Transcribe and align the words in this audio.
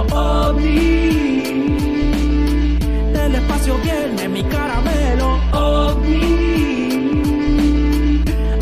OVNI. 0.00 1.42
Del 3.12 3.34
espacio 3.34 3.76
viene 3.82 4.28
mi 4.28 4.42
caramelo 4.44 5.38
OVNI. 5.52 6.20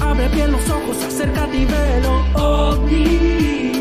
Abre 0.00 0.29
bien 0.29 0.53
los 0.53 0.68
ojos, 0.68 0.96
acércate 1.07 1.57
y 1.57 1.64
velo 1.64 2.25
OVNI. 2.35 3.72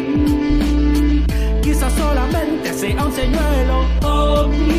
Quizás 1.64 1.94
solamente 1.94 2.73
sea 2.73 3.05
un 3.05 3.12
señuelo 3.12 3.86
OVNI. 4.04 4.78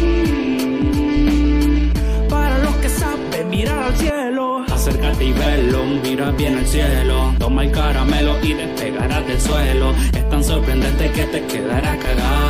Para 2.29 2.59
los 2.59 2.75
que 2.77 2.89
saben 2.89 3.51
mirar 3.51 3.79
al 3.79 3.97
cielo. 3.97 4.65
Acércate 4.73 5.25
y 5.25 5.33
velo, 5.33 5.85
mira 6.03 6.31
bien 6.33 6.59
al 6.59 6.67
cielo. 6.67 7.35
Toma 7.39 7.65
el 7.65 7.73
caramelo 7.73 8.37
y 8.43 8.53
despegarás 8.55 9.27
del 9.27 9.41
suelo. 9.41 9.93
Es 10.13 10.29
tan 10.31 10.45
sorprendente 10.45 11.11
que 11.11 11.25
te 11.25 11.45
quedarás 11.47 11.97
cagado. 11.99 12.48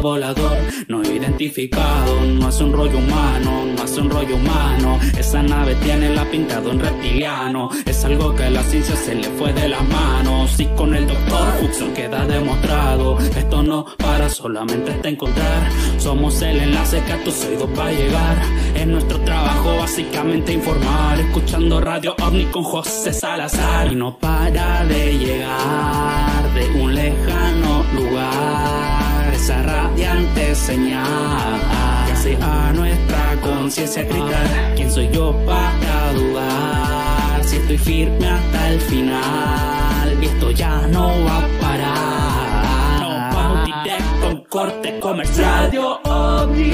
Volador 0.00 0.56
no 0.88 1.02
identificado. 1.02 2.24
No 2.24 2.48
es 2.48 2.60
un 2.60 2.72
rollo 2.72 2.98
humano, 2.98 3.66
no 3.76 3.84
es 3.84 3.96
un 3.98 4.08
rollo 4.08 4.36
humano. 4.36 4.98
Esa 5.18 5.42
nave 5.42 5.74
tiene 5.76 6.14
la 6.14 6.24
pintado 6.24 6.70
en 6.70 6.80
reptiliano. 6.80 7.68
Es 7.84 8.04
algo 8.04 8.34
que 8.34 8.44
a 8.44 8.50
la 8.50 8.62
ciencia 8.62 8.96
se 8.96 9.14
le 9.14 9.28
fue 9.30 9.52
de 9.52 9.68
las 9.68 9.86
manos. 9.88 10.58
Y 10.58 10.66
con 10.68 10.94
el 10.94 11.06
doctor 11.06 11.48
Huxon 11.62 11.92
queda 11.92 12.26
demostrado. 12.26 13.18
Esto 13.18 13.62
no 13.62 13.84
para 13.98 14.28
solamente 14.30 14.90
hasta 14.90 15.08
encontrar. 15.08 15.70
Somos 15.98 16.40
el 16.42 16.60
enlace 16.60 17.02
que 17.04 17.12
a 17.12 17.24
tus 17.24 17.44
oídos 17.44 17.68
va 17.78 17.86
a 17.88 17.92
llegar. 17.92 18.38
Es 18.74 18.86
nuestro 18.86 19.20
trabajo 19.20 19.76
básicamente 19.76 20.52
informar. 20.54 21.20
Escuchando 21.20 21.80
Radio 21.80 22.14
OVNI 22.18 22.44
con 22.46 22.64
José 22.64 23.12
Salazar. 23.12 23.92
Y 23.92 23.96
no 23.96 24.16
para 24.16 24.84
de 24.86 25.18
llegar 25.18 26.54
de 26.54 26.80
un 26.80 26.94
lejano 26.94 27.84
lugar. 27.94 29.09
Esa 29.40 29.62
radiante 29.62 30.54
señal 30.54 31.60
que 32.04 32.12
hace 32.12 32.36
a 32.42 32.72
nuestra 32.74 33.40
conciencia 33.40 34.02
gritar. 34.02 34.74
¿Quién 34.76 34.90
soy 34.90 35.08
yo 35.10 35.34
para 35.46 36.12
dudar? 36.12 37.42
Si 37.42 37.56
estoy 37.56 37.78
firme 37.78 38.28
hasta 38.28 38.68
el 38.68 38.80
final. 38.82 40.18
Y 40.20 40.26
esto 40.26 40.50
ya 40.50 40.86
no 40.88 41.24
va 41.24 41.38
a 41.38 41.48
parar. 41.58 43.00
Nos 43.00 43.34
vamos 43.34 43.64
directo 43.64 44.26
a 44.26 44.28
un 44.28 44.44
corte 44.44 45.00
comercial. 45.00 45.64
Radio 45.64 46.00
OVNI. 46.04 46.66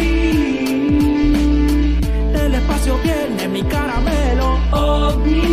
Del 2.33 2.53
espacio 2.53 2.99
viene 3.05 3.47
mi 3.49 3.63
caramelo 3.63 4.59
OVNI. 4.73 5.45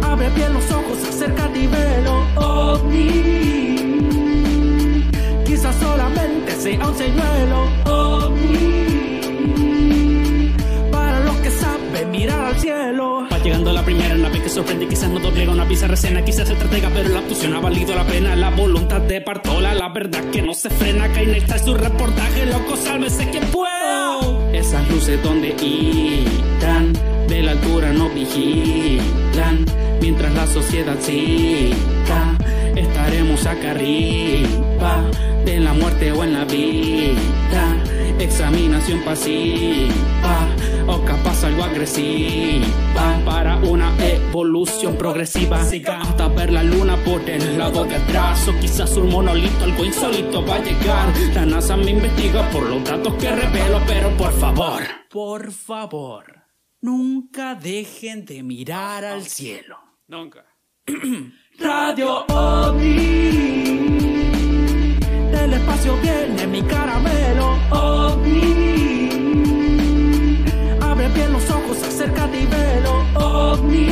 Abre 0.00 0.30
bien 0.30 0.54
los 0.54 0.70
ojos, 0.70 0.98
acércate 1.08 1.58
y 1.58 1.66
velo 1.66 2.24
OVNI. 2.36 3.45
Sea 6.66 6.88
un 6.88 6.96
señuelo 6.96 7.68
OVNI. 7.84 8.56
Para 10.90 11.20
los 11.20 11.36
que 11.36 11.50
saben 11.50 12.10
mirar 12.10 12.44
al 12.46 12.58
cielo. 12.58 13.28
Va 13.32 13.38
llegando 13.38 13.72
la 13.72 13.84
primera 13.84 14.16
nave 14.16 14.42
que 14.42 14.48
sorprende, 14.48 14.88
quizás 14.88 15.08
no 15.10 15.20
doblega 15.20 15.52
una 15.52 15.68
pieza 15.68 15.86
recena, 15.86 16.24
quizás 16.24 16.48
se 16.48 16.54
estratega, 16.54 16.90
pero 16.92 17.08
la 17.10 17.20
actuación 17.20 17.54
ha 17.54 17.60
valido 17.60 17.94
la 17.94 18.04
pena. 18.04 18.34
La 18.34 18.50
voluntad 18.50 19.00
de 19.00 19.20
Partola, 19.20 19.74
la 19.74 19.90
verdad 19.90 20.24
que 20.32 20.42
no 20.42 20.54
se 20.54 20.68
frena. 20.70 21.08
Kainet 21.12 21.46
trae 21.46 21.60
su 21.60 21.72
reportaje, 21.74 22.46
loco, 22.46 22.76
sálvese 22.76 23.30
quien 23.30 23.44
pueda. 23.44 24.18
Esas 24.52 24.90
luces 24.90 25.22
donde 25.22 25.54
irán, 25.62 26.92
de 27.28 27.42
la 27.42 27.52
altura 27.52 27.92
no 27.92 28.08
vigilan, 28.08 29.64
mientras 30.00 30.34
la 30.34 30.48
sociedad 30.48 30.96
siga. 30.98 32.36
Estaremos 32.74 33.46
acá 33.46 33.70
arriba, 33.70 35.04
de 35.46 35.60
la 35.60 35.72
muerte 35.72 36.12
o 36.12 36.24
en 36.24 36.32
la 36.34 36.44
vida. 36.44 37.76
Examinación 38.18 39.02
pasiva, 39.04 40.48
o 40.88 41.04
capaz 41.04 41.44
algo 41.44 41.62
agresiva. 41.62 42.66
Para 43.24 43.56
una 43.58 43.94
evolución 44.04 44.96
progresiva, 44.96 45.64
siga 45.64 46.00
hasta 46.02 46.28
ver 46.28 46.52
la 46.52 46.62
luna 46.62 46.96
por 47.04 47.20
el 47.30 47.56
lado 47.56 47.84
de 47.84 47.94
atrás. 47.94 48.48
O 48.48 48.58
quizás 48.58 48.96
un 48.96 49.08
monolito, 49.10 49.64
algo 49.64 49.84
insólito 49.84 50.44
va 50.44 50.56
a 50.56 50.64
llegar. 50.64 51.12
La 51.34 51.46
NASA 51.46 51.76
me 51.76 51.92
investiga 51.92 52.50
por 52.50 52.68
los 52.68 52.82
datos 52.84 53.14
que 53.14 53.30
revelo, 53.30 53.80
pero 53.86 54.10
por 54.16 54.32
favor, 54.32 54.82
por 55.08 55.52
favor, 55.52 56.24
nunca 56.80 57.54
dejen 57.54 58.24
de 58.24 58.42
mirar 58.42 59.04
al 59.04 59.24
cielo. 59.24 59.78
Nunca. 60.08 60.44
Radio 61.58 62.26
OVNI. 62.26 63.36
Del 65.36 65.52
espacio 65.52 65.96
viene 66.02 66.46
mi 66.46 66.62
caramelo 66.62 67.58
OVNI. 67.70 69.10
Abre 70.80 71.08
bien 71.08 71.32
los 71.32 71.50
ojos, 71.50 71.82
acércate 71.82 72.40
y 72.40 72.46
velo 72.46 73.04
OVNI. 73.14 73.86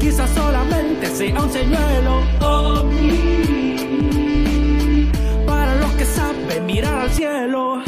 Quizás 0.00 0.30
solamente 0.30 1.06
sea 1.08 1.40
un 1.40 1.50
señuelo 1.52 2.22
OVNI. 2.40 3.76
Para 5.46 5.74
los 5.76 5.92
que 5.92 6.04
saben 6.04 6.66
mirar 6.66 6.98
al 7.00 7.10
cielo. 7.10 7.82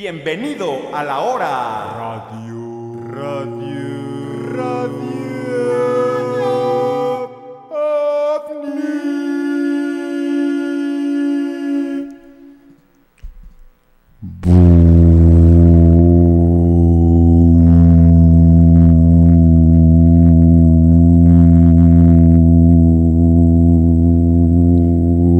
Bienvenido 0.00 0.88
a 0.94 1.04
la 1.04 1.20
hora. 1.20 1.92
Radio. 1.98 2.56
Radio. 3.12 4.56
Radio. 4.56 5.10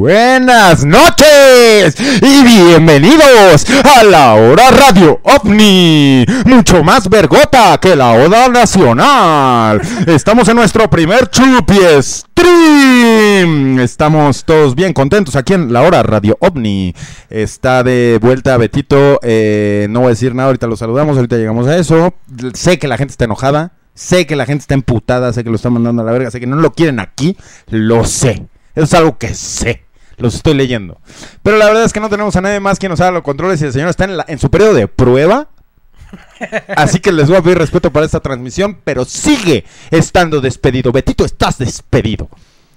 Buenas 0.01 0.85
noches 0.85 1.30
y 1.53 2.45
bienvenidos 2.45 3.67
a 3.85 4.05
la 4.05 4.35
hora 4.35 4.71
radio 4.71 5.21
ovni, 5.25 6.25
mucho 6.45 6.85
más 6.85 7.09
vergota 7.09 7.77
que 7.79 7.97
la 7.97 8.13
oda 8.13 8.49
nacional. 8.49 9.81
Estamos 10.07 10.49
en 10.49 10.57
nuestro 10.57 10.89
primer 10.89 11.29
chupi 11.29 11.79
stream. 12.01 13.81
Estamos 13.81 14.45
todos 14.45 14.77
bien 14.77 14.93
contentos 14.93 15.35
aquí 15.35 15.55
en 15.55 15.73
la 15.73 15.83
hora 15.83 16.05
radio 16.05 16.39
ovni. 16.41 16.95
Está 17.29 17.83
de 17.83 18.21
vuelta 18.23 18.57
Betito, 18.57 19.19
eh, 19.23 19.89
no 19.91 20.01
voy 20.01 20.07
a 20.09 20.11
decir 20.11 20.37
nada, 20.37 20.49
ahorita 20.49 20.69
lo 20.69 20.77
saludamos, 20.77 21.17
ahorita 21.17 21.37
llegamos 21.37 21.67
a 21.67 21.77
eso. 21.77 22.15
Sé 22.55 22.79
que 22.79 22.87
la 22.87 22.97
gente 22.97 23.11
está 23.11 23.25
enojada, 23.25 23.73
sé 23.95 24.25
que 24.27 24.37
la 24.37 24.47
gente 24.47 24.63
está 24.63 24.75
emputada, 24.75 25.33
sé 25.33 25.43
que 25.43 25.51
lo 25.51 25.57
están 25.57 25.73
mandando 25.73 26.03
a 26.03 26.05
la 26.05 26.13
verga, 26.13 26.31
sé 26.31 26.39
que 26.39 26.47
no 26.47 26.57
lo 26.57 26.73
quieren 26.75 27.01
aquí, 27.01 27.37
lo 27.71 28.05
sé. 28.05 28.47
Eso 28.77 28.85
es 28.85 28.95
algo 28.95 29.19
que 29.19 29.35
sé. 29.35 29.90
Los 30.21 30.35
estoy 30.35 30.55
leyendo. 30.55 30.99
Pero 31.43 31.57
la 31.57 31.67
verdad 31.67 31.85
es 31.85 31.93
que 31.93 32.01
no 32.01 32.09
tenemos 32.09 32.37
a 32.37 32.41
nadie 32.41 32.61
más 32.61 32.79
que 32.79 32.89
nos 32.89 33.01
haga 33.01 33.11
los 33.11 33.23
controles 33.23 33.61
y 33.63 33.65
el 33.65 33.73
señor 33.73 33.89
está 33.89 34.05
en, 34.05 34.17
la- 34.17 34.25
en 34.29 34.39
su 34.39 34.51
periodo 34.51 34.75
de 34.75 34.87
prueba. 34.89 35.49
Así 36.77 37.01
que 37.01 37.13
les 37.13 37.29
voy 37.29 37.37
a 37.37 37.43
pedir 37.43 37.59
respeto 37.59 37.93
para 37.93 38.05
esta 38.07 38.21
transmisión, 38.21 38.79
pero 38.85 39.05
sigue 39.05 39.65
estando 39.91 40.41
despedido. 40.41 40.93
Betito, 40.93 41.25
estás 41.25 41.59
despedido. 41.59 42.29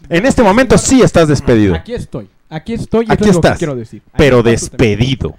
En 0.09 0.25
este 0.25 0.43
momento 0.43 0.77
sí 0.77 1.01
estás 1.01 1.27
despedido. 1.27 1.75
Aquí 1.75 1.93
estoy. 1.93 2.29
Aquí 2.53 2.73
estoy 2.73 3.05
y 3.09 3.11
Aquí 3.11 3.23
esto 3.23 3.29
es 3.29 3.35
lo 3.35 3.41
que 3.41 3.47
estás, 3.47 3.57
quiero 3.57 3.75
decir. 3.75 4.01
Aquí 4.05 4.13
pero 4.17 4.43
despedido. 4.43 5.35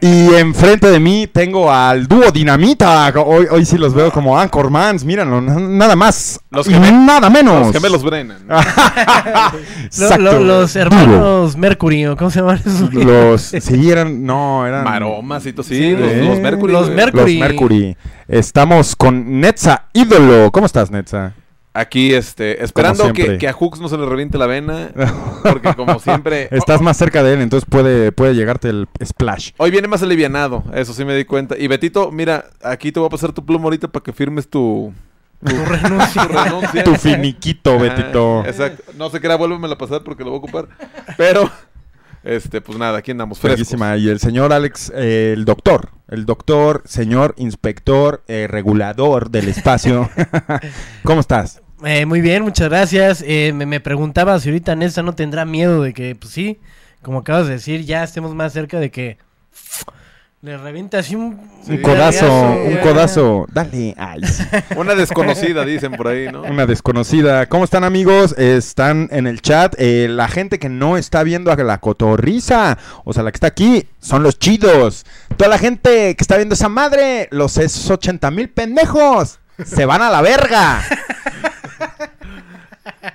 Y 0.00 0.34
enfrente 0.34 0.88
de 0.90 1.00
mí 1.00 1.26
tengo 1.26 1.72
al 1.72 2.06
dúo 2.06 2.30
Dinamita. 2.30 3.10
Hoy, 3.24 3.46
hoy 3.50 3.64
sí 3.64 3.78
los 3.78 3.94
veo 3.94 4.10
como 4.12 4.38
Anchormans. 4.38 5.04
Mírenlo, 5.04 5.38
n- 5.38 5.76
nada 5.78 5.96
más. 5.96 6.38
Los 6.50 6.68
nada 6.68 7.30
menos. 7.30 7.66
Los 7.66 7.72
gemelos 7.72 8.02
Brennan. 8.02 8.46
Lo- 9.98 10.18
lo- 10.18 10.40
los 10.40 10.74
Dúo. 10.74 10.82
hermanos 10.82 11.56
Mercury, 11.56 12.06
¿o 12.06 12.16
¿cómo 12.16 12.30
se 12.30 12.40
llaman 12.40 12.58
esos? 12.64 12.92
Los. 12.92 13.42
Sí, 13.42 13.90
eran. 13.90 14.24
No, 14.24 14.66
eran. 14.66 14.84
Maromas 14.84 15.46
y 15.46 15.52
todo. 15.52 15.62
Sí, 15.62 15.76
Sí, 15.76 15.90
los, 15.92 16.10
¿eh? 16.10 16.24
los 16.24 16.38
Mercury. 16.40 16.72
Mercury. 16.74 17.38
Los 17.38 17.48
Mercury. 17.48 17.96
Estamos 18.28 18.94
con 18.96 19.40
Netza 19.40 19.84
Ídolo. 19.92 20.50
¿Cómo 20.52 20.66
estás, 20.66 20.90
Netza? 20.90 21.32
Aquí, 21.72 22.12
este, 22.14 22.64
esperando 22.64 23.12
que, 23.12 23.38
que 23.38 23.46
a 23.46 23.52
Hooks 23.52 23.80
no 23.80 23.88
se 23.88 23.96
le 23.96 24.04
reviente 24.04 24.38
la 24.38 24.46
vena. 24.46 24.90
Porque 25.42 25.72
como 25.74 26.00
siempre. 26.00 26.48
Estás 26.50 26.80
más 26.80 26.96
cerca 26.96 27.22
de 27.22 27.34
él, 27.34 27.40
entonces 27.40 27.68
puede, 27.68 28.10
puede 28.10 28.34
llegarte 28.34 28.68
el 28.68 28.88
splash. 29.04 29.52
Hoy 29.56 29.70
viene 29.70 29.86
más 29.86 30.02
alivianado, 30.02 30.64
eso 30.74 30.92
sí 30.92 31.04
me 31.04 31.14
di 31.14 31.24
cuenta. 31.24 31.56
Y 31.56 31.68
Betito, 31.68 32.10
mira, 32.10 32.46
aquí 32.62 32.90
te 32.90 32.98
voy 32.98 33.06
a 33.06 33.10
pasar 33.10 33.32
tu 33.32 33.44
pluma 33.46 33.64
ahorita 33.64 33.86
para 33.88 34.02
que 34.02 34.12
firmes 34.12 34.48
tu, 34.48 34.92
Tu 35.44 35.56
renuncia. 35.64 36.26
tu 36.26 36.32
renuncia. 36.32 36.84
Tu 36.84 36.94
finiquito, 36.96 37.74
Ajá, 37.76 37.82
Betito. 37.82 38.44
Exacto. 38.46 38.92
No 38.96 39.08
sé 39.08 39.20
qué 39.20 39.26
era, 39.28 39.36
vuélvemela 39.36 39.74
a 39.74 39.78
pasar 39.78 40.02
porque 40.02 40.24
lo 40.24 40.30
voy 40.30 40.38
a 40.38 40.42
ocupar. 40.42 40.68
Pero, 41.16 41.48
este, 42.22 42.60
pues 42.60 42.78
nada, 42.78 42.98
aquí 42.98 43.10
andamos 43.10 43.38
frescos. 43.38 43.74
Y 43.98 44.08
el 44.08 44.20
señor 44.20 44.52
Alex, 44.52 44.92
eh, 44.94 45.32
el 45.36 45.44
doctor, 45.44 45.90
el 46.08 46.26
doctor, 46.26 46.82
señor 46.84 47.34
inspector, 47.38 48.22
eh, 48.28 48.46
regulador 48.48 49.30
del 49.30 49.48
espacio. 49.48 50.10
¿Cómo 51.04 51.20
estás? 51.20 51.62
Eh, 51.84 52.04
muy 52.04 52.20
bien, 52.20 52.42
muchas 52.42 52.68
gracias. 52.68 53.24
Eh, 53.26 53.52
me, 53.54 53.64
me 53.64 53.80
preguntaba 53.80 54.38
si 54.38 54.50
ahorita 54.50 54.76
Nessa 54.76 55.02
no 55.02 55.14
tendrá 55.14 55.44
miedo 55.44 55.82
de 55.82 55.94
que, 55.94 56.14
pues 56.14 56.32
sí, 56.32 56.60
como 57.00 57.20
acabas 57.20 57.46
de 57.46 57.54
decir, 57.54 57.84
ya 57.84 58.04
estemos 58.04 58.34
más 58.34 58.52
cerca 58.52 58.78
de 58.78 58.90
que 58.90 59.18
le 60.42 60.56
reviente 60.56 60.96
así 60.96 61.14
un, 61.16 61.38
Sí. 61.66 61.72
Un 61.72 61.82
codazo, 61.82 62.32
un 62.66 62.74
ya. 62.74 62.80
codazo. 62.80 63.46
Dale. 63.52 63.94
Ay, 63.98 64.22
sí. 64.24 64.42
Una 64.76 64.94
desconocida, 64.94 65.66
dicen 65.66 65.92
por 65.92 66.08
ahí, 66.08 66.32
¿no? 66.32 66.42
Una 66.42 66.64
desconocida. 66.64 67.44
¿Cómo 67.46 67.64
están 67.64 67.84
amigos? 67.84 68.34
Están 68.38 69.08
en 69.12 69.26
el 69.26 69.42
chat. 69.42 69.74
Eh, 69.78 70.06
la 70.08 70.28
gente 70.28 70.58
que 70.58 70.70
no 70.70 70.96
está 70.96 71.22
viendo 71.24 71.52
a 71.52 71.56
la 71.56 71.78
cotorriza, 71.78 72.78
o 73.04 73.12
sea, 73.12 73.22
la 73.22 73.32
que 73.32 73.36
está 73.36 73.48
aquí, 73.48 73.86
son 74.00 74.22
los 74.22 74.38
chidos. 74.38 75.04
Toda 75.36 75.50
la 75.50 75.58
gente 75.58 76.16
que 76.16 76.22
está 76.22 76.36
viendo 76.36 76.54
esa 76.54 76.70
madre, 76.70 77.28
los 77.30 77.58
esos 77.58 77.90
80 77.90 78.30
mil 78.30 78.48
pendejos, 78.48 79.40
se 79.62 79.84
van 79.84 80.00
a 80.00 80.08
la 80.08 80.22
verga. 80.22 80.82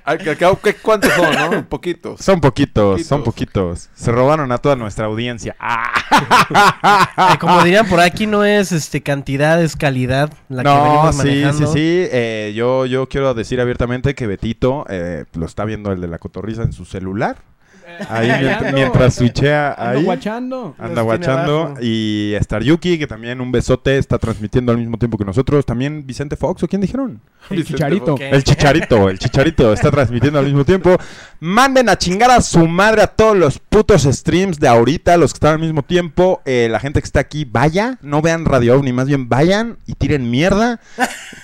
Al 0.03 0.17
que 0.17 0.31
al 0.31 0.37
cabo, 0.37 0.59
¿qué- 0.61 0.73
¿cuántos 0.75 1.11
son, 1.13 1.35
no? 1.51 1.65
Poquitos. 1.69 2.19
Son 2.21 2.41
poquitos, 2.41 3.03
son 3.05 3.23
Poquitos. 3.23 3.89
Se 3.93 4.11
robaron 4.11 4.51
a 4.51 4.57
toda 4.57 4.75
nuestra 4.75 5.05
audiencia. 5.05 5.55
Ah. 5.59 5.91
Eh, 7.33 7.37
como 7.39 7.61
dirían 7.63 7.87
por 7.87 7.99
aquí, 7.99 8.27
no 8.27 8.43
es 8.45 8.71
este 8.71 9.01
cantidad, 9.01 9.61
es 9.61 9.75
calidad 9.75 10.31
la 10.49 10.63
que 10.63 10.69
No, 10.69 10.83
venimos 10.83 11.15
sí, 11.15 11.21
sí, 11.21 11.27
manejando. 11.27 11.67
sí. 11.73 11.79
Eh, 12.11 12.53
yo, 12.55 12.85
yo 12.85 13.07
quiero 13.09 13.33
decir 13.33 13.59
abiertamente 13.59 14.13
que 14.15 14.27
Betito 14.27 14.85
eh, 14.89 15.25
lo 15.33 15.45
está 15.45 15.65
viendo 15.65 15.91
el 15.91 16.01
de 16.01 16.07
la 16.07 16.17
cotorriza 16.19 16.63
en 16.63 16.73
su 16.73 16.85
celular. 16.85 17.37
Ahí 18.09 18.29
Ahí 18.29 18.43
mient- 18.45 18.57
ando. 18.57 18.71
mientras 18.73 19.13
switchea 19.15 19.75
ahí. 19.77 20.03
guachando. 20.03 20.75
Anda 20.77 21.01
guachando. 21.01 21.73
Y 21.81 22.33
Star 22.39 22.63
Yuki, 22.63 22.97
que 22.97 23.07
también 23.07 23.41
un 23.41 23.51
besote, 23.51 23.97
está 23.97 24.17
transmitiendo 24.17 24.71
al 24.71 24.77
mismo 24.77 24.97
tiempo 24.97 25.17
que 25.17 25.25
nosotros. 25.25 25.65
También 25.65 26.05
Vicente 26.05 26.35
Fox, 26.35 26.63
¿o 26.63 26.67
quién 26.67 26.81
dijeron? 26.81 27.21
El 27.49 27.63
chicharito. 27.63 28.15
El 28.19 28.43
Chicharito, 28.43 29.09
el 29.09 29.19
Chicharito 29.19 29.71
está 29.71 29.91
transmitiendo 29.91 30.39
al 30.39 30.45
mismo 30.45 30.65
tiempo. 30.65 30.97
Manden 31.39 31.89
a 31.89 31.97
chingar 31.97 32.31
a 32.31 32.41
su 32.41 32.67
madre 32.67 33.03
a 33.03 33.07
todos 33.07 33.37
los 33.37 33.59
putos 33.59 34.03
streams 34.03 34.59
de 34.59 34.67
ahorita, 34.67 35.15
los 35.17 35.31
que 35.33 35.37
están 35.37 35.53
al 35.53 35.59
mismo 35.59 35.83
tiempo. 35.83 36.41
Eh, 36.45 36.67
la 36.71 36.79
gente 36.79 36.99
que 37.01 37.05
está 37.05 37.19
aquí, 37.19 37.45
vaya, 37.45 37.99
no 38.01 38.21
vean 38.23 38.45
Radio 38.45 38.75
OVNI, 38.77 38.93
más 38.93 39.07
bien 39.07 39.29
vayan 39.29 39.77
y 39.85 39.93
tiren 39.93 40.31
mierda 40.31 40.79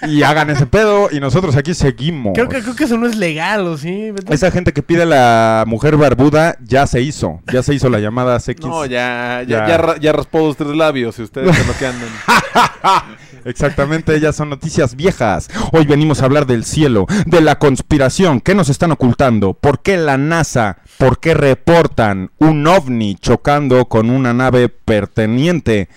y 0.07 0.23
hagan 0.23 0.49
ese 0.49 0.65
pedo. 0.65 1.09
Y 1.11 1.19
nosotros 1.19 1.55
aquí 1.55 1.75
seguimos. 1.75 2.33
Creo 2.33 2.49
que, 2.49 2.61
creo 2.61 2.75
que 2.75 2.85
eso 2.85 2.97
no 2.97 3.05
es 3.05 3.15
legal, 3.15 3.67
¿o 3.67 3.77
sí? 3.77 4.11
Esa 4.29 4.49
gente 4.49 4.73
que 4.73 4.81
pide 4.81 5.03
a 5.03 5.05
la 5.05 5.65
mujer 5.67 5.97
barbuda 5.97 6.30
ya 6.63 6.87
se 6.87 7.01
hizo. 7.01 7.41
Ya 7.51 7.61
se 7.63 7.73
hizo 7.73 7.89
la 7.89 7.99
llamada 7.99 8.39
CX. 8.39 8.61
No, 8.61 8.85
ya, 8.85 9.43
Ya. 9.47 9.59
ya, 9.59 9.67
ya, 9.67 9.77
ra- 9.77 9.97
ya 9.97 10.11
raspó 10.13 10.39
dos, 10.39 10.57
tres 10.57 10.69
labios 10.75 11.17
y 11.19 11.23
ustedes 11.23 11.55
son 11.55 11.67
lo 11.67 11.73
que 11.77 11.85
andan. 11.87 12.09
Exactamente, 13.45 14.15
ellas 14.15 14.35
son 14.35 14.49
noticias 14.49 14.95
viejas. 14.95 15.49
Hoy 15.71 15.85
venimos 15.85 16.21
a 16.21 16.25
hablar 16.25 16.45
del 16.45 16.63
cielo, 16.63 17.07
de 17.25 17.41
la 17.41 17.57
conspiración. 17.57 18.39
¿Qué 18.39 18.53
nos 18.53 18.69
están 18.69 18.91
ocultando? 18.91 19.53
¿Por 19.53 19.81
qué 19.81 19.97
la 19.97 20.17
NASA? 20.17 20.77
¿Por 20.97 21.19
qué 21.19 21.33
reportan 21.33 22.31
un 22.37 22.67
ovni 22.67 23.15
chocando 23.15 23.85
con 23.85 24.09
una 24.11 24.33
nave 24.33 24.69
perteniente, 24.69 25.89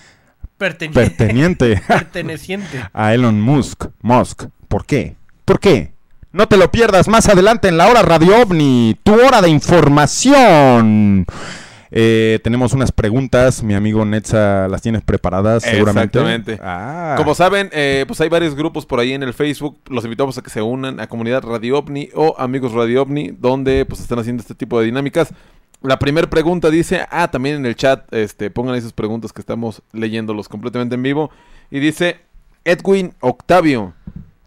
Perteni- 0.59 0.93
perteniente 0.93 1.81
perteneciente. 1.87 2.83
a 2.93 3.13
Elon 3.13 3.39
Musk? 3.41 3.85
Musk. 4.01 4.45
¿Por 4.67 4.85
qué? 4.85 5.15
¿Por 5.45 5.59
qué? 5.59 5.93
No 6.35 6.49
te 6.49 6.57
lo 6.57 6.69
pierdas 6.69 7.07
más 7.07 7.29
adelante 7.29 7.69
en 7.69 7.77
la 7.77 7.87
hora 7.87 8.01
Radio 8.01 8.41
OVNI, 8.41 8.97
tu 9.03 9.13
hora 9.13 9.41
de 9.41 9.47
información. 9.47 11.25
Eh, 11.91 12.41
tenemos 12.43 12.73
unas 12.73 12.91
preguntas, 12.91 13.63
mi 13.63 13.73
amigo 13.73 14.03
Netza 14.03 14.67
las 14.67 14.81
tienes 14.81 15.01
preparadas 15.01 15.63
seguramente. 15.63 16.19
Exactamente. 16.19 16.59
Ah. 16.61 17.15
Como 17.15 17.35
saben, 17.35 17.69
eh, 17.71 18.03
pues 18.05 18.19
hay 18.19 18.27
varios 18.27 18.53
grupos 18.53 18.85
por 18.85 18.99
ahí 18.99 19.13
en 19.13 19.23
el 19.23 19.33
Facebook. 19.33 19.79
Los 19.87 20.03
invitamos 20.03 20.37
a 20.37 20.41
que 20.41 20.49
se 20.49 20.61
unan 20.61 20.99
a 20.99 21.07
Comunidad 21.07 21.41
Radio 21.41 21.79
OVNI 21.79 22.09
o 22.15 22.35
Amigos 22.37 22.73
Radio 22.73 23.03
OVNI, 23.03 23.37
donde 23.39 23.85
pues 23.85 24.01
están 24.01 24.19
haciendo 24.19 24.41
este 24.41 24.55
tipo 24.55 24.77
de 24.77 24.87
dinámicas. 24.87 25.33
La 25.83 25.99
primera 25.99 26.29
pregunta 26.29 26.69
dice, 26.69 27.05
ah, 27.11 27.31
también 27.31 27.55
en 27.55 27.65
el 27.65 27.77
chat, 27.77 28.13
este, 28.13 28.49
pongan 28.49 28.75
esas 28.75 28.91
preguntas 28.91 29.31
que 29.31 29.39
estamos 29.39 29.83
leyéndolos 29.93 30.49
completamente 30.49 30.95
en 30.95 31.03
vivo. 31.03 31.31
Y 31.71 31.79
dice, 31.79 32.19
Edwin 32.65 33.13
Octavio, 33.21 33.93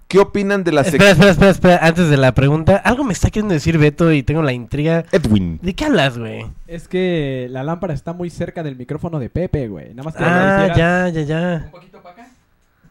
¿qué 0.09 0.19
opinan 0.19 0.65
de 0.65 0.73
la 0.73 0.81
Espera, 0.81 1.05
sección? 1.11 1.29
espera, 1.29 1.51
espera, 1.51 1.51
espera. 1.77 1.87
Antes 1.87 2.09
de 2.11 2.17
la 2.17 2.33
pregunta, 2.35 2.77
algo 2.77 3.05
me 3.05 3.13
está 3.13 3.31
queriendo 3.31 3.55
decir 3.55 3.79
Beto 3.79 4.11
y 4.13 4.23
tengo 4.23 4.43
la 4.43 4.53
intriga. 4.53 5.05
Edwin. 5.13 5.59
¿De 5.63 5.75
qué 5.75 5.85
hablas, 5.85 6.19
güey? 6.19 6.47
Es 6.67 6.89
que 6.89 7.47
la 7.51 7.63
lámpara 7.63 7.95
está 7.95 8.13
muy 8.13 8.31
cerca 8.31 8.63
del 8.63 8.77
micrófono 8.77 9.19
de 9.19 9.29
Pepe, 9.31 9.69
güey. 9.69 9.91
Nada 9.91 10.03
más 10.05 10.15
que 10.17 10.23
la 10.23 10.65
Ah, 10.65 10.77
ya, 10.77 11.09
ya, 11.11 11.23
ya. 11.23 11.63
Un 11.67 11.71
poquito 11.71 12.03
para 12.03 12.15
acá. 12.15 12.29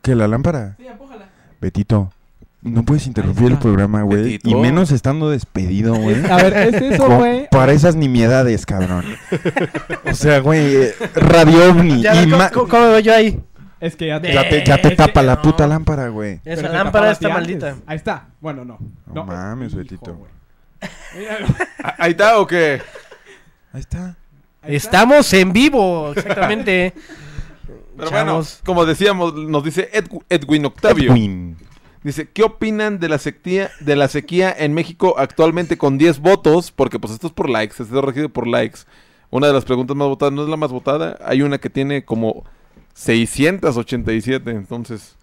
¿Qué, 0.02 0.16
la 0.16 0.28
lámpara? 0.28 0.76
Sí, 0.78 0.88
empújala. 0.88 1.26
Betito, 1.60 2.12
no 2.62 2.84
puedes 2.84 3.08
interrumpir 3.08 3.48
el 3.52 3.58
programa, 3.58 4.04
güey. 4.04 4.24
Betito. 4.24 4.50
Y 4.50 4.56
menos 4.56 4.92
estando 4.92 5.30
despedido, 5.30 5.96
güey. 5.96 6.24
A 6.32 6.38
ver, 6.38 6.54
es 6.76 6.82
eso, 6.94 7.08
güey. 7.10 7.48
Para 7.50 7.72
esas 7.74 7.96
nimiedades, 7.96 8.66
cabrón. 8.66 9.06
o 10.10 10.14
sea, 10.14 10.40
güey, 10.40 10.76
eh, 10.76 10.94
Radio 11.16 11.72
OVNI. 11.72 12.02
Ya, 12.04 12.22
y 12.22 12.26
¿cómo, 12.26 12.38
ma- 12.38 12.50
cómo- 12.52 12.68
cómo 12.68 12.84
me 12.84 12.90
veo 12.90 13.00
yo 13.00 13.14
ahí? 13.16 13.40
Es 13.80 13.96
que 13.96 14.08
ya 14.08 14.20
te, 14.22 14.34
ya 14.34 14.50
te, 14.50 14.64
ya 14.66 14.82
te 14.82 14.90
que 14.90 14.96
tapa 14.96 15.22
la 15.22 15.36
no. 15.36 15.42
puta 15.42 15.68
lámpara, 15.68 16.08
güey. 16.10 16.40
Esa 16.44 16.70
lámpara 16.70 17.12
está 17.12 17.30
maldita. 17.30 17.70
antes. 17.70 17.84
Ahí 17.88 17.96
está. 17.98 18.28
Bueno, 18.42 18.66
no. 18.66 18.80
No 19.14 19.26
mames, 19.26 19.74
güey. 19.74 19.88
Míralo. 21.16 21.48
Ah, 21.84 21.96
¿Ahí 22.00 22.12
está 22.12 22.40
o 22.40 22.46
qué? 22.48 22.82
Ahí 23.74 23.80
está. 23.80 24.16
Ahí 24.62 24.76
está. 24.76 24.90
Estamos 24.90 25.32
en 25.34 25.54
vivo, 25.54 26.12
exactamente. 26.16 26.94
Pero 27.98 28.12
bueno, 28.12 28.42
como 28.66 28.86
decíamos, 28.86 29.34
nos 29.34 29.64
dice 29.64 29.90
Ed- 29.92 30.10
Edwin 30.30 30.66
Octavio. 30.66 31.12
Edwin. 31.12 31.58
Dice, 32.04 32.30
¿qué 32.30 32.44
opinan 32.44 33.00
de 33.00 33.10
la 33.10 33.18
sequía, 33.18 33.72
de 33.80 33.96
la 33.96 34.08
sequía 34.08 34.54
en 34.58 34.74
México 34.74 35.16
actualmente 35.18 35.78
con 35.78 35.98
10 35.98 36.20
votos? 36.20 36.72
Porque 36.72 37.00
pues 37.00 37.12
esto 37.14 37.28
es 37.28 37.34
por 37.34 37.50
likes, 37.50 37.82
esto 37.82 37.98
es 38.00 38.06
regido 38.06 38.30
por 38.30 38.46
likes. 38.48 38.80
Una 39.30 39.48
de 39.48 39.54
las 39.54 39.66
preguntas 39.66 39.98
más 39.98 40.08
votadas, 40.08 40.34
no 40.34 40.44
es 40.44 40.50
la 40.50 40.58
más 40.58 40.72
votada, 40.72 41.18
hay 41.26 41.42
una 41.42 41.58
que 41.58 41.70
tiene 41.70 42.06
como 42.06 42.46
687, 42.98 44.52
entonces... 44.52 45.14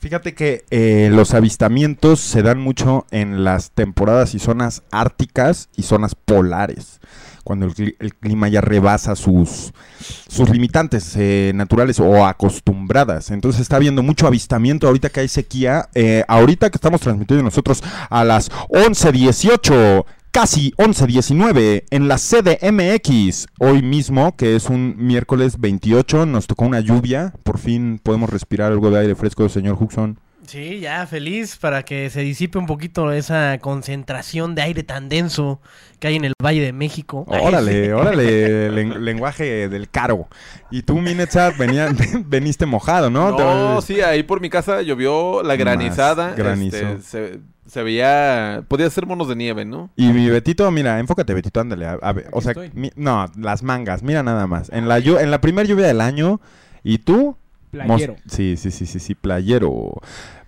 Fíjate 0.00 0.34
que 0.34 0.64
eh, 0.70 1.10
los 1.12 1.32
avistamientos 1.32 2.18
se 2.18 2.42
dan 2.42 2.58
mucho 2.58 3.06
en 3.12 3.44
las 3.44 3.70
temporadas 3.70 4.34
y 4.34 4.40
zonas 4.40 4.82
árticas 4.90 5.68
y 5.76 5.84
zonas 5.84 6.16
polares, 6.16 6.98
cuando 7.44 7.66
el, 7.66 7.74
cli- 7.76 7.94
el 8.00 8.12
clima 8.12 8.48
ya 8.48 8.60
rebasa 8.60 9.14
sus, 9.14 9.72
sus 10.28 10.50
limitantes 10.50 11.14
eh, 11.16 11.52
naturales 11.54 12.00
o 12.00 12.26
acostumbradas. 12.26 13.30
Entonces 13.30 13.60
está 13.60 13.76
habiendo 13.76 14.02
mucho 14.02 14.26
avistamiento 14.26 14.88
ahorita 14.88 15.08
que 15.08 15.20
hay 15.20 15.28
sequía. 15.28 15.88
eh, 15.94 16.24
ahorita 16.26 16.68
que 16.70 16.78
estamos 16.78 17.00
transmitiendo 17.00 17.44
nosotros 17.44 17.80
a 18.10 18.24
las 18.24 18.50
11.18. 18.70 20.04
Casi 20.32 20.72
11.19 20.78 21.84
en 21.90 22.08
la 22.08 22.16
CDMX. 22.16 23.46
Hoy 23.58 23.82
mismo, 23.82 24.34
que 24.34 24.56
es 24.56 24.70
un 24.70 24.94
miércoles 24.96 25.60
28, 25.60 26.24
nos 26.24 26.46
tocó 26.46 26.64
una 26.64 26.80
lluvia. 26.80 27.34
Por 27.42 27.58
fin 27.58 28.00
podemos 28.02 28.30
respirar 28.30 28.72
algo 28.72 28.90
de 28.90 29.00
aire 29.00 29.14
fresco, 29.14 29.46
señor 29.50 29.76
Huxon. 29.78 30.18
Sí, 30.46 30.80
ya, 30.80 31.06
feliz 31.06 31.56
para 31.56 31.84
que 31.84 32.08
se 32.10 32.20
disipe 32.22 32.58
un 32.58 32.66
poquito 32.66 33.12
esa 33.12 33.58
concentración 33.58 34.54
de 34.56 34.62
aire 34.62 34.82
tan 34.82 35.08
denso 35.08 35.60
que 36.00 36.08
hay 36.08 36.16
en 36.16 36.24
el 36.24 36.32
Valle 36.42 36.62
de 36.62 36.72
México. 36.72 37.24
Órale, 37.28 37.92
órale, 37.94 38.70
len- 38.70 39.04
lenguaje 39.04 39.68
del 39.68 39.88
caro. 39.90 40.28
Y 40.70 40.82
tú, 40.82 40.98
venía, 41.58 41.90
veniste 42.26 42.64
mojado, 42.64 43.10
¿no? 43.10 43.32
No, 43.38 43.80
Te- 43.80 43.86
sí, 43.94 44.00
ahí 44.00 44.22
por 44.22 44.40
mi 44.40 44.48
casa 44.48 44.80
llovió 44.80 45.42
la 45.42 45.48
Más 45.50 45.58
granizada. 45.58 46.32
granizo. 46.34 46.76
este, 46.76 47.02
se, 47.02 47.40
se 47.72 47.82
veía... 47.82 48.64
Podía 48.68 48.90
ser 48.90 49.06
monos 49.06 49.28
de 49.28 49.34
nieve, 49.36 49.64
¿no? 49.64 49.88
Y 49.96 50.08
mi 50.12 50.28
Betito, 50.28 50.70
mira, 50.70 50.98
enfócate, 50.98 51.32
Betito, 51.32 51.58
ándale. 51.60 51.86
A, 51.86 51.92
a 52.02 52.12
ver, 52.12 52.28
o 52.32 52.42
sea, 52.42 52.52
mi- 52.74 52.90
no, 52.96 53.26
las 53.38 53.62
mangas, 53.62 54.02
mira 54.02 54.22
nada 54.22 54.46
más. 54.46 54.68
En 54.70 54.88
la, 54.88 54.98
en 54.98 55.30
la 55.30 55.40
primera 55.40 55.66
lluvia 55.66 55.86
del 55.86 56.02
año, 56.02 56.40
y 56.84 56.98
tú... 56.98 57.36
Playero. 57.70 58.16
Sí, 58.26 58.58
sí, 58.58 58.70
sí, 58.70 58.84
sí, 58.84 58.98
sí, 59.00 59.14
playero. 59.14 59.94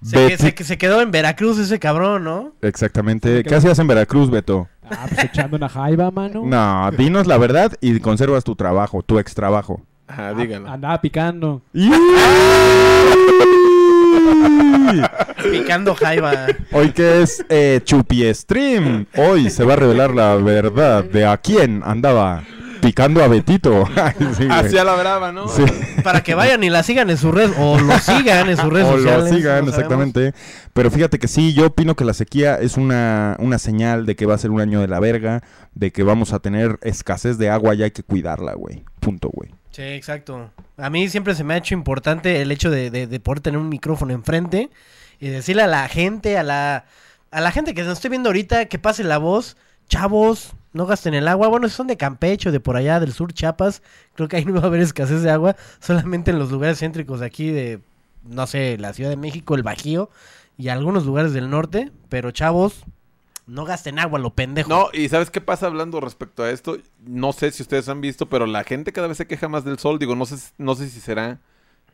Se, 0.02 0.26
que- 0.26 0.37
se, 0.37 0.54
que 0.54 0.64
se 0.64 0.76
quedó 0.76 1.00
en 1.00 1.11
Veracruz 1.11 1.59
ese 1.59 1.78
cabrón, 1.78 2.25
¿no? 2.25 2.52
Exactamente. 2.61 3.38
Se 3.38 3.43
¿Qué 3.45 3.54
hacías 3.54 3.78
en 3.78 3.87
Veracruz, 3.87 4.28
Beto? 4.28 4.69
Ah, 4.90 5.07
pues 5.09 5.25
echando 5.25 5.57
una 5.57 5.71
jaiba, 5.71 6.11
mano. 6.11 6.43
No, 6.45 6.90
dinos 6.90 7.26
la 7.26 7.38
verdad 7.38 7.73
y 7.81 7.99
conservas 8.00 8.45
tu 8.45 8.54
trabajo, 8.54 9.02
tu 9.02 9.19
ex 9.19 9.35
trabajo. 9.35 9.81
Ajá, 10.07 10.28
Ah, 10.28 10.35
díganlo. 10.35 10.69
Andaba 10.71 11.00
picando. 11.00 11.62
Picando 15.50 15.95
jaiba. 15.95 16.47
Hoy 16.73 16.90
que 16.90 17.23
es 17.23 17.45
eh, 17.49 17.81
Chupi 17.85 18.33
Stream. 18.35 19.07
Hoy 19.16 19.50
se 19.50 19.64
va 19.64 19.75
a 19.75 19.76
revelar 19.76 20.14
la 20.14 20.35
verdad 20.37 21.04
de 21.04 21.26
a 21.26 21.37
quién 21.37 21.83
andaba 21.85 22.43
picando 22.81 23.23
a 23.23 23.28
Betito. 23.28 23.88
Sí. 24.37 24.47
Hacia 24.50 24.85
la 24.85 24.95
brava, 24.95 25.33
¿no? 25.33 25.49
Sí. 25.49 25.62
Para 26.02 26.23
que 26.23 26.35
vayan 26.35 26.62
y 26.64 26.71
la 26.71 26.83
sigan 26.83 27.09
en 27.11 27.16
su 27.16 27.33
red. 27.33 27.50
O 27.59 27.78
lo 27.78 27.99
sigan 28.00 28.49
en 28.50 28.57
sus 28.57 28.73
redes 28.73 28.87
O 28.88 28.97
sociales. 28.97 29.31
lo 29.31 29.37
sigan, 29.37 29.64
no 29.64 29.71
sabemos. 29.73 29.75
exactamente. 29.75 30.35
Pero 30.73 30.90
fíjate 30.90 31.19
que 31.19 31.28
sí, 31.28 31.54
yo 31.54 31.66
opino 31.66 31.95
que 31.95 32.04
la 32.04 32.14
sequía 32.14 32.57
es 32.57 32.76
una, 32.76 33.37
una 33.38 33.59
señal 33.59 34.07
de 34.07 34.16
que 34.16 34.26
va 34.26 34.35
a 34.35 34.38
ser 34.38 34.50
un 34.50 34.61
año 34.61 34.81
de 34.81 34.88
la 34.88 35.00
verga, 35.00 35.43
de 35.75 35.93
que 35.93 36.02
vamos 36.02 36.33
a 36.33 36.40
tener 36.40 36.78
escasez 36.83 37.38
de 37.38 37.49
agua 37.50 37.75
y 37.75 37.83
hay 37.85 37.90
que 37.93 38.02
cuidarla, 38.02 38.54
güey. 38.54 38.85
Punto, 39.00 39.31
güey. 39.33 39.50
Sí, 39.75 39.83
exacto. 39.83 40.50
A 40.76 40.88
mí 40.88 41.09
siempre 41.09 41.35
se 41.35 41.43
me 41.43 41.54
ha 41.54 41.57
hecho 41.57 41.75
importante 41.75 42.40
el 42.40 42.52
hecho 42.52 42.71
de, 42.71 42.90
de- 42.90 43.07
de 43.09 43.21
poder 43.21 43.40
tener 43.40 43.59
un 43.59 43.69
micrófono 43.69 44.12
enfrente 44.12 44.71
y 45.19 45.28
decirle 45.28 45.62
a 45.62 45.66
la 45.66 45.88
gente, 45.88 46.38
a 46.38 46.45
la, 46.45 46.85
a 47.33 47.40
la 47.40 47.50
gente 47.50 47.75
que 47.75 47.83
nos 47.83 47.95
estoy 47.95 48.11
viendo 48.11 48.28
ahorita, 48.28 48.66
que 48.66 48.78
pase 48.78 49.02
la 49.02 49.19
voz. 49.19 49.57
Chavos, 49.88 50.52
no 50.73 50.87
gasten 50.87 51.14
el 51.14 51.26
agua. 51.28 51.49
Bueno, 51.49 51.69
son 51.69 51.88
de 51.88 51.97
Campeche 51.97 52.49
o 52.50 52.52
de 52.52 52.61
por 52.61 52.76
allá 52.76 53.00
del 53.00 53.12
sur 53.12 53.33
Chiapas. 53.33 53.83
Creo 54.14 54.28
que 54.28 54.37
ahí 54.37 54.45
no 54.47 54.54
va 54.54 54.61
a 54.62 54.66
haber 54.66 54.81
escasez 54.81 55.23
de 55.23 55.31
agua. 55.31 55.57
Solamente 55.81 56.31
en 56.31 56.38
los 56.38 56.50
lugares 56.52 56.78
céntricos 56.78 57.19
de 57.21 57.26
aquí 57.26 57.50
de, 57.50 57.81
no 58.23 58.47
sé, 58.47 58.78
la 58.78 58.93
Ciudad 58.93 59.11
de 59.11 59.16
México, 59.16 59.57
el 59.57 59.64
Bajío 59.64 60.09
y 60.57 60.69
algunos 60.69 61.04
lugares 61.04 61.33
del 61.33 61.50
norte. 61.50 61.90
Pero 62.09 62.31
chavos, 62.31 62.85
no 63.46 63.64
gasten 63.64 63.98
agua, 63.98 64.18
lo 64.18 64.34
pendejo. 64.34 64.68
No, 64.68 64.88
y 64.92 65.08
¿sabes 65.08 65.30
qué 65.30 65.40
pasa 65.40 65.66
hablando 65.66 66.00
respecto 66.00 66.42
a 66.42 66.50
esto? 66.50 66.78
No 67.04 67.32
sé 67.32 67.50
si 67.50 67.62
ustedes 67.62 67.88
han 67.88 68.00
visto, 68.00 68.28
pero 68.28 68.46
la 68.46 68.64
gente 68.64 68.92
cada 68.92 69.06
vez 69.06 69.18
se 69.18 69.26
queja 69.26 69.48
más 69.48 69.64
del 69.64 69.78
sol. 69.78 69.98
Digo, 69.98 70.16
no 70.16 70.26
sé, 70.26 70.36
no 70.58 70.74
sé 70.74 70.88
si 70.88 71.00
será 71.00 71.40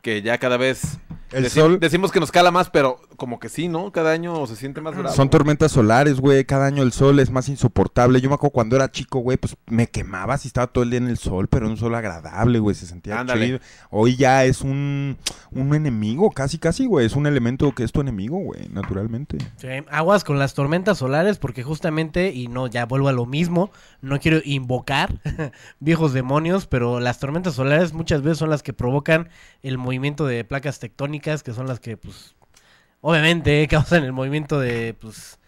que 0.02 0.22
ya 0.22 0.38
cada 0.38 0.56
vez... 0.56 0.98
El 1.32 1.48
sol- 1.50 1.78
Decimos 1.80 2.10
que 2.12 2.20
nos 2.20 2.32
cala 2.32 2.50
más, 2.50 2.70
pero 2.70 3.00
como 3.16 3.38
que 3.38 3.48
sí, 3.48 3.68
¿no? 3.68 3.92
Cada 3.92 4.12
año 4.12 4.46
se 4.46 4.56
siente 4.56 4.80
más 4.80 4.96
bravo. 4.96 5.14
Son 5.14 5.30
tormentas 5.30 5.72
solares, 5.72 6.20
güey. 6.20 6.44
Cada 6.44 6.66
año 6.66 6.82
el 6.82 6.92
sol 6.92 7.20
es 7.20 7.30
más 7.30 7.48
insoportable. 7.48 8.20
Yo 8.20 8.28
me 8.28 8.34
acuerdo 8.34 8.52
cuando 8.52 8.76
era 8.76 8.90
chico, 8.90 9.20
güey, 9.20 9.36
pues 9.36 9.56
me 9.66 9.86
quemaba 9.88 10.38
si 10.38 10.48
estaba 10.48 10.66
todo 10.68 10.84
el 10.84 10.90
día 10.90 10.98
en 10.98 11.08
el 11.08 11.18
sol, 11.18 11.48
pero 11.48 11.68
un 11.68 11.76
sol 11.76 11.94
agradable, 11.94 12.58
güey. 12.58 12.74
Se 12.74 12.86
sentía 12.86 13.20
Ándale. 13.20 13.46
chido. 13.46 13.58
Hoy 13.90 14.16
ya 14.16 14.44
es 14.44 14.62
un, 14.62 15.16
un 15.52 15.74
enemigo, 15.74 16.30
casi, 16.30 16.58
casi, 16.58 16.86
güey. 16.86 17.06
Es 17.06 17.14
un 17.14 17.26
elemento 17.26 17.72
que 17.74 17.84
es 17.84 17.92
tu 17.92 18.00
enemigo, 18.00 18.38
güey, 18.38 18.68
naturalmente. 18.70 19.38
Sí, 19.56 19.68
aguas 19.90 20.24
con 20.24 20.38
las 20.38 20.54
tormentas 20.54 20.98
solares 20.98 21.38
porque 21.38 21.62
justamente, 21.62 22.32
y 22.32 22.48
no, 22.48 22.66
ya 22.66 22.86
vuelvo 22.86 23.08
a 23.08 23.12
lo 23.12 23.26
mismo, 23.26 23.70
no 24.00 24.18
quiero 24.18 24.38
invocar 24.44 25.14
viejos 25.80 26.12
demonios, 26.12 26.66
pero 26.66 27.00
las 27.00 27.18
tormentas 27.18 27.54
solares 27.54 27.92
muchas 27.92 28.22
veces 28.22 28.38
son 28.38 28.50
las 28.50 28.62
que 28.62 28.72
provocan 28.72 29.28
el 29.62 29.78
movimiento 29.78 30.26
de 30.26 30.44
placas 30.44 30.78
tectónicas, 30.80 31.19
que 31.20 31.52
son 31.52 31.66
las 31.66 31.80
que, 31.80 31.96
pues, 31.96 32.34
obviamente 33.00 33.66
causan 33.70 34.04
el 34.04 34.12
movimiento 34.12 34.58
de, 34.60 34.94
pues, 34.94 35.38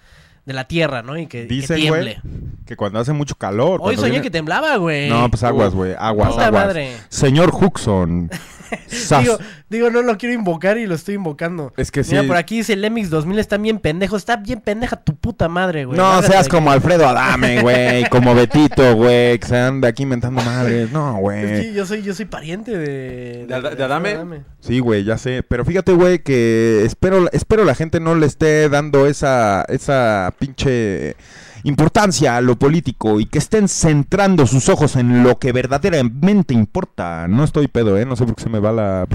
de 0.45 0.52
la 0.52 0.67
Tierra, 0.67 1.02
¿no? 1.02 1.17
Y 1.17 1.26
que, 1.26 1.45
tiemble. 1.45 2.21
que 2.67 2.76
cuando 2.76 2.99
hace 2.99 3.12
mucho 3.12 3.37
calor. 3.37 3.81
Hoy 3.83 3.97
soñé 3.97 4.11
viene- 4.11 4.23
que 4.25 4.31
temblaba, 4.31 4.76
güey. 4.76 5.09
No, 5.09 5.29
pues 5.31 5.43
aguas, 5.45 5.73
güey. 5.75 5.95
Aguas, 5.99 6.31
Puta 6.31 6.47
aguas. 6.47 6.67
madre. 6.67 6.97
Señor 7.11 7.50
Huxon. 7.55 8.29
sas- 8.88 9.23
Digo, 9.23 9.38
digo, 9.69 9.91
no 9.91 10.02
lo 10.02 10.17
quiero 10.19 10.35
invocar 10.35 10.79
y 10.79 10.87
lo 10.87 10.97
estoy 10.97 11.14
invocando. 11.14 11.73
Es 11.76 11.93
que 11.93 12.02
sí. 12.02 12.12
Mira, 12.17 12.26
por 12.26 12.37
aquí 12.37 12.57
dice 12.57 12.73
el 12.73 12.81
Lemix 12.81 13.09
2000 13.11 13.38
está 13.38 13.57
bien 13.59 13.79
pendejo. 13.79 14.17
Está 14.17 14.35
bien 14.37 14.61
pendeja 14.61 14.97
tu 14.97 15.14
puta 15.14 15.49
madre, 15.49 15.85
güey. 15.85 15.97
No 15.97 16.21
seas 16.23 16.49
como 16.49 16.73
Alfredo 16.73 17.07
Adame, 17.07 17.61
güey. 17.62 18.05
Como 18.11 18.35
Betito, 18.35 18.97
güey. 18.97 19.38
Que 19.38 19.47
se 19.47 19.57
anda 19.59 19.87
aquí 19.88 20.02
inventando 20.02 20.43
madres. 20.43 20.91
No, 20.91 21.14
Es 21.17 21.21
güey. 21.21 21.61
que 21.69 21.73
yo 21.73 21.87
soy, 21.87 22.02
yo 22.02 22.14
soy 22.14 22.25
pariente 22.25 22.76
de... 22.76 23.47
¿De 23.47 23.55
Ada- 23.55 23.75
de 23.76 23.85
Adame? 23.85 24.43
Sí, 24.62 24.78
güey, 24.78 25.02
ya 25.02 25.19
sé. 25.19 25.42
Pero 25.42 25.64
fíjate, 25.64 25.92
güey, 25.92 26.21
que 26.21 26.85
espero, 26.85 27.28
espero 27.33 27.64
la 27.64 27.75
gente 27.75 27.99
no 27.99 28.14
le 28.14 28.26
esté 28.26 28.69
dando 28.69 29.07
esa, 29.07 29.64
esa 29.69 30.33
pinche 30.38 31.16
importancia 31.64 32.37
a 32.37 32.40
lo 32.40 32.57
político 32.57 33.19
y 33.19 33.26
que 33.26 33.38
estén 33.38 33.69
centrando 33.69 34.47
sus 34.47 34.69
ojos 34.69 34.95
en 34.95 35.25
lo 35.25 35.40
que 35.40 35.50
verdaderamente 35.50 36.54
importa. 36.54 37.26
No 37.26 37.42
estoy 37.42 37.66
pedo, 37.66 37.99
¿eh? 37.99 38.07
No 38.07 38.14
sé 38.14 38.25
por 38.25 38.37
qué 38.37 38.42
se 38.45 38.50
me 38.50 38.61
va 38.61 38.71
la... 38.71 39.07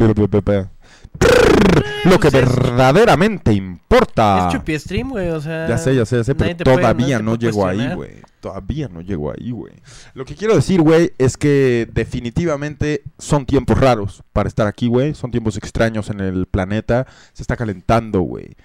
Lo 2.05 2.19
que 2.19 2.31
Pues 2.31 2.33
es- 2.43 2.55
verdaderamente 2.55 3.53
importa. 3.53 4.47
Es 4.47 4.53
Chupi 4.53 4.79
Stream, 4.79 5.09
güey, 5.09 5.29
o 5.29 5.41
sea... 5.41 5.67
Ya 5.67 5.77
sé, 5.77 5.95
ya 5.95 6.05
sé, 6.05 6.17
ya 6.17 6.23
sé, 6.23 6.35
pero 6.35 6.55
todavía 6.57 7.19
no 7.19 7.35
llego 7.35 7.67
ahí, 7.67 7.89
güey. 7.93 8.21
Todavía 8.39 8.87
no 8.87 9.01
llego 9.01 9.31
ahí, 9.31 9.51
güey. 9.51 9.73
Lo 10.13 10.23
que 10.23 10.35
quiero 10.35 10.55
decir, 10.55 10.81
güey, 10.81 11.11
es 11.17 11.35
que 11.37 11.87
definitivamente 11.91 13.03
son 13.17 13.45
tiempos 13.45 13.77
raros 13.79 14.23
para 14.31 14.47
estar 14.47 14.67
aquí, 14.67 14.87
güey. 14.87 15.13
Son 15.15 15.31
tiempos 15.31 15.57
extraños 15.57 16.09
en 16.09 16.19
el 16.21 16.45
planeta. 16.45 17.07
Se 17.33 17.41
está 17.43 17.57
calentando, 17.57 18.21
güey. 18.21 18.55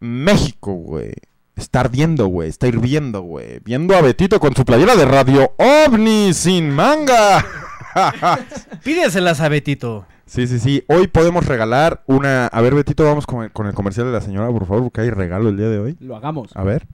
México, 0.00 0.72
güey. 0.74 1.12
Está 1.54 1.80
ardiendo, 1.80 2.26
güey. 2.26 2.48
Está 2.48 2.66
hirviendo, 2.66 3.22
güey. 3.22 3.60
Viendo 3.64 3.94
a 3.96 4.00
Betito 4.02 4.40
con 4.40 4.54
su 4.56 4.64
playera 4.64 4.96
de 4.96 5.04
radio 5.04 5.52
OVNI 5.58 6.34
sin 6.34 6.70
manga. 6.70 7.44
Pídeselas 8.84 9.40
a 9.40 9.48
Betito. 9.48 10.06
Sí, 10.26 10.48
sí, 10.48 10.58
sí. 10.58 10.84
Hoy 10.88 11.06
podemos 11.06 11.46
regalar 11.46 12.02
una... 12.06 12.48
A 12.48 12.60
ver, 12.60 12.74
Betito, 12.74 13.04
vamos 13.04 13.26
con 13.26 13.44
el, 13.44 13.52
con 13.52 13.66
el 13.68 13.74
comercial 13.74 14.06
de 14.06 14.12
la 14.12 14.20
señora, 14.20 14.48
por 14.48 14.66
favor, 14.66 14.82
porque 14.82 15.02
hay 15.02 15.10
regalo 15.10 15.48
el 15.48 15.56
día 15.56 15.68
de 15.68 15.78
hoy. 15.78 15.96
Lo 16.00 16.16
hagamos. 16.16 16.50
A 16.56 16.64
ver. 16.64 16.86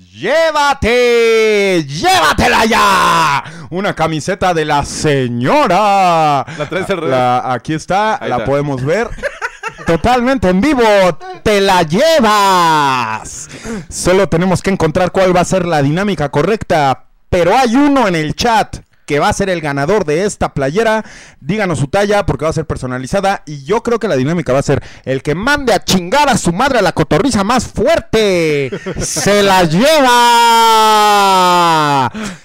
¡Llévate! 0.00 1.84
¡Llévatela 1.86 2.64
ya! 2.64 3.44
Una 3.70 3.94
camiseta 3.94 4.54
de 4.54 4.64
la 4.64 4.84
señora. 4.84 6.44
La 6.58 6.68
traes 6.68 6.88
al 6.90 6.96
revés. 6.96 7.10
La- 7.10 7.52
aquí 7.52 7.74
está, 7.74 8.14
Ahí 8.22 8.30
la 8.30 8.36
está. 8.36 8.46
podemos 8.46 8.82
ver. 8.84 9.08
Totalmente 9.86 10.48
en 10.48 10.60
vivo, 10.60 10.82
te 11.42 11.60
la 11.60 11.82
llevas. 11.82 13.48
Solo 13.88 14.28
tenemos 14.28 14.62
que 14.62 14.70
encontrar 14.70 15.10
cuál 15.10 15.34
va 15.36 15.40
a 15.40 15.44
ser 15.44 15.66
la 15.66 15.82
dinámica 15.82 16.30
correcta. 16.30 17.04
Pero 17.28 17.56
hay 17.56 17.76
uno 17.76 18.08
en 18.08 18.14
el 18.14 18.34
chat 18.34 18.78
que 19.10 19.18
va 19.18 19.28
a 19.28 19.32
ser 19.32 19.50
el 19.50 19.60
ganador 19.60 20.04
de 20.04 20.24
esta 20.24 20.54
playera. 20.54 21.04
Díganos 21.40 21.80
su 21.80 21.88
talla 21.88 22.24
porque 22.26 22.44
va 22.44 22.50
a 22.50 22.52
ser 22.52 22.64
personalizada. 22.64 23.42
Y 23.44 23.64
yo 23.64 23.82
creo 23.82 23.98
que 23.98 24.06
la 24.06 24.14
dinámica 24.14 24.52
va 24.52 24.60
a 24.60 24.62
ser 24.62 24.84
el 25.04 25.24
que 25.24 25.34
mande 25.34 25.74
a 25.74 25.82
chingar 25.82 26.28
a 26.28 26.38
su 26.38 26.52
madre 26.52 26.78
a 26.78 26.82
la 26.82 26.92
cotorriza 26.92 27.42
más 27.42 27.66
fuerte. 27.66 28.70
¡Se 29.00 29.42
la 29.42 29.64
lleva! 29.64 30.52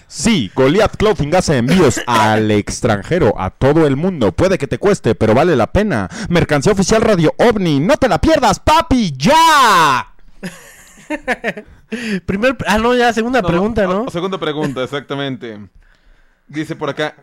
Sí, 0.08 0.52
Goliath 0.56 0.96
Clothing 0.96 1.36
hace 1.36 1.58
envíos 1.58 2.02
al 2.08 2.50
extranjero, 2.50 3.40
a 3.40 3.52
todo 3.52 3.86
el 3.86 3.96
mundo. 3.96 4.32
Puede 4.32 4.58
que 4.58 4.66
te 4.66 4.80
cueste, 4.80 5.14
pero 5.14 5.36
vale 5.36 5.56
la 5.56 5.72
pena. 5.72 6.10
Mercancía 6.30 6.72
oficial 6.72 7.04
Radio 7.04 7.36
OVNI. 7.38 7.80
No 7.80 7.96
te 7.98 8.10
la 8.10 8.20
pierdas, 8.20 8.60
papi. 8.60 9.14
¡Ya! 9.16 10.08
Primer... 12.26 12.58
Ah, 12.66 12.80
no, 12.80 12.96
ya, 12.96 13.14
segunda 13.14 13.44
No, 13.44 13.50
pregunta, 13.50 13.86
¿no? 13.86 14.06
o 14.06 14.10
segunda 14.10 14.40
pregunta, 14.40 14.84
exactamente. 14.84 15.60
Dice 16.48 16.76
por 16.76 16.90
acá, 16.90 17.16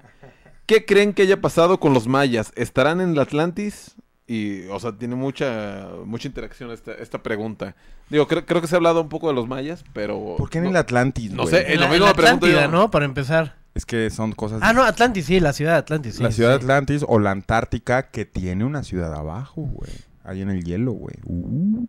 ¿qué 0.67 0.85
creen 0.85 1.13
que 1.13 1.23
haya 1.23 1.41
pasado 1.41 1.79
con 1.81 1.95
los 1.95 2.07
mayas? 2.09 2.53
¿Estarán 2.57 3.01
en 3.01 3.11
el 3.11 3.19
Atlantis? 3.19 3.95
Y, 4.27 4.67
o 4.69 4.79
sea, 4.81 4.93
tiene 4.93 5.15
mucha 5.17 5.89
mucha 6.05 6.29
interacción 6.29 6.71
esta, 6.71 6.93
esta 6.95 7.23
pregunta. 7.23 7.75
Digo, 8.09 8.27
creo, 8.29 8.47
creo 8.47 8.61
que 8.61 8.67
se 8.67 8.75
ha 8.75 8.79
hablado 8.79 9.01
un 9.03 9.09
poco 9.09 9.29
de 9.29 9.35
los 9.35 9.47
mayas, 9.49 9.85
pero... 9.93 10.37
¿Por 10.39 10.49
qué 10.49 10.59
en 10.59 10.65
no- 10.65 10.71
el 10.71 10.77
Atlantis? 10.77 11.33
no 11.33 11.43
güey? 11.43 11.55
sé, 11.55 11.73
En 11.73 11.81
lo 11.81 11.87
la, 11.87 11.91
mismo 11.93 12.07
en 12.07 12.11
la 12.11 12.17
me 12.17 12.23
pregunto 12.23 12.47
yo. 12.49 12.69
¿no? 12.69 12.91
Para 12.91 13.05
empezar. 13.05 13.57
Es 13.75 13.85
que 13.87 14.11
son 14.11 14.33
cosas... 14.33 14.61
Ah, 14.63 14.73
no, 14.73 14.83
Atlantis, 14.85 15.27
sí, 15.27 15.41
la 15.41 15.53
ciudad 15.53 15.73
de 15.73 15.79
Atlantis. 15.79 16.17
sí, 16.17 16.23
la 16.23 16.31
ciudad 16.31 16.51
de 16.51 16.59
sí. 16.59 16.63
Atlantis 16.65 17.05
o 17.09 17.19
la 17.19 17.31
Antártica 17.31 18.11
que 18.11 18.25
tiene 18.25 18.65
una 18.65 18.83
ciudad 18.85 19.15
abajo, 19.15 19.63
güey. 19.63 19.91
Ahí 20.25 20.41
en 20.41 20.51
el 20.51 20.63
hielo, 20.65 20.93
güey. 20.93 21.17
Uh. 21.25 21.85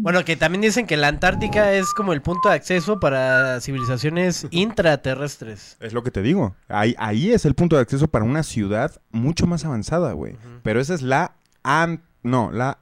Bueno, 0.00 0.24
que 0.24 0.36
también 0.36 0.62
dicen 0.62 0.86
que 0.86 0.96
la 0.96 1.08
Antártica 1.08 1.72
es 1.72 1.92
como 1.92 2.12
el 2.12 2.22
punto 2.22 2.48
de 2.48 2.54
acceso 2.54 3.00
para 3.00 3.60
civilizaciones 3.60 4.46
intraterrestres. 4.52 5.76
Es 5.80 5.92
lo 5.92 6.02
que 6.02 6.10
te 6.10 6.22
digo. 6.22 6.54
Ahí, 6.68 6.94
ahí 6.98 7.32
es 7.32 7.44
el 7.44 7.54
punto 7.54 7.76
de 7.76 7.82
acceso 7.82 8.06
para 8.08 8.24
una 8.24 8.42
ciudad 8.42 9.00
mucho 9.10 9.46
más 9.46 9.64
avanzada, 9.64 10.12
güey. 10.12 10.36
Pero 10.62 10.80
esa 10.80 10.94
es 10.94 11.02
la... 11.02 11.34
An- 11.64 12.02
no, 12.22 12.50
la... 12.52 12.78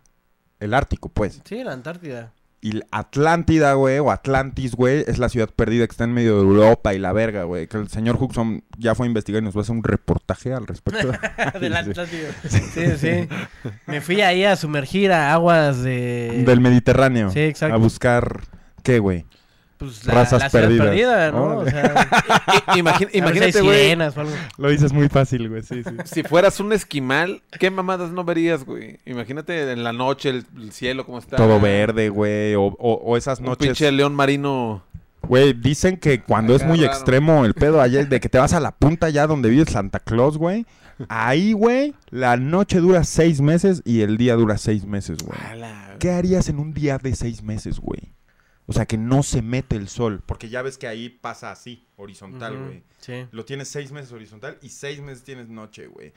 El 0.61 0.73
Ártico, 0.75 1.09
pues. 1.11 1.40
Sí, 1.45 1.62
la 1.64 1.73
Antártida. 1.73 2.33
Y 2.61 2.81
Atlántida, 2.91 3.75
güey, 3.75 3.99
o 3.99 4.11
Atlantis, 4.11 4.75
güey, 4.75 5.05
es 5.07 5.19
la 5.19 5.29
ciudad 5.29 5.49
perdida 5.55 5.87
que 5.87 5.93
está 5.93 6.05
en 6.05 6.13
medio 6.13 6.37
de 6.37 6.43
Europa 6.43 6.95
y 6.95 6.99
la 6.99 7.13
verga, 7.13 7.45
güey. 7.45 7.67
Que 7.69 7.77
el 7.77 7.89
señor 7.89 8.17
Huxon 8.21 8.65
ya 8.79 8.95
fue 8.95 9.07
a 9.07 9.09
investigar 9.09 9.43
y 9.43 9.45
nos 9.45 9.55
va 9.55 9.61
a 9.61 9.63
hacer 9.63 9.77
un 9.77 9.85
reportaje 9.85 10.53
al 10.53 10.67
respecto. 10.67 11.13
de 11.61 11.71
la 11.71 11.85
Sí. 11.85 11.91
Atlántida. 11.91 12.29
Sí, 12.49 12.87
sí. 12.99 13.29
Me 13.87 14.01
fui 14.01 14.21
ahí 14.21 14.45
a 14.45 14.57
sumergir 14.57 15.13
a 15.13 15.33
aguas 15.33 15.83
de... 15.83 16.45
Del 16.47 16.61
Mediterráneo. 16.61 17.31
Sí, 17.31 17.41
exacto. 17.41 17.75
A 17.75 17.79
buscar... 17.79 18.41
¿Qué, 18.83 18.99
güey? 19.01 19.27
Pues 19.78 20.06
la, 20.06 20.14
Razas 20.14 20.40
la 20.42 20.49
perdidas. 20.50 20.87
perdida, 20.87 21.33
¿no? 21.33 21.59
O 21.59 21.64
sea, 21.68 22.09
imagínate, 22.76 23.61
güey. 23.61 23.97
Lo 24.59 24.68
dices 24.71 24.92
muy 24.92 25.09
fácil, 25.09 25.49
güey, 25.49 25.62
sí, 25.62 25.83
sí. 25.85 25.90
Si 26.04 26.23
fueras 26.23 26.59
un 26.61 26.73
esquimal, 26.73 27.42
¿qué 27.59 27.71
mamadas 27.71 28.11
no 28.11 28.25
verías, 28.25 28.64
güey? 28.64 28.99
Imagínate 29.04 29.71
en 29.73 29.85
la 29.85 29.92
noche 29.92 30.30
el, 30.30 30.47
el 30.56 30.73
cielo 30.73 31.04
cómo 31.04 31.18
está. 31.18 31.37
Todo 31.37 31.61
verde, 31.61 32.09
güey, 32.09 32.54
o, 32.54 32.62
o- 32.62 33.00
o 33.04 33.16
esas 33.16 33.38
Un 33.40 33.47
noches... 33.47 33.66
pinche 33.68 33.92
león 33.92 34.14
marino. 34.14 34.83
Güey, 35.23 35.52
dicen 35.54 35.97
que 35.97 36.23
cuando 36.23 36.54
es 36.54 36.64
muy 36.64 36.78
raro. 36.80 36.92
extremo 36.92 37.45
el 37.45 37.52
pedo 37.54 37.80
allá, 37.80 38.04
de 38.04 38.21
que 38.21 38.28
te 38.28 38.38
vas 38.38 38.52
a 38.52 38.61
la 38.61 38.71
punta 38.71 39.06
allá 39.09 39.26
donde 39.26 39.49
vive 39.50 39.64
Santa 39.66 39.99
Claus, 39.99 40.38
güey. 40.38 40.64
Ahí, 41.11 41.52
güey, 41.52 41.95
la 42.11 42.37
noche 42.38 42.78
dura 42.78 43.04
seis 43.04 43.40
meses 43.42 43.83
y 43.85 44.00
el 44.00 44.16
día 44.16 44.35
dura 44.37 44.56
seis 44.56 44.87
meses, 44.87 45.18
güey. 45.23 45.38
¿Qué 45.99 46.12
harías 46.12 46.49
en 46.49 46.59
un 46.59 46.73
día 46.73 46.97
de 46.99 47.14
seis 47.14 47.42
meses, 47.42 47.80
güey? 47.80 48.14
O 48.67 48.73
sea, 48.73 48.87
que 48.87 48.99
no 48.99 49.23
se 49.23 49.43
mete 49.43 49.77
el 49.77 49.89
sol. 49.89 50.23
Porque 50.27 50.49
ya 50.49 50.63
ves 50.63 50.77
que 50.77 50.89
ahí 50.89 51.09
pasa 51.09 51.53
así, 51.53 51.85
horizontal, 51.97 52.59
güey. 52.59 52.83
Sí. 52.99 53.27
Lo 53.31 53.45
tienes 53.45 53.69
seis 53.69 53.93
meses 53.93 54.13
horizontal 54.13 54.59
y 54.61 54.71
seis 54.71 55.01
meses 55.01 55.23
tienes 55.23 55.49
noche, 55.49 55.87
güey. 55.87 56.13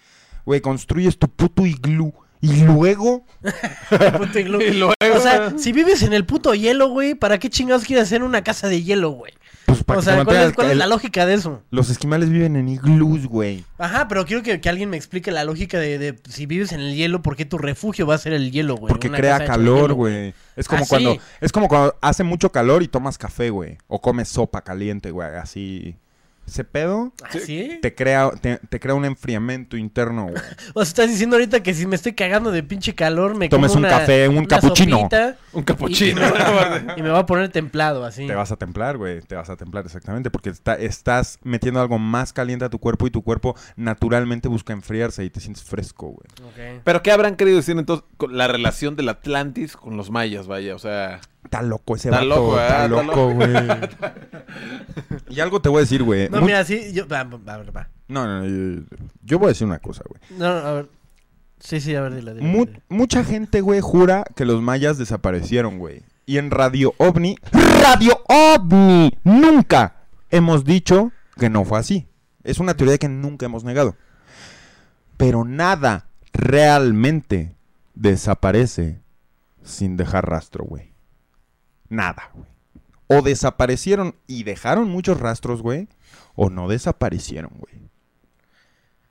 Güey, 0.45 0.61
construyes 0.61 1.17
tu 1.17 1.27
puto 1.27 1.65
iglú. 1.65 2.13
Y 2.41 2.63
luego, 2.63 3.25
Puto 4.17 4.39
iglú. 4.39 4.59
O 4.89 5.19
sea, 5.19 5.57
si 5.57 5.73
vives 5.73 6.03
en 6.03 6.13
el 6.13 6.25
puto 6.25 6.53
hielo, 6.55 6.87
güey, 6.87 7.13
¿para 7.13 7.37
qué 7.37 7.49
chingados 7.49 7.83
quieres 7.83 8.05
hacer 8.05 8.23
una 8.23 8.43
casa 8.45 8.69
de 8.69 8.81
hielo, 8.81 9.09
güey? 9.11 9.33
Pues 9.69 9.83
para 9.83 9.99
O 9.99 10.01
que 10.01 10.05
sea, 10.09 10.17
te 10.19 10.25
¿cuál 10.25 10.37
es, 10.37 10.53
cuál 10.53 10.67
es 10.67 10.73
el- 10.73 10.79
la 10.79 10.87
lógica 10.87 11.25
de 11.25 11.33
eso? 11.35 11.61
Los 11.71 11.89
esquimales 11.89 12.29
viven 12.29 12.55
en 12.55 12.67
iglús, 12.69 13.25
güey. 13.27 13.63
Ajá, 13.77 14.07
pero 14.07 14.25
quiero 14.25 14.43
que, 14.43 14.59
que 14.59 14.69
alguien 14.69 14.89
me 14.89 14.97
explique 14.97 15.31
la 15.31 15.43
lógica 15.43 15.79
de, 15.79 15.97
de 15.97 16.19
si 16.29 16.45
vives 16.45 16.71
en 16.71 16.79
el 16.81 16.95
hielo, 16.95 17.21
¿por 17.21 17.35
qué 17.35 17.45
tu 17.45 17.57
refugio 17.57 18.05
va 18.05 18.15
a 18.15 18.17
ser 18.17 18.33
el 18.33 18.51
hielo, 18.51 18.75
güey? 18.75 18.89
Porque 18.89 19.07
Una 19.09 19.17
crea 19.17 19.45
calor, 19.45 19.93
güey. 19.93 20.33
Es 20.55 20.67
como 20.67 20.83
Ah, 20.83 20.87
cuando 20.89 21.13
sí. 21.13 21.19
es 21.41 21.51
como 21.51 21.67
cuando 21.67 21.95
hace 22.01 22.23
mucho 22.23 22.51
calor 22.51 22.83
y 22.83 22.87
tomas 22.87 23.17
café, 23.17 23.49
güey, 23.49 23.77
o 23.87 24.01
comes 24.01 24.27
sopa 24.29 24.61
caliente, 24.61 25.11
güey, 25.11 25.29
así 25.37 25.95
ese 26.49 26.63
pedo 26.63 27.13
¿Ah, 27.23 27.29
sí? 27.31 27.79
te 27.81 27.95
crea 27.95 28.31
te, 28.41 28.57
te 28.57 28.79
crea 28.79 28.95
un 28.95 29.05
enfriamiento 29.05 29.77
interno, 29.77 30.23
güey. 30.27 30.35
O 30.73 30.83
sea, 30.83 30.89
estás 30.89 31.09
diciendo 31.09 31.35
ahorita 31.35 31.61
que 31.63 31.73
si 31.73 31.85
me 31.87 31.95
estoy 31.95 32.13
cagando 32.13 32.51
de 32.51 32.63
pinche 32.63 32.93
calor, 32.95 33.35
me 33.35 33.49
Tomes 33.49 33.71
como 33.71 33.79
un 33.81 33.85
una- 33.85 33.99
café, 33.99 34.27
un 34.27 34.37
una 34.39 34.47
capuchino. 34.47 34.97
sopita 34.99 35.37
Un 35.53 35.63
capuchino. 35.63 36.21
y 36.21 36.23
me 36.23 36.29
va, 36.31 36.93
y 36.97 37.01
me 37.01 37.09
va 37.09 37.19
a 37.19 37.25
poner 37.25 37.49
templado, 37.49 38.03
así. 38.05 38.27
Te 38.27 38.35
vas 38.35 38.51
a 38.51 38.57
templar, 38.57 38.97
güey, 38.97 39.21
te 39.21 39.35
vas 39.35 39.49
a 39.49 39.55
templar 39.57 39.85
exactamente 39.85 40.29
porque 40.29 40.49
está- 40.49 40.75
estás 40.75 41.39
metiendo 41.43 41.79
algo 41.81 41.97
más 41.99 42.33
caliente 42.33 42.65
a 42.65 42.69
tu 42.69 42.79
cuerpo 42.79 43.07
y 43.07 43.11
tu 43.11 43.23
cuerpo 43.23 43.55
naturalmente 43.75 44.47
busca 44.47 44.73
enfriarse 44.73 45.23
y 45.23 45.29
te 45.29 45.39
sientes 45.39 45.63
fresco, 45.63 46.07
güey. 46.07 46.79
Pero 46.83 47.01
¿qué 47.01 47.11
habrán 47.11 47.35
querido 47.35 47.57
decir 47.57 47.77
entonces 47.77 48.05
con 48.17 48.37
la 48.37 48.47
relación 48.47 48.95
del 48.95 49.09
Atlantis 49.09 49.75
con 49.77 49.97
los 49.97 50.09
mayas, 50.11 50.47
vaya? 50.47 50.75
O 50.75 50.79
sea, 50.79 51.21
Está 51.43 51.61
loco 51.61 51.95
ese 51.95 52.09
Está 52.09 52.21
vato, 52.21 52.27
loco, 52.29 52.59
está 52.59 52.87
loco, 52.87 53.33
güey. 53.33 53.53
y 55.29 55.39
algo 55.39 55.61
te 55.61 55.69
voy 55.69 55.77
a 55.77 55.81
decir, 55.81 56.03
güey. 56.03 56.29
No, 56.29 56.39
Mu- 56.41 56.45
mira, 56.45 56.63
sí, 56.63 56.91
yo... 56.93 57.07
Va, 57.07 57.23
va, 57.23 57.37
va, 57.37 57.89
no, 58.07 58.25
no, 58.25 58.45
yo, 58.45 58.83
yo 59.23 59.39
voy 59.39 59.47
a 59.47 59.49
decir 59.49 59.65
una 59.65 59.79
cosa, 59.79 60.03
güey. 60.07 60.21
No, 60.39 60.61
no, 60.61 60.67
a 60.67 60.73
ver. 60.73 60.89
Sí, 61.59 61.79
sí, 61.81 61.95
a 61.95 62.01
ver, 62.01 62.15
dile, 62.15 62.33
dile. 62.33 62.45
Mu- 62.45 62.65
dile. 62.65 62.81
mucha 62.89 63.23
gente, 63.23 63.61
güey, 63.61 63.81
jura 63.81 64.23
que 64.35 64.45
los 64.45 64.61
mayas 64.61 64.97
desaparecieron, 64.97 65.79
güey. 65.79 66.03
Y 66.25 66.37
en 66.37 66.51
Radio 66.51 66.93
OVNI, 66.97 67.37
Radio 67.81 68.21
OVNI, 68.27 69.17
nunca 69.23 69.95
hemos 70.29 70.63
dicho 70.63 71.11
que 71.37 71.49
no 71.49 71.65
fue 71.65 71.79
así. 71.79 72.07
Es 72.43 72.59
una 72.59 72.75
teoría 72.75 72.97
que 72.97 73.09
nunca 73.09 73.45
hemos 73.47 73.63
negado. 73.63 73.95
Pero 75.17 75.43
nada 75.43 76.07
realmente 76.33 77.55
desaparece 77.95 79.01
sin 79.63 79.97
dejar 79.97 80.29
rastro, 80.29 80.63
güey. 80.65 80.88
Nada, 81.89 82.29
güey. 82.33 82.45
O 83.07 83.21
desaparecieron 83.23 84.15
y 84.27 84.43
dejaron 84.43 84.87
muchos 84.89 85.19
rastros, 85.19 85.61
güey. 85.63 85.87
O 86.35 86.49
no 86.49 86.67
desaparecieron, 86.67 87.51
güey. 87.57 87.89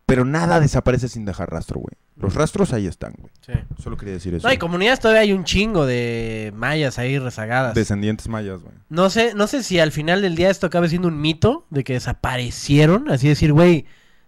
Pero 0.07 0.24
nada 0.24 0.61
desaparece 0.61 1.09
sin 1.09 1.24
dejar 1.24 1.50
rastro, 1.50 1.81
güey. 1.81 1.94
Los 2.16 2.35
rastros 2.35 2.72
ahí 2.72 2.87
están, 2.87 3.12
güey. 3.18 3.31
Sí. 3.44 3.52
Solo 3.83 3.96
quería 3.96 4.14
decir 4.14 4.35
eso. 4.35 4.46
No, 4.46 4.50
hay 4.50 4.57
comunidades 4.59 5.00
todavía 5.00 5.20
hay 5.22 5.33
un 5.33 5.44
chingo 5.44 5.85
de 5.87 6.52
mayas 6.57 6.98
ahí 6.98 7.18
rezagadas. 7.18 7.74
Descendientes 7.74 8.26
mayas, 8.29 8.61
güey. 8.62 8.74
No 8.88 9.11
sé, 9.11 9.35
no 9.35 9.46
sé 9.46 9.62
si 9.62 9.79
al 9.79 9.92
final 9.92 10.22
del 10.22 10.35
día 10.35 10.50
esto 10.50 10.66
acabe 10.66 10.88
siendo 10.88 11.09
un 11.09 11.20
mito 11.20 11.66
de 11.70 11.85
que 11.85 11.92
desaparecieron, 11.92 13.11
así 13.11 13.29
decir, 13.29 13.52
güey, 13.52 13.85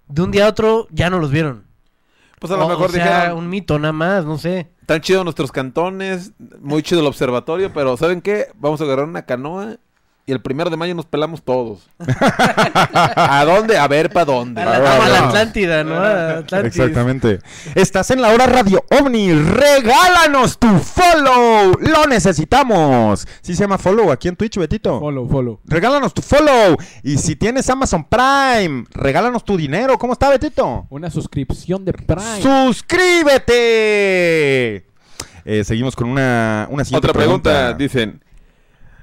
de 0.09 0.23
un 0.23 0.31
día 0.31 0.47
a 0.47 0.51
otro 0.51 0.87
ya 0.91 1.09
no 1.11 1.19
los 1.19 1.31
vieron. 1.31 1.65
pues 2.39 2.53
a 2.53 2.57
lo 2.57 2.67
O- 2.67 2.69
mejor 2.69 2.91
o 2.91 2.93
sea, 2.93 3.05
dijeron, 3.21 3.39
un 3.39 3.49
mito 3.49 3.79
nada 3.79 3.93
más, 3.93 4.25
no 4.25 4.39
sé. 4.39 4.69
Tan 4.91 5.03
chido 5.03 5.23
nuestros 5.23 5.53
cantones, 5.53 6.33
muy 6.61 6.83
chido 6.83 7.01
el 7.01 7.07
observatorio, 7.07 7.73
pero 7.73 7.97
¿saben 7.97 8.21
qué? 8.21 8.49
Vamos 8.57 8.81
a 8.81 8.85
agarrar 8.85 9.05
una 9.05 9.25
canoa 9.25 9.77
y 10.27 10.33
el 10.33 10.41
primero 10.41 10.71
de 10.71 10.77
mayo 10.77 10.95
nos 10.95 11.07
pelamos 11.07 11.43
todos. 11.43 11.89
¿A 11.99 13.45
dónde? 13.45 13.77
A 13.79 13.89
ver, 13.89 14.11
¿para 14.11 14.27
dónde? 14.27 14.61
A 14.63 14.65
la, 14.65 14.77
Ah, 14.77 14.97
a. 15.25 15.29
Atlántida, 15.29 15.83
¿no? 15.85 15.95
A 15.95 16.39
Atlantis. 16.39 16.77
Exactamente. 16.79 17.41
Estás 17.75 18.11
en 18.11 18.23
la 18.23 18.29
hora 18.29 18.47
Radio 18.47 18.85
OVNI. 18.91 19.33
Regálanos 19.33 20.59
tu 20.59 20.69
follow. 20.79 21.73
Lo 21.81 22.07
necesitamos. 22.07 23.27
Sí 23.43 23.55
se 23.55 23.63
llama 23.63 23.79
follow 23.79 24.13
aquí 24.13 24.29
en 24.29 24.37
Twitch, 24.37 24.57
Betito. 24.59 25.01
Follow, 25.01 25.29
follow. 25.29 25.61
Regálanos 25.65 26.15
tu 26.15 26.23
follow. 26.23 26.77
Y 27.03 27.19
si 27.19 27.35
tienes 27.37 27.69
Amazon 27.71 28.05
Prime, 28.05 28.85
regálanos 28.93 29.45
tu 29.45 29.57
dinero. 29.57 29.99
¿Cómo 29.99 30.13
está, 30.13 30.29
Betito? 30.29 30.87
Una 30.91 31.11
suscripción 31.11 31.85
de 31.85 31.93
Prime. 31.93 32.41
¡Suscríbete! 33.61 34.87
Eh, 35.45 35.65
seguimos 35.65 35.97
con 35.97 36.09
una, 36.09 36.69
una 36.71 36.85
siguiente 36.85 37.09
Otra 37.09 37.19
pregunta, 37.19 37.73
dicen. 37.73 38.23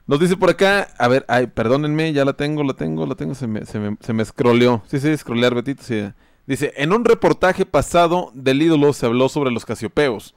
Nos 0.08 0.22
dice 0.22 0.38
por 0.38 0.50
acá, 0.50 0.88
a 0.98 1.08
ver, 1.10 1.26
ay, 1.28 1.48
perdónenme, 1.48 2.14
ya 2.14 2.24
la 2.24 2.32
tengo, 2.32 2.64
la 2.64 2.74
tengo, 2.74 3.06
la 3.06 3.16
tengo, 3.16 3.36
se 3.36 3.46
me, 3.46 3.66
se 3.66 3.78
me, 3.78 3.98
se 4.00 4.14
me 4.14 4.24
scrolleó. 4.24 4.82
Sí, 4.88 5.02
sí, 5.02 5.16
scrollear, 5.18 5.54
Betito, 5.54 5.84
sí. 5.84 6.02
Dice, 6.46 6.74
en 6.78 6.94
un 6.94 7.04
reportaje 7.04 7.66
pasado 7.66 8.32
del 8.34 8.62
ídolo 8.62 8.94
se 8.94 9.06
habló 9.06 9.28
sobre 9.28 9.52
los 9.52 9.66
casiopeos, 9.66 10.34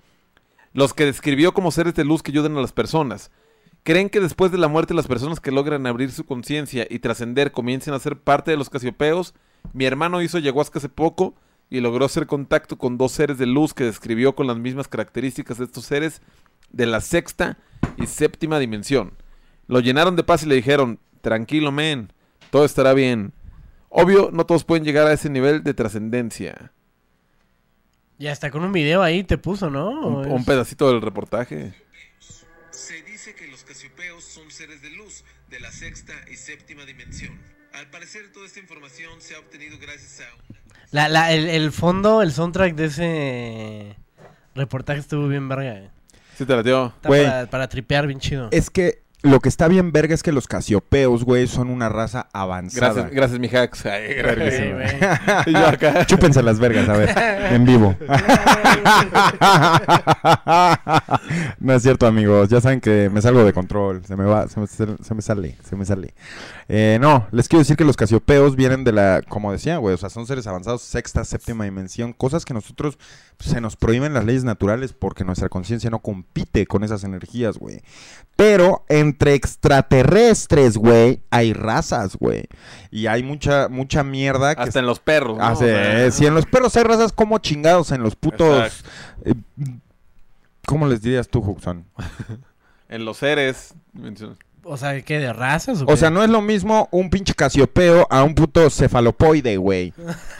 los 0.72 0.92
que 0.92 1.04
describió 1.04 1.54
como 1.54 1.70
seres 1.70 1.94
de 1.94 2.02
luz 2.02 2.24
que 2.24 2.32
ayudan 2.32 2.56
a 2.56 2.60
las 2.60 2.72
personas. 2.72 3.30
¿Creen 3.84 4.10
que 4.10 4.18
después 4.18 4.50
de 4.50 4.58
la 4.58 4.66
muerte 4.66 4.92
las 4.92 5.06
personas 5.06 5.38
que 5.38 5.52
logran 5.52 5.86
abrir 5.86 6.10
su 6.10 6.24
conciencia 6.24 6.84
y 6.90 6.98
trascender 6.98 7.52
comiencen 7.52 7.94
a 7.94 8.00
ser 8.00 8.18
parte 8.18 8.50
de 8.50 8.56
los 8.56 8.70
casiopeos? 8.70 9.34
Mi 9.72 9.84
hermano 9.84 10.20
hizo 10.20 10.36
ayahuasca 10.36 10.80
hace 10.80 10.88
poco 10.88 11.36
y 11.70 11.78
logró 11.78 12.06
hacer 12.06 12.26
contacto 12.26 12.76
con 12.76 12.98
dos 12.98 13.12
seres 13.12 13.38
de 13.38 13.46
luz 13.46 13.72
que 13.72 13.84
describió 13.84 14.34
con 14.34 14.48
las 14.48 14.58
mismas 14.58 14.88
características 14.88 15.58
de 15.58 15.64
estos 15.66 15.84
seres 15.84 16.22
de 16.72 16.86
la 16.86 17.00
sexta 17.00 17.56
y 17.96 18.06
séptima 18.06 18.58
dimensión. 18.58 19.12
Lo 19.70 19.80
llenaron 19.80 20.16
de 20.16 20.24
paz 20.24 20.42
y 20.42 20.46
le 20.46 20.54
dijeron, 20.56 20.98
tranquilo 21.22 21.70
men, 21.72 22.12
todo 22.50 22.64
estará 22.64 22.92
bien. 22.92 23.32
Obvio, 23.88 24.30
no 24.32 24.44
todos 24.46 24.64
pueden 24.64 24.84
llegar 24.84 25.06
a 25.06 25.12
ese 25.12 25.30
nivel 25.30 25.62
de 25.62 25.74
trascendencia. 25.74 26.72
Y 28.18 28.26
hasta 28.26 28.50
con 28.50 28.62
un 28.64 28.72
video 28.72 29.02
ahí 29.02 29.24
te 29.24 29.38
puso, 29.38 29.70
¿no? 29.70 29.88
Un, 29.90 30.24
Es- 30.26 30.30
un 30.32 30.44
pedacito 30.44 30.88
del 30.92 31.00
reportaje. 31.00 31.72
Se 32.70 33.02
dice 33.02 33.34
que 33.34 33.46
los 33.48 33.62
casiopeos 33.64 34.22
son 34.24 34.50
seres 34.50 34.82
de 34.82 34.90
luz 34.90 35.24
de 35.48 35.60
la 35.60 35.70
sexta 35.72 36.12
y 36.30 36.36
séptima 36.36 36.84
dimensión. 36.84 37.38
Al 37.72 37.88
parecer 37.90 38.32
toda 38.32 38.46
esta 38.46 38.58
información 38.60 39.20
se 39.20 39.34
ha 39.34 39.38
obtenido 39.38 39.78
gracias 39.80 40.20
a... 40.20 40.24
La, 40.90 41.08
la, 41.08 41.32
el, 41.32 41.48
el 41.48 41.70
fondo, 41.72 42.22
el 42.22 42.32
soundtrack 42.32 42.74
de 42.74 42.84
ese 42.86 43.96
reportaje 44.54 45.00
estuvo 45.00 45.28
bien 45.28 45.48
verga. 45.48 45.74
eh. 45.78 45.90
Sí 46.36 46.44
te 46.44 46.54
la 46.56 46.62
dio. 46.62 46.92
Para, 47.02 47.46
para 47.48 47.68
tripear 47.68 48.06
bien 48.06 48.18
chido. 48.18 48.48
Es 48.50 48.70
que 48.70 49.02
lo 49.22 49.40
que 49.40 49.48
está 49.48 49.68
bien 49.68 49.92
verga 49.92 50.14
es 50.14 50.22
que 50.22 50.32
los 50.32 50.46
casiopeos, 50.46 51.24
güey, 51.24 51.46
son 51.46 51.68
una 51.68 51.88
raza 51.88 52.28
avanzada. 52.32 52.92
Gracias, 52.92 53.14
gracias 53.14 53.40
mi 53.40 53.48
hacks. 53.48 53.86
Ay, 53.86 54.16
Sí, 54.50 54.72
güey. 54.72 54.88
Y 55.46 55.52
yo 55.52 55.66
acá. 55.66 56.06
Chúpense 56.10 56.42
las 56.42 56.58
vergas, 56.58 56.88
a 56.88 56.94
ver, 56.94 57.10
en 57.52 57.64
vivo. 57.64 57.94
no 61.58 61.74
es 61.74 61.82
cierto, 61.82 62.06
amigos. 62.06 62.48
Ya 62.48 62.60
saben 62.60 62.80
que 62.80 63.10
me 63.10 63.20
salgo 63.20 63.44
de 63.44 63.52
control. 63.52 64.02
Se 64.06 64.16
me 64.16 64.24
va, 64.24 64.48
se 64.48 64.60
me, 64.60 64.66
se 64.66 65.14
me 65.14 65.22
sale, 65.22 65.56
se 65.68 65.76
me 65.76 65.84
sale. 65.84 66.14
Eh, 66.72 66.98
no, 67.00 67.26
les 67.32 67.48
quiero 67.48 67.62
decir 67.62 67.76
que 67.76 67.84
los 67.84 67.96
casiopeos 67.96 68.54
vienen 68.54 68.84
de 68.84 68.92
la, 68.92 69.22
como 69.28 69.50
decía, 69.50 69.78
güey, 69.78 69.92
o 69.92 69.98
sea, 69.98 70.08
son 70.08 70.28
seres 70.28 70.46
avanzados, 70.46 70.82
sexta, 70.82 71.24
séptima 71.24 71.64
dimensión, 71.64 72.12
cosas 72.12 72.44
que 72.44 72.54
nosotros 72.54 72.96
pues, 73.36 73.50
se 73.50 73.60
nos 73.60 73.74
prohíben 73.74 74.14
las 74.14 74.24
leyes 74.24 74.44
naturales 74.44 74.92
porque 74.92 75.24
nuestra 75.24 75.48
conciencia 75.48 75.90
no 75.90 75.98
compite 75.98 76.68
con 76.68 76.84
esas 76.84 77.02
energías, 77.02 77.58
güey. 77.58 77.82
Pero 78.36 78.84
entre 78.88 79.34
extraterrestres, 79.34 80.76
güey, 80.76 81.22
hay 81.30 81.54
razas, 81.54 82.14
güey. 82.14 82.44
Y 82.92 83.08
hay 83.08 83.24
mucha, 83.24 83.68
mucha 83.68 84.04
mierda 84.04 84.54
que 84.54 84.62
Hasta 84.62 84.78
en 84.78 84.86
los 84.86 85.00
perros. 85.00 85.38
¿no? 85.38 85.52
O 85.52 85.56
sea, 85.56 86.08
si 86.12 86.24
en 86.24 86.34
los 86.34 86.46
perros 86.46 86.76
hay 86.76 86.84
razas 86.84 87.10
como 87.10 87.38
chingados, 87.38 87.90
en 87.90 88.04
los 88.04 88.14
putos... 88.14 88.84
Eh, 89.24 89.34
¿Cómo 90.66 90.86
les 90.86 91.02
dirías 91.02 91.28
tú, 91.28 91.40
Huxon? 91.40 91.84
En 92.90 93.04
los 93.04 93.18
seres. 93.18 93.72
O 94.62 94.76
sea, 94.76 95.00
¿qué? 95.02 95.18
¿De 95.18 95.32
razas? 95.32 95.80
O, 95.80 95.84
O 95.84 95.86
qué? 95.88 95.96
sea, 95.96 96.10
no 96.10 96.22
es 96.22 96.28
lo 96.30 96.42
mismo 96.42 96.88
un 96.90 97.08
pinche 97.10 97.34
casiopeo 97.34 98.06
a 98.10 98.22
un 98.22 98.34
puto 98.34 98.68
cefalopoide, 98.70 99.56
güey. 99.56 99.92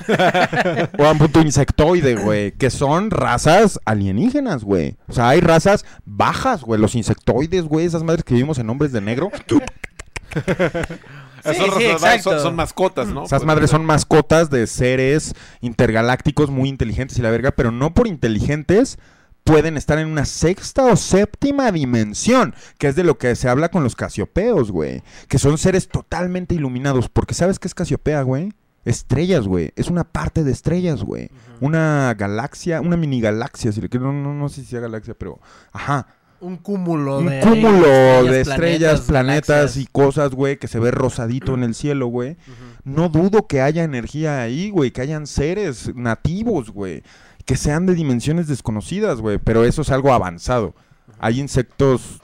o 0.98 1.04
a 1.04 1.12
un 1.12 1.18
puto 1.18 1.40
insectoide, 1.40 2.14
güey. 2.16 2.52
Que 2.52 2.70
son 2.70 3.11
razas 3.11 3.80
alienígenas, 3.87 4.62
güey. 4.62 4.96
O 5.09 5.12
sea, 5.14 5.30
hay 5.30 5.40
razas 5.40 5.85
bajas, 6.04 6.62
güey. 6.62 6.80
Los 6.80 6.94
insectoides, 6.94 7.64
güey. 7.64 7.87
Esas 7.87 8.02
madres 8.02 8.24
que 8.24 8.35
vimos 8.35 8.59
en 8.59 8.68
Hombres 8.68 8.92
de 8.92 9.00
Negro. 9.00 9.30
son, 11.44 11.54
sí, 11.78 12.20
son- 12.22 12.40
son 12.40 12.56
mascotas, 12.56 13.09
¿no? 13.09 13.24
Esas 13.24 13.40
Pues, 13.40 13.46
madres 13.46 13.70
son 13.70 13.85
mascotas 13.85 14.50
de 14.50 14.66
seres 14.66 15.35
intergalácticos 15.61 16.50
muy 16.50 16.68
inteligentes 16.68 17.18
y 17.18 17.22
la 17.22 17.30
verga, 17.30 17.52
pero 17.52 17.70
no 17.70 17.94
por 17.94 18.06
inteligentes 18.06 18.98
pueden 19.51 19.77
estar 19.77 19.99
en 19.99 20.09
una 20.09 20.25
sexta 20.25 20.85
o 20.87 20.97
séptima 20.97 21.73
dimensión, 21.73 22.55
que 22.79 22.89
es 22.89 22.97
de 22.97 23.05
lo 23.05 23.19
que 23.19 23.35
se 23.35 23.49
habla 23.49 23.69
con 23.69 23.83
los 23.83 23.97
casiopeos, 23.97 24.71
güey. 24.71 25.03
Que 25.29 25.39
son 25.39 25.59
seres 25.59 25.89
totalmente 25.89 26.55
iluminados. 26.55 27.09
Porque 27.09 27.35
¿sabes 27.35 27.59
qué 27.59 27.67
es 27.67 27.75
casiopea, 27.75 28.23
güey? 28.23 28.53
Estrellas, 28.85 29.47
güey. 29.47 29.73
Es 29.77 29.89
una 29.89 30.05
parte 30.05 30.45
de 30.45 30.53
estrellas, 30.53 31.03
güey. 31.03 31.31
Una 31.61 32.15
galaxia, 32.17 32.81
una 32.81 32.97
mini 32.97 33.21
galaxia, 33.21 33.73
si 33.73 33.81
le 33.81 33.89
quiero, 33.89 34.13
no, 34.13 34.23
no, 34.23 34.35
no 34.35 34.49
sé 34.49 34.63
si 34.63 34.69
sea 34.69 34.81
galaxia, 34.81 35.15
pero... 35.15 35.41
Ajá. 35.73 36.07
Un 36.41 36.57
cúmulo 36.57 37.19
Un 37.19 37.27
de. 37.27 37.41
cúmulo 37.41 37.87
de 37.87 38.41
estrellas, 38.41 38.49
estrellas, 38.49 39.01
planetas 39.03 39.77
y 39.77 39.87
cosas, 39.87 40.31
güey, 40.31 40.57
que 40.57 40.69
se 40.69 40.79
ve 40.79 40.91
rosadito 40.91 41.53
en 41.53 41.65
el 41.65 41.75
cielo, 41.75 42.07
güey. 42.07 42.39
No 42.83 43.11
dudo 43.11 43.47
que 43.47 43.61
haya 43.61 43.85
energía 43.85 44.41
ahí, 44.41 44.71
güey, 44.71 44.91
que 44.91 45.03
hayan 45.03 45.27
seres 45.27 45.95
nativos, 45.95 46.71
güey, 46.71 47.03
que 47.51 47.57
sean 47.57 47.85
de 47.85 47.97
dimensiones 47.97 48.47
desconocidas, 48.47 49.21
güey, 49.21 49.39
pero 49.39 49.65
eso 49.65 49.83
es 49.83 49.91
algo 49.91 50.13
avanzado. 50.13 50.73
Hay 51.19 51.41
insectos 51.41 52.21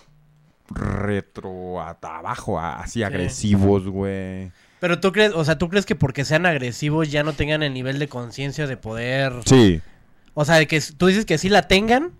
retro 0.70 1.80
hasta 1.82 2.18
abajo, 2.18 2.58
a- 2.60 2.80
así 2.80 3.02
agresivos, 3.02 3.88
güey. 3.88 4.52
Pero 4.78 5.00
tú 5.00 5.10
crees, 5.10 5.32
o 5.34 5.44
sea, 5.44 5.58
tú 5.58 5.68
crees 5.68 5.84
que 5.84 5.96
porque 5.96 6.24
sean 6.24 6.46
agresivos 6.46 7.10
ya 7.10 7.24
no 7.24 7.32
tengan 7.32 7.62
el 7.64 7.74
nivel 7.74 7.98
de 7.98 8.08
conciencia 8.08 8.68
de 8.68 8.76
poder. 8.76 9.32
Sí. 9.46 9.80
O 10.34 10.44
sea, 10.44 10.56
de 10.56 10.66
que 10.68 10.80
tú 10.96 11.06
dices 11.08 11.24
que 11.24 11.38
sí 11.38 11.48
la 11.48 11.66
tengan, 11.66 12.12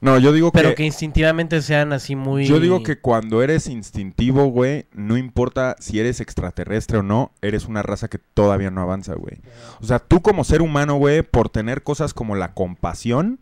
No, 0.00 0.18
yo 0.18 0.32
digo 0.32 0.50
pero 0.50 0.70
que... 0.70 0.76
que 0.76 0.84
instintivamente 0.84 1.60
sean 1.62 1.92
así 1.92 2.16
muy. 2.16 2.46
Yo 2.46 2.60
digo 2.60 2.82
que 2.82 2.98
cuando 3.00 3.42
eres 3.42 3.66
instintivo, 3.66 4.46
güey, 4.46 4.86
no 4.92 5.16
importa 5.16 5.76
si 5.78 6.00
eres 6.00 6.20
extraterrestre 6.20 6.98
o 6.98 7.02
no, 7.02 7.32
eres 7.42 7.66
una 7.66 7.82
raza 7.82 8.08
que 8.08 8.18
todavía 8.18 8.70
no 8.70 8.80
avanza, 8.80 9.14
güey. 9.14 9.40
O 9.80 9.86
sea, 9.86 9.98
tú 9.98 10.22
como 10.22 10.44
ser 10.44 10.62
humano, 10.62 10.96
güey, 10.96 11.22
por 11.22 11.48
tener 11.48 11.82
cosas 11.82 12.14
como 12.14 12.34
la 12.34 12.54
compasión, 12.54 13.40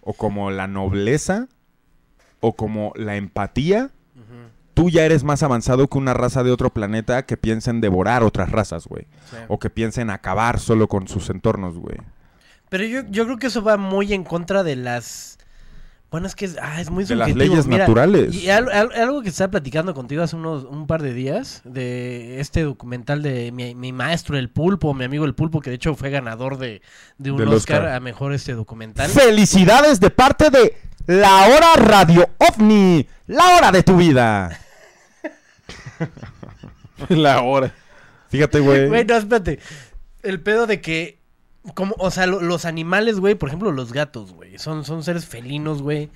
o 0.00 0.14
como 0.14 0.50
la 0.50 0.66
nobleza, 0.66 1.48
o 2.40 2.54
como 2.54 2.92
la 2.96 3.16
empatía, 3.16 3.90
tú 4.74 4.88
ya 4.88 5.04
eres 5.04 5.24
más 5.24 5.42
avanzado 5.42 5.88
que 5.88 5.98
una 5.98 6.14
raza 6.14 6.42
de 6.42 6.50
otro 6.50 6.70
planeta 6.72 7.26
que 7.26 7.36
piensa 7.36 7.70
en 7.70 7.80
devorar 7.82 8.22
otras 8.22 8.50
razas, 8.50 8.86
güey. 8.86 9.06
Sí. 9.30 9.36
O 9.48 9.58
que 9.58 9.68
piensa 9.68 10.00
en 10.00 10.10
acabar 10.10 10.58
solo 10.58 10.88
con 10.88 11.06
sus 11.06 11.28
entornos, 11.28 11.78
güey. 11.78 11.98
Pero 12.70 12.84
yo, 12.84 13.02
yo 13.10 13.24
creo 13.26 13.36
que 13.36 13.48
eso 13.48 13.62
va 13.62 13.76
muy 13.76 14.14
en 14.14 14.24
contra 14.24 14.62
de 14.62 14.76
las. 14.76 15.38
Bueno, 16.10 16.26
es 16.26 16.34
que 16.34 16.44
es, 16.44 16.56
ah, 16.60 16.80
es 16.80 16.90
muy 16.90 17.04
De 17.04 17.14
las 17.14 17.28
subjetivo. 17.28 17.52
leyes 17.54 17.66
Mira, 17.68 17.84
naturales. 17.84 18.34
Y 18.34 18.50
al- 18.50 18.68
al- 18.70 18.90
algo 18.92 19.22
que 19.22 19.28
estaba 19.28 19.52
platicando 19.52 19.94
contigo 19.94 20.22
hace 20.24 20.34
unos 20.34 20.64
un 20.64 20.88
par 20.88 21.02
de 21.02 21.14
días 21.14 21.60
de 21.64 22.40
este 22.40 22.64
documental 22.64 23.22
de 23.22 23.52
mi, 23.52 23.76
mi 23.76 23.92
maestro 23.92 24.36
el 24.36 24.50
pulpo, 24.50 24.92
mi 24.92 25.04
amigo 25.04 25.24
el 25.24 25.34
pulpo, 25.36 25.60
que 25.60 25.70
de 25.70 25.76
hecho 25.76 25.94
fue 25.94 26.10
ganador 26.10 26.58
de, 26.58 26.82
de 27.18 27.30
un 27.30 27.36
Del 27.38 27.48
Oscar, 27.48 27.82
Oscar. 27.82 27.94
a 27.94 28.00
mejor 28.00 28.32
este 28.32 28.54
documental. 28.54 29.08
Felicidades 29.08 30.00
de 30.00 30.10
parte 30.10 30.50
de 30.50 30.74
La 31.06 31.46
Hora 31.46 31.74
Radio 31.76 32.28
OVNI, 32.38 33.06
la 33.28 33.56
hora 33.56 33.70
de 33.70 33.82
tu 33.84 33.96
vida. 33.96 34.58
La 37.08 37.40
hora. 37.42 37.72
Fíjate, 38.28 38.60
güey. 38.60 38.88
Güey, 38.88 39.04
no, 39.04 39.16
espérate. 39.16 39.58
El 40.22 40.40
pedo 40.40 40.66
de 40.66 40.80
que. 40.80 41.19
Como, 41.74 41.94
o 41.98 42.10
sea, 42.10 42.26
lo- 42.26 42.40
los 42.40 42.64
animales, 42.64 43.20
güey, 43.20 43.34
por 43.34 43.48
ejemplo, 43.48 43.70
los 43.72 43.92
gatos, 43.92 44.32
güey. 44.32 44.58
Son, 44.58 44.84
son 44.84 45.02
seres 45.04 45.26
felinos, 45.26 45.82
güey. 45.82 46.10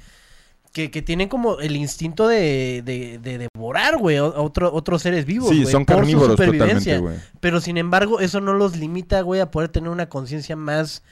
Que, 0.72 0.90
que 0.90 1.02
tienen 1.02 1.28
como 1.28 1.60
el 1.60 1.76
instinto 1.76 2.26
de, 2.26 2.82
de, 2.84 3.18
de 3.20 3.48
devorar, 3.54 3.96
güey, 3.98 4.16
a 4.16 4.24
otro, 4.24 4.74
otros 4.74 5.02
seres 5.02 5.24
vivos. 5.24 5.50
Sí, 5.50 5.66
son 5.66 5.84
por 5.84 5.94
su 5.94 6.00
carnívoros 6.00 6.30
supervivencia. 6.32 6.96
totalmente, 6.96 6.98
güey. 7.20 7.38
Pero 7.40 7.60
sin 7.60 7.76
embargo, 7.78 8.18
eso 8.20 8.40
no 8.40 8.54
los 8.54 8.76
limita, 8.76 9.20
güey, 9.20 9.40
a 9.40 9.50
poder 9.52 9.68
tener 9.68 9.90
una 9.90 10.08
conciencia 10.08 10.56
más 10.56 11.04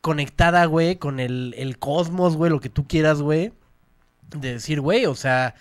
conectada, 0.00 0.64
güey, 0.66 0.96
con 0.96 1.18
el, 1.20 1.54
el 1.56 1.78
cosmos, 1.78 2.36
güey, 2.36 2.50
lo 2.50 2.60
que 2.60 2.68
tú 2.68 2.86
quieras, 2.86 3.22
güey. 3.22 3.52
De 4.36 4.54
decir, 4.54 4.80
güey, 4.80 5.06
o 5.06 5.14
sea, 5.14 5.54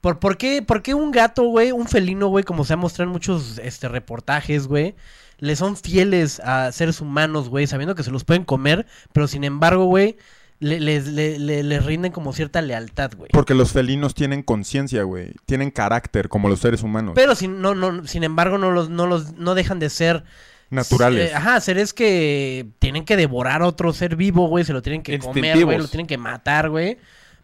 ¿por, 0.00 0.18
por, 0.18 0.38
qué, 0.38 0.62
¿por 0.62 0.82
qué 0.82 0.94
un 0.94 1.10
gato, 1.10 1.44
güey, 1.44 1.72
un 1.72 1.86
felino, 1.88 2.28
güey, 2.28 2.44
como 2.44 2.64
se 2.64 2.72
ha 2.72 2.76
mostrado 2.76 3.08
en 3.08 3.12
muchos 3.12 3.58
este, 3.58 3.88
reportajes, 3.88 4.66
güey, 4.66 4.94
le 5.38 5.56
son 5.56 5.76
fieles 5.76 6.40
a 6.40 6.72
seres 6.72 7.00
humanos, 7.00 7.48
güey, 7.48 7.66
sabiendo 7.66 7.94
que 7.94 8.02
se 8.02 8.10
los 8.10 8.24
pueden 8.24 8.44
comer, 8.44 8.86
pero 9.12 9.28
sin 9.28 9.44
embargo, 9.44 9.84
güey, 9.84 10.16
le- 10.60 10.80
les, 10.80 11.06
le- 11.06 11.38
le- 11.38 11.62
les 11.62 11.84
rinden 11.84 12.10
como 12.10 12.32
cierta 12.32 12.60
lealtad, 12.60 13.12
güey. 13.16 13.30
Porque 13.32 13.54
los 13.54 13.70
felinos 13.72 14.14
tienen 14.14 14.42
conciencia, 14.42 15.04
güey. 15.04 15.32
Tienen 15.46 15.70
carácter 15.70 16.28
como 16.28 16.48
los 16.48 16.58
seres 16.58 16.82
humanos. 16.82 17.12
Pero 17.14 17.34
sin, 17.36 17.60
no, 17.62 17.74
no, 17.76 18.04
sin 18.06 18.24
embargo, 18.24 18.58
no 18.58 18.72
los, 18.72 18.90
no 18.90 19.06
los, 19.06 19.34
no 19.34 19.54
dejan 19.54 19.78
de 19.78 19.90
ser 19.90 20.24
Naturales. 20.70 21.30
Eh, 21.30 21.34
ajá, 21.34 21.60
seres 21.62 21.94
que 21.94 22.66
tienen 22.78 23.04
que 23.06 23.16
devorar 23.16 23.62
a 23.62 23.66
otro 23.66 23.92
ser 23.94 24.16
vivo, 24.16 24.48
güey. 24.48 24.64
Se 24.64 24.72
lo 24.74 24.82
tienen 24.82 25.02
que 25.02 25.18
comer, 25.18 25.64
güey. 25.64 25.78
Lo 25.78 25.88
tienen 25.88 26.06
que 26.06 26.18
matar, 26.18 26.68
güey. 26.68 26.98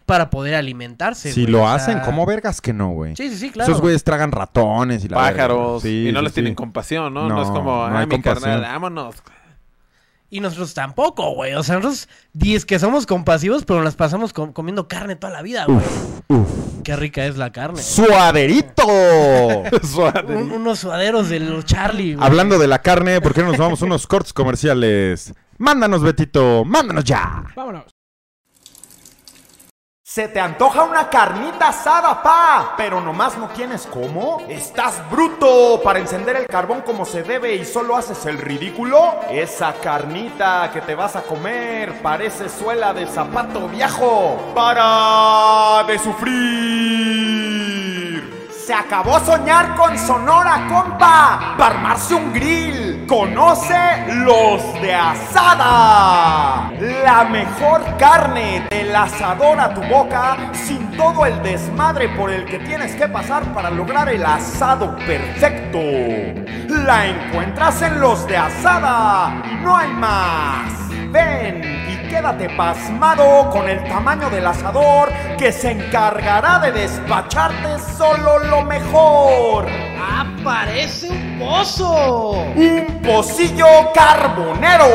Para 0.06 0.28
poder 0.28 0.54
alimentarse, 0.54 1.32
si 1.32 1.42
güey, 1.42 1.52
lo 1.52 1.62
o 1.62 1.64
sea- 1.66 1.74
hacen, 1.76 2.00
¿cómo 2.00 2.26
vergas 2.26 2.60
que 2.60 2.72
no, 2.74 2.90
güey? 2.90 3.16
Sí, 3.16 3.30
sí, 3.30 3.36
sí, 3.36 3.50
claro. 3.50 3.70
Esos 3.70 3.80
güeyes 3.80 4.04
tragan 4.04 4.32
ratones 4.32 5.02
y 5.04 5.08
la. 5.08 5.16
Pájaros. 5.16 5.82
Sí, 5.82 6.08
y 6.08 6.12
no 6.12 6.18
sí, 6.20 6.24
les 6.24 6.32
sí. 6.32 6.34
tienen 6.34 6.54
compasión, 6.54 7.14
¿no? 7.14 7.26
No, 7.28 7.36
No, 7.36 7.42
es 7.42 7.48
como, 7.48 7.88
no 7.88 7.96
hay 7.98 8.06
mi 8.06 8.10
compasión. 8.16 8.42
carnal, 8.42 8.60
vámonos. 8.70 9.14
Y 10.30 10.40
nosotros 10.40 10.74
tampoco, 10.74 11.30
güey. 11.34 11.54
O 11.54 11.62
sea, 11.62 11.76
nosotros 11.76 12.08
diez 12.32 12.64
que 12.66 12.78
somos 12.78 13.06
compasivos, 13.06 13.64
pero 13.64 13.82
nos 13.82 13.94
pasamos 13.94 14.32
com- 14.32 14.52
comiendo 14.52 14.88
carne 14.88 15.14
toda 15.16 15.32
la 15.32 15.42
vida, 15.42 15.64
güey. 15.66 15.80
Qué 16.82 16.96
rica 16.96 17.24
es 17.24 17.36
la 17.36 17.50
carne. 17.52 17.80
¡Suaderito! 17.82 18.84
Un- 20.28 20.52
unos 20.52 20.80
suaderos 20.80 21.28
de 21.28 21.40
los 21.40 21.64
Charlie, 21.64 22.14
güey. 22.14 22.26
Hablando 22.26 22.58
de 22.58 22.66
la 22.66 22.80
carne, 22.82 23.20
¿por 23.20 23.32
qué 23.32 23.42
no 23.42 23.48
nos 23.48 23.58
vamos 23.58 23.80
a 23.80 23.84
unos 23.86 24.06
cortes 24.06 24.32
comerciales? 24.32 25.32
Mándanos, 25.56 26.02
Betito, 26.02 26.64
mándanos 26.64 27.04
ya. 27.04 27.44
Vámonos. 27.54 27.84
Se 30.14 30.28
te 30.28 30.38
antoja 30.38 30.84
una 30.84 31.10
carnita 31.10 31.70
asada, 31.70 32.22
pa, 32.22 32.74
pero 32.76 33.00
nomás 33.00 33.36
no 33.36 33.48
tienes 33.48 33.84
cómo. 33.84 34.44
¿Estás 34.48 35.02
bruto 35.10 35.80
para 35.82 35.98
encender 35.98 36.36
el 36.36 36.46
carbón 36.46 36.82
como 36.82 37.04
se 37.04 37.24
debe 37.24 37.56
y 37.56 37.64
solo 37.64 37.96
haces 37.96 38.24
el 38.26 38.38
ridículo? 38.38 39.16
Esa 39.28 39.72
carnita 39.72 40.70
que 40.72 40.82
te 40.82 40.94
vas 40.94 41.16
a 41.16 41.22
comer 41.22 42.00
parece 42.00 42.48
suela 42.48 42.94
de 42.94 43.08
zapato 43.08 43.66
viejo. 43.66 44.52
¡Para 44.54 45.82
de 45.88 45.98
sufrir! 45.98 47.63
Se 48.64 48.72
acabó 48.72 49.20
soñar 49.20 49.74
con 49.74 49.98
Sonora, 49.98 50.66
compa. 50.70 51.54
Para 51.58 51.74
armarse 51.74 52.14
un 52.14 52.32
grill. 52.32 53.04
Conoce 53.06 53.76
los 54.24 54.80
de 54.80 54.94
asada. 54.94 56.70
La 57.04 57.24
mejor 57.24 57.82
carne 57.98 58.66
del 58.70 58.96
asador 58.96 59.60
a 59.60 59.74
tu 59.74 59.82
boca 59.82 60.50
sin 60.54 60.90
todo 60.92 61.26
el 61.26 61.42
desmadre 61.42 62.08
por 62.08 62.30
el 62.30 62.46
que 62.46 62.58
tienes 62.60 62.94
que 62.96 63.06
pasar 63.06 63.42
para 63.52 63.68
lograr 63.70 64.08
el 64.08 64.24
asado 64.24 64.96
perfecto. 64.96 65.80
La 66.86 67.06
encuentras 67.06 67.82
en 67.82 68.00
los 68.00 68.26
de 68.26 68.38
asada. 68.38 69.42
No 69.60 69.76
hay 69.76 69.90
más. 69.90 70.72
Ven 71.10 71.62
y 71.62 72.03
quédate 72.14 72.48
pasmado 72.50 73.50
con 73.50 73.68
el 73.68 73.82
tamaño 73.88 74.30
del 74.30 74.46
asador 74.46 75.12
que 75.36 75.50
se 75.50 75.72
encargará 75.72 76.60
de 76.60 76.70
despacharte 76.70 77.76
solo 77.98 78.38
lo 78.38 78.62
mejor. 78.62 79.66
¡Ah, 79.98 80.24
parece 80.44 81.10
un 81.10 81.40
pozo! 81.40 82.30
Un 82.54 83.00
pocillo 83.02 83.66
carbonero. 83.92 84.86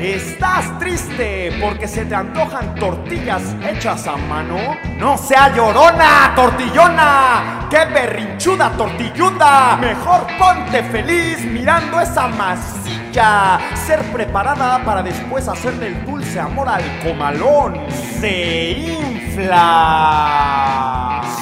¿Estás 0.00 0.78
triste 0.78 1.52
porque 1.60 1.86
se 1.86 2.06
te 2.06 2.14
antojan 2.14 2.74
tortillas 2.76 3.42
hechas 3.68 4.06
a 4.06 4.16
mano? 4.16 4.56
No 4.96 5.18
sea 5.18 5.54
llorona, 5.54 6.32
tortillona. 6.34 7.68
¡Qué 7.68 7.84
berrinchuda 7.84 8.70
tortilluda! 8.70 9.76
Mejor 9.76 10.26
ponte 10.38 10.82
feliz 10.84 11.44
mirando 11.44 12.00
esa 12.00 12.26
masilla. 12.26 13.60
Ser 13.86 14.00
preparada 14.12 14.82
para 14.84 15.02
después 15.02 15.46
hacerle 15.46 15.88
el 15.88 16.06
dulce 16.06 16.21
amor 16.38 16.68
al 16.68 16.82
comalón. 17.02 17.78
Se 17.90 18.70
infla. 18.72 19.60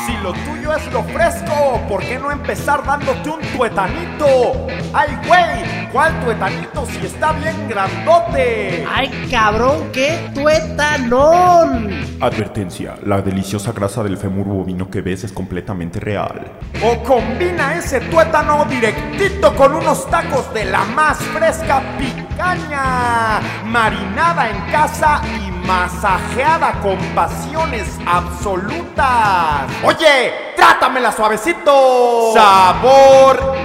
Si 0.04 0.12
lo 0.22 0.32
tuyo 0.32 0.74
es 0.74 0.86
lo 0.92 1.02
fresco, 1.04 1.80
¿por 1.88 2.00
qué 2.00 2.18
no 2.18 2.30
empezar 2.30 2.84
dándote 2.84 3.30
un 3.30 3.40
tuetanito? 3.56 4.66
¡Ay, 4.92 5.16
güey! 5.26 5.79
¿Cuál 5.92 6.20
tuetanito 6.20 6.86
si 6.86 7.04
está 7.04 7.32
bien 7.32 7.68
grandote? 7.68 8.86
¡Ay, 8.88 9.10
cabrón, 9.28 9.90
qué 9.92 10.30
tuetanón! 10.32 11.90
Advertencia, 12.20 12.94
la 13.04 13.20
deliciosa 13.20 13.72
grasa 13.72 14.04
del 14.04 14.16
fémur 14.16 14.46
bovino 14.46 14.88
que 14.88 15.00
ves 15.00 15.24
es 15.24 15.32
completamente 15.32 15.98
real. 15.98 16.46
O 16.84 17.02
combina 17.02 17.74
ese 17.74 18.00
tuétano 18.02 18.64
directito 18.66 19.52
con 19.56 19.74
unos 19.74 20.08
tacos 20.08 20.54
de 20.54 20.66
la 20.66 20.84
más 20.84 21.18
fresca 21.18 21.82
picaña, 21.98 23.40
marinada 23.64 24.48
en 24.48 24.60
casa 24.70 25.20
y 25.24 25.50
masajeada 25.66 26.72
con 26.82 26.98
pasiones 27.16 27.98
absolutas. 28.06 29.68
Oye, 29.82 30.32
trátamela 30.54 31.10
suavecito. 31.10 32.32
Sabor 32.32 33.56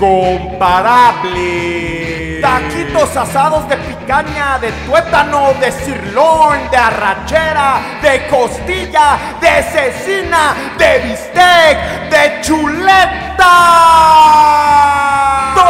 incomparable. 0.00 2.40
Taquitos 2.40 3.14
asados 3.16 3.68
de 3.68 3.76
picaña, 3.76 4.58
de 4.58 4.72
tuétano, 4.86 5.52
de 5.60 5.70
cirlón, 5.70 6.70
de 6.70 6.76
arrachera, 6.76 7.80
de 8.02 8.26
costilla, 8.28 9.18
de 9.40 9.62
cecina, 9.62 10.54
de 10.78 10.98
bistec, 11.00 12.08
de 12.10 12.40
chuleta. 12.40 13.20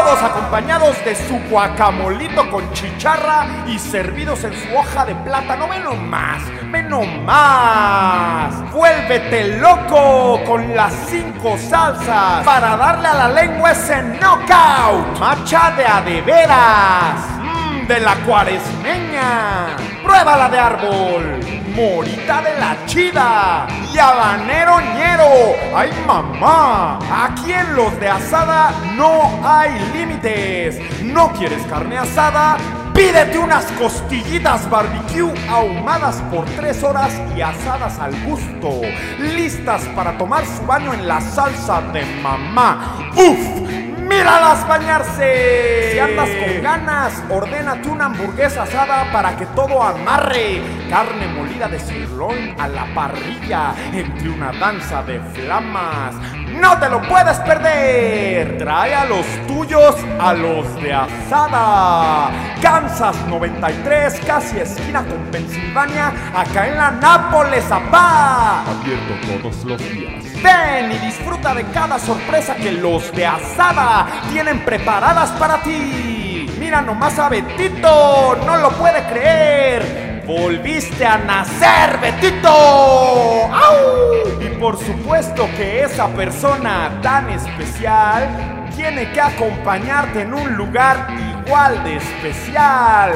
Todos 0.02 0.22
acompañados 0.22 1.04
de 1.04 1.14
su 1.14 1.38
guacamolito 1.50 2.50
con 2.50 2.72
chicharra 2.72 3.46
y 3.66 3.78
servidos 3.78 4.42
en 4.44 4.54
su 4.54 4.74
hoja 4.74 5.04
de 5.04 5.14
plátano. 5.14 5.68
Ve 5.68 5.78
nomás, 5.78 6.42
ve 6.72 6.82
nomás. 6.82 8.72
Vuélvete 8.72 9.58
loco 9.58 10.40
con 10.46 10.74
las 10.74 10.94
cinco 11.06 11.58
salsas 11.58 12.42
para 12.46 12.78
darle 12.78 13.08
a 13.08 13.14
la 13.14 13.28
lengua 13.28 13.72
ese 13.72 14.02
knockout. 14.02 15.18
Macha 15.20 15.72
de 15.76 15.86
a 15.86 16.00
de 16.00 16.22
veras. 16.22 17.20
Mm, 17.38 17.69
de 17.90 17.98
la 17.98 18.14
cuaresmeña. 18.24 19.76
Pruébala 20.04 20.48
de 20.48 20.58
árbol. 20.60 21.40
Morita 21.74 22.40
de 22.40 22.56
la 22.60 22.76
chida. 22.86 23.66
Y 23.92 23.98
habanero 23.98 24.80
ñero. 24.94 25.56
¡Ay, 25.74 25.90
mamá! 26.06 27.00
Aquí 27.24 27.52
en 27.52 27.74
los 27.74 27.98
de 27.98 28.08
asada 28.08 28.70
no 28.94 29.40
hay 29.44 29.72
límites. 29.92 30.78
¿No 31.02 31.32
quieres 31.32 31.62
carne 31.66 31.98
asada? 31.98 32.58
Pídete 32.94 33.38
unas 33.38 33.64
costillitas 33.72 34.70
barbecue 34.70 35.34
ahumadas 35.48 36.22
por 36.30 36.44
tres 36.44 36.84
horas 36.84 37.12
y 37.36 37.40
asadas 37.40 37.98
al 37.98 38.14
gusto. 38.24 38.82
Listas 39.18 39.82
para 39.96 40.16
tomar 40.16 40.46
su 40.46 40.64
baño 40.64 40.94
en 40.94 41.08
la 41.08 41.20
salsa 41.20 41.80
de 41.92 42.04
mamá. 42.22 43.10
¡Uf! 43.16 43.79
¡Míralas 44.10 44.66
bañarse! 44.66 45.90
Si 45.92 45.98
andas 46.00 46.28
con 46.30 46.62
ganas, 46.64 47.22
ordénate 47.30 47.88
una 47.88 48.06
hamburguesa 48.06 48.64
asada 48.64 49.06
para 49.12 49.36
que 49.36 49.46
todo 49.46 49.80
amarre. 49.80 50.60
Carne 50.90 51.28
molida 51.28 51.68
de 51.68 51.78
sirloin 51.78 52.56
a 52.58 52.66
la 52.66 52.92
parrilla 52.92 53.72
entre 53.92 54.28
una 54.28 54.50
danza 54.50 55.04
de 55.04 55.20
flamas. 55.20 56.16
¡No 56.60 56.76
te 56.80 56.90
lo 56.90 57.00
puedes 57.02 57.38
perder! 57.38 58.58
Trae 58.58 58.96
a 58.96 59.04
los 59.04 59.24
tuyos 59.46 59.94
a 60.18 60.34
los 60.34 60.82
de 60.82 60.92
asada. 60.92 62.32
Kansas 62.60 63.16
93, 63.28 64.20
casi 64.26 64.58
esquina 64.58 65.04
con 65.04 65.18
Pensilvania, 65.30 66.12
acá 66.34 66.66
en 66.66 66.76
la 66.76 66.90
Nápoles, 66.90 67.70
apá. 67.70 68.64
Abierto 68.64 69.14
todos 69.40 69.64
los 69.64 69.78
días. 69.78 70.30
Ven 70.42 70.90
y 70.90 70.98
disfruta 71.06 71.54
de 71.54 71.64
cada 71.66 71.98
sorpresa 71.98 72.54
que 72.56 72.72
los 72.72 73.12
de 73.12 73.26
Asada 73.26 73.99
tienen 74.30 74.64
preparadas 74.64 75.30
para 75.32 75.60
ti. 75.62 76.46
Mira 76.58 76.82
nomás 76.82 77.18
a 77.18 77.28
Betito, 77.28 78.36
no 78.46 78.56
lo 78.58 78.70
puede 78.70 79.04
creer. 79.06 80.22
Volviste 80.26 81.04
a 81.04 81.18
nacer, 81.18 81.98
Betito. 81.98 82.48
¡Au! 82.48 84.40
Y 84.40 84.48
por 84.60 84.78
supuesto 84.78 85.48
que 85.56 85.82
esa 85.82 86.08
persona 86.08 87.00
tan 87.02 87.30
especial 87.30 88.68
tiene 88.76 89.10
que 89.10 89.20
acompañarte 89.20 90.22
en 90.22 90.34
un 90.34 90.54
lugar 90.54 91.08
igual 91.44 91.82
de 91.82 91.96
especial. 91.96 93.12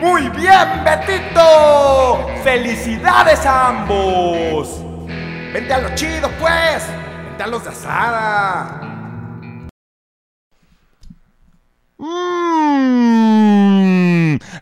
Muy 0.00 0.28
bien, 0.30 0.84
Betito. 0.84 2.26
Felicidades 2.42 3.44
a 3.44 3.68
ambos. 3.68 4.82
Vente 5.52 5.74
a 5.74 5.78
lo 5.78 5.94
chido, 5.94 6.30
pues. 6.40 6.86
Vente 7.28 7.42
a 7.42 7.46
los 7.46 7.62
de 7.64 7.70
asada. 7.70 8.79
Mm, 12.02 12.08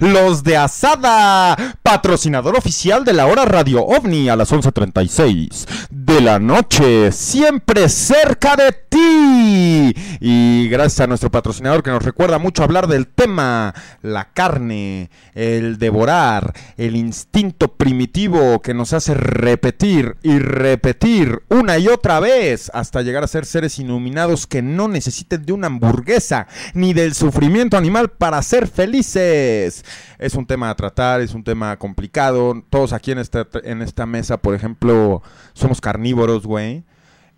los 0.01 0.43
de 0.43 0.57
Asada, 0.57 1.57
patrocinador 1.85 2.59
oficial 2.59 3.05
de 3.05 3.13
la 3.13 3.27
hora 3.27 3.45
Radio 3.45 3.85
OVNI 3.85 4.29
a 4.29 4.35
las 4.35 4.51
11.36 4.53 5.69
de 6.09 6.23
la 6.23 6.39
noche, 6.39 7.13
siempre 7.13 7.87
cerca 7.91 8.57
de 8.57 8.73
ti. 8.89 9.95
Y 10.21 10.67
gracias 10.69 11.01
a 11.01 11.07
nuestro 11.07 11.31
patrocinador 11.31 11.83
que 11.83 11.91
nos 11.91 12.03
recuerda 12.03 12.39
mucho 12.39 12.65
hablar 12.65 12.89
del 12.89 13.07
tema, 13.07 13.75
la 14.01 14.33
carne, 14.33 15.11
el 15.35 15.79
devorar, 15.79 16.55
el 16.79 16.97
instinto 16.97 17.69
primitivo 17.69 18.61
que 18.63 18.73
nos 18.73 18.95
hace 18.95 19.13
repetir 19.13 20.17
y 20.23 20.39
repetir 20.39 21.43
una 21.51 21.79
y 21.79 21.89
otra 21.89 22.21
vez 22.21 22.71
hasta 22.73 23.03
llegar 23.03 23.23
a 23.23 23.29
ser 23.29 23.45
seres 23.45 23.79
iluminados 23.79 24.47
que 24.47 24.63
no 24.63 24.89
necesiten 24.89 25.45
de 25.45 25.53
una 25.53 25.67
hamburguesa 25.67 26.49
ni 26.73 26.95
del 26.95 27.15
sufrimiento 27.15 27.77
animal 27.77 28.09
para 28.11 28.41
ser 28.43 28.67
felices. 28.67 29.85
Es 30.19 30.35
un 30.35 30.47
tema 30.47 30.71
a 30.71 30.75
tratar, 30.75 31.21
es 31.21 31.35
un 31.35 31.45
tema 31.45 31.77
complicado. 31.77 32.61
Todos 32.71 32.93
aquí 32.93 33.13
en 33.13 33.19
esta, 33.19 33.47
en 33.63 33.83
esta 33.83 34.07
mesa, 34.07 34.39
por 34.39 34.55
ejemplo, 34.55 35.23
somos 35.53 35.81
carnívoros, 35.81 35.98
güey. 36.47 36.85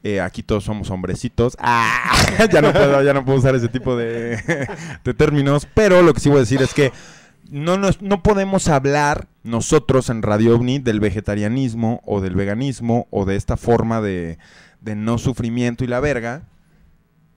Eh, 0.02 0.20
aquí 0.20 0.42
todos 0.42 0.64
somos 0.64 0.90
hombrecitos. 0.90 1.56
Ah, 1.60 2.12
ya 2.52 2.62
no 2.62 2.72
puedo, 2.72 3.02
ya 3.02 3.12
no 3.12 3.24
puedo 3.24 3.38
usar 3.38 3.54
ese 3.54 3.68
tipo 3.68 3.96
de, 3.96 4.38
de 5.04 5.14
términos. 5.14 5.66
Pero 5.74 6.00
lo 6.02 6.14
que 6.14 6.20
sí 6.20 6.28
voy 6.28 6.38
a 6.38 6.40
decir 6.40 6.62
es 6.62 6.72
que 6.72 6.90
no, 7.50 7.76
nos- 7.76 8.00
no 8.00 8.22
podemos 8.22 8.68
hablar 8.68 9.26
nosotros 9.42 10.08
en 10.08 10.22
Radio 10.22 10.54
OVNI 10.56 10.78
del 10.78 11.00
vegetarianismo 11.00 12.00
o 12.06 12.20
del 12.20 12.34
veganismo 12.34 13.08
o 13.10 13.24
de 13.26 13.36
esta 13.36 13.56
forma 13.58 14.00
de, 14.00 14.38
de 14.80 14.94
no 14.96 15.18
sufrimiento 15.18 15.84
y 15.84 15.86
la 15.88 16.00
verga. 16.00 16.44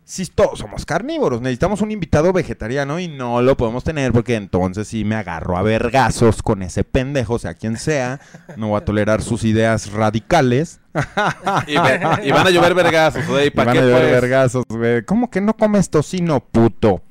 Si 0.06 0.26
todos 0.26 0.60
somos 0.60 0.86
carnívoros, 0.86 1.40
necesitamos 1.42 1.82
un 1.82 1.90
invitado 1.92 2.34
vegetariano 2.34 3.00
y 3.00 3.08
no 3.08 3.42
lo 3.42 3.56
podemos 3.56 3.86
tener 3.86 4.12
porque 4.12 4.36
entonces 4.36 4.88
sí 4.90 5.06
me 5.06 5.16
agarro 5.16 5.58
a 5.58 5.62
vergazos 5.62 6.42
con 6.44 6.62
ese 6.62 6.84
pendejo, 6.84 7.40
sea 7.40 7.54
quien 7.54 7.78
sea. 7.78 8.20
No 8.58 8.68
voy 8.70 8.78
a 8.82 8.86
tolerar 8.86 9.22
sus 9.22 9.46
ideas 9.46 9.92
radicales. 9.94 10.82
Y, 11.68 11.78
ve- 11.78 12.02
y 12.26 12.32
van 12.32 12.48
a 12.48 12.50
llover 12.50 12.74
vergazos, 12.76 13.26
güey. 13.28 13.48
Y 13.48 13.52
¿Para 13.52 13.68
van 13.68 13.74
qué 13.76 13.80
a 13.80 13.84
llover 13.86 14.02
pues? 14.02 14.12
vergazos, 14.22 14.64
güey. 14.68 15.04
¿Cómo 15.06 15.30
que 15.30 15.40
no 15.42 15.56
comes 15.56 15.90
tocino, 15.90 16.42
puto? 16.42 17.02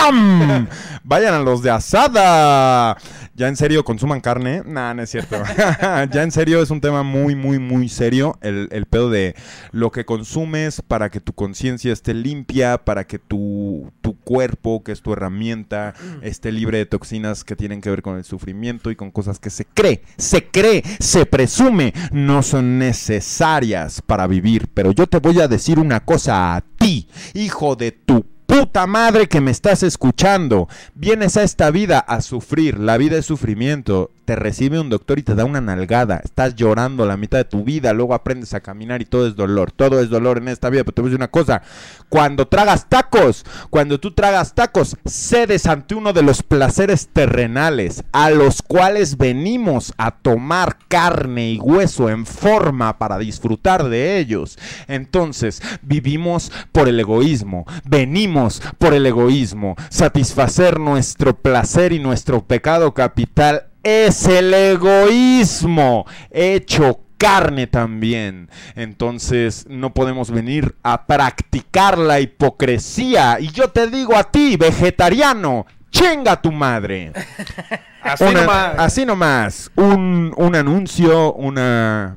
Vayan 1.04 1.34
a 1.34 1.40
los 1.40 1.62
de 1.62 1.70
asada. 1.70 2.96
Ya 3.34 3.48
en 3.48 3.56
serio, 3.56 3.84
consuman 3.84 4.20
carne. 4.20 4.62
Nah, 4.66 4.92
no 4.92 5.02
es 5.02 5.10
cierto. 5.10 5.36
ya 6.12 6.22
en 6.22 6.30
serio, 6.30 6.62
es 6.62 6.70
un 6.70 6.80
tema 6.80 7.02
muy, 7.02 7.34
muy, 7.34 7.58
muy 7.58 7.88
serio. 7.88 8.38
El, 8.42 8.68
el 8.70 8.86
pedo 8.86 9.08
de 9.08 9.34
lo 9.72 9.90
que 9.90 10.04
consumes 10.04 10.82
para 10.86 11.10
que 11.10 11.20
tu 11.20 11.32
conciencia 11.32 11.92
esté 11.92 12.12
limpia, 12.12 12.78
para 12.78 13.04
que 13.06 13.18
tu, 13.18 13.90
tu 14.00 14.18
cuerpo, 14.18 14.82
que 14.84 14.92
es 14.92 15.00
tu 15.00 15.12
herramienta, 15.12 15.94
esté 16.22 16.52
libre 16.52 16.78
de 16.78 16.86
toxinas 16.86 17.44
que 17.44 17.56
tienen 17.56 17.80
que 17.80 17.90
ver 17.90 18.02
con 18.02 18.16
el 18.16 18.24
sufrimiento 18.24 18.90
y 18.90 18.96
con 18.96 19.10
cosas 19.10 19.38
que 19.38 19.50
se 19.50 19.64
cree, 19.64 20.02
se 20.18 20.46
cree, 20.48 20.82
se 20.98 21.24
presume, 21.24 21.94
no 22.12 22.42
son 22.42 22.78
necesarias 22.78 24.02
para 24.02 24.26
vivir. 24.26 24.68
Pero 24.74 24.92
yo 24.92 25.06
te 25.06 25.18
voy 25.18 25.40
a 25.40 25.48
decir 25.48 25.78
una 25.78 26.00
cosa 26.00 26.56
a 26.56 26.60
ti, 26.60 27.08
hijo 27.34 27.76
de 27.76 27.92
tu 27.92 28.24
puta 28.50 28.84
madre 28.88 29.28
que 29.28 29.40
me 29.40 29.52
estás 29.52 29.84
escuchando. 29.84 30.68
Vienes 30.94 31.36
a 31.36 31.44
esta 31.44 31.70
vida 31.70 32.00
a 32.00 32.20
sufrir. 32.20 32.80
La 32.80 32.96
vida 32.96 33.16
es 33.16 33.26
sufrimiento. 33.26 34.10
Te 34.30 34.36
recibe 34.36 34.78
un 34.78 34.90
doctor 34.90 35.18
y 35.18 35.24
te 35.24 35.34
da 35.34 35.44
una 35.44 35.60
nalgada. 35.60 36.20
Estás 36.22 36.54
llorando 36.54 37.04
la 37.04 37.16
mitad 37.16 37.38
de 37.38 37.44
tu 37.44 37.64
vida. 37.64 37.92
Luego 37.92 38.14
aprendes 38.14 38.54
a 38.54 38.60
caminar 38.60 39.02
y 39.02 39.04
todo 39.04 39.26
es 39.26 39.34
dolor. 39.34 39.72
Todo 39.72 39.98
es 39.98 40.08
dolor 40.08 40.38
en 40.38 40.46
esta 40.46 40.70
vida. 40.70 40.84
Pero 40.84 40.94
te 40.94 41.02
voy 41.02 41.08
a 41.08 41.10
decir 41.10 41.18
una 41.18 41.32
cosa. 41.32 41.62
Cuando 42.08 42.46
tragas 42.46 42.88
tacos, 42.88 43.44
cuando 43.70 43.98
tú 43.98 44.12
tragas 44.12 44.54
tacos, 44.54 44.96
cedes 45.04 45.66
ante 45.66 45.96
uno 45.96 46.12
de 46.12 46.22
los 46.22 46.44
placeres 46.44 47.08
terrenales 47.12 48.04
a 48.12 48.30
los 48.30 48.62
cuales 48.62 49.16
venimos 49.16 49.94
a 49.98 50.12
tomar 50.12 50.78
carne 50.86 51.50
y 51.50 51.58
hueso 51.58 52.08
en 52.08 52.24
forma 52.24 52.98
para 52.98 53.18
disfrutar 53.18 53.88
de 53.88 54.20
ellos. 54.20 54.60
Entonces, 54.86 55.60
vivimos 55.82 56.52
por 56.70 56.88
el 56.88 57.00
egoísmo, 57.00 57.64
venimos 57.84 58.62
por 58.78 58.94
el 58.94 59.06
egoísmo. 59.06 59.74
Satisfacer 59.88 60.78
nuestro 60.78 61.36
placer 61.36 61.92
y 61.92 61.98
nuestro 61.98 62.44
pecado 62.44 62.94
capital 62.94 63.69
es 63.82 64.26
el 64.26 64.52
egoísmo 64.54 66.06
hecho 66.30 67.00
carne 67.18 67.66
también. 67.66 68.48
Entonces 68.76 69.66
no 69.68 69.92
podemos 69.92 70.30
venir 70.30 70.74
a 70.82 71.06
practicar 71.06 71.98
la 71.98 72.20
hipocresía. 72.20 73.38
Y 73.40 73.50
yo 73.50 73.68
te 73.68 73.86
digo 73.88 74.16
a 74.16 74.24
ti, 74.24 74.56
vegetariano, 74.56 75.66
chinga 75.90 76.40
tu 76.40 76.50
madre. 76.52 77.12
Así 78.02 78.24
Una- 78.24 78.40
nomás. 78.40 78.74
así 78.78 79.04
nomás. 79.04 79.70
Un, 79.76 80.32
un 80.34 80.56
anuncio, 80.56 81.34
una, 81.34 82.16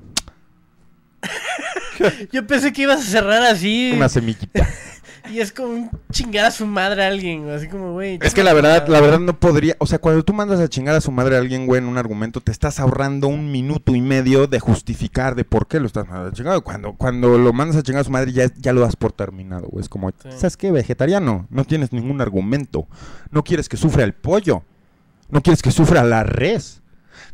Yo 2.31 2.47
pensé 2.47 2.71
que 2.71 2.83
ibas 2.83 3.01
a 3.01 3.03
cerrar 3.03 3.43
así. 3.43 3.91
una 3.93 4.07
semillita. 4.09 4.67
Y 5.29 5.39
es 5.39 5.53
como 5.53 5.69
un 5.69 5.91
chingar 6.11 6.45
a 6.45 6.51
su 6.51 6.65
madre 6.65 7.03
a 7.03 7.07
alguien, 7.07 7.43
güey, 7.43 7.55
así 7.55 7.67
como, 7.67 7.93
güey. 7.93 8.19
Es 8.21 8.33
que 8.33 8.43
la 8.43 8.53
verdad, 8.53 8.87
la 8.87 8.99
verdad 8.99 9.19
no 9.19 9.39
podría, 9.39 9.75
o 9.79 9.85
sea, 9.85 9.99
cuando 9.99 10.23
tú 10.23 10.33
mandas 10.33 10.59
a 10.59 10.67
chingar 10.67 10.95
a 10.95 11.01
su 11.01 11.11
madre 11.11 11.35
a 11.35 11.39
alguien, 11.39 11.65
güey, 11.65 11.79
en 11.79 11.87
un 11.87 11.97
argumento, 11.97 12.41
te 12.41 12.51
estás 12.51 12.79
ahorrando 12.79 13.27
un 13.27 13.51
minuto 13.51 13.95
y 13.95 14.01
medio 14.01 14.47
de 14.47 14.59
justificar 14.59 15.35
de 15.35 15.45
por 15.45 15.67
qué 15.67 15.79
lo 15.79 15.87
estás 15.87 16.05
mandando 16.05 16.29
a 16.29 16.33
chingar. 16.33 16.61
Cuando, 16.61 16.93
cuando 16.93 17.37
lo 17.37 17.53
mandas 17.53 17.77
a 17.77 17.83
chingar 17.83 18.01
a 18.01 18.03
su 18.03 18.11
madre, 18.11 18.33
ya, 18.33 18.51
ya 18.57 18.73
lo 18.73 18.81
das 18.81 18.95
por 18.97 19.13
terminado, 19.13 19.67
güey. 19.67 19.81
Es 19.81 19.89
como, 19.89 20.11
¿sabes 20.29 20.57
qué? 20.57 20.71
Vegetariano, 20.71 21.47
no 21.49 21.63
tienes 21.63 21.93
ningún 21.93 22.19
argumento. 22.19 22.87
No 23.31 23.43
quieres 23.43 23.69
que 23.69 23.77
sufra 23.77 24.03
el 24.03 24.13
pollo. 24.13 24.63
No 25.29 25.41
quieres 25.41 25.61
que 25.61 25.71
sufra 25.71 26.03
la 26.03 26.23
res. 26.23 26.81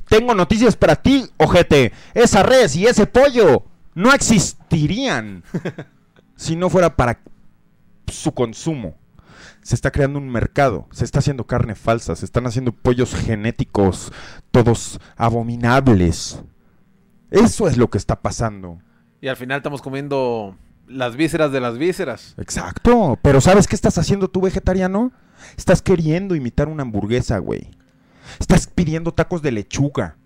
Tengo 0.07 0.35
noticias 0.35 0.75
para 0.75 0.95
ti, 0.95 1.25
ojete. 1.37 1.91
Esa 2.13 2.43
res 2.43 2.75
y 2.75 2.85
ese 2.85 3.07
pollo 3.07 3.63
no 3.95 4.13
existirían 4.13 5.43
si 6.35 6.55
no 6.55 6.69
fuera 6.69 6.95
para 6.95 7.19
su 8.09 8.33
consumo. 8.33 8.95
Se 9.61 9.75
está 9.75 9.91
creando 9.91 10.19
un 10.19 10.29
mercado, 10.29 10.87
se 10.91 11.05
está 11.05 11.19
haciendo 11.19 11.45
carne 11.45 11.75
falsa, 11.75 12.15
se 12.15 12.25
están 12.25 12.45
haciendo 12.47 12.71
pollos 12.71 13.13
genéticos, 13.13 14.11
todos 14.51 14.99
abominables. 15.15 16.41
Eso 17.31 17.67
es 17.67 17.77
lo 17.77 17.89
que 17.89 17.97
está 17.97 18.21
pasando. 18.21 18.79
Y 19.21 19.27
al 19.27 19.35
final 19.35 19.57
estamos 19.57 19.81
comiendo 19.81 20.55
las 20.87 21.15
vísceras 21.15 21.51
de 21.51 21.61
las 21.61 21.77
vísceras. 21.77 22.33
Exacto. 22.37 23.19
Pero 23.21 23.41
¿sabes 23.41 23.67
qué 23.67 23.75
estás 23.75 23.97
haciendo 23.97 24.29
tú, 24.29 24.41
vegetariano? 24.41 25.11
Estás 25.57 25.81
queriendo 25.81 26.35
imitar 26.35 26.67
una 26.67 26.83
hamburguesa, 26.83 27.37
güey. 27.37 27.69
Estás 28.39 28.67
pidiendo 28.67 29.13
tacos 29.13 29.41
de 29.41 29.51
lechuga. 29.51 30.17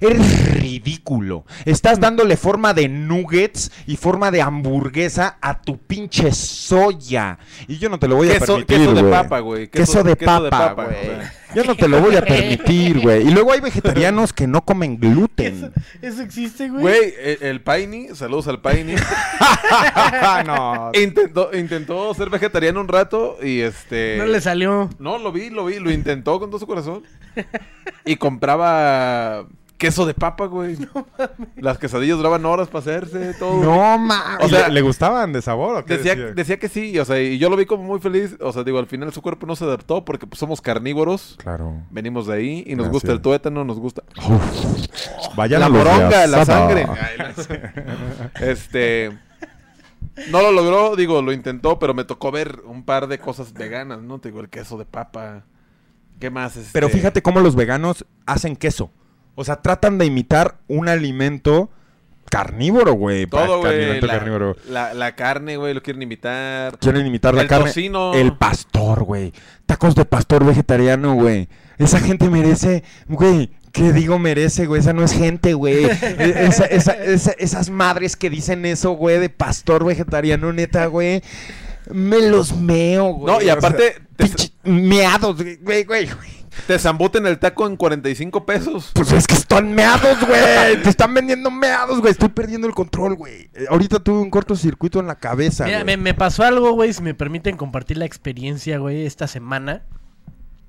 Eres 0.00 0.54
ridículo. 0.60 1.44
Estás 1.64 2.00
dándole 2.00 2.36
forma 2.36 2.74
de 2.74 2.88
nuggets 2.88 3.70
y 3.86 3.96
forma 3.96 4.30
de 4.30 4.42
hamburguesa 4.42 5.38
a 5.40 5.60
tu 5.60 5.78
pinche 5.78 6.32
soya. 6.32 7.38
Y 7.68 7.78
yo 7.78 7.88
no 7.88 7.98
te 7.98 8.08
lo 8.08 8.16
voy 8.16 8.30
a 8.30 8.38
Queso, 8.38 8.54
permitir, 8.54 8.78
queso 8.78 8.94
de 8.94 9.10
papa, 9.10 9.40
güey. 9.40 9.68
Queso, 9.68 10.02
de 10.02 10.16
papa, 10.16 10.74
güey. 10.74 11.40
Yo 11.54 11.64
no 11.64 11.74
te 11.74 11.88
lo 11.88 12.00
voy 12.00 12.14
a 12.14 12.22
permitir, 12.22 13.00
güey. 13.00 13.26
Y 13.26 13.30
luego 13.32 13.52
hay 13.52 13.60
vegetarianos 13.60 14.32
que 14.32 14.46
no 14.46 14.64
comen 14.64 14.98
gluten. 14.98 15.72
¿Eso 16.00 16.22
existe, 16.22 16.68
güey? 16.68 16.80
Güey, 16.80 17.14
el, 17.18 17.42
el 17.42 17.60
Paini, 17.60 18.08
saludos 18.14 18.46
al 18.46 18.60
Paini. 18.60 18.94
no. 20.46 20.92
intentó, 20.94 21.50
intentó 21.52 22.14
ser 22.14 22.30
vegetariano 22.30 22.80
un 22.80 22.88
rato 22.88 23.38
y 23.42 23.60
este. 23.60 24.16
No 24.18 24.26
le 24.26 24.40
salió. 24.40 24.90
No, 24.98 25.18
lo 25.18 25.32
vi, 25.32 25.50
lo 25.50 25.64
vi, 25.64 25.80
lo 25.80 25.90
intentó 25.90 26.38
con 26.38 26.50
todo 26.50 26.60
su 26.60 26.66
corazón. 26.66 27.02
Y 28.04 28.16
compraba 28.16 29.44
queso 29.78 30.04
de 30.04 30.12
papa, 30.12 30.44
güey. 30.44 30.76
Las 31.56 31.78
quesadillas 31.78 32.18
duraban 32.18 32.44
horas 32.44 32.68
para 32.68 32.80
hacerse, 32.80 33.32
todo. 33.38 33.62
No, 33.62 33.96
ma. 33.98 34.36
O 34.42 34.48
sea, 34.48 34.68
¿le 34.68 34.82
gustaban 34.82 35.32
de 35.32 35.40
sabor 35.40 35.76
o 35.76 35.84
qué 35.86 35.96
Decía, 35.96 36.14
decía? 36.14 36.34
decía 36.34 36.58
que 36.58 36.68
sí, 36.68 36.98
o 36.98 37.04
sea, 37.06 37.18
y 37.22 37.38
yo 37.38 37.48
lo 37.48 37.56
vi 37.56 37.64
como 37.64 37.84
muy 37.84 37.98
feliz. 37.98 38.36
O 38.40 38.52
sea, 38.52 38.62
digo, 38.62 38.78
al 38.78 38.86
final 38.86 39.10
su 39.12 39.22
cuerpo 39.22 39.46
no 39.46 39.56
se 39.56 39.64
adaptó 39.64 40.04
porque 40.04 40.26
pues, 40.26 40.38
somos 40.38 40.60
carnívoros. 40.60 41.36
Claro. 41.42 41.72
Venimos 41.90 42.26
de 42.26 42.34
ahí 42.34 42.64
y 42.66 42.74
nos 42.74 42.86
Gracias. 42.86 42.92
gusta 42.92 43.12
el 43.12 43.20
tuétano, 43.22 43.64
nos 43.64 43.78
gusta. 43.78 44.02
Vayan 45.34 45.60
la 45.60 45.66
a 45.66 45.68
los 45.70 45.78
de 45.78 45.84
moronga, 45.90 46.26
la 46.26 46.44
sangre. 46.44 46.86
Ay, 46.90 47.18
la- 47.18 48.30
este. 48.50 49.16
No 50.30 50.42
lo 50.42 50.52
logró, 50.52 50.96
digo, 50.96 51.22
lo 51.22 51.32
intentó, 51.32 51.78
pero 51.78 51.94
me 51.94 52.04
tocó 52.04 52.30
ver 52.30 52.60
un 52.66 52.84
par 52.84 53.06
de 53.06 53.18
cosas 53.18 53.54
veganas, 53.54 54.02
¿no? 54.02 54.18
Te 54.18 54.28
digo, 54.28 54.40
el 54.42 54.50
queso 54.50 54.76
de 54.76 54.84
papa. 54.84 55.44
¿Qué 56.20 56.30
más? 56.30 56.56
Este, 56.56 56.70
Pero 56.72 56.88
fíjate 56.88 57.22
cómo 57.22 57.40
los 57.40 57.56
veganos 57.56 58.04
hacen 58.26 58.54
queso. 58.56 58.90
O 59.34 59.44
sea, 59.44 59.56
tratan 59.62 59.98
de 59.98 60.04
imitar 60.06 60.58
un 60.68 60.88
alimento 60.88 61.70
carnívoro, 62.30 62.92
güey. 62.92 63.26
Todo, 63.26 63.58
güey. 63.60 64.00
La, 64.00 64.06
carnívoro. 64.08 64.56
la- 64.68 64.94
la 64.94 65.16
carne, 65.16 65.56
güey, 65.56 65.74
lo 65.74 65.82
quieren 65.82 66.02
imitar. 66.02 66.78
Quieren 66.78 67.06
imitar 67.06 67.34
la 67.34 67.42
El 67.42 67.48
carne. 67.48 67.66
tocino. 67.66 68.14
El 68.14 68.36
pastor, 68.36 69.02
güey. 69.04 69.32
Tacos 69.66 69.94
de 69.94 70.04
pastor 70.04 70.44
vegetariano, 70.44 71.14
güey. 71.14 71.48
Esa 71.78 71.98
gente 72.00 72.28
merece, 72.30 72.84
güey. 73.08 73.50
¿Qué 73.72 73.92
digo 73.92 74.18
merece, 74.18 74.66
güey? 74.66 74.80
Esa 74.80 74.92
no 74.92 75.02
es 75.04 75.12
gente, 75.12 75.54
güey. 75.54 75.84
Esa- 76.18 76.66
esa- 76.66 76.92
esa- 77.04 77.32
esas 77.38 77.70
madres 77.70 78.16
que 78.16 78.28
dicen 78.30 78.64
eso, 78.66 78.92
güey, 78.92 79.18
de 79.18 79.28
pastor 79.30 79.84
vegetariano, 79.84 80.52
neta, 80.52 80.86
güey. 80.86 81.22
Me 81.92 82.20
los 82.28 82.54
meo, 82.56 83.12
güey. 83.14 83.34
No, 83.34 83.42
y 83.42 83.48
O 83.48 83.52
aparte, 83.52 83.92
sea, 83.92 84.02
te- 84.16 84.24
pinche 84.26 84.52
meados, 84.64 85.36
güey, 85.36 85.56
güey, 85.84 85.84
güey. 85.84 86.40
Te 86.66 86.78
zambuten 86.78 87.26
el 87.26 87.38
taco 87.38 87.66
en 87.66 87.76
45 87.76 88.44
pesos. 88.44 88.90
Pues 88.94 89.12
es 89.12 89.26
que 89.26 89.34
están 89.34 89.72
meados, 89.74 90.18
güey. 90.26 90.82
Te 90.82 90.90
están 90.90 91.14
vendiendo 91.14 91.50
meados, 91.50 92.00
güey. 92.00 92.10
Estoy 92.12 92.28
perdiendo 92.28 92.66
el 92.66 92.74
control, 92.74 93.14
güey. 93.14 93.48
Eh, 93.54 93.66
ahorita 93.70 94.00
tuve 94.00 94.18
un 94.20 94.30
cortocircuito 94.30 95.00
en 95.00 95.06
la 95.06 95.14
cabeza, 95.14 95.64
Mira, 95.64 95.84
me 95.84 96.12
pasó 96.14 96.42
algo, 96.44 96.72
güey, 96.72 96.92
si 96.92 97.02
me 97.02 97.14
permiten 97.14 97.56
compartir 97.56 97.96
la 97.98 98.04
experiencia, 98.04 98.78
güey, 98.78 99.06
esta 99.06 99.26
semana. 99.26 99.82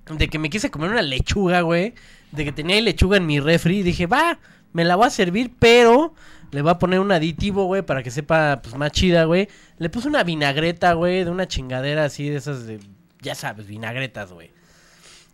De 0.10 0.28
que 0.30 0.40
me 0.40 0.50
quise 0.50 0.72
comer 0.72 0.92
una 0.92 1.02
lechuga, 1.02 1.62
güey. 1.62 1.94
De 2.32 2.46
que 2.46 2.52
tenía 2.52 2.80
lechuga 2.82 3.18
en 3.18 3.26
mi 3.26 3.40
refri. 3.40 3.80
Y 3.80 3.84
dije, 3.84 4.08
va, 4.08 4.40
me 4.74 4.86
la 4.86 4.96
voy 4.96 5.08
a 5.08 5.10
servir, 5.10 5.52
pero 5.60 6.14
le 6.52 6.62
voy 6.62 6.72
a 6.72 6.78
poner 6.80 7.00
un 7.00 7.12
aditivo, 7.12 7.66
güey, 7.66 7.82
para 7.82 8.04
que 8.04 8.12
sepa, 8.12 8.60
pues, 8.62 8.76
más 8.76 8.92
chida, 8.92 9.24
güey. 9.26 9.48
Le 9.78 9.90
puse 9.90 10.08
una 10.08 10.24
vinagreta, 10.24 10.94
güey, 10.94 11.24
de 11.24 11.30
una 11.32 11.48
chingadera 11.48 12.06
así, 12.06 12.30
de 12.30 12.36
esas 12.38 12.66
de, 12.68 12.80
ya 13.22 13.36
sabes, 13.36 13.68
vinagretas, 13.68 14.32
güey. 14.32 14.52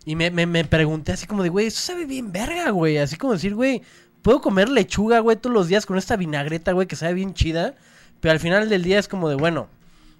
Y 0.04 0.16
me, 0.16 0.30
me, 0.30 0.46
me 0.46 0.64
pregunté 0.64 1.12
así 1.12 1.26
como 1.26 1.42
de, 1.42 1.48
güey, 1.50 1.66
eso 1.66 1.80
sabe 1.80 2.06
bien 2.06 2.32
verga, 2.32 2.70
güey. 2.70 2.98
Así 2.98 3.16
como 3.16 3.32
decir, 3.34 3.54
güey, 3.54 3.82
puedo 4.22 4.40
comer 4.40 4.68
lechuga, 4.68 5.18
güey, 5.18 5.36
todos 5.36 5.52
los 5.52 5.68
días 5.68 5.84
con 5.86 5.98
esta 5.98 6.16
vinagreta, 6.16 6.72
güey, 6.72 6.86
que 6.86 6.96
sabe 6.96 7.14
bien 7.14 7.34
chida. 7.34 7.74
Pero 8.20 8.32
al 8.32 8.40
final 8.40 8.68
del 8.68 8.82
día 8.82 8.98
es 8.98 9.06
como 9.08 9.28
de, 9.28 9.34
bueno, 9.36 9.68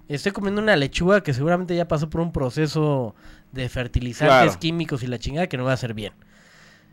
estoy 0.07 0.31
comiendo 0.31 0.61
una 0.61 0.75
lechuga 0.75 1.21
que 1.21 1.33
seguramente 1.33 1.75
ya 1.75 1.87
pasó 1.87 2.09
por 2.09 2.21
un 2.21 2.31
proceso 2.31 3.15
de 3.51 3.67
fertilizantes 3.67 4.43
Claro. 4.43 4.59
químicos 4.59 5.01
y 5.03 5.07
la 5.07 5.17
chingada 5.17 5.47
que 5.47 5.57
no 5.57 5.63
va 5.63 5.71
a 5.71 5.73
hacer 5.73 5.93
bien. 5.93 6.13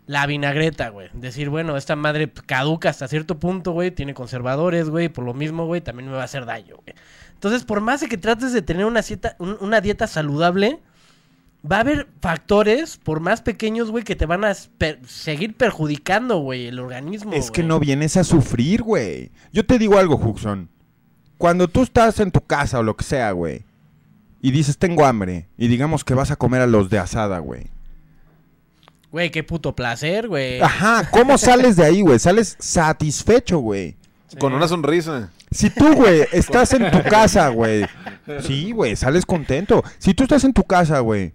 La 0.07 0.25
vinagreta, 0.27 0.89
güey. 0.91 1.09
Decir, 1.15 1.49
bueno, 1.51 1.77
esta 1.77 1.97
madre 1.97 2.31
caduca 2.47 2.91
hasta 2.91 3.09
cierto 3.09 3.39
punto, 3.41 3.73
güey. 3.73 3.91
Tiene 3.91 4.15
conservadores, 4.15 4.89
güey. 4.89 5.09
Por 5.09 5.25
lo 5.25 5.35
mismo, 5.35 5.67
güey, 5.67 5.81
también 5.81 6.09
me 6.09 6.15
va 6.15 6.23
a 6.23 6.27
hacer 6.27 6.47
daño, 6.47 6.77
güey. 6.77 6.95
Entonces, 7.35 7.65
por 7.65 7.81
más 7.81 8.01
de 8.01 8.09
que 8.09 8.17
trates 8.17 8.53
de 8.53 8.63
tener 8.63 8.87
una, 8.87 9.01
un- 9.39 9.57
una 9.61 9.81
dieta 9.81 10.07
saludable, 10.07 10.79
va 11.71 11.79
a 11.79 11.81
haber 11.81 12.07
factores, 12.21 12.97
por 12.99 13.19
más 13.19 13.43
pequeños, 13.43 13.91
güey, 13.91 14.05
que 14.05 14.15
te 14.15 14.27
van 14.27 14.45
a 14.45 14.53
per- 14.79 15.01
seguir 15.07 15.55
perjudicando, 15.57 16.39
güey, 16.39 16.69
el 16.69 16.79
organismo. 16.79 17.33
Es 17.33 17.51
que 17.51 17.65
no 17.65 17.81
vienes 17.81 18.17
a 18.17 18.23
sufrir, 18.23 18.83
güey. 18.83 19.33
Yo 19.53 19.67
te 19.67 19.77
digo 19.79 19.99
algo, 19.99 20.17
Juxon. 20.17 20.69
Cuando 21.37 21.67
tú 21.69 21.83
estás 21.83 22.21
en 22.21 22.31
tu 22.31 22.41
casa 22.43 22.79
o 22.79 22.83
lo 22.85 22.97
que 22.97 23.05
sea, 23.05 23.33
güey, 23.33 23.65
y 24.41 24.53
dices 24.53 24.79
tengo 24.79 25.05
hambre, 25.05 25.49
y 25.59 25.67
digamos 25.67 26.05
que 26.05 26.15
vas 26.15 26.31
a 26.31 26.37
comer 26.37 26.61
a 26.63 26.67
los 26.69 26.89
de 26.89 26.99
asada, 27.01 27.41
güey. 27.41 27.65
Güey, 29.13 29.31
qué 29.31 29.43
puto 29.43 29.75
placer, 29.75 30.29
güey. 30.29 30.61
Ajá, 30.61 31.09
¿cómo 31.11 31.39
sales 31.39 31.77
de 31.77 31.85
ahí, 31.85 32.01
güey? 32.03 32.19
Sales 32.19 32.57
satisfecho, 32.59 33.59
güey. 33.59 33.97
Con 34.39 34.53
una 34.53 34.69
sonrisa. 34.69 35.31
Si 35.51 35.71
tú, 35.71 35.95
güey, 35.95 36.23
estás 36.33 36.73
en 36.73 36.91
tu 36.91 37.03
casa, 37.03 37.49
güey. 37.49 37.87
Sí, 38.43 38.73
güey, 38.73 38.97
sales 38.97 39.25
contento. 39.25 39.83
Si 39.99 40.13
tú 40.15 40.25
estás 40.25 40.45
en 40.45 40.53
tu 40.53 40.65
casa, 40.65 40.99
güey, 40.99 41.33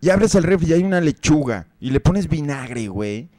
y 0.00 0.10
abres 0.10 0.34
el 0.34 0.42
refri 0.42 0.70
y 0.70 0.72
hay 0.72 0.82
una 0.82 1.00
lechuga 1.00 1.68
y 1.78 1.90
le 1.90 2.00
pones 2.00 2.28
vinagre, 2.28 2.88
güey. 2.88 3.30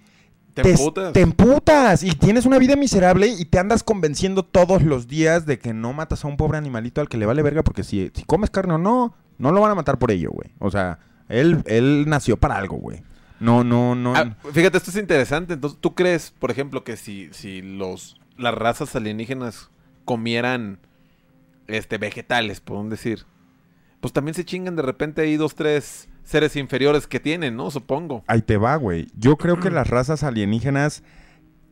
Te 0.54 0.70
emputas. 0.70 1.14
te 1.14 1.22
emputas 1.22 2.04
y 2.04 2.12
tienes 2.12 2.46
una 2.46 2.60
vida 2.60 2.76
miserable 2.76 3.28
y 3.28 3.46
te 3.46 3.58
andas 3.58 3.84
convenciendo 3.84 4.44
todos 4.44 4.84
los 4.84 5.08
días 5.08 5.48
de 5.48 5.58
que 5.58 5.74
no 5.74 5.94
matas 5.94 6.24
a 6.24 6.28
un 6.28 6.38
pobre 6.38 6.60
animalito 6.60 7.02
al 7.02 7.10
que 7.10 7.18
le 7.18 7.26
vale 7.26 7.42
verga 7.42 7.64
porque 7.64 7.84
si, 7.84 8.12
si 8.14 8.24
comes 8.24 8.52
carne 8.52 8.76
o 8.76 8.78
no, 8.78 9.16
no 9.40 9.52
lo 9.52 9.62
van 9.62 9.72
a 9.72 9.76
matar 9.76 9.98
por 9.98 10.12
ello, 10.12 10.30
güey. 10.32 10.52
O 10.60 10.70
sea, 10.70 11.00
él, 11.28 11.64
él 11.66 12.06
nació 12.08 12.38
para 12.38 12.56
algo, 12.56 12.78
güey. 12.78 13.02
No, 13.44 13.64
no, 13.64 13.94
no. 13.94 14.16
Ah, 14.16 14.36
fíjate, 14.54 14.78
esto 14.78 14.90
es 14.90 14.98
interesante. 14.98 15.54
Entonces, 15.54 15.80
¿tú 15.82 15.94
crees, 15.94 16.32
por 16.32 16.50
ejemplo, 16.50 16.84
que 16.84 16.96
si, 16.96 17.30
si 17.34 17.62
los 17.62 18.18
las 18.38 18.56
razas 18.56 18.96
alienígenas 18.96 19.70
comieran 20.06 20.80
este 21.68 21.98
vegetales, 21.98 22.62
podemos 22.62 22.90
decir, 22.90 23.26
pues 24.00 24.14
también 24.14 24.34
se 24.34 24.46
chingan 24.46 24.76
de 24.76 24.82
repente 24.82 25.22
ahí 25.22 25.38
dos, 25.38 25.56
tres 25.56 26.10
seres 26.24 26.56
inferiores 26.56 27.06
que 27.06 27.20
tienen, 27.20 27.56
¿no? 27.56 27.70
Supongo. 27.70 28.24
Ahí 28.28 28.42
te 28.42 28.58
va, 28.58 28.76
güey. 28.78 29.08
Yo 29.18 29.38
creo 29.38 29.60
que 29.60 29.70
las 29.70 29.90
razas 29.90 30.24
alienígenas 30.24 31.04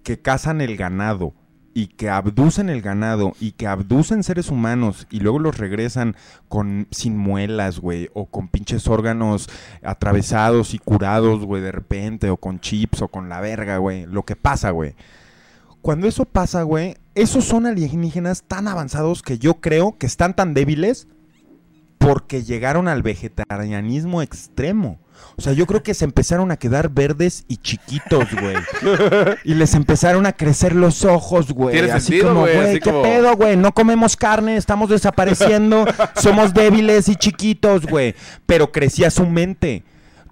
que 0.03 0.19
cazan 0.19 0.61
el 0.61 0.75
ganado 0.77 1.33
y 1.73 1.87
que 1.87 2.09
abducen 2.09 2.69
el 2.69 2.81
ganado 2.81 3.33
y 3.39 3.53
que 3.53 3.67
abducen 3.67 4.23
seres 4.23 4.49
humanos 4.49 5.07
y 5.09 5.19
luego 5.19 5.39
los 5.39 5.57
regresan 5.57 6.15
con 6.49 6.87
sin 6.91 7.17
muelas, 7.17 7.79
güey, 7.79 8.09
o 8.13 8.25
con 8.25 8.49
pinches 8.49 8.87
órganos 8.87 9.49
atravesados 9.81 10.73
y 10.73 10.79
curados, 10.79 11.45
güey, 11.45 11.61
de 11.61 11.71
repente, 11.71 12.29
o 12.29 12.37
con 12.37 12.59
chips 12.59 13.01
o 13.01 13.07
con 13.07 13.29
la 13.29 13.39
verga, 13.39 13.77
güey. 13.77 14.05
Lo 14.05 14.23
que 14.23 14.35
pasa, 14.35 14.71
güey. 14.71 14.95
Cuando 15.81 16.07
eso 16.07 16.25
pasa, 16.25 16.63
güey, 16.63 16.95
esos 17.15 17.45
son 17.45 17.65
alienígenas 17.65 18.43
tan 18.43 18.67
avanzados 18.67 19.21
que 19.21 19.39
yo 19.39 19.55
creo 19.55 19.97
que 19.97 20.05
están 20.05 20.35
tan 20.35 20.53
débiles 20.53 21.07
porque 21.97 22.43
llegaron 22.43 22.87
al 22.87 23.03
vegetarianismo 23.03 24.21
extremo. 24.21 24.99
O 25.37 25.41
sea, 25.41 25.53
yo 25.53 25.65
creo 25.65 25.81
que 25.81 25.93
se 25.93 26.05
empezaron 26.05 26.51
a 26.51 26.57
quedar 26.57 26.89
verdes 26.89 27.45
y 27.47 27.57
chiquitos, 27.57 28.27
güey. 28.39 28.55
y 29.43 29.53
les 29.53 29.73
empezaron 29.73 30.25
a 30.25 30.33
crecer 30.33 30.75
los 30.75 31.03
ojos, 31.05 31.51
güey. 31.51 31.77
Así 31.89 32.07
sentido, 32.07 32.29
como, 32.29 32.41
güey, 32.41 32.73
¿qué 32.73 32.79
como- 32.79 33.01
pedo, 33.03 33.35
güey? 33.35 33.57
No 33.57 33.73
comemos 33.73 34.15
carne, 34.15 34.57
estamos 34.57 34.89
desapareciendo, 34.89 35.85
somos 36.15 36.53
débiles 36.53 37.09
y 37.09 37.15
chiquitos, 37.15 37.85
güey. 37.85 38.15
Pero 38.45 38.71
crecía 38.71 39.09
su 39.09 39.25
mente. 39.25 39.83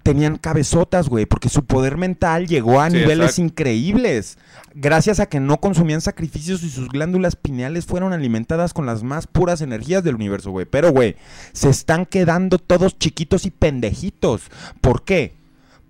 Tenían 0.02 0.36
cabezotas, 0.38 1.08
güey, 1.08 1.26
porque 1.26 1.48
su 1.48 1.64
poder 1.64 1.96
mental 1.96 2.46
llegó 2.46 2.80
a 2.80 2.88
Sí, 2.90 2.96
niveles 2.96 3.30
exacto. 3.30 3.42
increíbles. 3.42 4.38
Gracias 4.74 5.20
a 5.20 5.26
que 5.26 5.40
no 5.40 5.58
consumían 5.58 6.00
sacrificios 6.00 6.62
y 6.62 6.70
sus 6.70 6.88
glándulas 6.88 7.36
pineales 7.36 7.86
fueron 7.86 8.12
alimentadas 8.12 8.72
con 8.72 8.86
las 8.86 9.02
más 9.02 9.26
puras 9.26 9.60
energías 9.60 10.02
del 10.02 10.14
universo, 10.14 10.50
güey. 10.52 10.64
Pero, 10.64 10.90
güey, 10.92 11.16
se 11.52 11.68
están 11.68 12.06
quedando 12.06 12.58
todos 12.58 12.98
chiquitos 12.98 13.44
y 13.46 13.50
pendejitos. 13.50 14.42
¿Por 14.80 15.04
qué? 15.04 15.39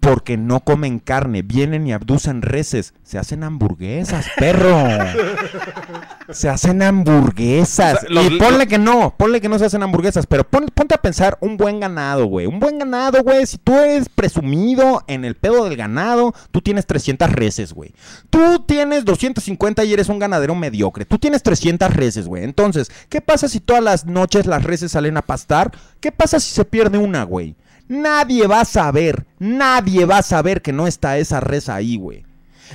Porque 0.01 0.39
no 0.39 0.61
comen 0.61 0.99
carne, 0.99 1.43
vienen 1.43 1.87
y 1.87 1.93
abducen 1.93 2.41
reses. 2.41 2.95
Se 3.03 3.19
hacen 3.19 3.45
hamburguesas, 3.45 4.27
perro. 4.39 4.75
Se 6.31 6.49
hacen 6.49 6.81
hamburguesas. 6.83 7.97
O 7.97 8.01
sea, 8.01 8.09
los- 8.09 8.31
y 8.33 8.39
ponle 8.39 8.67
que 8.69 8.79
no, 8.79 9.15
ponle 9.17 9.41
que 9.41 9.49
no 9.49 9.59
se 9.59 9.65
hacen 9.65 9.83
hamburguesas, 9.83 10.27
pero 10.27 10.45
pon- 10.45 10.71
ponte 10.73 10.95
a 10.95 11.03
pensar 11.03 11.37
un 11.41 11.57
buen 11.57 11.81
ganado, 11.81 12.27
güey. 12.27 12.47
Un 12.47 12.61
buen 12.61 12.79
ganado, 12.79 13.23
güey. 13.25 13.45
Si 13.47 13.59
tú 13.59 13.75
eres 13.77 14.09
presumido 14.09 15.03
en 15.09 15.25
el 15.25 15.35
pedo 15.35 15.65
del 15.65 15.77
ganado, 15.77 16.33
tú 16.53 16.61
tienes 16.61 16.87
300 16.87 17.31
reses, 17.33 17.73
güey. 17.73 17.93
Tú 18.31 18.61
tienes 18.67 19.05
250 19.05 19.85
y 19.85 19.93
eres 19.93 20.09
un 20.09 20.19
ganadero 20.21 20.55
mediocre. 20.55 21.05
Tú 21.05 21.19
tienes 21.19 21.43
300 21.43 21.93
reses, 21.93 22.27
güey. 22.29 22.45
Entonces, 22.45 22.91
¿qué 23.09 23.21
pasa 23.21 23.49
si 23.49 23.59
todas 23.61 23.83
las 23.83 24.07
noches 24.07 24.47
las 24.47 24.63
reses 24.63 24.93
salen 24.93 25.17
a 25.17 25.23
pastar? 25.23 25.73
¿Qué 26.01 26.13
pasa 26.13 26.39
si 26.39 26.55
se 26.55 26.65
pierde 26.65 26.97
una, 26.99 27.25
güey? 27.25 27.57
Nadie 27.91 28.47
va 28.47 28.61
a 28.61 28.65
saber, 28.65 29.27
nadie 29.41 30.05
va 30.05 30.19
a 30.19 30.23
saber 30.23 30.63
que 30.63 30.73
no 30.73 30.87
está 30.87 31.19
esa 31.19 31.41
res 31.41 31.69
ahí, 31.69 31.97
güey. 31.97 32.25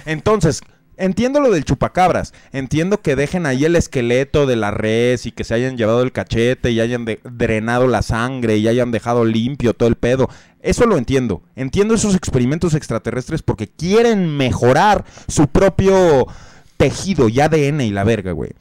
Entonces, 0.05 0.59
entiendo 0.97 1.39
lo 1.39 1.51
del 1.51 1.63
chupacabras. 1.63 2.33
Entiendo 2.51 3.01
que 3.01 3.15
dejen 3.15 3.45
ahí 3.45 3.63
el 3.63 3.77
esqueleto 3.77 4.45
de 4.45 4.57
la 4.57 4.71
res 4.71 5.25
y 5.25 5.31
que 5.31 5.45
se 5.45 5.53
hayan 5.53 5.77
llevado 5.77 6.01
el 6.01 6.11
cachete 6.11 6.71
y 6.71 6.81
hayan 6.81 7.05
drenado 7.23 7.87
la 7.87 8.01
sangre 8.01 8.57
y 8.57 8.67
hayan 8.67 8.91
dejado 8.91 9.23
limpio 9.23 9.73
todo 9.73 9.87
el 9.87 9.95
pedo. 9.95 10.29
Eso 10.59 10.85
lo 10.85 10.97
entiendo. 10.97 11.43
Entiendo 11.55 11.93
esos 11.93 12.13
experimentos 12.13 12.73
extraterrestres 12.73 13.41
porque 13.41 13.69
quieren 13.69 14.35
mejorar 14.35 15.05
su 15.29 15.47
propio 15.47 16.27
tejido 16.75 17.29
y 17.29 17.39
ADN 17.39 17.79
y 17.79 17.91
la 17.91 18.03
verga, 18.03 18.33
güey. 18.33 18.51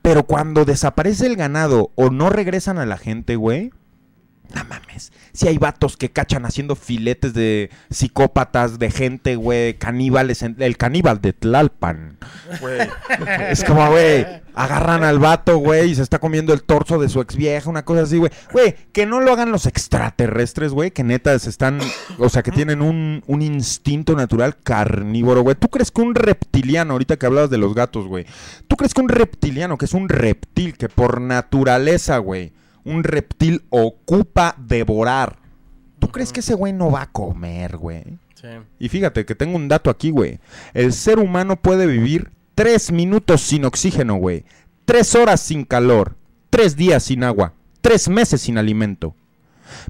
Pero 0.00 0.26
cuando 0.26 0.64
desaparece 0.64 1.26
el 1.26 1.34
ganado 1.34 1.90
o 1.96 2.10
no 2.10 2.30
regresan 2.30 2.78
a 2.78 2.86
la 2.86 2.98
gente, 2.98 3.34
güey, 3.34 3.72
no 4.54 4.64
mames. 4.64 5.12
Si 5.32 5.48
hay 5.48 5.58
vatos 5.58 5.96
que 5.96 6.10
cachan 6.10 6.44
haciendo 6.46 6.76
filetes 6.76 7.34
de 7.34 7.70
psicópatas, 7.90 8.78
de 8.78 8.90
gente, 8.90 9.36
güey, 9.36 9.74
caníbales. 9.74 10.42
en- 10.42 10.56
el 10.60 10.76
caníbal 10.76 11.20
de 11.20 11.32
Tlalpan. 11.32 12.18
güey. 12.60 12.78
es 13.50 13.64
como, 13.64 13.88
güey, 13.90 14.26
agarran 14.54 15.02
al 15.02 15.18
vato, 15.18 15.58
güey, 15.58 15.90
y 15.90 15.94
se 15.94 16.02
está 16.02 16.18
comiendo 16.18 16.52
el 16.52 16.62
torso 16.62 16.98
de 16.98 17.08
su 17.08 17.20
ex 17.20 17.34
vieja, 17.36 17.68
una 17.70 17.84
cosa 17.84 18.02
así, 18.02 18.18
güey. 18.18 18.30
Güey, 18.52 18.74
que 18.92 19.06
no 19.06 19.20
lo 19.20 19.32
hagan 19.32 19.50
los 19.50 19.66
extraterrestres, 19.66 20.72
güey, 20.72 20.90
que 20.92 21.02
neta 21.04 21.36
se 21.38 21.50
están, 21.50 21.80
o 22.18 22.28
sea, 22.28 22.42
que 22.42 22.50
tienen 22.52 22.82
un, 22.82 23.22
un 23.26 23.42
instinto 23.42 24.14
natural 24.14 24.56
carnívoro, 24.62 25.42
güey. 25.42 25.56
¿Tú 25.56 25.68
crees 25.68 25.90
que 25.90 26.02
un 26.02 26.14
reptiliano, 26.14 26.92
ahorita 26.92 27.16
que 27.16 27.26
hablabas 27.26 27.50
de 27.50 27.58
los 27.58 27.74
gatos, 27.74 28.06
güey, 28.06 28.26
¿tú 28.68 28.76
crees 28.76 28.94
que 28.94 29.00
un 29.00 29.08
reptiliano, 29.08 29.78
que 29.78 29.86
es 29.86 29.94
un 29.94 30.08
reptil, 30.08 30.76
que 30.76 30.88
por 30.88 31.20
naturaleza, 31.20 32.18
güey, 32.18 32.52
un 32.84 33.04
reptil 33.04 33.64
ocupa 33.70 34.54
devorar. 34.58 35.38
¿Tú 35.98 36.08
crees 36.08 36.32
que 36.32 36.40
ese 36.40 36.54
güey 36.54 36.72
no 36.72 36.90
va 36.90 37.02
a 37.02 37.12
comer, 37.12 37.76
güey? 37.76 38.18
Sí. 38.34 38.48
Y 38.78 38.88
fíjate 38.88 39.24
que 39.24 39.34
tengo 39.34 39.56
un 39.56 39.68
dato 39.68 39.90
aquí, 39.90 40.10
güey. 40.10 40.38
El 40.74 40.92
ser 40.92 41.18
humano 41.18 41.56
puede 41.56 41.86
vivir 41.86 42.30
tres 42.54 42.92
minutos 42.92 43.40
sin 43.40 43.64
oxígeno, 43.64 44.16
güey. 44.16 44.44
Tres 44.84 45.14
horas 45.14 45.40
sin 45.40 45.64
calor. 45.64 46.16
Tres 46.50 46.76
días 46.76 47.04
sin 47.04 47.24
agua. 47.24 47.54
Tres 47.80 48.08
meses 48.08 48.42
sin 48.42 48.58
alimento. 48.58 49.14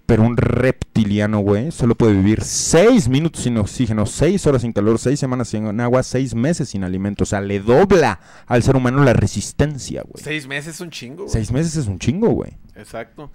Pero 0.07 0.23
un 0.23 0.37
reptiliano, 0.37 1.41
güey, 1.41 1.71
solo 1.71 1.95
puede 1.95 2.13
vivir 2.15 2.43
seis 2.43 3.09
minutos 3.09 3.43
sin 3.43 3.57
oxígeno, 3.59 4.07
seis 4.07 4.47
horas 4.47 4.63
sin 4.63 4.73
calor, 4.73 4.99
seis 4.99 5.21
semanas 5.21 5.49
sin 5.49 5.81
agua, 5.81 6.03
seis 6.03 6.35
meses 6.35 6.69
sin 6.71 6.85
alimento. 6.85 7.25
O 7.25 7.27
sea, 7.27 7.41
le 7.41 7.61
dobla 7.61 8.21
al 8.47 8.63
ser 8.63 8.77
humano 8.77 9.03
la 9.05 9.13
resistencia, 9.13 10.03
güey. 10.03 10.23
Seis 10.23 10.47
meses 10.47 10.75
es 10.77 10.81
un 10.81 10.91
chingo, 10.91 11.25
güey. 11.25 11.31
Seis 11.33 11.53
meses 11.53 11.77
es 11.77 11.87
un 11.87 11.99
chingo, 11.99 12.29
güey. 12.31 12.53
Exacto. 12.77 13.31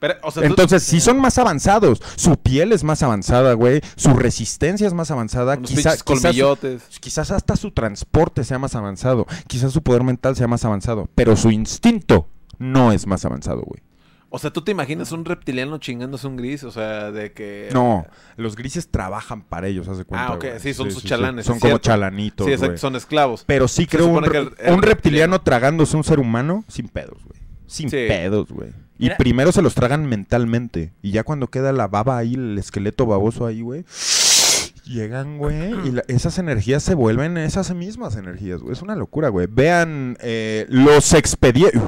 Pero, 0.00 0.14
o 0.22 0.30
sea, 0.30 0.42
tú- 0.44 0.48
Entonces, 0.50 0.84
si 0.84 1.00
son 1.00 1.18
más 1.18 1.38
avanzados, 1.38 2.00
su 2.14 2.36
piel 2.36 2.72
es 2.72 2.84
más 2.84 3.02
avanzada, 3.02 3.54
güey, 3.54 3.80
su 3.96 4.14
resistencia 4.14 4.86
es 4.86 4.94
más 4.94 5.10
avanzada, 5.10 5.56
quizá- 5.56 5.96
quizás, 5.96 6.02
colmillotes. 6.04 6.82
quizás 7.00 7.32
hasta 7.32 7.56
su 7.56 7.72
transporte 7.72 8.44
sea 8.44 8.60
más 8.60 8.76
avanzado, 8.76 9.26
quizás 9.48 9.72
su 9.72 9.82
poder 9.82 10.04
mental 10.04 10.36
sea 10.36 10.46
más 10.46 10.64
avanzado, 10.64 11.08
pero 11.16 11.36
su 11.36 11.50
instinto 11.50 12.28
no 12.60 12.92
es 12.92 13.08
más 13.08 13.24
avanzado, 13.24 13.62
güey. 13.62 13.82
O 14.30 14.38
sea, 14.38 14.50
¿tú 14.52 14.62
te 14.62 14.70
imaginas 14.72 15.10
un 15.12 15.24
reptiliano 15.24 15.78
chingándose 15.78 16.26
un 16.26 16.36
gris? 16.36 16.62
O 16.64 16.70
sea, 16.70 17.10
de 17.10 17.32
que... 17.32 17.70
No, 17.72 18.06
los 18.36 18.56
grises 18.56 18.88
trabajan 18.90 19.42
para 19.42 19.68
ellos, 19.68 19.88
haz 19.88 19.96
de 19.98 20.04
cuenta. 20.04 20.26
Ah, 20.26 20.34
ok, 20.34 20.44
güey. 20.44 20.60
sí, 20.60 20.74
son 20.74 20.90
sus 20.90 21.02
chalanes, 21.02 21.46
Son 21.46 21.56
es 21.56 21.60
como 21.62 21.70
cierto. 21.70 21.86
chalanitos, 21.86 22.46
Sí, 22.46 22.52
exacto, 22.52 22.72
güey. 22.72 22.78
son 22.78 22.96
esclavos. 22.96 23.44
Pero 23.46 23.68
sí 23.68 23.82
Se 23.84 23.88
creo 23.88 24.06
un, 24.06 24.14
supone 24.16 24.28
que 24.30 24.40
re- 24.40 24.54
el- 24.60 24.66
el 24.68 24.74
un 24.74 24.82
reptiliano 24.82 25.36
reptiliano- 25.36 25.42
tragándose 25.42 25.96
un 25.96 26.04
ser 26.04 26.18
humano 26.20 26.64
sin 26.68 26.88
pedos, 26.88 27.24
güey. 27.24 27.40
Sin 27.66 27.88
Sí. 27.88 27.96
pedos, 28.06 28.50
güey. 28.50 28.70
Y 28.98 29.04
Mira- 29.04 29.16
primero 29.16 29.50
se 29.52 29.62
los 29.62 29.74
tragan 29.74 30.04
mentalmente. 30.06 30.92
Y 31.00 31.12
ya 31.12 31.22
cuando 31.24 31.46
queda 31.48 31.72
la 31.72 31.86
baba 31.88 32.18
ahí, 32.18 32.34
el 32.34 32.58
esqueleto 32.58 33.06
baboso 33.06 33.46
ahí, 33.46 33.62
güey. 33.62 33.84
Llegan, 34.84 35.38
güey. 35.38 35.72
Y 35.86 35.92
la- 35.92 36.04
esas 36.08 36.38
energías 36.38 36.82
se 36.82 36.94
vuelven 36.94 37.36
esas 37.38 37.74
mismas 37.74 38.16
energías, 38.16 38.60
güey. 38.60 38.72
Es 38.72 38.82
una 38.82 38.94
locura, 38.96 39.28
güey. 39.28 39.46
Vean 39.50 40.16
eh, 40.20 40.66
los 40.68 41.12
expedientes. 41.14 41.80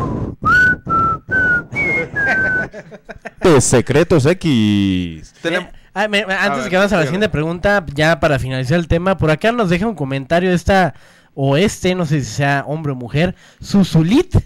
Secretos 3.61 4.27
X. 4.27 5.35
Tenemos- 5.43 5.69
Eh, 5.71 5.77
ah, 5.95 6.09
me- 6.09 6.25
me- 6.27 6.35
antes 6.35 6.65
de 6.65 6.71
que 6.71 6.77
vayamos 6.77 6.93
a 6.93 6.97
la 6.97 7.03
siguiente 7.05 7.29
pregunta, 7.29 7.85
ya 7.95 8.21
para 8.21 8.39
finalizar 8.39 8.79
el 8.79 8.87
tema, 8.89 9.17
por 9.17 9.31
acá 9.31 9.53
nos 9.53 9.71
deja 9.71 9.87
un 9.87 9.95
comentario 9.95 10.53
esta 10.53 10.95
o 11.35 11.57
este, 11.57 11.95
no 11.95 12.07
sé 12.07 12.21
si 12.21 12.31
sea 12.31 12.65
hombre 12.67 12.93
o 12.93 12.95
mujer, 12.95 13.35
Susulit. 13.61 14.37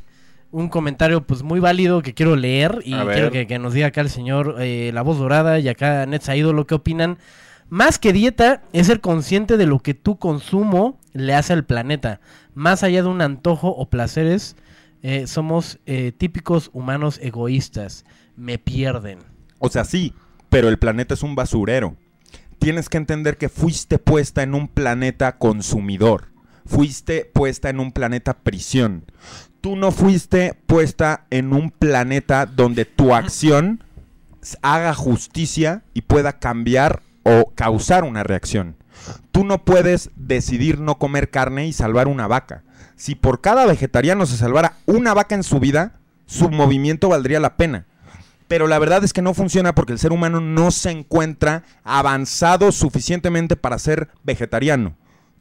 Un 0.50 0.68
comentario 0.68 1.20
pues 1.26 1.42
muy 1.42 1.58
válido 1.58 2.00
que 2.00 2.14
quiero 2.14 2.36
leer 2.36 2.78
y 2.84 2.94
quiero 3.14 3.32
que, 3.32 3.46
que 3.48 3.58
nos 3.58 3.74
diga 3.74 3.88
acá 3.88 4.00
el 4.02 4.08
señor 4.08 4.54
eh, 4.60 4.92
La 4.94 5.02
Voz 5.02 5.18
Dorada 5.18 5.58
y 5.58 5.68
acá 5.68 6.06
Netza 6.06 6.36
lo 6.36 6.64
que 6.66 6.76
opinan. 6.76 7.18
Más 7.70 7.98
que 7.98 8.12
dieta 8.12 8.62
es 8.72 8.86
ser 8.86 9.00
consciente 9.00 9.56
de 9.56 9.66
lo 9.66 9.80
que 9.80 9.94
tu 9.94 10.16
consumo 10.16 11.00
le 11.12 11.34
hace 11.34 11.52
al 11.54 11.64
planeta. 11.64 12.20
Más 12.54 12.84
allá 12.84 13.02
de 13.02 13.08
un 13.08 13.20
antojo 13.20 13.68
o 13.70 13.90
placeres, 13.90 14.54
eh, 15.02 15.26
somos 15.26 15.80
eh, 15.86 16.12
típicos 16.16 16.70
humanos 16.72 17.18
egoístas. 17.20 18.04
Me 18.36 18.58
pierden. 18.58 19.18
O 19.58 19.68
sea, 19.68 19.84
sí, 19.84 20.14
pero 20.48 20.68
el 20.68 20.78
planeta 20.78 21.14
es 21.14 21.22
un 21.22 21.34
basurero. 21.34 21.96
Tienes 22.58 22.88
que 22.88 22.96
entender 22.96 23.36
que 23.36 23.48
fuiste 23.48 23.98
puesta 23.98 24.42
en 24.42 24.54
un 24.54 24.68
planeta 24.68 25.38
consumidor. 25.38 26.28
Fuiste 26.66 27.30
puesta 27.32 27.68
en 27.68 27.78
un 27.78 27.92
planeta 27.92 28.38
prisión. 28.38 29.04
Tú 29.60 29.76
no 29.76 29.92
fuiste 29.92 30.54
puesta 30.66 31.26
en 31.30 31.52
un 31.52 31.70
planeta 31.70 32.46
donde 32.46 32.84
tu 32.84 33.14
acción 33.14 33.84
haga 34.62 34.94
justicia 34.94 35.84
y 35.94 36.02
pueda 36.02 36.38
cambiar 36.38 37.02
o 37.22 37.52
causar 37.54 38.04
una 38.04 38.22
reacción. 38.22 38.76
Tú 39.32 39.44
no 39.44 39.64
puedes 39.64 40.10
decidir 40.16 40.80
no 40.80 40.98
comer 40.98 41.30
carne 41.30 41.66
y 41.66 41.72
salvar 41.72 42.08
una 42.08 42.26
vaca. 42.26 42.62
Si 42.96 43.14
por 43.14 43.40
cada 43.40 43.66
vegetariano 43.66 44.26
se 44.26 44.36
salvara 44.36 44.76
una 44.86 45.14
vaca 45.14 45.34
en 45.34 45.42
su 45.42 45.60
vida, 45.60 46.00
su 46.26 46.50
movimiento 46.50 47.08
valdría 47.08 47.40
la 47.40 47.56
pena. 47.56 47.86
Pero 48.48 48.66
la 48.66 48.78
verdad 48.78 49.04
es 49.04 49.12
que 49.12 49.22
no 49.22 49.34
funciona 49.34 49.74
porque 49.74 49.92
el 49.92 49.98
ser 49.98 50.12
humano 50.12 50.40
no 50.40 50.70
se 50.70 50.90
encuentra 50.90 51.64
avanzado 51.82 52.72
suficientemente 52.72 53.56
para 53.56 53.78
ser 53.78 54.08
vegetariano. 54.22 54.96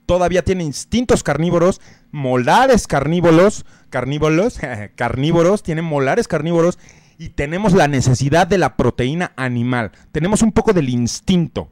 Todavía 0.06 0.43
tiene 0.43 0.64
instintos 0.64 1.24
carnívoros, 1.24 1.82
molares 2.12 2.88
carnívoros, 2.88 3.66
carnívoros, 3.89 4.60
carnívoros, 4.95 5.64
tiene 5.64 5.82
molares 5.82 6.28
carnívoros 6.28 6.78
y 7.18 7.30
tenemos 7.30 7.74
la 7.74 7.88
necesidad 7.88 8.47
de 8.47 8.58
la 8.58 8.76
proteína 8.76 9.34
animal. 9.36 9.91
Tenemos 10.12 10.41
un 10.41 10.51
poco 10.51 10.74
del 10.74 10.89
instinto. 10.89 11.72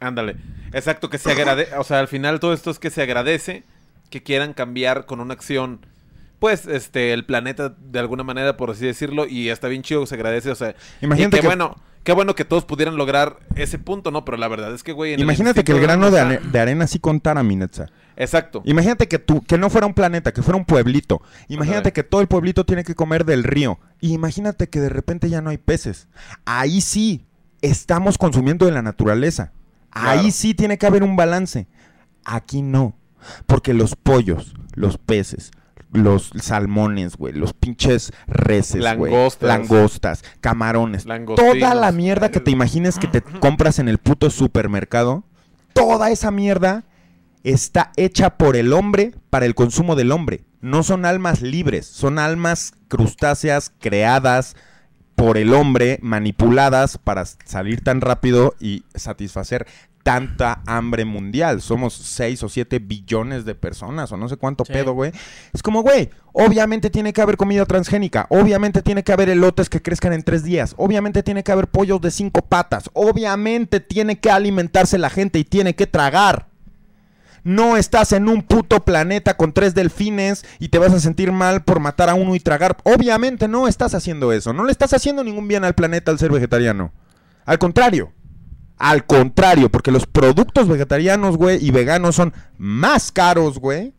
Ándale. 0.00 0.36
Exacto, 0.72 1.10
que 1.10 1.18
se 1.18 1.30
agradece. 1.30 1.76
O 1.76 1.84
sea, 1.84 2.00
al 2.00 2.08
final 2.08 2.40
todo 2.40 2.52
esto 2.52 2.70
es 2.70 2.78
que 2.78 2.90
se 2.90 3.02
agradece 3.02 3.64
que 4.10 4.22
quieran 4.22 4.52
cambiar 4.54 5.06
con 5.06 5.20
una 5.20 5.34
acción. 5.34 5.86
Pues, 6.42 6.66
este, 6.66 7.12
el 7.12 7.24
planeta 7.24 7.68
de 7.78 8.00
alguna 8.00 8.24
manera, 8.24 8.56
por 8.56 8.68
así 8.72 8.84
decirlo, 8.84 9.28
y 9.28 9.48
está 9.48 9.68
bien 9.68 9.82
chido, 9.82 10.04
se 10.06 10.16
agradece, 10.16 10.50
o 10.50 10.56
sea, 10.56 10.74
Imagínate 11.00 11.36
y 11.36 11.38
que, 11.38 11.40
que- 11.42 11.46
bueno, 11.46 11.76
qué 12.02 12.12
bueno 12.12 12.34
que 12.34 12.44
todos 12.44 12.64
pudieran 12.64 12.96
lograr 12.96 13.38
ese 13.54 13.78
punto, 13.78 14.10
¿no? 14.10 14.24
Pero 14.24 14.38
la 14.38 14.48
verdad 14.48 14.74
es 14.74 14.82
que, 14.82 14.90
güey... 14.90 15.14
en 15.14 15.20
Imagínate 15.20 15.62
que 15.62 15.70
el 15.70 15.78
grano 15.78 16.10
de, 16.10 16.58
arena 16.58 16.88
sí 16.88 16.98
contara, 16.98 17.44
Minetza. 17.44 17.86
Exacto. 18.16 18.60
Imagínate 18.64 19.06
que 19.06 19.20
tú, 19.20 19.42
que 19.42 19.56
no 19.56 19.70
fuera 19.70 19.86
un 19.86 19.94
planeta, 19.94 20.32
que 20.32 20.42
fuera 20.42 20.58
un 20.58 20.64
pueblito. 20.64 21.22
Imagínate 21.46 21.92
que 21.92 22.02
todo 22.02 22.20
el 22.20 22.26
pueblito 22.26 22.66
tiene 22.66 22.82
que 22.82 22.96
comer 22.96 23.24
del 23.24 23.44
río. 23.44 23.78
Y 24.00 24.12
imagínate 24.12 24.68
que 24.68 24.80
de 24.80 24.88
repente 24.88 25.30
ya 25.30 25.42
no 25.42 25.50
hay 25.50 25.58
peces. 25.58 26.08
Ahí 26.44 26.80
sí 26.80 27.24
estamos 27.60 28.18
consumiendo 28.18 28.66
de 28.66 28.72
la 28.72 28.82
naturaleza. 28.82 29.52
Ahí 29.92 30.18
Claro. 30.18 30.30
sí 30.32 30.54
tiene 30.54 30.76
que 30.76 30.86
haber 30.86 31.04
un 31.04 31.14
balance. 31.14 31.68
Aquí 32.24 32.62
no. 32.62 32.96
Porque 33.46 33.74
los 33.74 33.94
pollos, 33.94 34.54
los 34.74 34.98
peces, 34.98 35.52
los 35.92 36.30
salmones, 36.40 37.16
güey, 37.16 37.34
los 37.34 37.52
pinches 37.52 38.12
reses, 38.26 38.80
güey, 38.96 39.12
Langostas. 39.12 39.48
langostas, 39.48 40.24
camarones, 40.40 41.04
toda 41.36 41.74
la 41.74 41.92
mierda 41.92 42.30
que 42.30 42.40
te 42.40 42.50
imagines 42.50 42.98
que 42.98 43.08
te 43.08 43.22
compras 43.22 43.78
en 43.78 43.88
el 43.88 43.98
puto 43.98 44.30
supermercado, 44.30 45.24
toda 45.74 46.10
esa 46.10 46.30
mierda 46.30 46.84
está 47.44 47.92
hecha 47.96 48.36
por 48.36 48.56
el 48.56 48.72
hombre 48.72 49.14
para 49.30 49.46
el 49.46 49.54
consumo 49.54 49.96
del 49.96 50.12
hombre. 50.12 50.44
No 50.60 50.82
son 50.82 51.04
almas 51.04 51.42
libres, 51.42 51.86
son 51.86 52.18
almas 52.18 52.74
crustáceas 52.88 53.72
creadas 53.80 54.54
por 55.16 55.36
el 55.36 55.52
hombre, 55.52 55.98
manipuladas 56.02 56.98
para 56.98 57.24
salir 57.24 57.82
tan 57.82 58.00
rápido 58.00 58.54
y 58.60 58.84
satisfacer 58.94 59.66
tanta 60.02 60.62
hambre 60.66 61.04
mundial. 61.04 61.60
Somos 61.60 61.94
6 61.94 62.42
o 62.42 62.48
7 62.48 62.78
billones 62.80 63.44
de 63.44 63.54
personas 63.54 64.10
o 64.12 64.16
no 64.16 64.28
sé 64.28 64.36
cuánto 64.36 64.64
Sí. 64.64 64.72
pedo, 64.72 64.92
güey. 64.92 65.12
Es 65.52 65.62
como, 65.62 65.82
güey, 65.82 66.10
obviamente 66.32 66.90
tiene 66.90 67.12
que 67.12 67.22
haber 67.22 67.36
comida 67.36 67.64
transgénica, 67.66 68.26
obviamente 68.30 68.82
tiene 68.82 69.02
que 69.04 69.12
haber 69.12 69.28
elotes 69.28 69.68
que 69.68 69.82
crezcan 69.82 70.12
en 70.12 70.22
tres 70.22 70.42
días, 70.44 70.74
obviamente 70.76 71.22
tiene 71.22 71.42
que 71.44 71.52
haber 71.52 71.68
pollos 71.68 72.00
de 72.00 72.10
cinco 72.10 72.42
patas, 72.42 72.90
obviamente 72.92 73.80
tiene 73.80 74.18
que 74.18 74.30
alimentarse 74.30 74.98
la 74.98 75.10
gente 75.10 75.38
y 75.38 75.44
tiene 75.44 75.74
que 75.74 75.86
tragar. 75.86 76.48
No 77.44 77.76
estás 77.76 78.12
en 78.12 78.28
un 78.28 78.42
puto 78.42 78.84
planeta 78.84 79.36
con 79.36 79.52
tres 79.52 79.74
delfines 79.74 80.44
y 80.60 80.68
te 80.68 80.78
vas 80.78 80.92
a 80.92 81.00
sentir 81.00 81.32
mal 81.32 81.64
por 81.64 81.80
matar 81.80 82.08
a 82.08 82.14
uno 82.14 82.36
y 82.36 82.40
tragar. 82.40 82.76
Obviamente 82.84 83.48
no 83.48 83.66
estás 83.66 83.94
haciendo 83.96 84.32
eso. 84.32 84.52
No 84.52 84.64
le 84.64 84.70
estás 84.70 84.92
haciendo 84.92 85.24
ningún 85.24 85.48
bien 85.48 85.64
al 85.64 85.74
planeta 85.74 86.12
al 86.12 86.20
ser 86.20 86.30
vegetariano. 86.30 86.92
Al 87.44 87.58
contrario. 87.58 88.12
Al 88.82 89.06
contrario, 89.06 89.70
porque 89.70 89.92
los 89.92 90.06
productos 90.06 90.66
vegetarianos, 90.66 91.36
güey, 91.36 91.64
y 91.64 91.70
veganos 91.70 92.16
son 92.16 92.32
más 92.58 93.12
caros, 93.12 93.60
güey. 93.60 93.94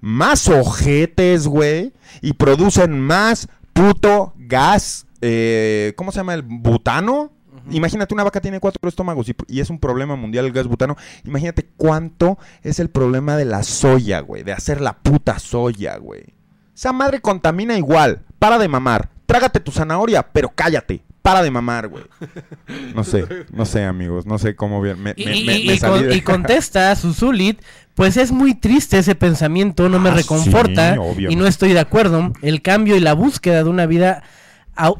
Más 0.00 0.48
ojetes, 0.48 1.46
güey. 1.46 1.92
Y 2.22 2.32
producen 2.32 2.98
más 3.00 3.48
puto 3.72 4.34
gas. 4.36 5.06
eh, 5.20 5.92
¿Cómo 5.94 6.10
se 6.10 6.18
llama? 6.18 6.34
¿El 6.34 6.42
butano? 6.42 7.30
Imagínate, 7.70 8.14
una 8.14 8.24
vaca 8.24 8.40
tiene 8.40 8.58
cuatro 8.58 8.88
estómagos 8.88 9.28
y, 9.28 9.36
y 9.46 9.60
es 9.60 9.70
un 9.70 9.78
problema 9.78 10.16
mundial 10.16 10.46
el 10.46 10.52
gas 10.52 10.66
butano. 10.66 10.96
Imagínate 11.24 11.68
cuánto 11.76 12.38
es 12.64 12.80
el 12.80 12.90
problema 12.90 13.36
de 13.36 13.44
la 13.44 13.62
soya, 13.62 14.18
güey. 14.20 14.42
De 14.42 14.52
hacer 14.52 14.80
la 14.80 14.98
puta 14.98 15.38
soya, 15.38 15.98
güey. 15.98 16.34
Esa 16.74 16.92
madre 16.92 17.20
contamina 17.20 17.78
igual. 17.78 18.22
Para 18.40 18.58
de 18.58 18.66
mamar. 18.66 19.10
Trágate 19.26 19.60
tu 19.60 19.70
zanahoria, 19.70 20.24
pero 20.32 20.50
cállate. 20.52 21.05
Para 21.26 21.42
de 21.42 21.50
mamar, 21.50 21.88
güey. 21.88 22.04
No 22.94 23.04
sé, 23.04 23.26
no 23.52 23.64
sé, 23.66 23.84
amigos. 23.84 24.26
No 24.26 24.38
sé 24.38 24.54
cómo 24.56 24.80
bien. 24.80 25.02
Me, 25.02 25.12
Y, 25.16 25.24
me- 25.24 25.36
y- 25.36 25.44
me- 25.44 25.58
y- 25.58 25.66
me 25.66 25.74
y 25.74 25.78
salí 25.78 25.98
con- 26.00 26.08
de- 26.08 26.16
y 26.16 26.20
contesta 26.22 26.94
Suzulit, 26.96 27.60
pues 27.94 28.16
es 28.16 28.30
muy 28.32 28.54
triste 28.54 28.98
ese 28.98 29.14
pensamiento, 29.14 29.88
no 29.88 29.98
me 29.98 30.10
Ah, 30.10 30.14
reconforta 30.14 30.94
sí, 31.16 31.26
y 31.28 31.36
no 31.36 31.46
estoy 31.46 31.72
de 31.72 31.80
acuerdo. 31.80 32.32
El 32.42 32.62
cambio 32.62 32.96
y 32.96 33.00
la 33.00 33.12
búsqueda 33.14 33.64
de 33.64 33.70
una 33.70 33.86
vida 33.86 34.22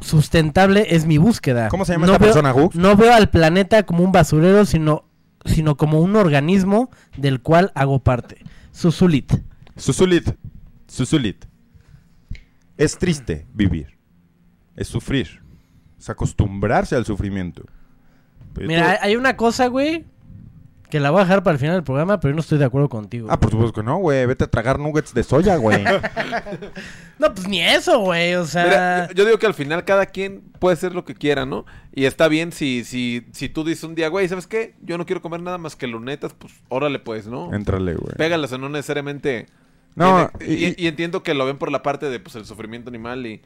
sustentable 0.01 0.87
es 0.89 1.05
mi 1.05 1.17
búsqueda. 1.17 1.69
¿Cómo 1.69 1.85
se 1.85 1.93
llama 1.93 2.07
no 2.07 2.13
esta 2.13 2.23
veo, 2.25 2.33
persona, 2.33 2.51
Gus? 2.51 2.75
No 2.75 2.95
veo 2.95 3.13
al 3.13 3.29
planeta 3.29 3.83
como 3.83 4.03
un 4.03 4.11
basurero, 4.11 4.65
sino, 4.65 5.05
sino 5.45 5.77
como 5.77 6.01
un 6.01 6.15
organismo 6.15 6.89
del 7.15 7.41
cual 7.41 7.71
hago 7.75 7.99
parte. 7.99 8.43
Suzulit. 8.71 9.31
Susulit. 9.75 10.31
Susulit. 10.87 11.45
Es 12.77 12.97
triste 12.97 13.45
vivir. 13.53 13.97
Es 14.75 14.87
sufrir. 14.87 15.41
Es 15.99 16.09
acostumbrarse 16.09 16.95
al 16.95 17.05
sufrimiento. 17.05 17.63
Pero 18.53 18.67
Mira, 18.67 18.97
tú- 18.97 19.05
hay- 19.05 19.15
una 19.15 19.35
cosa, 19.37 19.67
güey, 19.67 20.05
que 20.89 20.99
la 20.99 21.11
voy 21.11 21.19
a 21.21 21.23
dejar 21.23 21.43
para 21.43 21.53
el 21.55 21.59
final 21.59 21.75
del 21.75 21.83
programa, 21.83 22.19
pero 22.19 22.31
yo 22.31 22.35
no 22.35 22.41
estoy 22.41 22.57
de 22.59 22.65
acuerdo 22.65 22.87
contigo. 22.89 23.27
Ah, 23.29 23.39
por 23.39 23.51
supuesto 23.51 23.73
que 23.73 23.83
no, 23.83 23.97
güey. 23.97 24.25
Vete 24.25 24.45
a 24.45 24.47
tragar 24.47 24.79
nuggets 24.79 25.13
de 25.13 25.23
soya, 25.23 25.57
güey. 25.57 25.83
No, 27.19 27.33
pues 27.33 27.47
ni 27.47 27.59
eso, 27.61 27.99
güey, 27.99 28.35
o 28.35 28.45
sea... 28.45 28.63
Mira, 28.63 29.09
yo, 29.15 29.25
digo 29.25 29.39
que 29.39 29.47
al 29.47 29.55
final 29.55 29.83
cada 29.85 30.05
quien 30.05 30.41
puede 30.59 30.75
hacer 30.75 30.93
lo 30.93 31.03
que 31.03 31.15
quiera, 31.15 31.47
¿no? 31.47 31.65
Y 31.95 32.05
está 32.05 32.27
bien 32.27 32.51
si, 32.51 32.83
si, 32.83 33.25
si 33.31 33.49
tú 33.49 33.63
dices 33.63 33.83
un 33.85 33.95
día, 33.95 34.07
güey, 34.09 34.27
¿sabes 34.27 34.45
qué? 34.45 34.75
Yo 34.83 34.99
no 34.99 35.05
quiero 35.07 35.21
comer 35.23 35.41
nada 35.41 35.57
más 35.57 35.75
que 35.75 35.87
lunetas, 35.87 36.35
pues 36.37 36.53
órale 36.69 36.99
pues, 36.99 37.25
¿no? 37.25 37.51
Éntrale, 37.55 37.95
güey. 37.95 38.15
Pégalas 38.17 38.51
o 38.53 38.59
no 38.59 38.69
necesariamente... 38.69 39.47
No, 39.95 40.29
tiene- 40.37 40.53
y, 40.53 40.65
y- 40.67 40.75
y 40.77 40.87
entiendo 40.87 41.23
que 41.23 41.33
lo 41.33 41.43
ven 41.47 41.57
por 41.57 41.71
la 41.71 41.81
parte 41.81 42.07
de 42.07 42.19
pues 42.19 42.35
el 42.35 42.45
sufrimiento 42.45 42.89
animal 42.91 43.25
y, 43.25 43.41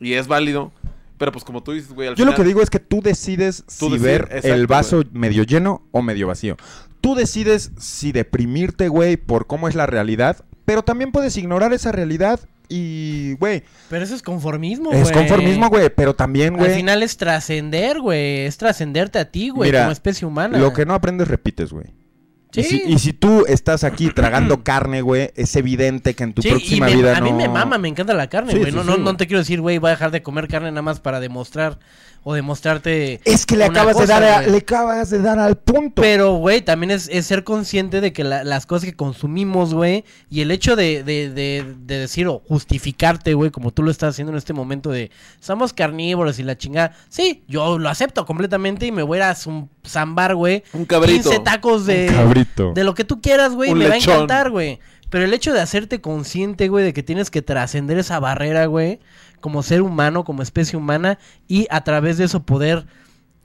y 0.00 0.14
es 0.14 0.26
válido. 0.26 0.72
Pero 1.20 1.32
pues 1.32 1.44
como 1.44 1.62
tú 1.62 1.72
dices, 1.72 1.92
güey, 1.92 2.08
al 2.08 2.14
Yo 2.16 2.24
lo 2.24 2.32
final... 2.32 2.42
que 2.42 2.48
digo 2.48 2.62
es 2.62 2.70
que 2.70 2.78
tú 2.80 3.02
decides 3.02 3.62
Tú 3.66 3.86
si 3.86 3.92
decides, 3.92 4.02
ver 4.02 4.22
exacto, 4.22 4.48
el 4.54 4.66
vaso 4.66 5.02
medio 5.12 5.42
lleno 5.42 5.82
o 5.92 6.00
medio 6.00 6.26
vacío. 6.26 6.56
Tú 7.02 7.14
decides 7.14 7.72
si 7.78 8.10
deprimirte, 8.10 8.88
güey, 8.88 9.18
por 9.18 9.46
cómo 9.46 9.68
es 9.68 9.74
la 9.74 9.84
realidad, 9.84 10.46
pero 10.64 10.82
también 10.82 11.12
puedes 11.12 11.36
ignorar 11.36 11.74
esa 11.74 11.92
realidad 11.92 12.40
y, 12.70 13.34
güey, 13.34 13.64
Pero 13.90 14.02
eso 14.02 14.14
es 14.14 14.22
conformismo, 14.22 14.90
güey. 14.90 15.02
es 15.02 15.12
conformismo, 15.12 15.68
güey, 15.68 15.90
pero 15.94 16.14
también, 16.14 16.54
Al 16.54 16.60
güey, 16.60 16.74
final 16.74 17.02
es 17.02 17.18
trascender, 17.18 18.00
güey. 18.00 18.46
Es 18.46 18.56
trascenderte 18.56 19.18
a 19.18 19.30
ti, 19.30 19.50
güey, 19.50 19.68
Mira, 19.70 19.80
como 19.82 19.92
especie 19.92 20.26
humana. 20.26 20.56
lo 20.56 20.72
que 20.72 20.86
no 20.86 20.94
aprendes 20.94 21.28
repites, 21.28 21.70
güey. 21.70 21.86
Y, 22.54 22.62
si, 22.64 22.82
y 22.86 22.98
si 22.98 23.12
tú 23.12 23.44
estás 23.46 23.84
aquí 23.84 24.10
tragando 24.10 24.62
carne, 24.64 25.02
güey, 25.02 25.30
es 25.36 25.54
evidente 25.56 26.14
que 26.14 26.24
en 26.24 26.32
tu 26.32 26.42
Sí, 26.42 26.48
y 26.48 26.50
próxima 26.50 26.86
me- 26.86 26.94
vida 26.96 27.16
a 27.16 27.20
no... 27.20 27.26
mí 27.26 27.32
me 27.32 27.48
mama, 27.48 27.78
me 27.78 27.88
encanta 27.88 28.12
la 28.14 28.28
carne, 28.28 28.52
Sí, 28.52 28.58
güey. 28.58 28.72
no, 28.72 28.82
no, 28.84 28.96
no 28.96 29.16
te 29.16 29.26
quiero 29.26 29.38
decir, 29.38 29.60
güey, 29.60 29.78
voy 29.78 29.88
a 29.88 29.92
dejar 29.92 30.10
de 30.10 30.22
comer 30.22 30.48
carne 30.48 30.70
nada 30.70 30.82
más 30.82 31.00
para 31.00 31.20
demostrar 31.20 31.78
o 32.22 32.34
demostrarte. 32.34 33.20
Es 33.24 33.46
que 33.46 33.56
le 33.56 33.64
una 33.68 33.72
acabas, 33.80 33.94
cosa, 33.94 34.20
de 34.20 34.26
dar 34.26 34.44
a- 34.44 34.46
le 34.46 34.58
acabas 34.58 35.10
de 35.10 35.20
dar 35.20 35.38
al 35.38 35.56
punto. 35.56 36.02
Pero, 36.02 36.34
güey, 36.34 36.60
también 36.62 36.90
es, 36.90 37.08
es 37.10 37.26
ser 37.26 37.44
consciente 37.44 38.00
de 38.00 38.12
que 38.12 38.24
la- 38.24 38.44
las 38.44 38.66
cosas 38.66 38.84
que 38.90 38.94
consumimos, 38.96 39.72
güey, 39.74 40.04
y 40.28 40.40
el 40.42 40.50
hecho 40.50 40.76
de, 40.76 41.02
de, 41.02 41.30
de, 41.30 41.64
de 41.78 41.98
decir 41.98 42.26
o 42.28 42.42
justificarte, 42.46 43.34
güey, 43.34 43.50
como 43.50 43.70
tú 43.72 43.82
lo 43.82 43.90
estás 43.90 44.10
haciendo 44.10 44.32
en 44.32 44.38
este 44.38 44.52
momento 44.52 44.90
de 44.90 45.10
somos 45.40 45.72
carnívoros 45.72 46.38
y 46.38 46.42
la 46.42 46.56
chingada. 46.58 46.92
Sí, 47.08 47.42
yo 47.48 47.78
lo 47.78 47.88
acepto 47.88 48.24
completamente 48.26 48.86
y 48.86 48.92
me 48.92 49.02
voy 49.02 49.18
a 49.20 49.32
zum- 49.34 49.68
zambar, 49.86 50.34
güey. 50.34 50.62
Un 50.72 50.84
cabrito. 50.84 51.30
15 51.30 51.38
tacos 51.40 51.86
de, 51.86 52.06
Cabrito. 52.06 52.72
de 52.74 52.84
lo 52.84 52.94
que 52.94 53.04
tú 53.04 53.20
quieras, 53.20 53.54
güey, 53.54 53.70
Un 53.72 53.78
me 53.78 53.88
va 53.88 53.94
a 53.94 53.98
encantar, 53.98 54.50
güey. 54.50 54.78
Pero 55.10 55.24
el 55.24 55.34
hecho 55.34 55.52
de 55.52 55.60
hacerte 55.60 56.00
consciente, 56.00 56.68
güey, 56.68 56.84
de 56.84 56.92
que 56.92 57.02
tienes 57.02 57.30
que 57.30 57.42
trascender 57.42 57.98
esa 57.98 58.18
barrera, 58.20 58.66
güey, 58.66 59.00
como 59.40 59.62
ser 59.62 59.82
humano, 59.82 60.24
como 60.24 60.42
especie 60.42 60.78
humana, 60.78 61.18
y 61.48 61.66
a 61.70 61.82
través 61.82 62.16
de 62.16 62.24
eso 62.24 62.44
poder 62.44 62.86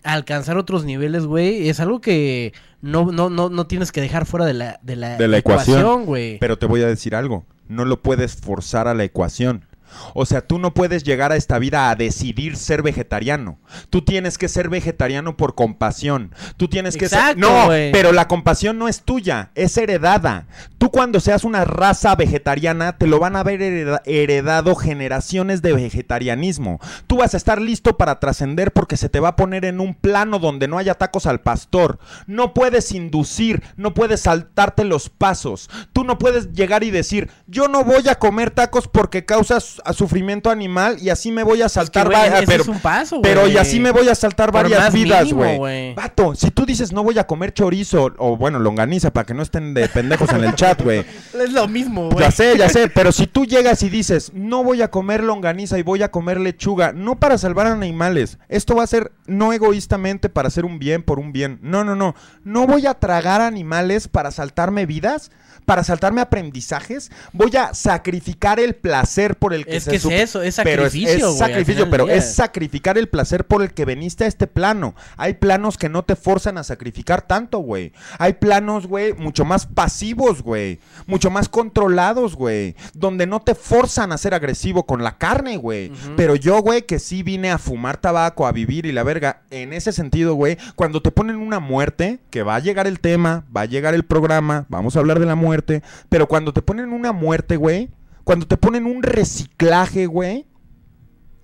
alcanzar 0.04 0.58
otros 0.58 0.86
niveles, 0.86 1.26
güey, 1.26 1.68
es 1.68 1.80
algo 1.80 2.00
que 2.00 2.54
no, 2.82 3.12
no, 3.12 3.30
no, 3.30 3.50
no 3.50 3.68
tienes 3.68 3.92
que 3.92 4.02
dejar 4.02 4.26
fuera 4.26 4.46
de 4.46 4.54
la, 4.54 4.80
de 4.84 4.96
la, 4.96 5.18
de 5.18 5.28
la 5.28 5.40
ecuación, 5.40 6.06
güey. 6.06 6.38
Pero 6.38 6.58
te 6.58 6.68
voy 6.68 6.84
a 6.84 6.88
decir 6.88 7.16
algo, 7.16 7.46
no 7.68 7.84
lo 7.84 8.02
puedes 8.02 8.36
forzar 8.36 8.88
a 8.88 8.94
la 8.94 9.04
ecuación. 9.04 9.66
O 10.14 10.26
sea, 10.26 10.42
tú 10.42 10.60
no 10.60 10.74
puedes 10.74 11.04
llegar 11.04 11.32
a 11.32 11.36
esta 11.36 11.60
vida 11.60 11.90
a 11.90 11.96
decidir 11.96 12.56
ser 12.58 12.82
vegetariano. 12.82 13.58
Tú 13.90 14.02
tienes 14.04 14.38
que 14.38 14.48
ser 14.48 14.70
vegetariano 14.70 15.38
por 15.38 15.56
compasión. 15.56 16.34
Tú 16.58 16.68
tienes 16.68 16.96
que 16.98 17.10
ser... 17.10 17.20
No, 17.38 17.68
pero 17.92 18.12
la 18.12 18.28
compasión 18.28 18.78
no 18.78 18.88
es 18.88 19.02
tuya, 19.02 19.52
es 19.56 19.78
heredada. 19.78 20.48
Tú 20.78 20.92
cuando 20.92 21.20
seas 21.20 21.44
una 21.44 21.66
raza 21.66 22.16
vegetariana, 22.16 22.98
te 22.98 23.08
lo 23.08 23.20
van 23.20 23.36
a 23.36 23.40
haber 23.42 23.62
hereda- 23.62 24.02
heredado 24.06 24.76
generaciones 24.76 25.62
de 25.62 25.74
vegetarianismo. 25.74 26.80
Tú 27.08 27.18
vas 27.18 27.34
a 27.34 27.38
estar 27.38 27.62
listo 27.62 27.98
para 27.98 28.20
trascender 28.20 28.72
porque 28.72 28.98
se 28.98 29.10
te 29.10 29.20
va 29.20 29.30
a 29.30 29.36
poner 29.36 29.66
en 29.66 29.80
un 29.80 29.94
plano 29.96 30.40
donde 30.40 30.68
no 30.68 30.78
haya 30.78 30.94
tacos 30.96 31.26
al 31.26 31.42
pastor. 31.42 32.00
No 32.28 32.54
puedes 32.54 32.92
inducir, 32.92 33.64
no 33.76 33.94
puedes 33.94 34.22
saltarte 34.22 34.84
los 34.86 35.10
pasos. 35.10 35.70
Tú 35.94 36.04
no 36.04 36.18
puedes 36.18 36.54
llegar 36.54 36.84
y 36.84 36.92
decir, 36.92 37.30
yo 37.48 37.68
no 37.68 37.84
voy 37.84 38.08
a 38.08 38.16
comer 38.16 38.52
tacos 38.52 38.88
porque 38.88 39.26
causa 39.26 39.60
su- 39.60 39.82
a 39.86 39.94
sufrimiento 39.94 40.50
animal 40.50 40.98
y 41.02 41.10
así 41.10 41.32
me 41.32 41.44
voy 41.44 41.62
a 41.62 41.70
saltar 41.70 42.08
güey, 42.08 42.18
va- 42.18 42.38
ese 42.38 42.46
pero, 42.48 42.64
es 42.64 42.70
un 42.70 42.80
paso, 42.80 43.22
pero 43.22 43.48
y 43.48 43.58
así 43.58 43.80
me 43.80 43.92
voy 43.92 44.10
a 44.10 44.16
saltar 44.16 44.52
Por 44.52 44.64
varias 44.64 44.92
vidas, 44.94 45.32
güey. 45.32 45.94
Vato, 45.94 46.36
si 46.36 46.52
tú 46.52 46.66
dices 46.66 46.92
no 46.92 47.04
voy 47.04 47.18
a 47.20 47.28
comer 47.28 47.54
chorizo 47.54 48.14
o 48.18 48.38
bueno, 48.38 48.60
longaniza 48.60 49.12
para 49.12 49.26
que 49.26 49.34
no 49.34 49.44
estén 49.44 49.74
de 49.74 49.88
pendejos 49.88 50.30
en 50.32 50.44
el 50.44 50.56
chat, 50.56 50.82
güey. 50.82 51.06
Es 51.46 51.52
lo 51.52 51.68
mismo, 51.68 52.10
güey. 52.10 52.20
Ya 52.26 52.32
sé, 52.32 52.58
ya 52.58 52.70
sé, 52.70 52.88
pero 52.90 53.12
si 53.12 53.28
tú 53.28 53.46
llegas 53.46 53.84
y 53.84 53.90
dices, 53.90 54.32
no 54.34 54.64
voy 54.64 54.82
a 54.82 54.90
comer 54.90 55.24
longaniza 55.24 55.78
y 55.78 55.84
voy 55.84 56.02
a 56.02 56.10
comer 56.12 56.40
lechuga, 56.40 56.92
no 56.94 57.20
para 57.20 57.38
salvar 57.38 57.68
animales, 57.68 58.40
esto 58.50 58.76
va 58.76 58.84
a 58.84 58.88
ser 58.88 59.12
no 59.28 59.54
egoístamente 59.54 60.30
para 60.30 60.48
hacer 60.48 60.66
un 60.66 60.80
bien 60.80 61.04
por 61.04 61.20
un 61.20 61.32
bien, 61.32 61.60
no, 61.62 61.84
no, 61.84 61.96
no, 61.96 62.16
no 62.44 62.66
voy 62.68 62.88
a 62.88 62.96
tragar 62.96 63.42
animales 63.42 64.08
para 64.08 64.32
saltarme 64.32 64.86
vidas, 64.86 65.32
para 65.66 65.84
saltarme 65.84 66.22
aprendizajes, 66.22 67.12
voy 67.34 67.56
a 67.56 67.74
sacrificar 67.74 68.60
el 68.60 68.76
placer 68.76 69.36
por 69.36 69.54
el 69.54 69.65
que 69.66 69.76
Es 69.76 69.84
se 69.84 69.92
que 69.92 69.98
es 69.98 70.06
eso, 70.06 70.42
es 70.42 70.56
pero 70.64 70.84
sacrificio, 70.84 71.10
es, 71.10 71.22
güey, 71.22 71.32
al 71.32 71.38
sacrificio, 71.38 71.90
pero 71.90 72.10
es 72.10 72.36
sacrificar 72.36 72.98
el 72.98 73.08
placer 73.08 73.46
por 73.46 73.62
el 73.62 73.74
que 73.74 73.86
veniste 73.86 74.24
a 74.24 74.28
este 74.28 74.48
plano. 74.48 74.96
Hay 75.18 75.36
planos 75.36 75.78
que 75.78 75.90
no 75.90 76.04
te 76.04 76.16
forzan 76.16 76.58
a 76.58 76.64
sacrificar 76.64 77.22
tanto, 77.22 77.60
güey. 77.60 77.92
Hay 78.18 78.34
planos, 78.34 78.88
güey, 78.88 79.14
mucho 79.14 79.46
más 79.46 79.66
pasivos, 79.66 80.42
güey. 80.42 80.80
Mucho 81.08 81.30
más 81.30 81.50
controlados, 81.50 82.36
güey. 82.36 82.76
Donde 82.94 83.28
no 83.28 83.42
te 83.42 83.56
forzan 83.56 84.12
a 84.12 84.18
ser 84.18 84.34
agresivo 84.34 84.86
con 84.86 85.04
la 85.04 85.18
carne, 85.18 85.58
güey. 85.58 85.92
Pero 86.16 86.36
yo, 86.36 86.62
güey, 86.62 86.84
que 86.84 87.00
sí 87.00 87.24
vine 87.24 87.52
a 87.52 87.58
fumar 87.58 87.98
tabaco, 87.98 88.48
a 88.48 88.52
vivir 88.52 88.86
y 88.86 88.92
la 88.92 89.04
verga. 89.04 89.42
En 89.50 89.74
ese 89.74 89.92
sentido, 89.92 90.36
güey, 90.36 90.58
cuando 90.76 91.02
te 91.02 91.12
ponen 91.12 91.38
una 91.38 91.60
muerte, 91.60 92.20
que 92.30 92.44
va 92.44 92.56
a 92.56 92.60
llegar 92.60 92.88
el 92.88 93.00
tema, 93.00 93.46
va 93.56 93.62
a 93.62 93.66
llegar 93.66 93.94
el 93.94 94.04
programa, 94.04 94.66
vamos 94.70 94.96
a 94.96 95.00
hablar 95.00 95.20
de 95.20 95.26
la 95.26 95.36
muerte. 95.36 95.82
Pero 96.10 96.28
cuando 96.28 96.54
te 96.54 96.62
ponen 96.62 96.94
una 96.94 97.12
muerte, 97.12 97.56
güey, 97.58 97.90
cuando 98.26 98.48
te 98.48 98.58
ponen 98.58 98.88
un 98.88 99.04
reciclaje, 99.04 100.08
güey. 100.08 100.46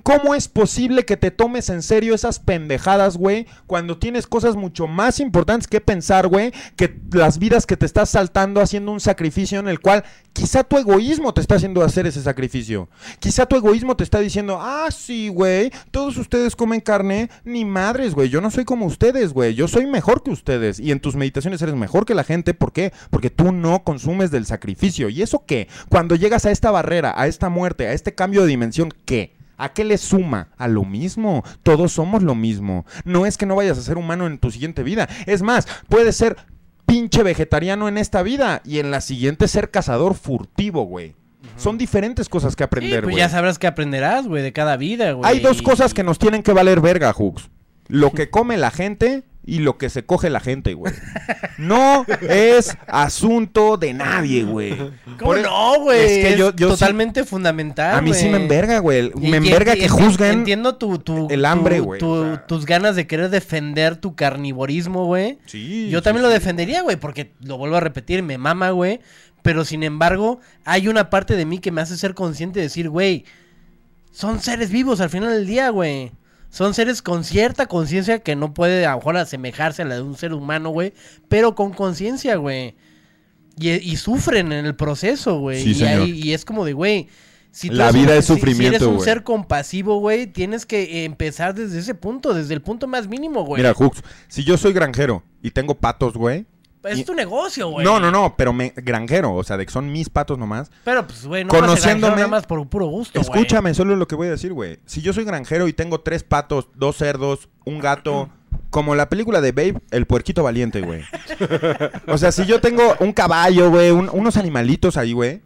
¿Cómo 0.03 0.33
es 0.35 0.47
posible 0.47 1.05
que 1.05 1.17
te 1.17 1.31
tomes 1.31 1.69
en 1.69 1.81
serio 1.81 2.15
esas 2.15 2.39
pendejadas, 2.39 3.17
güey? 3.17 3.47
Cuando 3.67 3.97
tienes 3.97 4.27
cosas 4.27 4.55
mucho 4.55 4.87
más 4.87 5.19
importantes 5.19 5.67
que 5.67 5.81
pensar, 5.81 6.27
güey, 6.27 6.51
que 6.75 6.99
las 7.11 7.37
vidas 7.37 7.65
que 7.65 7.77
te 7.77 7.85
estás 7.85 8.09
saltando 8.09 8.61
haciendo 8.61 8.91
un 8.91 8.99
sacrificio 8.99 9.59
en 9.59 9.67
el 9.67 9.79
cual 9.79 10.03
quizá 10.33 10.63
tu 10.63 10.77
egoísmo 10.77 11.33
te 11.33 11.41
está 11.41 11.55
haciendo 11.55 11.83
hacer 11.83 12.07
ese 12.07 12.21
sacrificio. 12.21 12.89
Quizá 13.19 13.45
tu 13.45 13.55
egoísmo 13.55 13.95
te 13.95 14.03
está 14.03 14.19
diciendo, 14.19 14.57
ah, 14.59 14.87
sí, 14.91 15.29
güey, 15.29 15.71
todos 15.91 16.17
ustedes 16.17 16.55
comen 16.55 16.81
carne, 16.81 17.29
ni 17.43 17.65
madres, 17.65 18.13
güey, 18.15 18.29
yo 18.29 18.41
no 18.41 18.49
soy 18.51 18.65
como 18.65 18.85
ustedes, 18.85 19.33
güey, 19.33 19.53
yo 19.53 19.67
soy 19.67 19.85
mejor 19.85 20.23
que 20.23 20.31
ustedes. 20.31 20.79
Y 20.79 20.91
en 20.91 20.99
tus 20.99 21.15
meditaciones 21.15 21.61
eres 21.61 21.75
mejor 21.75 22.05
que 22.05 22.15
la 22.15 22.23
gente, 22.23 22.53
¿por 22.53 22.71
qué? 22.71 22.93
Porque 23.09 23.29
tú 23.29 23.51
no 23.51 23.83
consumes 23.83 24.31
del 24.31 24.45
sacrificio. 24.45 25.09
¿Y 25.09 25.21
eso 25.21 25.43
qué? 25.45 25.67
Cuando 25.89 26.15
llegas 26.15 26.45
a 26.45 26.51
esta 26.51 26.71
barrera, 26.71 27.13
a 27.15 27.27
esta 27.27 27.49
muerte, 27.49 27.87
a 27.87 27.93
este 27.93 28.15
cambio 28.15 28.41
de 28.41 28.47
dimensión, 28.47 28.93
¿qué? 29.05 29.40
¿A 29.63 29.73
qué 29.73 29.83
le 29.83 29.97
suma? 29.99 30.49
A 30.57 30.67
lo 30.67 30.83
mismo. 30.85 31.43
Todos 31.61 31.91
somos 31.93 32.23
lo 32.23 32.33
mismo. 32.33 32.85
No 33.05 33.27
es 33.27 33.37
que 33.37 33.45
no 33.45 33.55
vayas 33.55 33.77
a 33.77 33.81
ser 33.83 33.97
humano 33.97 34.25
en 34.25 34.39
tu 34.39 34.49
siguiente 34.49 34.81
vida. 34.81 35.07
Es 35.27 35.43
más, 35.43 35.67
puedes 35.87 36.15
ser 36.15 36.35
pinche 36.87 37.21
vegetariano 37.21 37.87
en 37.87 37.97
esta 37.99 38.23
vida 38.23 38.61
y 38.65 38.79
en 38.79 38.89
la 38.89 39.01
siguiente 39.01 39.47
ser 39.47 39.69
cazador 39.69 40.15
furtivo, 40.15 40.83
güey. 40.85 41.15
Son 41.57 41.77
diferentes 41.77 42.27
cosas 42.27 42.55
que 42.55 42.63
Sí, 42.63 42.65
aprender, 42.65 43.03
pues 43.03 43.13
güey. 43.13 43.17
ya 43.23 43.29
sabrás 43.29 43.59
que 43.59 43.67
aprenderás, 43.67 44.27
güey, 44.27 44.41
de 44.41 44.51
cada 44.51 44.77
vida, 44.77 45.11
güey. 45.11 45.29
Hay 45.31 45.39
dos 45.41 45.61
cosas 45.61 45.93
que 45.93 46.03
nos 46.03 46.17
tienen 46.17 46.41
que 46.43 46.53
valer 46.53 46.81
verga, 46.81 47.13
Hooks. 47.13 47.49
Lo 47.87 48.11
que 48.13 48.29
come 48.29 48.57
la 48.57 48.71
gente 48.71 49.23
y 49.43 49.59
lo 49.59 49.77
que 49.79 49.89
se 49.89 50.05
coge 50.05 50.29
la 50.29 50.39
gente, 50.39 50.73
güey. 50.75 50.93
No 51.57 52.05
es 52.21 52.77
asunto 52.87 53.77
de 53.77 53.93
nadie, 53.93 54.43
güey. 54.43 54.77
¿Cómo 54.77 55.17
Por 55.17 55.37
e- 55.39 55.41
no, 55.41 55.79
güey? 55.81 55.99
Es 55.99 56.27
que 56.27 56.37
yo, 56.37 56.55
yo 56.55 56.67
sí- 56.67 56.73
totalmente 56.73 57.23
fundamental, 57.23 57.95
a 57.95 58.01
mí 58.01 58.13
sí 58.13 58.29
me 58.29 58.37
enverga, 58.37 58.79
güey. 58.79 59.11
Me 59.15 59.37
enverga 59.37 59.73
que 59.75 59.89
juzguen 59.89 60.31
Entiendo 60.39 60.75
tu, 60.75 60.99
tu- 60.99 61.27
el 61.31 61.45
hambre, 61.45 61.77
tu- 61.77 61.83
güey, 61.85 61.99
tu- 61.99 62.09
o 62.11 62.23
sea. 62.25 62.45
tus 62.45 62.65
ganas 62.65 62.95
de 62.95 63.07
querer 63.07 63.29
defender 63.29 63.95
tu 63.97 64.15
carnivorismo, 64.15 65.05
güey. 65.05 65.39
Sí, 65.47 65.89
Yo 65.89 66.01
también 66.01 66.23
sí. 66.23 66.27
lo 66.27 66.33
defendería, 66.33 66.81
güey, 66.83 66.97
porque 66.97 67.31
lo 67.41 67.57
vuelvo 67.57 67.77
a 67.77 67.79
repetir, 67.81 68.21
me 68.23 68.37
mama, 68.37 68.69
güey. 68.71 68.99
Pero 69.41 69.65
sin 69.65 69.81
embargo, 69.81 70.39
hay 70.65 70.87
una 70.87 71.09
parte 71.09 71.35
de 71.35 71.45
mí 71.45 71.57
que 71.57 71.71
me 71.71 71.81
hace 71.81 71.97
ser 71.97 72.13
consciente 72.13 72.59
de 72.59 72.65
decir, 72.67 72.89
güey, 72.89 73.25
son 74.11 74.39
seres 74.39 74.69
vivos 74.69 75.01
al 75.01 75.09
final 75.09 75.31
del 75.31 75.47
día, 75.47 75.69
güey. 75.69 76.11
Son 76.51 76.73
seres 76.75 77.01
con 77.01 77.23
cierta 77.23 77.65
conciencia 77.65 78.19
que 78.19 78.35
no 78.35 78.53
puede 78.53 78.85
a 78.85 78.91
lo 78.91 78.97
mejor 78.97 79.17
asemejarse 79.17 79.81
a 79.81 79.85
la 79.85 79.95
de 79.95 80.01
un 80.01 80.15
ser 80.15 80.33
humano, 80.33 80.69
güey. 80.69 80.93
Pero 81.29 81.55
con 81.55 81.71
conciencia, 81.71 82.35
güey. 82.35 82.75
Y, 83.57 83.69
y 83.71 83.95
sufren 83.97 84.51
en 84.51 84.65
el 84.67 84.75
proceso, 84.75 85.39
güey. 85.39 85.63
Sí, 85.63 85.73
y, 85.81 85.83
ahí- 85.83 86.11
y 86.11 86.33
es 86.33 86.45
como 86.45 86.63
de, 86.65 86.73
güey. 86.73 87.07
Si 87.51 87.69
tú 87.69 87.75
La 87.75 87.85
eres 87.89 87.95
un- 87.95 88.01
vida 88.01 88.15
es 88.15 88.25
si- 88.25 88.33
Si, 88.33 88.39
sufrimiento, 88.39 88.75
eres 88.77 88.87
un 88.87 89.01
ser 89.01 89.23
compasivo, 89.23 89.99
güey, 89.99 90.27
tienes 90.27 90.65
que 90.65 91.03
empezar 91.05 91.53
desde 91.53 91.79
ese 91.79 91.95
punto, 91.95 92.33
desde 92.33 92.53
el 92.53 92.61
punto 92.61 92.87
más 92.87 93.07
mínimo, 93.09 93.43
güey. 93.43 93.61
Mira, 93.61 93.73
Hooks, 93.73 94.03
si 94.29 94.43
yo 94.45 94.57
soy 94.57 94.71
granjero 94.73 95.23
y 95.41 95.51
tengo 95.51 95.75
patos, 95.75 96.13
güey. 96.13 96.45
Es 96.83 97.05
tu 97.05 97.13
negocio, 97.13 97.69
güey. 97.69 97.85
No, 97.85 97.99
no, 97.99 98.11
no, 98.11 98.35
pero 98.37 98.53
me, 98.53 98.73
granjero, 98.75 99.33
o 99.35 99.43
sea, 99.43 99.57
de 99.57 99.65
que 99.65 99.71
son 99.71 99.91
mis 99.91 100.09
patos 100.09 100.37
nomás. 100.37 100.71
Pero 100.83 101.05
pues, 101.05 101.25
güey, 101.25 101.43
no 101.45 101.49
Conociéndome- 101.51 102.15
nada 102.15 102.27
más 102.27 102.45
por 102.45 102.67
puro 102.67 102.85
gusto, 102.87 103.19
güey. 103.19 103.23
Escúchame, 103.29 103.73
solo 103.73 103.95
lo 103.95 104.07
que 104.07 104.15
voy 104.15 104.27
a 104.27 104.31
decir, 104.31 104.53
güey. 104.53 104.79
Si 104.85 105.01
yo 105.01 105.13
soy 105.13 105.23
granjero 105.23 105.67
y 105.67 105.73
tengo 105.73 106.01
tres 106.01 106.23
patos, 106.23 106.69
dos 106.75 106.97
cerdos, 106.97 107.49
un 107.65 107.79
gato, 107.79 108.29
como 108.69 108.95
la 108.95 109.09
película 109.09 109.41
de 109.41 109.51
Babe, 109.51 109.81
el 109.91 110.05
puerquito 110.07 110.43
valiente, 110.43 110.81
güey. 110.81 111.03
O 112.07 112.17
sea, 112.17 112.31
si 112.31 112.45
yo 112.45 112.59
tengo 112.61 112.95
un 112.99 113.13
caballo, 113.13 113.69
güey, 113.69 113.91
un- 113.91 114.09
unos 114.11 114.37
animalitos 114.37 114.97
ahí, 114.97 115.13
güey, 115.13 115.41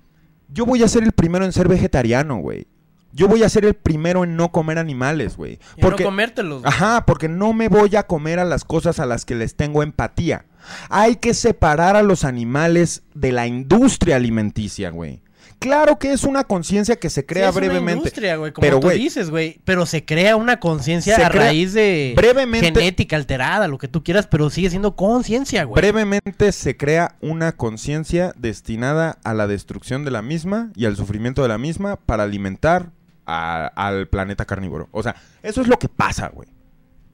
yo 0.49 0.65
voy 0.65 0.83
a 0.83 0.87
ser 0.87 1.03
el 1.03 1.11
primero 1.11 1.43
en 1.45 1.51
ser 1.51 1.67
vegetariano, 1.67 2.37
güey. 2.37 2.67
Yo 3.15 3.27
voy 3.27 3.43
a 3.43 3.49
ser 3.49 3.65
el 3.65 3.73
primero 3.73 4.23
en 4.23 4.35
no 4.35 4.51
comer 4.51 4.77
animales, 4.77 5.37
güey. 5.37 5.57
Porque, 5.81 6.03
no 6.03 6.09
comértelos. 6.09 6.61
güey. 6.61 6.71
Ajá, 6.73 7.05
porque 7.05 7.29
no 7.29 7.53
me 7.53 7.69
voy 7.69 7.95
a 7.95 8.03
comer 8.03 8.39
a 8.39 8.45
las 8.45 8.63
cosas 8.65 8.99
a 8.99 9.05
las 9.05 9.23
que 9.25 9.35
les 9.35 9.55
tengo 9.55 9.81
empatía. 9.83 10.45
Hay 10.89 11.15
que 11.15 11.33
separar 11.33 11.95
a 11.95 12.03
los 12.03 12.23
animales 12.25 13.03
de 13.13 13.31
la 13.31 13.47
industria 13.47 14.17
alimenticia, 14.17 14.89
güey. 14.89 15.21
Claro 15.59 15.97
que 15.97 16.11
es 16.11 16.25
una 16.25 16.43
conciencia 16.43 16.97
que 16.97 17.09
se 17.09 17.25
crea 17.25 17.45
Sí, 17.45 17.49
es 17.51 17.55
una 17.55 17.67
brevemente. 17.67 17.97
industria, 17.99 18.35
güey, 18.35 18.51
como 18.51 18.61
pero, 18.61 18.79
tú 18.81 18.89
dices, 18.89 19.29
güey. 19.29 19.61
Pero 19.63 19.85
se 19.85 20.03
crea 20.03 20.35
una 20.35 20.59
conciencia 20.59 21.15
a 21.15 21.29
raíz 21.29 21.73
de 21.73 22.13
brevemente- 22.17 22.65
genética 22.73 23.15
alterada, 23.15 23.67
lo 23.69 23.77
que 23.77 23.87
tú 23.87 24.03
quieras, 24.03 24.27
pero 24.27 24.49
sigue 24.49 24.69
siendo 24.69 24.95
conciencia, 24.97 25.63
güey. 25.63 25.79
brevemente 25.81 26.51
se 26.51 26.75
crea 26.75 27.15
una 27.21 27.53
conciencia 27.53 28.33
destinada 28.37 29.17
a 29.23 29.33
la 29.33 29.47
destrucción 29.47 30.03
de 30.03 30.11
la 30.11 30.21
misma 30.21 30.71
y 30.75 30.85
al 30.85 30.97
sufrimiento 30.97 31.41
de 31.41 31.47
la 31.47 31.57
misma 31.57 31.95
para 31.95 32.23
alimentar 32.23 32.89
a- 33.25 33.67
al 33.75 34.07
planeta 34.07 34.45
carnívoro. 34.45 34.87
O 34.91 35.01
sea, 35.03 35.15
eso 35.43 35.61
es 35.61 35.67
lo 35.67 35.77
que 35.79 35.89
pasa, 35.89 36.29
güey. 36.33 36.49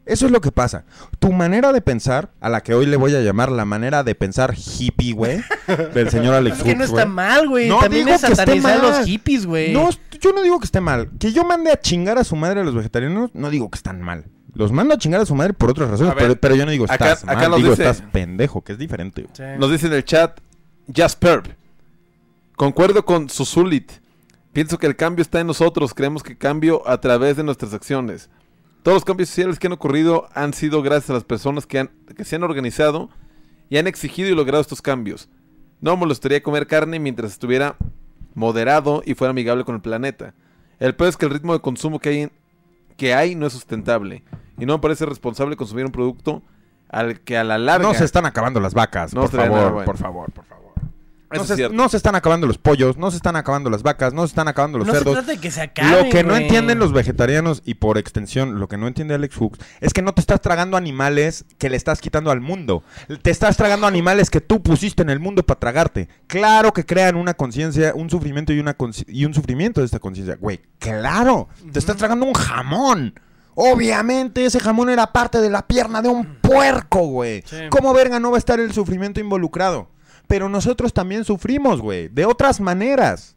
Eso 0.04 0.26
es 0.26 0.32
lo 0.32 0.42
que 0.42 0.52
pasa. 0.52 0.84
Tu 1.20 1.32
manera 1.32 1.72
de 1.72 1.80
pensar, 1.82 2.32
a 2.42 2.50
la 2.50 2.62
que 2.62 2.74
hoy 2.74 2.88
le 2.88 2.98
voy 2.98 3.16
a 3.16 3.22
llamar 3.22 3.52
la 3.52 3.66
manera 3.66 4.04
de 4.04 4.16
pensar 4.16 4.56
hippie, 4.58 5.14
güey, 5.14 5.42
del 5.94 6.10
señor 6.10 6.34
Alex 6.34 6.58
Es 6.58 6.64
que 6.64 6.76
no 6.76 6.84
está 6.84 7.06
mal, 7.06 7.48
güey. 7.48 7.70
No 7.70 7.80
También 7.80 8.06
digo 8.06 8.16
es 8.16 8.26
que 8.26 8.32
esté 8.34 8.52
a 8.52 8.56
los 8.78 8.92
mal. 8.92 9.06
hippies, 9.06 9.46
güey. 9.46 9.72
No, 9.74 9.90
yo 10.20 10.34
no 10.34 10.42
digo 10.42 10.60
que 10.60 10.66
esté 10.66 10.82
mal. 10.82 11.10
Que 11.20 11.32
yo 11.32 11.44
mande 11.46 11.72
a 11.72 11.80
chingar 11.80 12.18
a 12.18 12.24
su 12.24 12.36
madre 12.36 12.62
a 12.62 12.64
los 12.64 12.74
vegetarianos, 12.74 13.30
no 13.36 13.50
digo 13.52 13.70
que 13.70 13.78
están 13.78 14.02
mal. 14.02 14.26
Los 14.54 14.72
mando 14.72 14.96
a 14.96 14.98
chingar 14.98 15.22
a 15.22 15.26
su 15.26 15.36
madre 15.36 15.54
por 15.54 15.70
otras 15.70 15.90
razones, 15.92 16.16
ver, 16.16 16.24
pero, 16.24 16.40
pero 16.42 16.56
yo 16.56 16.66
no 16.66 16.72
digo 16.72 16.86
acá- 16.86 16.96
estás 17.14 17.24
acá 17.24 17.36
mal, 17.42 17.50
nos 17.52 17.58
digo 17.60 17.70
dice- 17.70 17.84
estás 17.90 18.04
pendejo, 18.12 18.64
que 18.64 18.74
es 18.74 18.80
diferente. 18.80 19.28
Sí. 19.34 19.44
Nos 19.60 19.72
dice 19.72 19.86
en 19.88 19.94
el 19.94 20.04
chat 20.04 20.40
Jasper. 20.94 21.56
Concuerdo 22.56 23.06
con 23.06 23.30
Susulit. 23.30 23.92
Pienso 24.54 24.78
que 24.78 24.88
el 24.88 24.96
cambio 24.96 25.22
está 25.22 25.40
en 25.40 25.48
nosotros. 25.48 25.94
Creemos 25.94 26.24
que 26.24 26.38
cambio 26.38 26.88
a 26.88 27.00
través 27.00 27.38
de 27.38 27.44
nuestras 27.44 27.74
acciones. 27.74 28.30
Todos 28.84 28.96
los 28.96 29.06
cambios 29.06 29.30
sociales 29.30 29.60
que 29.60 29.68
han 29.68 29.74
ocurrido 29.74 30.28
han 30.34 30.54
sido 30.54 30.82
gracias 30.82 31.12
a 31.12 31.14
las 31.14 31.24
personas 31.24 31.66
que, 31.66 31.80
han, 31.80 31.92
que 32.16 32.26
se 32.26 32.36
han 32.36 32.44
organizado 32.44 33.10
y 33.70 33.78
han 33.78 33.88
exigido 33.88 34.30
y 34.30 34.36
logrado 34.36 34.62
estos 34.62 34.82
cambios. 34.82 35.30
No 35.80 35.92
me 35.92 36.02
molestaría 36.02 36.44
comer 36.44 36.68
carne 36.68 37.00
mientras 37.00 37.32
estuviera 37.32 37.76
moderado 38.34 39.04
y 39.06 39.14
fuera 39.14 39.32
amigable 39.32 39.64
con 39.64 39.76
el 39.76 39.82
planeta. 39.82 40.34
El 40.80 40.96
peor 40.96 41.10
es 41.10 41.18
que 41.18 41.26
el 41.26 41.32
ritmo 41.32 41.54
de 41.54 41.60
consumo 41.60 42.00
que 42.00 42.10
hay, 42.10 42.32
que 42.98 43.14
hay 43.14 43.36
no 43.36 43.46
es 43.46 43.54
sustentable. 43.54 44.24
Y 44.58 44.66
no 44.66 44.74
me 44.74 44.80
parece 44.80 45.06
responsable 45.06 45.56
consumir 45.56 45.86
un 45.86 45.92
producto 45.92 46.42
al 46.90 47.22
que 47.22 47.38
a 47.38 47.44
la 47.44 47.58
larga... 47.58 47.88
No 47.88 47.94
se 47.94 48.04
están 48.04 48.26
acabando 48.26 48.60
las 48.60 48.74
vacas, 48.74 49.14
No 49.14 49.22
por 49.22 49.32
favor, 49.32 49.72
bueno. 49.72 49.86
por 49.86 49.98
favor, 49.98 50.32
por 50.32 50.46
favor. 50.46 50.51
No 51.32 51.44
se, 51.46 51.70
no 51.70 51.90
se 51.90 51.98
están 51.98 52.16
acabando 52.16 52.48
los 52.48 52.58
pollos, 52.58 52.98
no 52.98 53.10
se 53.12 53.18
están 53.18 53.36
acabando 53.36 53.70
las 53.70 53.84
vacas, 53.84 54.14
no 54.14 54.22
se 54.22 54.32
están 54.32 54.48
acabando 54.48 54.78
los 54.78 54.88
no 54.88 54.94
se 54.94 55.00
cerdos. 55.00 55.14
trata 55.14 55.32
de 55.32 55.38
que 55.38 55.52
se 55.52 55.62
acaben, 55.62 55.92
Lo 55.92 56.10
que 56.10 56.24
no 56.24 56.36
entienden 56.36 56.80
los 56.80 56.94
vegetarianos 56.94 57.62
y 57.66 57.76
por 57.76 57.98
extensión 57.98 58.60
lo 58.60 58.68
que 58.68 58.78
no 58.78 58.88
entiende 58.88 59.14
Alex 59.16 59.36
Hooks 59.38 59.60
es 59.80 59.94
que 59.94 60.02
no 60.02 60.14
te 60.14 60.22
estás 60.22 60.42
tragando 60.42 60.78
animales 60.78 61.46
que 61.58 61.70
le 61.70 61.78
estás 61.78 62.02
quitando 62.02 62.32
al 62.32 62.42
mundo. 62.42 62.84
Te 63.22 63.32
estás 63.32 63.58
tragando 63.58 63.88
animales 63.88 64.30
que 64.30 64.42
tú 64.42 64.62
pusiste 64.62 65.02
en 65.02 65.10
el 65.10 65.20
mundo 65.20 65.44
para 65.44 65.60
tragarte. 65.60 66.10
Claro 66.28 66.74
que 66.74 66.86
crean 66.86 67.16
una 67.16 67.34
conciencia, 67.34 67.94
un 67.96 68.10
sufrimiento 68.10 68.54
y, 68.54 68.60
una 68.60 68.76
y 69.08 69.26
un 69.26 69.34
sufrimiento 69.34 69.82
de 69.82 69.86
esta 69.86 70.00
conciencia. 70.00 70.38
Güey, 70.40 70.62
claro. 70.80 71.48
Te 71.72 71.80
estás 71.80 71.98
tragando 71.98 72.26
un 72.26 72.34
jamón. 72.34 73.14
Obviamente 73.56 74.46
ese 74.46 74.60
jamón 74.60 74.90
era 74.90 75.12
parte 75.12 75.40
de 75.40 75.50
la 75.50 75.68
pierna 75.68 76.02
de 76.02 76.10
un 76.10 76.38
puerco, 76.42 77.00
güey. 77.08 77.44
Sí. 77.46 77.58
¿Cómo 77.70 77.94
verga 77.94 78.20
no 78.20 78.32
va 78.32 78.38
a 78.38 78.40
estar 78.40 78.60
el 78.60 78.72
sufrimiento 78.74 79.20
involucrado? 79.20 79.90
Pero 80.32 80.48
nosotros 80.50 80.94
también 80.94 81.26
sufrimos, 81.26 81.82
güey. 81.82 82.08
De 82.08 82.26
otras 82.26 82.60
maneras. 82.62 83.36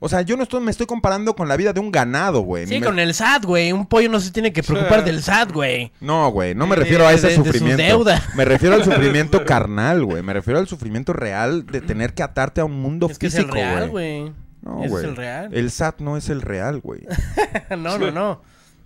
O 0.00 0.08
sea, 0.08 0.22
yo 0.22 0.36
no 0.36 0.42
estoy, 0.42 0.60
me 0.62 0.70
estoy 0.70 0.86
comparando 0.86 1.34
con 1.36 1.48
la 1.48 1.56
vida 1.56 1.72
de 1.72 1.80
un 1.80 1.90
ganado, 1.92 2.40
güey. 2.40 2.66
Sí, 2.66 2.80
Me- 2.80 2.84
con 2.86 2.98
el 2.98 3.14
SAT, 3.14 3.44
güey. 3.44 3.72
Un 3.72 3.86
pollo 3.86 4.08
no 4.10 4.20
se 4.20 4.32
tiene 4.32 4.52
que 4.52 4.62
preocupar 4.62 5.04
del 5.04 5.22
SAT, 5.22 5.52
güey. 5.52 5.92
No, 6.00 6.30
güey, 6.30 6.54
no 6.54 6.66
me 6.66 6.76
De- 6.76 6.82
refiero 6.82 7.06
a 7.06 7.12
ese 7.12 7.28
de- 7.28 7.32
de 7.32 7.36
sus 7.36 7.46
sufrimiento. 7.46 7.82
deudas. 7.82 8.22
Me 8.36 8.44
refiero 8.44 8.74
al 8.74 8.84
sufrimiento 8.84 9.44
carnal, 9.44 10.04
güey. 10.04 10.22
Me 10.22 10.32
refiero 10.32 10.58
al 10.58 10.66
sufrimiento 10.66 11.12
real 11.12 11.64
de 11.66 11.80
tener 11.80 12.12
que 12.14 12.22
atarte 12.22 12.60
a 12.60 12.64
un 12.64 12.80
mundo 12.82 13.06
Es 13.10 13.18
que 13.18 13.26
es 13.28 13.34
el 13.34 13.42
físico, 13.44 13.54
real, 13.56 13.90
güey. 13.90 14.32
No, 14.62 14.76
güey. 14.76 15.04
es 15.04 15.04
el 15.10 15.16
real. 15.16 15.48
El 15.54 15.70
SAT 15.70 16.00
no 16.00 16.16
es 16.16 16.28
el 16.30 16.40
real, 16.42 16.80
güey. 16.80 17.06
no, 17.78 17.98
no, 17.98 18.10
no. 18.10 18.40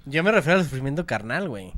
Yo 0.06 0.22
me 0.24 0.30
refiero 0.32 0.58
al 0.58 0.64
sufrimiento 0.64 1.06
carnal, 1.06 1.48
güey. 1.48 1.72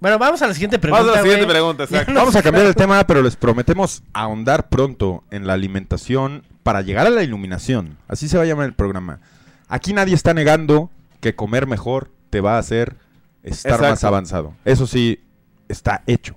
Bueno, 0.00 0.18
vamos 0.18 0.42
a 0.42 0.46
la 0.46 0.52
siguiente 0.54 0.78
pregunta, 0.78 1.02
Vamos 1.02 1.14
a 1.14 1.16
la 1.16 1.22
siguiente 1.22 1.44
güey. 1.46 1.54
pregunta, 1.56 1.84
exacto. 1.84 2.12
Vamos 2.14 2.36
a 2.36 2.42
cambiar 2.42 2.66
el 2.66 2.74
tema, 2.74 3.04
pero 3.06 3.22
les 3.22 3.36
prometemos 3.36 4.02
ahondar 4.12 4.68
pronto 4.68 5.24
en 5.30 5.46
la 5.46 5.54
alimentación 5.54 6.42
para 6.62 6.82
llegar 6.82 7.06
a 7.06 7.10
la 7.10 7.22
iluminación. 7.22 7.96
Así 8.08 8.28
se 8.28 8.36
va 8.36 8.42
a 8.42 8.46
llamar 8.46 8.66
el 8.66 8.74
programa. 8.74 9.20
Aquí 9.68 9.92
nadie 9.92 10.14
está 10.14 10.34
negando 10.34 10.90
que 11.20 11.34
comer 11.34 11.66
mejor 11.66 12.10
te 12.30 12.40
va 12.40 12.56
a 12.56 12.58
hacer 12.58 12.96
estar 13.42 13.72
Exacto. 13.72 13.88
más 13.90 14.04
avanzado. 14.04 14.54
Eso 14.64 14.86
sí, 14.86 15.20
está 15.68 16.02
hecho. 16.06 16.36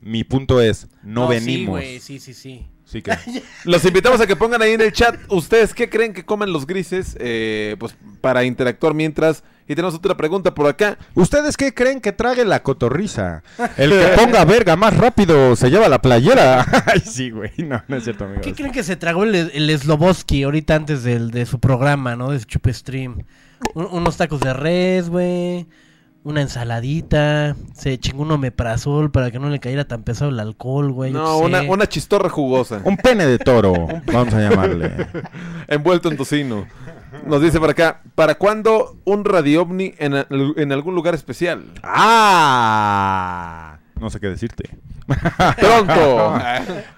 Mi 0.00 0.22
punto 0.22 0.60
es, 0.60 0.86
no, 1.02 1.26
venimos. 1.28 1.70
güey, 1.80 1.98
sí, 1.98 2.20
sí, 2.20 2.32
sí. 2.34 2.66
Sí 2.94 3.02
que- 3.02 3.42
Los 3.64 3.84
invitamos 3.84 4.20
a 4.20 4.26
que 4.28 4.36
pongan 4.36 4.62
ahí 4.62 4.70
en 4.72 4.80
el 4.80 4.92
chat 4.92 5.16
ustedes 5.28 5.74
qué 5.74 5.90
creen 5.90 6.12
que 6.12 6.24
comen 6.24 6.52
los 6.52 6.64
grises 6.64 7.16
eh, 7.18 7.74
pues 7.80 7.96
para 8.20 8.44
interactuar 8.44 8.94
mientras 8.94 9.42
y 9.66 9.74
tenemos 9.74 9.94
otra 9.96 10.16
pregunta 10.16 10.54
por 10.54 10.68
acá 10.68 10.96
¿Ustedes 11.14 11.56
qué 11.56 11.74
creen 11.74 12.00
que 12.00 12.12
trague 12.12 12.44
la 12.44 12.62
cotorriza? 12.62 13.42
El 13.76 13.90
que 13.90 14.06
ponga 14.16 14.44
verga 14.44 14.76
más 14.76 14.96
rápido 14.96 15.56
se 15.56 15.70
lleva 15.70 15.88
la 15.88 16.00
playera. 16.00 16.64
Ay, 16.86 17.00
sí, 17.00 17.30
güey. 17.30 17.50
No, 17.58 17.82
no 17.88 17.96
es 17.96 18.04
cierto, 18.04 18.24
amigos. 18.24 18.42
¿Qué 18.44 18.52
creen 18.54 18.70
que 18.72 18.84
se 18.84 18.94
tragó 18.96 19.24
el, 19.24 19.34
el 19.34 19.78
Sloboski 19.78 20.42
ahorita 20.44 20.74
antes 20.76 21.02
del, 21.02 21.30
de 21.30 21.46
su 21.46 21.58
programa, 21.60 22.14
¿no? 22.14 22.30
De 22.30 22.38
su 22.38 22.44
chupe 22.44 22.72
stream. 22.72 23.24
Un- 23.74 23.88
unos 23.90 24.16
tacos 24.18 24.40
de 24.40 24.52
res, 24.52 25.08
güey. 25.08 25.66
Una 26.24 26.40
ensaladita. 26.40 27.54
Se 27.74 27.98
chingó 27.98 28.22
un 28.22 28.32
omeprazol 28.32 29.10
para 29.10 29.30
que 29.30 29.38
no 29.38 29.50
le 29.50 29.60
cayera 29.60 29.86
tan 29.86 30.02
pesado 30.02 30.30
el 30.30 30.40
alcohol, 30.40 30.90
güey. 30.90 31.12
no 31.12 31.38
una, 31.38 31.86
chistorra 31.86 32.28
jugosa 32.28 32.80
Un 32.84 32.96
pene 32.96 33.26
de 33.26 33.38
toro, 33.38 33.86
vamos 34.06 34.34
a 34.34 34.40
llamarle. 34.40 35.06
envuelto 35.68 36.08
en 36.08 36.16
tocino 36.16 36.66
nos 37.26 37.40
dice 37.40 37.60
por 37.60 37.70
acá 37.70 38.02
¿para 38.14 38.34
cuándo 38.34 38.98
un 39.04 39.24
radio 39.24 39.62
ovni 39.62 39.94
en, 39.98 40.14
en 40.30 40.72
algún 40.72 40.94
lugar 40.94 41.14
especial? 41.14 41.64
¡Ah! 41.82 43.78
No 44.00 44.10
sé 44.10 44.20
qué 44.20 44.28
decirte. 44.28 44.68
pronto 45.60 46.38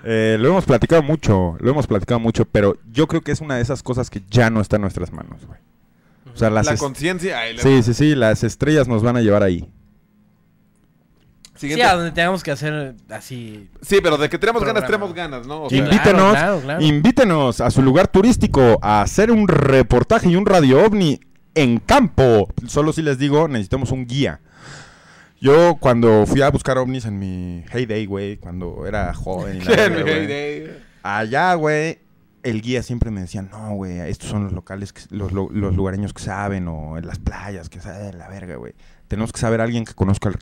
Eh, 0.04 0.36
lo 0.40 0.48
hemos 0.48 0.64
platicado 0.64 1.02
mucho, 1.02 1.56
lo 1.60 1.70
hemos 1.70 1.86
platicado 1.86 2.20
mucho, 2.20 2.46
pero 2.46 2.78
yo 2.90 3.06
creo 3.06 3.20
que 3.20 3.32
es 3.32 3.40
una 3.40 3.56
de 3.56 3.62
esas 3.62 3.82
cosas 3.82 4.10
que 4.10 4.22
ya 4.30 4.50
no 4.50 4.60
está 4.60 4.76
en 4.76 4.82
nuestras 4.82 5.12
manos, 5.12 5.44
güey. 5.46 5.58
O 6.36 6.38
sea, 6.38 6.50
las 6.50 6.66
la 6.66 6.76
conciencia 6.76 7.52
la- 7.52 7.62
Sí, 7.62 7.82
sí, 7.82 7.94
sí, 7.94 8.14
las 8.14 8.44
estrellas 8.44 8.86
nos 8.88 9.02
van 9.02 9.16
a 9.16 9.20
llevar 9.22 9.42
ahí. 9.42 9.60
Sí, 11.54 11.60
siguiente- 11.60 11.84
a 11.84 11.94
donde 11.94 12.10
tengamos 12.12 12.42
que 12.42 12.50
hacer 12.50 12.94
así. 13.08 13.70
sí 13.80 13.98
pero 14.02 14.18
de 14.18 14.28
que 14.28 14.38
tenemos 14.38 14.62
ganas 14.62 14.84
tenemos 14.84 15.14
ganas 15.14 15.46
¿no? 15.46 15.62
O 15.64 15.70
sea, 15.70 15.78
Invítenos, 15.78 16.32
claro, 16.32 16.60
claro. 16.60 16.82
invítenos 16.82 17.60
a 17.62 17.70
su 17.70 17.80
lugar 17.80 18.08
turístico 18.08 18.78
a 18.82 19.00
hacer 19.00 19.30
un 19.30 19.48
reportaje 19.48 20.28
y 20.28 20.36
un 20.36 20.44
radio 20.44 20.84
ovni 20.84 21.18
en 21.54 21.78
campo. 21.78 22.48
Solo 22.66 22.92
si 22.92 23.00
les 23.00 23.16
digo, 23.18 23.48
necesitamos 23.48 23.90
un 23.90 24.06
guía. 24.06 24.40
Yo 25.40 25.76
cuando 25.80 26.26
fui 26.26 26.42
a 26.42 26.50
buscar 26.50 26.76
ovnis 26.76 27.06
en 27.06 27.18
mi 27.18 27.64
heyday, 27.72 28.04
güey, 28.04 28.36
cuando 28.36 28.86
era 28.86 29.14
joven 29.14 29.62
y 29.62 29.64
la 29.64 29.70
verga, 29.76 30.02
güey, 30.02 30.66
allá, 31.02 31.54
güey, 31.54 31.98
el 32.48 32.62
guía 32.62 32.82
siempre 32.82 33.10
me 33.10 33.20
decía, 33.20 33.42
no, 33.42 33.74
güey, 33.74 33.98
estos 34.00 34.28
son 34.30 34.44
los 34.44 34.52
locales, 34.52 34.92
que- 34.92 35.02
los, 35.10 35.32
lo- 35.32 35.48
los 35.50 35.74
lugareños 35.76 36.12
que 36.12 36.22
saben, 36.22 36.66
o 36.68 36.96
en 36.98 37.06
las 37.06 37.18
playas, 37.18 37.68
que 37.68 37.80
saben 37.80 38.18
la 38.18 38.28
verga, 38.28 38.56
güey. 38.56 38.74
Tenemos 39.08 39.32
que 39.32 39.38
saber 39.40 39.60
a 39.60 39.64
alguien 39.64 39.84
que 39.84 39.94
conozca 39.94 40.30
el... 40.30 40.36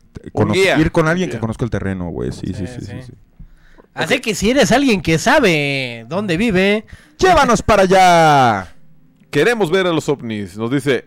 guía. 0.53 0.79
ir 0.79 0.91
con 0.93 1.07
alguien 1.09 1.29
Guía. 1.29 1.37
que 1.39 1.41
conozca 1.41 1.65
el 1.65 1.71
terreno, 1.71 2.09
güey. 2.11 2.33
Sí, 2.33 2.47
sí, 2.49 2.55
Sí, 2.55 2.67
sí, 2.67 2.81
sí, 2.81 2.87
sí. 2.87 3.03
sí. 3.07 3.13
Así 3.93 4.21
que 4.21 4.35
si 4.35 4.51
eres 4.51 4.73
alguien 4.73 5.03
que 5.03 5.19
sabe 5.19 6.05
dónde 6.09 6.37
vive, 6.37 6.85
¡Llévanos 7.19 7.63
para 7.63 7.83
allá! 7.83 8.75
Queremos 9.31 9.71
ver 9.71 9.87
a 9.87 9.93
los 9.93 10.09
ovnis. 10.09 10.57
Nos 10.57 10.71
dice 10.71 11.05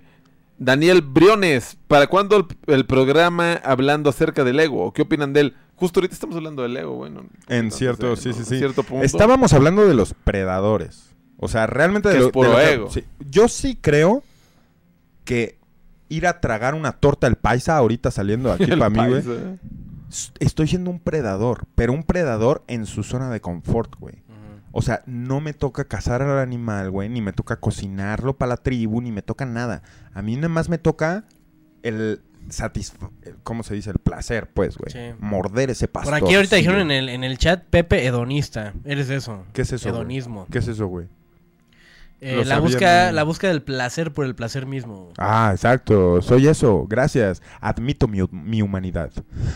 Daniel 0.58 1.02
Briones. 1.02 1.78
¿Para 1.88 2.08
cuándo 2.08 2.38
el, 2.38 2.46
el 2.74 2.86
programa 2.86 3.54
hablando 3.64 4.10
acerca 4.10 4.44
del 4.44 4.60
ego? 4.60 4.94
¿Qué 4.94 5.02
opinan 5.02 5.34
de 5.34 5.40
él? 5.42 5.56
Justo 5.78 6.00
ahorita 6.00 6.14
estamos 6.14 6.36
hablando 6.36 6.64
del 6.64 6.76
ego, 6.76 6.96
bueno. 6.96 7.24
En 7.48 7.72
cierto, 7.72 8.12
eh, 8.14 8.18
sí, 8.18 8.30
¿no? 8.30 8.36
sí, 8.36 8.44
sí. 8.44 8.58
cierto 8.58 8.84
punto. 8.84 9.06
Estábamos 9.06 9.54
hablando 9.54 9.88
de 9.88 9.94
los 9.94 10.14
predadores. 10.14 11.16
O 11.40 11.48
sea, 11.48 11.68
realmente 11.68 12.10
de 12.10 12.16
Que 12.16 12.20
lo, 12.22 12.26
es 12.28 12.32
puro 12.34 12.50
de 12.50 12.56
lo 12.56 12.62
que- 12.62 12.74
ego. 12.74 12.90
sí. 12.92 13.04
Yo 13.30 13.48
sí 13.48 13.78
creo 13.80 14.24
que 15.24 15.58
ir 16.10 16.26
a 16.28 16.40
tragar 16.40 16.74
una 16.74 16.94
torta 16.94 17.28
al 17.28 17.36
paisa 17.36 17.78
ahorita 17.78 18.12
saliendo 18.12 18.52
aquí 18.52 18.64
El 18.72 18.80
para 18.80 18.90
mí, 18.90 18.98
güey. 19.10 19.22
paisa. 19.22 19.42
s- 20.10 20.32
Estoy 20.40 20.68
siendo 20.68 20.90
un 20.90 21.00
predador, 21.00 21.66
pero 21.76 21.94
un 21.94 22.04
predador 22.04 22.64
en 22.68 22.86
su 22.86 23.04
zona 23.04 23.30
de 23.30 23.42
confort, 23.42 23.96
güey. 24.00 24.24
O 24.72 24.82
sea, 24.82 25.02
no 25.08 25.42
me 25.42 25.54
toca 25.54 25.86
cazar 25.86 26.22
al 26.22 26.38
animal, 26.40 26.92
güey, 26.92 27.10
ni 27.10 27.20
me 27.22 27.34
toca 27.34 27.60
cocinarlo 27.60 28.38
para 28.38 28.50
la 28.50 28.58
tribu, 28.58 29.02
ni 29.02 29.12
me 29.12 29.22
toca 29.24 29.46
nada. 29.46 29.82
A 30.14 30.22
mí 30.22 30.36
nada 30.36 30.50
más 30.50 30.70
me 30.70 30.78
toca 30.78 31.24
el- 31.84 32.22
¿cómo 33.44 33.64
se 33.64 33.74
dice? 33.76 33.92
El 33.92 34.00
placer, 34.00 34.50
pues, 34.54 34.78
güey. 34.78 34.92
Sí. 34.92 35.16
Morder 35.20 35.70
ese 35.70 35.88
pastor. 35.88 36.20
por 36.20 36.24
aquí 36.24 36.36
ahorita 36.36 36.56
sí, 36.56 36.62
dijeron 36.62 36.82
en 36.82 36.92
el, 36.92 37.10
en 37.10 37.24
el 37.24 37.38
chat, 37.38 37.64
Pepe 37.64 38.06
hedonista. 38.06 38.74
Eres 38.86 39.10
eso. 39.10 39.46
¿Qué 39.54 39.62
es 39.64 39.74
eso? 39.74 39.90
güey? 39.90 40.02
Hedonismo. 40.02 40.48
¿Qué 40.52 40.60
es 40.60 40.68
eso, 40.68 40.88
güey? 40.88 41.08
Eh, 42.20 42.44
la, 42.46 42.60
busca, 42.60 43.12
la 43.12 43.22
busca 43.22 43.48
del 43.48 43.62
placer 43.62 44.12
por 44.12 44.26
el 44.26 44.34
placer 44.34 44.66
mismo. 44.66 45.10
Ah, 45.20 45.52
exacto. 45.54 46.22
Soy 46.24 46.48
eso. 46.48 46.86
Gracias. 46.90 47.44
Admito 47.62 48.08
mi, 48.08 48.20
mi 48.32 48.64
humanidad. 48.64 49.12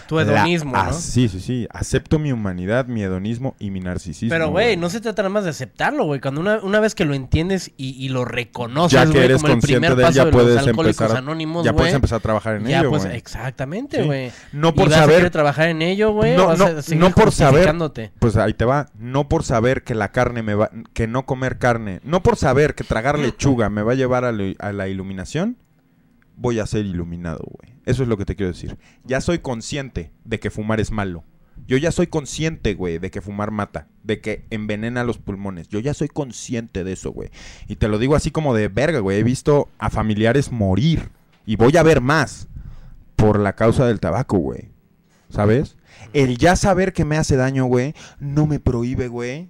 Tu 0.07 0.19
hedonismo, 0.19 0.73
La- 0.73 0.81
ah, 0.81 0.87
¿no? 0.91 0.93
sí, 0.93 1.27
sí, 1.27 1.39
sí. 1.39 1.67
Acepto 1.71 2.19
mi 2.19 2.31
humanidad, 2.31 2.85
mi 2.85 3.01
hedonismo 3.01 3.55
y 3.57 3.71
mi 3.71 3.79
narcisismo. 3.79 4.29
Pero, 4.29 4.51
güey, 4.51 4.77
no 4.77 4.91
se 4.91 5.01
trata 5.01 5.23
nada 5.23 5.33
más 5.33 5.43
de 5.43 5.49
aceptarlo, 5.49 6.05
güey. 6.05 6.19
Cuando 6.21 6.39
una, 6.39 6.59
una 6.59 6.79
vez 6.79 6.93
que 6.93 7.03
lo 7.03 7.15
entiendes 7.15 7.71
y, 7.77 7.95
y 8.03 8.09
lo 8.09 8.25
reconoces, 8.25 8.91
ya 8.91 9.05
que 9.05 9.11
güey, 9.13 9.23
eres 9.25 9.37
como 9.41 9.47
el 9.47 9.53
consciente 9.53 9.87
primer 9.87 9.97
de 9.97 10.03
paso 10.03 10.15
ya 10.17 10.25
de 10.25 10.31
los 10.31 10.41
puedes 10.43 10.57
alcohólicos 10.59 11.01
empezar 11.01 11.15
a, 11.15 11.19
anónimos, 11.19 11.65
ya 11.65 11.73
puedes 11.73 11.93
empezar 11.95 12.17
a 12.17 12.21
trabajar 12.21 12.55
en 12.57 12.65
ya, 12.67 12.81
ello, 12.81 12.89
pues, 12.91 13.05
güey. 13.05 13.17
exactamente, 13.17 14.01
Sí. 14.01 14.05
güey. 14.05 14.31
No 14.51 14.69
¿Y 14.69 14.71
por 14.73 14.89
vas 14.89 14.97
a 14.97 15.01
saber- 15.01 15.15
querer 15.17 15.31
trabajar 15.31 15.69
en 15.69 15.81
ello, 15.81 16.11
güey? 16.11 16.35
No, 16.37 16.45
vas 16.45 16.59
no, 16.59 16.65
a 16.65 16.95
no 16.95 17.09
por 17.11 17.31
saber. 17.31 17.73
Pues 18.19 18.35
ahí 18.37 18.53
te 18.53 18.65
va. 18.65 18.85
No 18.99 19.27
por 19.27 19.43
saber 19.43 19.83
que 19.83 19.95
la 19.95 20.11
carne 20.11 20.43
me 20.43 20.53
va. 20.53 20.69
Que 20.93 21.07
no 21.07 21.25
comer 21.25 21.57
carne. 21.57 22.01
No 22.03 22.21
por 22.21 22.35
saber 22.35 22.50
que 22.53 22.83
tragar 22.83 23.17
lechuga 23.19 23.69
me 23.69 23.83
va 23.83 23.93
a 23.93 23.95
llevar 23.95 24.25
a, 24.25 24.33
a 24.59 24.73
la 24.73 24.87
iluminación. 24.87 25.57
Voy 26.35 26.59
a 26.59 26.65
ser 26.65 26.85
iluminado, 26.85 27.43
güey. 27.43 27.75
Eso 27.85 28.03
es 28.03 28.09
lo 28.09 28.17
que 28.17 28.25
te 28.25 28.35
quiero 28.35 28.51
decir. 28.51 28.77
Ya 29.03 29.21
soy 29.21 29.39
consciente 29.39 30.11
de 30.23 30.39
que 30.39 30.49
fumar 30.49 30.79
es 30.79 30.91
malo. 30.91 31.23
Yo 31.67 31.77
ya 31.77 31.91
soy 31.91 32.07
consciente, 32.07 32.73
güey, 32.73 32.97
de 32.97 33.11
que 33.11 33.21
fumar 33.21 33.51
mata, 33.51 33.87
de 34.03 34.19
que 34.19 34.45
envenena 34.49 35.03
los 35.03 35.17
pulmones. 35.17 35.67
Yo 35.67 35.79
ya 35.79 35.93
soy 35.93 36.07
consciente 36.07 36.83
de 36.83 36.93
eso, 36.93 37.11
güey. 37.11 37.29
Y 37.67 37.75
te 37.75 37.87
lo 37.87 37.99
digo 37.99 38.15
así 38.15 38.31
como 38.31 38.55
de 38.55 38.67
verga, 38.67 38.99
güey. 38.99 39.19
He 39.19 39.23
visto 39.23 39.69
a 39.77 39.89
familiares 39.89 40.51
morir. 40.51 41.11
Y 41.45 41.55
voy 41.55 41.77
a 41.77 41.83
ver 41.83 42.01
más 42.01 42.47
por 43.15 43.39
la 43.39 43.53
causa 43.53 43.85
del 43.85 43.99
tabaco, 43.99 44.37
güey. 44.37 44.71
¿Sabes? 45.29 45.77
El 46.13 46.37
ya 46.37 46.55
saber 46.55 46.93
que 46.93 47.05
me 47.05 47.17
hace 47.17 47.35
daño, 47.35 47.65
güey, 47.65 47.93
no 48.19 48.47
me 48.47 48.59
prohíbe, 48.59 49.07
güey, 49.07 49.49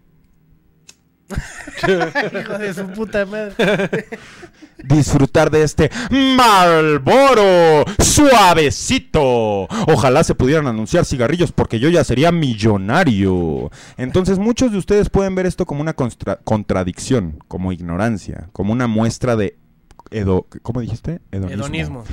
Hijo 2.40 2.58
de 2.58 2.74
su 2.74 2.88
puta 2.88 3.26
madre. 3.26 4.06
disfrutar 4.84 5.52
de 5.52 5.64
este 5.64 5.92
Malboro 6.10 7.86
suavecito. 8.00 9.68
Ojalá 9.88 10.24
se 10.24 10.36
pudieran 10.36 10.68
anunciar 10.68 11.06
cigarrillos 11.06 11.52
porque 11.52 11.80
yo 11.80 11.90
ya 11.90 12.04
sería 12.04 12.32
millonario. 12.32 13.70
Entonces 13.98 14.40
muchos 14.40 14.72
de 14.72 14.78
ustedes 14.78 15.10
pueden 15.10 15.36
ver 15.36 15.46
esto 15.46 15.66
como 15.66 15.82
una 15.82 15.94
contradicción, 16.44 17.40
como 17.48 17.72
ignorancia, 17.72 18.50
como 18.54 18.74
una 18.74 18.88
muestra 18.88 19.36
de 19.36 19.58
edo- 20.10 20.48
¿cómo 20.62 20.82
dijiste? 20.82 21.22
Hedonismo. 21.32 22.04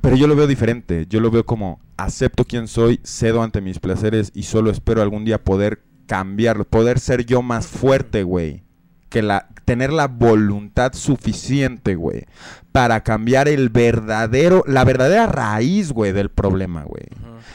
Pero 0.00 0.16
yo 0.16 0.26
lo 0.26 0.34
veo 0.34 0.48
diferente. 0.48 1.06
Yo 1.08 1.20
lo 1.20 1.30
veo 1.30 1.46
como 1.46 1.80
acepto 1.96 2.44
quién 2.44 2.66
soy, 2.66 3.00
cedo 3.04 3.42
ante 3.42 3.60
mis 3.60 3.78
placeres 3.78 4.32
y 4.34 4.42
solo 4.42 4.70
espero 4.70 5.00
algún 5.02 5.24
día 5.24 5.42
poder 5.42 5.82
cambiarlo, 6.06 6.64
poder 6.64 6.98
ser 6.98 7.24
yo 7.24 7.42
más 7.42 7.66
fuerte, 7.66 8.22
güey. 8.22 8.62
Que 9.08 9.22
la 9.22 9.48
tener 9.64 9.92
la 9.92 10.08
voluntad 10.08 10.92
suficiente, 10.94 11.94
güey, 11.94 12.26
para 12.72 13.02
cambiar 13.02 13.48
el 13.48 13.68
verdadero, 13.68 14.64
la 14.66 14.84
verdadera 14.84 15.26
raíz, 15.26 15.92
güey, 15.92 16.12
del 16.12 16.30
problema, 16.30 16.82
güey. 16.82 17.04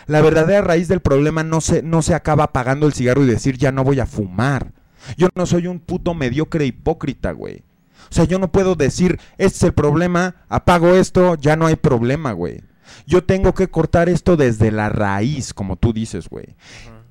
La 0.05 0.21
verdadera 0.21 0.61
raíz 0.61 0.87
del 0.87 1.01
problema 1.01 1.43
no 1.43 1.61
se 1.61 1.81
no 1.83 2.01
se 2.01 2.13
acaba 2.13 2.45
apagando 2.45 2.85
el 2.85 2.93
cigarro 2.93 3.23
y 3.23 3.27
decir 3.27 3.57
ya 3.57 3.71
no 3.71 3.83
voy 3.83 3.99
a 3.99 4.05
fumar. 4.05 4.71
Yo 5.17 5.29
no 5.35 5.45
soy 5.45 5.67
un 5.67 5.79
puto 5.79 6.13
mediocre 6.13 6.65
hipócrita, 6.65 7.31
güey. 7.31 7.63
O 8.09 8.13
sea, 8.13 8.23
yo 8.25 8.39
no 8.39 8.51
puedo 8.51 8.75
decir, 8.75 9.19
este 9.37 9.57
es 9.57 9.63
el 9.63 9.73
problema, 9.73 10.35
apago 10.49 10.95
esto, 10.95 11.35
ya 11.35 11.55
no 11.55 11.67
hay 11.67 11.75
problema, 11.75 12.31
güey. 12.31 12.61
Yo 13.05 13.23
tengo 13.23 13.53
que 13.53 13.67
cortar 13.69 14.07
esto 14.09 14.37
desde 14.37 14.71
la 14.71 14.89
raíz, 14.89 15.53
como 15.53 15.75
tú 15.75 15.93
dices, 15.93 16.29
güey. 16.29 16.55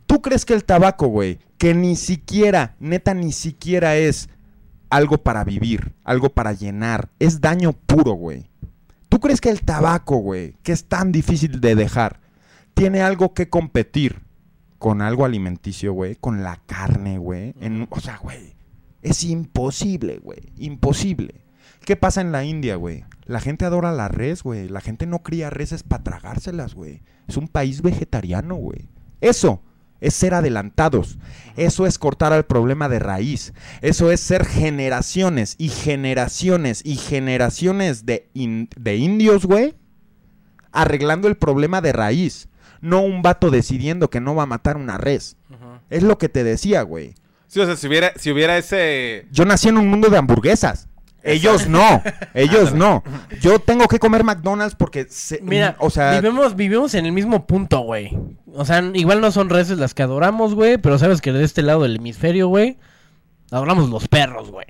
¿Tú 0.07 0.23
crees 0.23 0.45
que 0.45 0.55
el 0.55 0.65
tabaco, 0.65 1.09
güey, 1.09 1.39
que 1.59 1.75
ni 1.75 1.97
siquiera, 1.97 2.77
neta, 2.79 3.15
ni 3.15 3.33
siquiera 3.33 3.97
es 3.97 4.29
algo 4.89 5.19
para 5.19 5.45
vivir, 5.45 5.95
algo 6.05 6.31
para 6.31 6.53
llenar, 6.53 7.11
es 7.19 7.41
daño 7.41 7.73
puro, 7.73 8.13
güey? 8.13 8.51
¿Tú 9.09 9.21
crees 9.21 9.41
que 9.41 9.51
el 9.51 9.61
tabaco, 9.63 10.19
güey, 10.19 10.55
que 10.63 10.73
es 10.73 10.87
tan 10.87 11.13
difícil 11.13 11.61
de 11.61 11.75
dejar, 11.75 12.21
tiene 12.75 13.03
algo 13.03 13.35
que 13.35 13.49
competir 13.49 14.23
con 14.79 15.03
algo 15.03 15.25
alimenticio, 15.25 15.93
güey? 15.93 16.17
Con 16.17 16.43
la 16.43 16.61
carne, 16.67 17.19
güey. 17.19 17.55
O 17.91 18.01
sea, 18.01 18.19
güey, 18.19 18.55
es 19.03 19.25
imposible, 19.25 20.19
güey. 20.19 20.53
Imposible. 20.59 21.47
¿Qué 21.85 21.97
pasa 21.97 22.21
en 22.21 22.33
la 22.33 22.45
India, 22.45 22.77
güey? 22.77 23.05
La 23.25 23.41
gente 23.41 23.65
adora 23.65 23.93
la 23.93 24.09
res, 24.09 24.43
güey. 24.43 24.69
La 24.69 24.81
gente 24.81 25.07
no 25.07 25.23
cría 25.23 25.51
reses 25.51 25.83
para 25.83 26.03
tragárselas, 26.03 26.75
güey. 26.75 27.03
Es 27.27 27.37
un 27.37 27.49
país 27.49 27.83
vegetariano, 27.83 28.57
güey. 28.57 28.89
Eso 29.21 29.63
Es 30.01 30.15
ser 30.15 30.35
adelantados. 30.35 31.19
Eso 31.57 31.87
es 31.87 31.99
cortar 31.99 32.33
al 32.33 32.45
problema 32.45 32.89
de 32.89 32.99
raíz. 32.99 33.53
Eso 33.81 34.11
es 34.13 34.21
ser 34.21 34.45
generaciones 34.45 35.55
y 35.59 35.69
generaciones 35.71 36.83
y 36.85 36.97
generaciones 36.97 38.05
de, 38.07 38.29
in- 38.35 38.69
de 38.77 38.97
indios, 38.97 39.47
güey, 39.47 39.75
arreglando 40.73 41.29
el 41.29 41.37
problema 41.37 41.81
de 41.81 41.93
raíz. 41.93 42.49
No 42.81 43.01
un 43.01 43.23
vato 43.23 43.51
decidiendo 43.51 44.11
que 44.11 44.21
no 44.21 44.35
va 44.35 44.43
a 44.45 44.47
matar 44.47 44.77
una 44.77 44.99
res. 44.99 45.37
Es 45.89 46.03
lo 46.03 46.19
que 46.19 46.29
te 46.29 46.45
decía, 46.45 46.83
güey. 46.83 47.15
Sí, 47.47 47.61
o 47.61 47.67
sea, 47.67 47.77
si 47.77 47.87
hubiera, 47.87 48.13
si 48.17 48.31
hubiera 48.31 48.59
ese... 48.59 49.27
Yo 49.31 49.45
nací 49.45 49.69
en 49.69 49.79
un 49.79 49.89
mundo 49.89 50.09
de 50.11 50.19
hamburguesas. 50.19 50.89
Ellos 51.27 51.69
no, 51.69 52.03
ellos 52.35 52.73
no. 52.75 53.03
Yo 53.41 53.59
tengo 53.59 53.87
que 53.89 53.99
comer 53.99 54.25
McDonald's 54.25 54.75
porque, 54.75 55.07
se- 55.11 55.41
Mira, 55.43 55.77
o 55.79 55.91
sea, 55.91 56.21
vivimos, 56.21 56.57
vivimos 56.57 56.95
en 56.95 57.07
el 57.07 57.13
mismo 57.13 57.47
punto, 57.47 57.81
güey. 57.81 58.17
O 58.55 58.65
sea, 58.65 58.83
igual 58.95 59.21
no 59.21 59.31
son 59.33 59.51
reses 59.51 59.79
las 59.79 59.93
que 59.95 60.03
adoramos, 60.03 60.55
güey, 60.55 60.79
pero 60.79 60.99
sabes 60.99 61.21
que 61.21 61.33
de 61.33 61.45
este 61.45 61.63
lado 61.63 61.83
del 61.83 61.97
hemisferio, 61.97 62.49
güey, 62.49 62.79
adoramos 63.51 63.91
los 63.91 64.09
perros, 64.09 64.51
güey. 64.51 64.67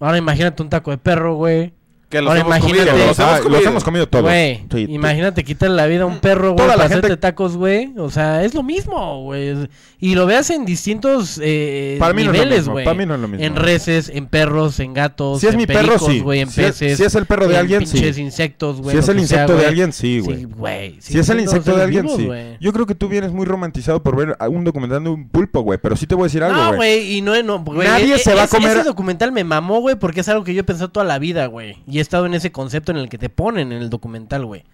Ahora 0.00 0.18
imagínate 0.18 0.62
un 0.62 0.68
taco 0.68 0.90
de 0.90 0.98
perro, 0.98 1.36
güey. 1.36 1.72
Que 2.08 2.20
los 2.20 2.28
Ahora 2.28 2.40
hemos 2.42 2.56
imagínate- 2.58 2.90
comido, 2.90 3.06
los 3.08 3.18
Ah, 3.18 3.22
hemos 3.30 3.40
comido. 3.40 3.60
los 3.60 3.68
hemos 3.68 3.84
comido 3.84 4.08
todos. 4.08 4.30
Sí, 4.32 4.86
imagínate 4.88 5.42
quitarle 5.42 5.74
la 5.74 5.86
vida 5.86 6.02
a 6.02 6.06
un 6.06 6.20
perro, 6.20 6.52
güey, 6.52 6.56
Toda 6.56 6.68
para 6.68 6.78
la 6.78 6.84
hacerte 6.84 7.08
gente- 7.08 7.20
tacos, 7.20 7.56
güey. 7.56 7.92
O 7.98 8.10
sea, 8.10 8.44
es 8.44 8.54
lo 8.54 8.62
mismo, 8.62 9.22
güey. 9.24 9.68
Y 9.98 10.14
lo 10.14 10.24
veas 10.24 10.50
en 10.50 10.64
distintos 10.64 11.40
eh, 11.42 11.96
Para 11.98 12.14
mí 12.14 12.22
es 12.22 12.30
niveles, 12.30 12.68
güey. 12.68 12.84
para 12.84 12.96
mí 12.96 13.06
no 13.06 13.16
es 13.16 13.20
lo 13.20 13.26
mismo. 13.26 13.44
En 13.44 13.56
reses, 13.56 14.08
en 14.14 14.26
perros, 14.28 14.78
en 14.78 14.94
gatos, 14.94 15.40
Si 15.40 15.48
es 15.48 15.54
en 15.54 15.58
mi 15.58 15.66
perro, 15.66 15.98
sí. 15.98 16.20
güey, 16.20 16.42
en 16.42 16.50
Si 16.50 16.60
es- 16.60 16.66
peces. 16.78 16.96
si 16.98 17.02
es 17.02 17.14
el 17.16 17.26
perro 17.26 17.48
de 17.48 17.54
en 17.54 17.60
alguien, 17.60 17.86
sí. 17.88 17.94
pinches 17.94 18.18
insectos, 18.18 18.80
güey. 18.82 18.92
si 18.94 18.98
es 19.00 19.08
el 19.08 19.14
sea, 19.16 19.22
insecto 19.22 19.56
de 19.56 19.66
alguien, 19.66 19.92
sí, 19.92 20.20
güey. 20.20 20.36
Sí, 20.38 20.44
güey. 20.44 20.96
si 21.00 21.18
es 21.18 21.28
el 21.28 21.40
insecto 21.40 21.74
de 21.76 21.82
alguien, 21.82 22.08
sí. 22.08 22.24
güey. 22.26 22.56
Yo 22.60 22.72
creo 22.72 22.86
que 22.86 22.94
tú 22.94 23.08
vienes 23.08 23.32
muy 23.32 23.46
romantizado 23.46 24.00
por 24.04 24.14
ver 24.14 24.36
a 24.38 24.48
un 24.48 24.62
documental 24.62 25.02
de 25.02 25.10
un 25.10 25.28
pulpo, 25.28 25.62
güey. 25.62 25.80
Pero 25.82 25.96
sí 25.96 26.06
te 26.06 26.14
voy 26.14 26.22
a 26.22 26.26
decir 26.26 26.44
algo, 26.44 26.56
No, 26.56 26.76
güey. 26.76 27.16
y 27.16 27.20
no, 27.20 27.42
no, 27.42 27.64
güey. 27.64 27.88
Nadie 27.88 28.14
e- 28.14 28.18
se 28.18 28.32
va 28.32 28.44
a 28.44 28.48
comer- 28.48 28.76
Ese 28.76 28.84
documental 28.84 29.32
me 29.32 29.42
mamó, 29.42 29.80
güey, 29.80 29.96
porque 29.96 30.20
es 30.20 30.28
algo 30.28 30.44
que 30.44 30.54
yo 30.54 30.60
he 30.60 30.64
pensado 30.64 30.90
toda 30.90 31.04
la 31.04 31.18
vida, 31.18 31.46
güey. 31.46 31.78
Y 31.96 31.98
he 31.98 32.02
estado 32.02 32.26
en 32.26 32.34
ese 32.34 32.52
concepto 32.52 32.92
en 32.92 32.98
el 32.98 33.08
que 33.08 33.16
te 33.16 33.30
ponen 33.30 33.72
en 33.72 33.80
el 33.80 33.88
documental, 33.88 34.44
güey. 34.44 34.64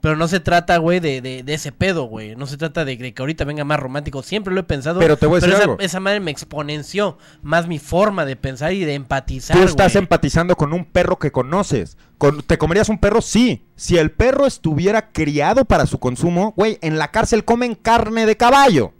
Pero 0.00 0.16
no 0.16 0.26
se 0.26 0.40
trata, 0.40 0.76
güey, 0.78 0.98
de, 0.98 1.20
de, 1.20 1.44
de 1.44 1.54
ese 1.54 1.70
pedo, 1.70 2.04
güey. 2.06 2.34
No 2.34 2.46
se 2.48 2.56
trata 2.56 2.84
de, 2.84 2.96
de 2.96 3.14
que 3.14 3.22
ahorita 3.22 3.44
venga 3.44 3.62
más 3.64 3.78
romántico. 3.78 4.24
Siempre 4.24 4.52
lo 4.52 4.58
he 4.60 4.64
pensado. 4.64 4.98
Pero 4.98 5.16
te 5.16 5.26
voy 5.26 5.36
a 5.36 5.40
decir 5.40 5.54
esa, 5.54 5.62
algo. 5.62 5.76
esa 5.78 6.00
madre 6.00 6.18
me 6.18 6.32
exponenció 6.32 7.16
más 7.42 7.68
mi 7.68 7.78
forma 7.78 8.24
de 8.26 8.34
pensar 8.34 8.72
y 8.72 8.84
de 8.84 8.94
empatizar, 8.94 9.56
Tú 9.56 9.62
estás 9.62 9.92
güey. 9.92 10.02
empatizando 10.02 10.56
con 10.56 10.72
un 10.72 10.84
perro 10.84 11.18
que 11.20 11.30
conoces. 11.30 11.96
Con- 12.18 12.42
¿Te 12.42 12.58
comerías 12.58 12.88
un 12.88 12.98
perro? 12.98 13.22
Sí. 13.22 13.66
Si 13.76 13.96
el 13.96 14.10
perro 14.10 14.46
estuviera 14.46 15.12
criado 15.12 15.64
para 15.64 15.86
su 15.86 16.00
consumo, 16.00 16.52
güey, 16.56 16.78
en 16.82 16.98
la 16.98 17.12
cárcel 17.12 17.44
comen 17.44 17.74
carne 17.76 18.26
de 18.26 18.36
caballo. 18.36 18.92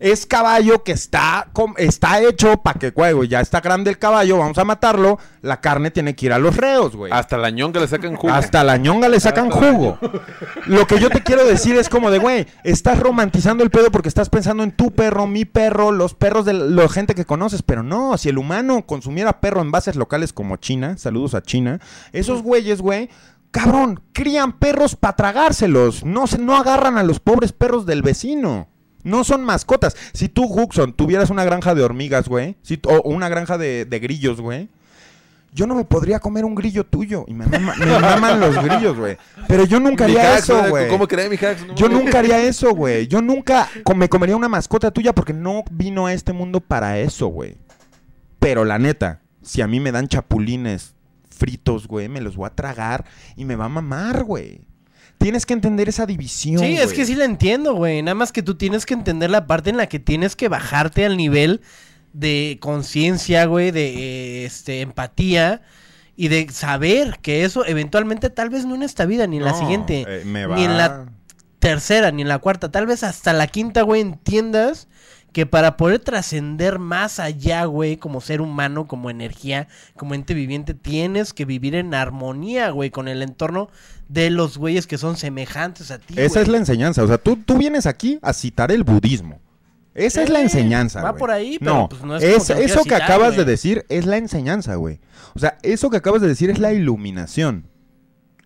Es 0.00 0.26
caballo 0.26 0.84
que 0.84 0.92
está, 0.92 1.48
está 1.76 2.22
hecho 2.22 2.58
para 2.62 2.78
que, 2.78 2.90
güey, 2.90 3.12
güey, 3.12 3.28
ya 3.28 3.40
está 3.40 3.60
grande 3.60 3.90
el 3.90 3.98
caballo, 3.98 4.38
vamos 4.38 4.56
a 4.58 4.64
matarlo. 4.64 5.18
La 5.42 5.60
carne 5.60 5.90
tiene 5.90 6.14
que 6.14 6.26
ir 6.26 6.32
a 6.32 6.38
los 6.38 6.56
reos, 6.56 6.94
güey. 6.94 7.12
Hasta 7.12 7.36
la 7.36 7.50
ñonga 7.50 7.80
le 7.80 7.88
sacan 7.88 8.14
jugo. 8.14 8.32
Hasta 8.32 8.62
la 8.62 8.76
ñonga 8.76 9.08
le 9.08 9.18
sacan 9.18 9.50
jugo. 9.50 9.98
Lo 10.66 10.86
que 10.86 11.00
yo 11.00 11.10
te 11.10 11.22
quiero 11.22 11.44
decir 11.44 11.76
es 11.76 11.88
como 11.88 12.10
de, 12.10 12.18
güey, 12.18 12.46
estás 12.62 12.98
romantizando 13.00 13.64
el 13.64 13.70
pedo 13.70 13.90
porque 13.90 14.08
estás 14.08 14.28
pensando 14.28 14.62
en 14.62 14.72
tu 14.72 14.92
perro, 14.92 15.26
mi 15.26 15.44
perro, 15.44 15.90
los 15.90 16.14
perros 16.14 16.44
de 16.44 16.52
la 16.52 16.88
gente 16.88 17.14
que 17.14 17.24
conoces. 17.24 17.62
Pero 17.62 17.82
no, 17.82 18.16
si 18.18 18.28
el 18.28 18.38
humano 18.38 18.86
consumiera 18.86 19.40
perro 19.40 19.62
en 19.62 19.72
bases 19.72 19.96
locales 19.96 20.32
como 20.32 20.56
China, 20.56 20.96
saludos 20.96 21.34
a 21.34 21.42
China, 21.42 21.80
esos 22.12 22.42
güeyes, 22.42 22.80
güey, 22.80 23.10
cabrón, 23.50 24.00
crían 24.12 24.58
perros 24.58 24.94
para 24.94 25.16
tragárselos. 25.16 26.04
No, 26.04 26.26
se, 26.26 26.38
no 26.38 26.56
agarran 26.56 26.98
a 26.98 27.02
los 27.02 27.18
pobres 27.18 27.52
perros 27.52 27.84
del 27.84 28.02
vecino. 28.02 28.68
No 29.04 29.24
son 29.24 29.44
mascotas. 29.44 29.96
Si 30.12 30.28
tú, 30.28 30.44
Huxon, 30.44 30.92
tuvieras 30.92 31.30
una 31.30 31.44
granja 31.44 31.74
de 31.74 31.82
hormigas, 31.82 32.28
güey, 32.28 32.56
si- 32.62 32.80
o 32.86 33.00
una 33.08 33.28
granja 33.28 33.56
de, 33.58 33.84
de 33.84 33.98
grillos, 34.00 34.40
güey, 34.40 34.68
yo 35.52 35.66
no 35.66 35.74
me 35.74 35.84
podría 35.84 36.20
comer 36.20 36.44
un 36.44 36.54
grillo 36.54 36.84
tuyo. 36.84 37.24
Y 37.26 37.34
me, 37.34 37.46
mama- 37.46 37.74
me 37.76 37.86
maman 38.00 38.38
los 38.40 38.62
grillos, 38.62 38.96
güey. 38.96 39.16
Pero 39.46 39.64
yo 39.64 39.80
nunca 39.80 40.06
Mi 40.06 40.12
haría 40.16 40.38
eso, 40.38 40.68
güey. 40.68 40.88
¿Cómo 40.88 41.06
cree 41.08 41.28
mi? 41.30 41.36
No, 41.66 41.74
Yo 41.74 41.88
nunca 41.88 42.18
haría 42.18 42.40
eso, 42.42 42.70
güey. 42.74 43.06
Yo 43.06 43.22
nunca 43.22 43.68
me 43.96 44.08
comería 44.08 44.36
una 44.36 44.48
mascota 44.48 44.90
tuya 44.90 45.14
porque 45.14 45.32
no 45.32 45.64
vino 45.70 46.06
a 46.06 46.12
este 46.12 46.32
mundo 46.32 46.60
para 46.60 46.98
eso, 46.98 47.28
güey. 47.28 47.56
Pero 48.38 48.64
la 48.64 48.78
neta, 48.78 49.20
si 49.42 49.62
a 49.62 49.66
mí 49.66 49.80
me 49.80 49.90
dan 49.92 50.08
chapulines 50.08 50.94
fritos, 51.30 51.86
güey, 51.88 52.08
me 52.08 52.20
los 52.20 52.36
voy 52.36 52.46
a 52.46 52.54
tragar 52.54 53.04
y 53.36 53.44
me 53.44 53.56
va 53.56 53.66
a 53.66 53.70
mamar, 53.70 54.24
güey. 54.24 54.60
Tienes 55.18 55.44
que 55.46 55.52
entender 55.52 55.88
esa 55.88 56.06
división. 56.06 56.60
Sí, 56.60 56.76
es 56.76 56.92
que 56.92 57.04
sí 57.04 57.14
la 57.14 57.24
entiendo, 57.24 57.74
güey. 57.74 58.02
Nada 58.02 58.14
más 58.14 58.30
que 58.32 58.42
tú 58.42 58.54
tienes 58.56 58.86
que 58.86 58.94
entender 58.94 59.30
la 59.30 59.46
parte 59.46 59.70
en 59.70 59.76
la 59.76 59.88
que 59.88 59.98
tienes 59.98 60.36
que 60.36 60.48
bajarte 60.48 61.04
al 61.04 61.16
nivel 61.16 61.60
de 62.12 62.58
conciencia, 62.60 63.44
güey, 63.46 63.70
de 63.70 63.88
eh, 63.88 64.44
este 64.44 64.80
empatía 64.80 65.60
y 66.16 66.28
de 66.28 66.48
saber 66.50 67.18
que 67.20 67.44
eso 67.44 67.64
eventualmente 67.66 68.30
tal 68.30 68.48
vez 68.50 68.64
no 68.64 68.74
en 68.74 68.82
esta 68.82 69.04
vida 69.06 69.26
ni 69.26 69.36
en 69.38 69.44
la 69.44 69.54
siguiente, 69.54 70.04
eh, 70.08 70.22
me 70.24 70.46
ni 70.48 70.64
en 70.64 70.70
va- 70.72 70.76
la 70.76 71.06
tercera, 71.58 72.10
ni 72.10 72.22
en 72.22 72.28
la 72.28 72.38
cuarta, 72.38 72.70
tal 72.70 72.86
vez 72.86 73.02
hasta 73.04 73.32
la 73.32 73.46
quinta, 73.48 73.82
güey, 73.82 74.00
entiendas 74.00 74.88
que 75.38 75.46
para 75.46 75.76
poder 75.76 76.00
trascender 76.00 76.80
más 76.80 77.20
allá, 77.20 77.64
güey, 77.66 77.96
como 77.96 78.20
ser 78.20 78.40
humano, 78.40 78.88
como 78.88 79.08
energía, 79.08 79.68
como 79.94 80.14
ente 80.14 80.34
viviente, 80.34 80.74
tienes 80.74 81.32
que 81.32 81.44
vivir 81.44 81.76
en 81.76 81.94
armonía, 81.94 82.70
güey, 82.70 82.90
con 82.90 83.06
el 83.06 83.22
entorno 83.22 83.68
de 84.08 84.30
los 84.30 84.58
güeyes 84.58 84.88
que 84.88 84.98
son 84.98 85.16
semejantes 85.16 85.92
a 85.92 85.98
ti. 86.00 86.14
Esa 86.16 86.40
güey. 86.40 86.42
es 86.42 86.48
la 86.48 86.58
enseñanza. 86.58 87.04
O 87.04 87.06
sea, 87.06 87.18
tú, 87.18 87.36
tú 87.36 87.56
vienes 87.56 87.86
aquí 87.86 88.18
a 88.20 88.32
citar 88.32 88.72
el 88.72 88.82
budismo. 88.82 89.38
Esa 89.94 90.24
es 90.24 90.28
la 90.28 90.40
enseñanza. 90.40 91.02
va 91.02 91.10
güey. 91.10 91.20
por 91.20 91.30
ahí, 91.30 91.58
pero, 91.60 91.72
no, 91.72 91.88
pues, 91.88 92.02
no 92.02 92.16
es 92.16 92.24
es- 92.24 92.48
que 92.48 92.64
eso 92.64 92.78
que 92.78 92.82
citar, 92.82 93.02
acabas 93.02 93.36
de 93.36 93.44
decir 93.44 93.86
es 93.88 94.06
la 94.06 94.16
enseñanza, 94.16 94.74
güey. 94.74 94.98
O 95.36 95.38
sea, 95.38 95.56
eso 95.62 95.88
que 95.88 95.98
acabas 95.98 96.20
de 96.20 96.26
decir 96.26 96.50
es 96.50 96.58
la 96.58 96.72
iluminación. 96.72 97.68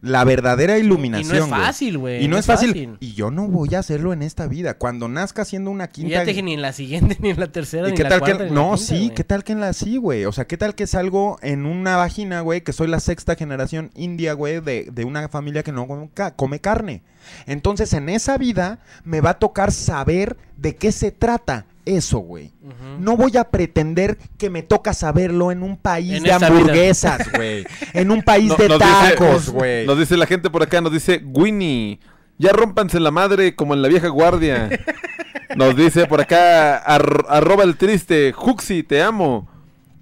La 0.02 0.24
verdadera 0.24 0.78
iluminación. 0.78 1.36
Y 1.36 1.38
no 1.38 1.44
es 1.44 1.50
fácil, 1.50 1.96
güey. 1.98 2.24
Y 2.24 2.28
no, 2.28 2.36
es 2.36 2.44
fácil. 2.44 2.96
Y 2.98 3.12
yo 3.14 3.30
no 3.30 3.46
voy 3.46 3.74
a 3.76 3.78
hacerlo 3.78 4.12
en 4.12 4.22
esta 4.22 4.48
vida. 4.48 4.74
Cuando 4.76 5.06
nazca 5.08 5.44
siendo 5.44 5.70
una 5.70 5.84
Y 5.84 5.88
quinta. 5.88 6.10
ya 6.10 6.20
te 6.24 6.30
dije 6.30 6.42
ni 6.42 6.54
en 6.54 6.60
la 6.60 6.72
siguiente, 6.72 7.16
ni 7.20 7.30
en 7.30 7.38
la 7.38 7.46
tercera, 7.52 7.86
¿Y 7.86 7.92
ni 7.92 7.96
qué 7.96 8.02
la 8.02 8.08
tal 8.08 8.18
cuarta, 8.18 8.38
que.? 8.38 8.44
ni 8.44 8.48
en 8.50 8.54
la 8.56 8.60
No, 8.60 8.74
quinta, 8.74 8.84
sí. 8.84 9.12
¿qué 9.14 9.22
tal 9.24 9.44
que 9.44 9.52
en 9.52 9.60
la 9.60 9.72
sí, 9.72 9.96
güey? 9.98 10.24
O 10.24 10.32
sea, 10.32 10.44
¿qué 10.46 10.56
tal 10.56 10.74
que 10.74 10.88
salgo 10.88 11.38
en 11.40 11.66
una 11.66 11.96
vagina, 11.96 12.40
güey, 12.40 12.62
que 12.62 12.72
soy 12.72 12.88
la 12.88 12.98
sexta 12.98 13.36
generación 13.36 13.92
india, 13.94 14.32
güey, 14.32 14.60
de, 14.60 14.88
de 14.92 15.04
una 15.04 15.28
familia 15.28 15.62
que 15.62 15.70
no 15.70 15.86
come 16.34 16.58
carne? 16.60 17.02
Entonces, 17.46 17.92
en 17.92 18.08
esa 18.08 18.36
vida 18.38 18.80
me 19.04 19.20
va 19.20 19.30
a 19.30 19.38
tocar 19.38 19.70
saber 19.70 20.36
de 20.56 20.74
qué 20.74 20.90
se 20.90 21.12
trata 21.12 21.66
eso, 21.84 22.18
güey. 22.18 22.52
No 23.00 23.16
voy 23.16 23.36
a 23.36 23.44
pretender 23.44 24.16
que 24.38 24.50
me 24.50 24.62
toca 24.62 24.92
saberlo 24.94 25.50
en 25.52 25.62
un 25.62 25.76
país 25.76 26.14
En 26.18 26.22
de 26.22 26.32
hamburguesas, 26.32 27.30
güey. 27.32 27.64
en 27.92 28.10
un 28.10 28.22
país 28.22 28.48
No- 28.50 28.56
de 28.56 28.68
tacos, 28.78 29.48
güey. 29.50 29.86
Nos 29.86 29.98
dice 29.98 30.16
la 30.16 30.26
gente 30.26 30.48
por 30.50 30.62
acá, 30.62 30.80
nos 30.80 30.92
dice 30.92 31.20
Winnie, 31.24 31.98
ya 32.38 32.52
rómpanse 32.52 32.98
la 33.00 33.10
madre 33.10 33.54
como 33.54 33.74
en 33.74 33.82
la 33.82 33.88
vieja 33.88 34.08
guardia. 34.08 34.68
Nos 35.56 35.76
dice 35.76 36.06
por 36.06 36.18
acá, 36.22 36.78
ar- 36.78 37.26
arroba 37.28 37.62
el 37.64 37.76
triste, 37.76 38.32
Juxi, 38.32 38.82
te 38.82 39.02
amo. 39.02 39.50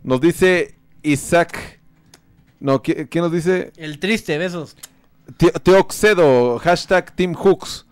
Nos 0.05 0.21
dice 0.21 0.77
Isaac. 1.03 1.81
No, 2.61 2.81
¿qui- 2.81 3.09
¿quién 3.11 3.25
nos 3.25 3.33
dice? 3.33 3.73
El 3.77 3.99
triste, 3.99 4.39
besos. 4.39 4.77
Te- 5.37 5.51
Teoxedo, 5.51 6.59
hashtag 6.61 7.11
Team 7.17 7.35
Hooks. 7.35 7.85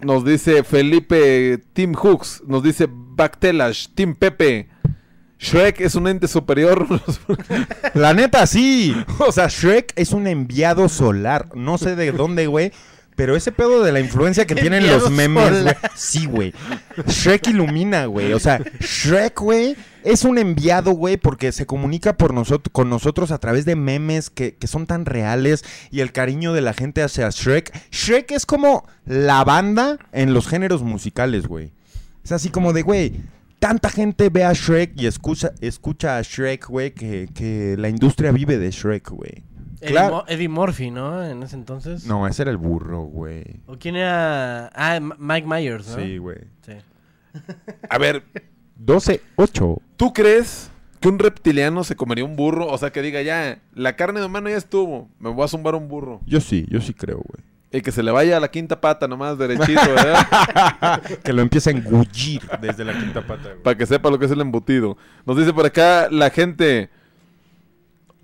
Nos 0.00 0.24
dice 0.24 0.64
Felipe 0.64 1.58
Team 1.72 1.94
Hooks. 1.94 2.42
Nos 2.46 2.62
dice 2.62 2.88
Bactelash, 2.90 3.88
Team 3.94 4.14
Pepe. 4.14 4.68
Shrek 5.38 5.80
es 5.80 5.94
un 5.94 6.08
ente 6.08 6.28
superior. 6.28 6.86
La 7.94 8.14
neta, 8.14 8.46
sí. 8.46 8.94
O 9.18 9.32
sea, 9.32 9.48
Shrek 9.48 9.92
es 9.96 10.12
un 10.12 10.26
enviado 10.26 10.88
solar. 10.88 11.54
No 11.54 11.76
sé 11.78 11.96
de 11.96 12.12
dónde, 12.12 12.46
güey. 12.46 12.72
Pero 13.16 13.36
ese 13.36 13.52
pedo 13.52 13.82
de 13.82 13.92
la 13.92 14.00
influencia 14.00 14.46
que 14.46 14.54
tienen 14.56 14.86
los 14.86 15.10
memes, 15.10 15.62
güey. 15.62 15.74
Sí, 15.94 16.26
güey. 16.26 16.54
Shrek 17.06 17.48
ilumina, 17.48 18.06
güey. 18.06 18.32
O 18.32 18.40
sea, 18.40 18.60
Shrek, 18.80 19.40
güey, 19.40 19.76
es 20.02 20.24
un 20.24 20.38
enviado, 20.38 20.92
güey, 20.92 21.16
porque 21.16 21.52
se 21.52 21.66
comunica 21.66 22.16
por 22.16 22.34
nosotros, 22.34 22.70
con 22.72 22.90
nosotros 22.90 23.30
a 23.30 23.38
través 23.38 23.64
de 23.64 23.76
memes 23.76 24.30
que, 24.30 24.54
que 24.56 24.66
son 24.66 24.86
tan 24.86 25.06
reales 25.06 25.64
y 25.90 26.00
el 26.00 26.12
cariño 26.12 26.52
de 26.52 26.60
la 26.60 26.74
gente 26.74 27.02
hacia 27.02 27.28
Shrek. 27.30 27.72
Shrek 27.90 28.32
es 28.32 28.46
como 28.46 28.86
la 29.06 29.44
banda 29.44 29.98
en 30.12 30.34
los 30.34 30.46
géneros 30.46 30.82
musicales, 30.82 31.46
güey. 31.46 31.72
Es 32.24 32.32
así 32.32 32.48
como 32.48 32.72
de, 32.72 32.82
güey, 32.82 33.12
tanta 33.58 33.90
gente 33.90 34.28
ve 34.28 34.44
a 34.44 34.52
Shrek 34.52 34.92
y 35.00 35.06
escucha, 35.06 35.52
escucha 35.60 36.18
a 36.18 36.22
Shrek, 36.22 36.66
güey, 36.68 36.92
que, 36.92 37.28
que 37.34 37.76
la 37.78 37.88
industria 37.88 38.32
vive 38.32 38.58
de 38.58 38.70
Shrek, 38.70 39.10
güey. 39.10 39.44
Eddie, 39.84 39.92
Claro. 39.92 40.14
Mo- 40.16 40.24
Eddie 40.28 40.48
Murphy, 40.48 40.90
¿no? 40.90 41.24
En 41.24 41.42
ese 41.42 41.56
entonces. 41.56 42.06
No, 42.06 42.26
ese 42.26 42.42
era 42.42 42.50
el 42.50 42.56
burro, 42.56 43.02
güey. 43.02 43.44
¿O 43.66 43.76
quién 43.78 43.96
era? 43.96 44.66
Ah, 44.74 44.98
Mike 45.18 45.46
Myers, 45.46 45.88
¿no? 45.88 46.02
Sí, 46.02 46.18
güey. 46.18 46.38
Sí. 46.62 46.72
A 47.88 47.98
ver, 47.98 48.22
12, 48.76 49.20
8. 49.36 49.78
¿tú 49.96 50.12
crees 50.12 50.70
que 51.00 51.08
un 51.08 51.18
reptiliano 51.18 51.84
se 51.84 51.96
comería 51.96 52.24
un 52.24 52.36
burro? 52.36 52.66
O 52.68 52.78
sea, 52.78 52.90
que 52.90 53.02
diga, 53.02 53.22
ya, 53.22 53.58
la 53.74 53.94
carne 53.96 54.20
de 54.20 54.26
humano 54.26 54.48
ya 54.48 54.56
estuvo, 54.56 55.08
me 55.18 55.30
voy 55.30 55.44
a 55.44 55.48
zumbar 55.48 55.74
un 55.74 55.88
burro. 55.88 56.20
Yo 56.26 56.40
sí, 56.40 56.66
yo 56.70 56.80
sí 56.80 56.94
creo, 56.94 57.16
güey. 57.18 57.44
Y 57.72 57.80
que 57.80 57.90
se 57.90 58.04
le 58.04 58.12
vaya 58.12 58.36
a 58.36 58.40
la 58.40 58.48
quinta 58.52 58.80
pata 58.80 59.08
nomás, 59.08 59.36
derechito, 59.36 59.80
¿verdad? 59.82 61.02
que 61.24 61.32
lo 61.32 61.42
empiece 61.42 61.70
a 61.70 61.72
engullir 61.72 62.40
desde 62.60 62.84
la 62.84 62.92
quinta 62.96 63.20
pata. 63.20 63.48
güey. 63.50 63.62
Para 63.64 63.76
que 63.76 63.84
sepa 63.84 64.10
lo 64.10 64.18
que 64.20 64.26
es 64.26 64.30
el 64.30 64.40
embutido. 64.40 64.96
Nos 65.26 65.36
dice 65.36 65.52
por 65.52 65.66
acá 65.66 66.08
la 66.08 66.30
gente. 66.30 66.88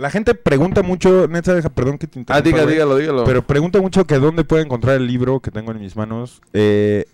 La 0.01 0.11
gente 0.11 0.35
pregunta 0.35 0.83
mucho, 0.83 1.29
Netza, 1.29 1.55
deja, 1.55 1.69
perdón 1.69 1.99
que 1.99 2.07
te 2.07 2.19
Ah, 2.19 2.21
interrumpa, 2.21 2.49
diga, 2.49 2.63
güey, 2.63 2.75
dígalo, 2.75 2.97
dígalo. 2.97 3.25
Pero 3.25 3.43
pregunta 3.47 3.81
mucho 3.81 4.07
que 4.07 4.19
dónde 4.19 4.45
puede 4.45 4.63
encontrar 4.65 4.97
el 4.97 5.07
libro 5.07 5.41
que 5.41 5.51
tengo 5.51 5.73
en 5.73 5.81
mis 5.81 5.95
manos. 5.97 6.41
Eh, 6.55 7.05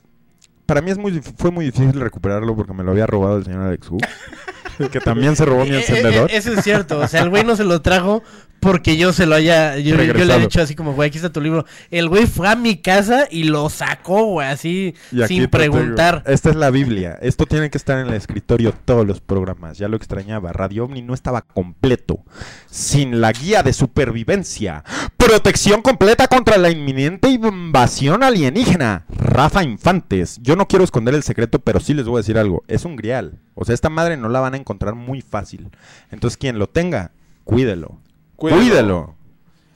para 0.66 0.80
mí 0.82 0.90
es 0.90 0.98
muy, 0.98 1.12
dif- 1.12 1.34
fue 1.36 1.50
muy 1.50 1.64
difícil 1.66 2.00
recuperarlo 2.00 2.54
porque 2.56 2.72
me 2.72 2.84
lo 2.84 2.92
había 2.92 3.06
robado 3.06 3.38
el 3.38 3.44
señor 3.44 3.62
Alex 3.62 3.90
Hu. 3.90 3.98
que 4.92 5.00
también 5.00 5.36
se 5.36 5.44
robó 5.44 5.64
mi 5.64 5.70
Eh, 5.70 5.74
eh, 5.76 5.78
encendedor. 5.80 6.30
eh, 6.30 6.36
eso 6.36 6.52
es 6.52 6.62
cierto. 6.62 6.98
O 7.00 7.08
sea, 7.08 7.22
el 7.22 7.30
güey 7.30 7.44
no 7.44 7.56
se 7.56 7.64
lo 7.64 7.80
trajo 7.82 8.22
porque 8.60 8.96
yo 8.96 9.12
se 9.12 9.26
lo 9.26 9.34
haya. 9.34 9.76
Yo, 9.78 9.96
yo 9.96 10.24
le 10.24 10.34
he 10.34 10.40
dicho 10.40 10.60
así 10.60 10.74
como, 10.74 10.94
güey, 10.94 11.08
aquí 11.08 11.18
está 11.18 11.32
tu 11.32 11.40
libro. 11.40 11.64
El 11.90 12.08
güey 12.08 12.26
fue 12.26 12.48
a 12.48 12.56
mi 12.56 12.76
casa 12.76 13.28
y 13.30 13.44
lo 13.44 13.68
sacó, 13.70 14.24
güey, 14.24 14.48
así, 14.48 14.94
sin 15.10 15.26
tengo. 15.26 15.50
preguntar. 15.50 16.22
Esta 16.26 16.50
es 16.50 16.56
la 16.56 16.70
Biblia. 16.70 17.18
Esto 17.22 17.46
tiene 17.46 17.70
que 17.70 17.78
estar 17.78 17.98
en 17.98 18.08
el 18.08 18.14
escritorio 18.14 18.72
todos 18.84 19.06
los 19.06 19.20
programas. 19.20 19.78
Ya 19.78 19.88
lo 19.88 19.96
extrañaba. 19.96 20.52
Radio 20.52 20.84
OVNI 20.84 21.02
no 21.02 21.14
estaba 21.14 21.42
completo. 21.42 22.24
Sin 22.70 23.20
la 23.20 23.32
guía 23.32 23.62
de 23.62 23.72
supervivencia. 23.72 24.84
Protección 25.16 25.82
completa 25.82 26.28
contra 26.28 26.58
la 26.58 26.70
inminente 26.70 27.30
invasión 27.30 28.22
alienígena. 28.22 29.04
Rafa 29.08 29.62
Infantes. 29.62 30.38
Yo 30.42 30.56
no 30.56 30.68
quiero 30.68 30.84
esconder 30.84 31.14
el 31.14 31.22
secreto, 31.22 31.58
pero 31.58 31.80
sí 31.80 31.94
les 31.94 32.06
voy 32.06 32.16
a 32.16 32.20
decir 32.20 32.38
algo. 32.38 32.64
Es 32.68 32.84
un 32.84 32.96
grial. 32.96 33.38
O 33.54 33.64
sea, 33.64 33.74
esta 33.74 33.90
madre 33.90 34.16
no 34.16 34.28
la 34.28 34.40
van 34.40 34.54
a 34.54 34.58
encontrar 34.58 34.94
muy 34.94 35.22
fácil. 35.22 35.70
Entonces, 36.10 36.36
quien 36.36 36.58
lo 36.58 36.68
tenga, 36.68 37.12
cuídelo. 37.44 37.98
Cuídelo. 38.36 39.14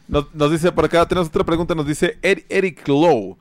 Nos, 0.09 0.35
nos 0.35 0.51
dice 0.51 0.73
por 0.73 0.85
acá, 0.85 1.07
tenemos 1.07 1.29
otra 1.29 1.45
pregunta, 1.45 1.75
nos 1.75 1.87
dice 1.87 2.19
Eri- 2.23 2.45
Eric 2.49 2.87
Lowe. 2.89 3.37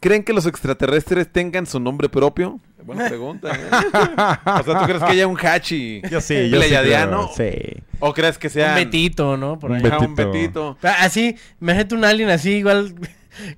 ¿Creen 0.00 0.24
que 0.24 0.32
los 0.32 0.46
extraterrestres 0.46 1.30
tengan 1.30 1.66
su 1.66 1.78
nombre 1.78 2.08
propio? 2.08 2.58
Buena 2.84 3.06
pregunta. 3.08 3.50
¿eh? 3.54 3.68
o 4.60 4.62
sea, 4.64 4.78
¿tú 4.80 4.84
crees 4.86 4.98
que 5.02 5.10
haya 5.10 5.26
un 5.26 5.36
Hachi 5.38 6.00
Yo 6.10 6.20
sí, 6.22 6.48
yo 6.48 6.60
sí 6.60 6.66
pleiadiano? 6.68 7.30
creo, 7.34 7.52
sí. 7.52 7.82
¿O 7.98 8.14
crees 8.14 8.38
que 8.38 8.48
sea 8.48 8.70
Un 8.70 8.74
Betito, 8.76 9.36
¿no? 9.36 9.58
Por 9.58 9.72
ahí. 9.72 9.82
Un 9.84 9.92
un 10.06 10.14
Betito. 10.14 10.32
Betito? 10.32 10.78
Ah, 10.82 10.96
Así, 11.00 11.36
imagínate 11.60 11.94
un 11.94 12.04
alien 12.06 12.30
así, 12.30 12.52
igual. 12.52 12.94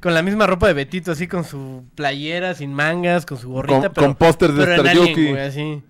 Con 0.00 0.12
la 0.14 0.22
misma 0.22 0.46
ropa 0.46 0.66
de 0.66 0.74
Betito, 0.74 1.12
así 1.12 1.26
con 1.28 1.44
su 1.44 1.84
playera, 1.94 2.54
sin 2.54 2.74
mangas, 2.74 3.24
con 3.24 3.38
su 3.38 3.48
gorrita. 3.50 3.80
Con- 3.82 3.92
pero, 3.92 4.06
con 4.08 4.16
pósters 4.16 4.54
de 4.56 4.62
Star 4.64 4.80
alien, 4.88 5.06
Yuki. 5.08 5.28
güey, 5.30 5.40
así. 5.42 5.82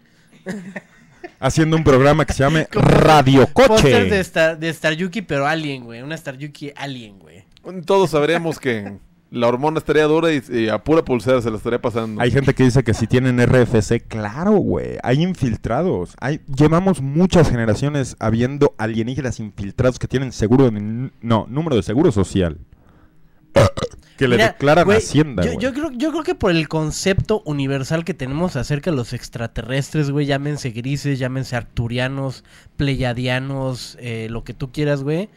Haciendo 1.42 1.76
un 1.76 1.82
programa 1.82 2.24
que 2.24 2.32
se 2.32 2.44
llame 2.44 2.68
Radio 2.72 3.46
Póster 3.48 4.04
de 4.04 4.08
Coche. 4.08 4.20
Star, 4.20 4.58
de 4.58 4.68
Star 4.68 4.94
Yuki, 4.94 5.22
pero 5.22 5.46
alien, 5.46 5.84
güey. 5.84 6.00
Una 6.00 6.14
Star 6.14 6.38
Yuki 6.38 6.72
alien, 6.76 7.18
güey. 7.18 7.44
Todos 7.84 8.10
sabremos 8.10 8.60
que 8.60 8.98
la 9.32 9.48
hormona 9.48 9.78
estaría 9.78 10.04
dura 10.04 10.32
y, 10.32 10.42
y 10.50 10.68
a 10.68 10.84
pura 10.84 11.04
pulsera 11.04 11.42
se 11.42 11.50
la 11.50 11.56
estaría 11.56 11.80
pasando. 11.80 12.20
Hay 12.20 12.30
gente 12.30 12.54
que 12.54 12.62
dice 12.64 12.84
que 12.84 12.94
si 12.94 13.06
tienen 13.06 13.44
RFC, 13.44 14.06
claro, 14.06 14.52
güey. 14.52 14.98
Hay 15.02 15.22
infiltrados. 15.22 16.14
Hay, 16.20 16.40
llevamos 16.46 17.00
muchas 17.00 17.50
generaciones 17.50 18.14
habiendo 18.20 18.74
alienígenas 18.78 19.40
infiltrados 19.40 19.98
que 19.98 20.06
tienen 20.06 20.32
seguro 20.32 20.70
de, 20.70 21.10
no, 21.22 21.46
número 21.48 21.76
de 21.76 21.82
seguro 21.82 22.12
social. 22.12 22.58
Que 24.16 24.28
le 24.28 24.36
Mira, 24.36 24.48
declaran 24.48 24.90
Hacienda, 24.90 25.42
yo, 25.44 25.58
yo 25.58 25.72
creo, 25.72 25.90
yo 25.92 26.10
creo 26.12 26.22
que 26.22 26.34
por 26.34 26.50
el 26.50 26.68
concepto 26.68 27.42
universal 27.46 28.04
que 28.04 28.14
tenemos 28.14 28.56
acerca 28.56 28.90
de 28.90 28.96
los 28.96 29.12
extraterrestres, 29.12 30.10
güey, 30.10 30.26
llámense 30.26 30.70
grises, 30.70 31.18
llámense 31.18 31.56
arturianos, 31.56 32.44
pleyadianos, 32.76 33.96
eh, 34.00 34.28
lo 34.30 34.44
que 34.44 34.54
tú 34.54 34.70
quieras, 34.72 35.02
güey. 35.02 35.28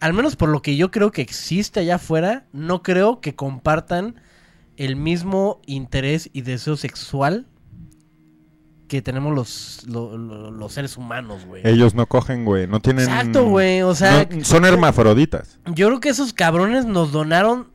Al 0.00 0.12
menos 0.12 0.36
por 0.36 0.48
lo 0.48 0.60
que 0.62 0.76
yo 0.76 0.90
creo 0.90 1.12
que 1.12 1.22
existe 1.22 1.80
allá 1.80 1.96
afuera, 1.96 2.44
no 2.52 2.82
creo 2.82 3.20
que 3.20 3.34
compartan 3.34 4.16
el 4.76 4.96
mismo 4.96 5.60
interés 5.66 6.30
y 6.32 6.42
deseo 6.42 6.76
sexual 6.76 7.46
que 8.88 9.00
tenemos 9.00 9.34
los, 9.34 9.84
lo- 9.86 10.18
lo- 10.18 10.50
los 10.50 10.72
seres 10.72 10.96
humanos, 10.98 11.46
güey. 11.46 11.62
Ellos 11.64 11.94
no 11.94 12.06
cogen, 12.06 12.44
güey. 12.44 12.66
No 12.66 12.80
tienen. 12.80 13.04
Exacto, 13.04 13.44
güey, 13.46 13.82
o 13.82 13.94
sea, 13.94 14.28
no- 14.30 14.44
son 14.44 14.64
hermafroditas. 14.64 15.58
Yo 15.66 15.86
creo 15.88 16.00
que 16.00 16.10
esos 16.10 16.32
cabrones 16.32 16.84
nos 16.84 17.10
donaron 17.12 17.68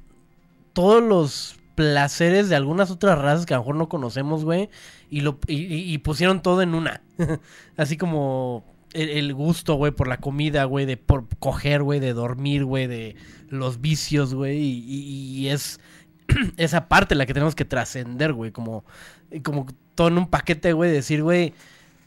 todos 0.79 1.03
los 1.03 1.57
placeres 1.75 2.47
de 2.47 2.55
algunas 2.55 2.89
otras 2.89 3.19
razas 3.19 3.45
que 3.45 3.53
a 3.53 3.57
lo 3.57 3.63
mejor 3.63 3.75
no 3.75 3.89
conocemos, 3.89 4.45
güey. 4.45 4.69
Y, 5.09 5.19
lo, 5.19 5.37
y, 5.45 5.97
pusieron 5.97 6.41
todo 6.41 6.61
en 6.61 6.73
una. 6.73 7.01
Así 7.75 7.97
como 7.97 8.63
el, 8.93 9.09
el 9.09 9.33
gusto, 9.33 9.73
güey, 9.73 9.91
por 9.91 10.07
la 10.07 10.21
comida, 10.21 10.63
güey, 10.63 10.85
de 10.85 10.95
por 10.95 11.27
coger, 11.39 11.83
güey, 11.83 11.99
de 11.99 12.13
dormir, 12.13 12.63
güey, 12.63 12.87
de 12.87 13.17
los 13.49 13.81
vicios, 13.81 14.33
güey. 14.33 14.57
Y, 14.57 15.49
es 15.49 15.81
esa 16.55 16.87
parte 16.87 17.13
la 17.13 17.25
que 17.25 17.33
tenemos 17.33 17.55
que 17.55 17.65
trascender, 17.65 18.31
güey. 18.31 18.51
Como, 18.51 18.85
como 19.43 19.65
todo 19.95 20.07
en 20.07 20.17
un 20.17 20.29
paquete, 20.29 20.71
güey, 20.71 20.93
decir, 20.93 21.23
güey. 21.23 21.53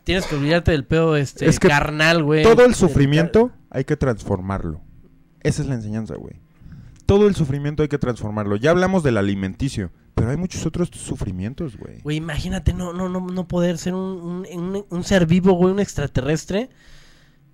Tienes 0.04 0.24
que 0.24 0.34
olvidarte 0.34 0.70
del 0.70 0.86
pedo 0.86 1.14
este, 1.14 1.46
Es 1.46 1.60
que 1.60 1.68
carnal, 1.68 2.24
güey. 2.24 2.42
Todo 2.42 2.64
el 2.64 2.74
sufrimiento 2.74 3.50
hay 3.68 3.84
que 3.84 3.98
transformarlo. 3.98 4.80
Esa 5.42 5.60
es 5.60 5.68
la 5.68 5.74
enseñanza, 5.74 6.14
güey. 6.14 6.41
Todo 7.07 7.26
el 7.28 7.34
sufrimiento 7.34 7.82
hay 7.82 7.88
que 7.88 7.98
transformarlo. 7.98 8.57
Ya 8.57 8.70
hablamos 8.70 9.03
del 9.03 9.16
alimenticio, 9.16 9.90
pero 10.14 10.30
hay 10.30 10.36
muchos 10.36 10.64
otros 10.66 10.88
sufrimientos, 10.92 11.76
güey. 11.76 12.00
Güey, 12.03 12.16
imagínate 12.16 12.72
no, 12.72 12.92
no, 12.92 13.09
no, 13.09 13.20
no 13.26 13.48
poder 13.48 13.78
ser 13.78 13.94
un, 13.94 14.44
un, 14.53 14.59
un- 14.76 14.84
un 14.88 15.05
ser 15.05 15.26
vivo, 15.26 15.53
güey, 15.53 15.72
un 15.72 15.80
extraterrestre 15.80 16.70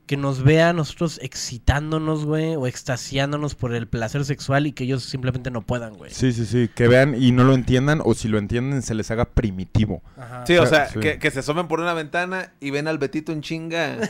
que 0.09 0.16
nos 0.16 0.42
vea 0.42 0.70
a 0.70 0.72
nosotros 0.72 1.20
excitándonos, 1.22 2.24
güey, 2.24 2.56
o 2.56 2.66
extasiándonos 2.66 3.54
por 3.54 3.74
el 3.74 3.86
placer 3.86 4.24
sexual 4.24 4.66
y 4.66 4.72
que 4.72 4.82
ellos 4.84 5.04
simplemente 5.04 5.50
no 5.52 5.61
puedan, 5.62 5.94
güey. 5.94 6.11
Sí, 6.12 6.32
sí, 6.32 6.46
sí. 6.46 6.68
Que 6.74 6.88
vean 6.88 7.14
y 7.20 7.30
no 7.30 7.44
lo 7.44 7.54
entiendan, 7.54 8.00
o 8.04 8.14
si 8.14 8.26
lo 8.26 8.38
entienden, 8.38 8.80
se 8.82 8.94
les 8.94 9.11
haga 9.11 9.26
primitivo. 9.26 10.02
Ajá. 10.16 10.44
Sí, 10.46 10.56
o 10.56 10.66
sea, 10.66 10.88
Sí. 10.88 10.98
Que, 11.00 11.18
que 11.18 11.30
se 11.30 11.40
asomen 11.40 11.68
por 11.68 11.78
una 11.80 11.92
ventana 11.92 12.52
y 12.59 12.70
ven 12.70 12.88
al 12.88 12.96
Betito 12.98 13.32
en 13.32 13.42
chinga 13.42 13.98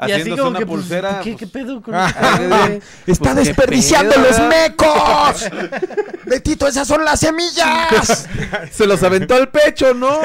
Y 0.00 0.10
así 0.10 0.14
haciéndose 0.14 0.40
como 0.42 0.50
una 0.50 0.58
que, 0.58 0.66
pues, 0.66 0.80
pulsera. 0.80 1.20
¿qué, 1.22 1.30
pues, 1.30 1.38
qué 1.38 1.46
pedo 1.46 1.80
con 1.80 1.94
Ah, 1.94 2.08
esto, 2.08 2.48
güey? 2.48 2.80
¡Está 3.06 3.06
Pues, 3.06 3.18
¿qué 3.20 3.34
desperdiciando 3.34 4.14
pedo, 4.14 4.24
los 4.24 4.40
mecos! 4.48 5.48
¡Betito, 6.26 6.66
esas 6.66 6.88
son 6.88 7.04
las 7.04 7.20
semillas! 7.20 8.28
Se 8.72 8.84
los 8.84 9.00
aventó 9.04 9.36
al 9.36 9.48
pecho, 9.48 9.94
¿no? 9.94 10.10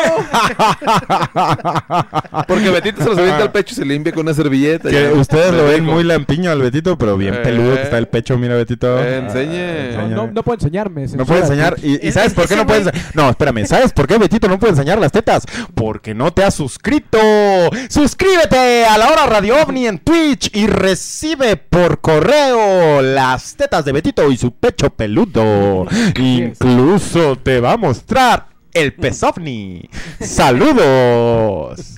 Porque 2.47 2.71
Betito 2.71 3.03
se 3.03 3.09
los 3.09 3.17
avienta 3.19 3.43
al 3.43 3.51
pecho 3.51 3.73
y 3.73 3.75
se 3.75 3.85
limpia 3.85 4.11
con 4.11 4.25
una 4.25 4.33
servilleta. 4.33 4.89
que 4.89 5.10
ustedes 5.19 5.53
lo 5.53 5.65
ven 5.65 5.83
muy 5.85 6.03
lampiño 6.03 6.51
al 6.51 6.61
Betito, 6.61 6.97
pero 6.97 7.17
bien 7.17 7.35
Eh. 7.35 7.39
peludo 7.43 7.75
que 7.75 7.81
está 7.83 7.97
el 7.97 8.07
pecho. 8.07 8.37
Mira, 8.37 8.55
Betito. 8.55 8.99
Eh, 9.03 9.17
enseñe. 9.17 9.57
Ah, 9.59 9.97
No, 9.97 10.01
enseña. 10.03 10.15
no, 10.15 10.31
no 10.31 10.43
puedo 10.43 10.55
enseñarme. 10.57 11.07
No 11.15 11.25
puede 11.25 11.41
enseñar. 11.41 11.75
¿Y, 11.81 11.93
y 11.93 12.07
Es- 12.09 12.13
sabes 12.13 12.29
es 12.29 12.33
por 12.33 12.47
qué 12.47 12.55
no 12.55 12.65
puede 12.65 12.79
enseñar? 12.81 13.01
No, 13.13 13.29
espérame. 13.29 13.65
¿Sabes 13.65 13.91
por 13.93 14.07
qué 14.07 14.17
Betito 14.17 14.47
no 14.47 14.59
puede 14.59 14.71
enseñar 14.71 14.99
las 14.99 15.11
tetas? 15.11 15.43
Porque 15.75 16.13
no 16.13 16.31
te 16.31 16.43
has 16.43 16.53
suscrito. 16.55 17.17
Suscríbete 17.89 18.85
a 18.85 18.97
la 18.97 19.09
hora 19.09 19.25
Radio 19.27 19.55
OVNI 19.63 19.87
en 19.87 19.99
Twitch 19.99 20.55
y 20.55 20.67
recibe 20.67 21.57
por 21.57 22.01
correo 22.01 23.01
las 23.01 23.55
tetas 23.55 23.85
de 23.85 23.91
Betito 23.91 24.31
y 24.31 24.37
su 24.37 24.51
pecho 24.51 24.89
peludo. 24.89 25.85
Incluso 26.17 27.35
te 27.37 27.59
va 27.59 27.73
a 27.73 27.77
mostrar 27.77 28.50
el 28.73 28.93
pez 28.93 29.21
ovni. 29.23 29.89
¡Saludos! 30.19 31.97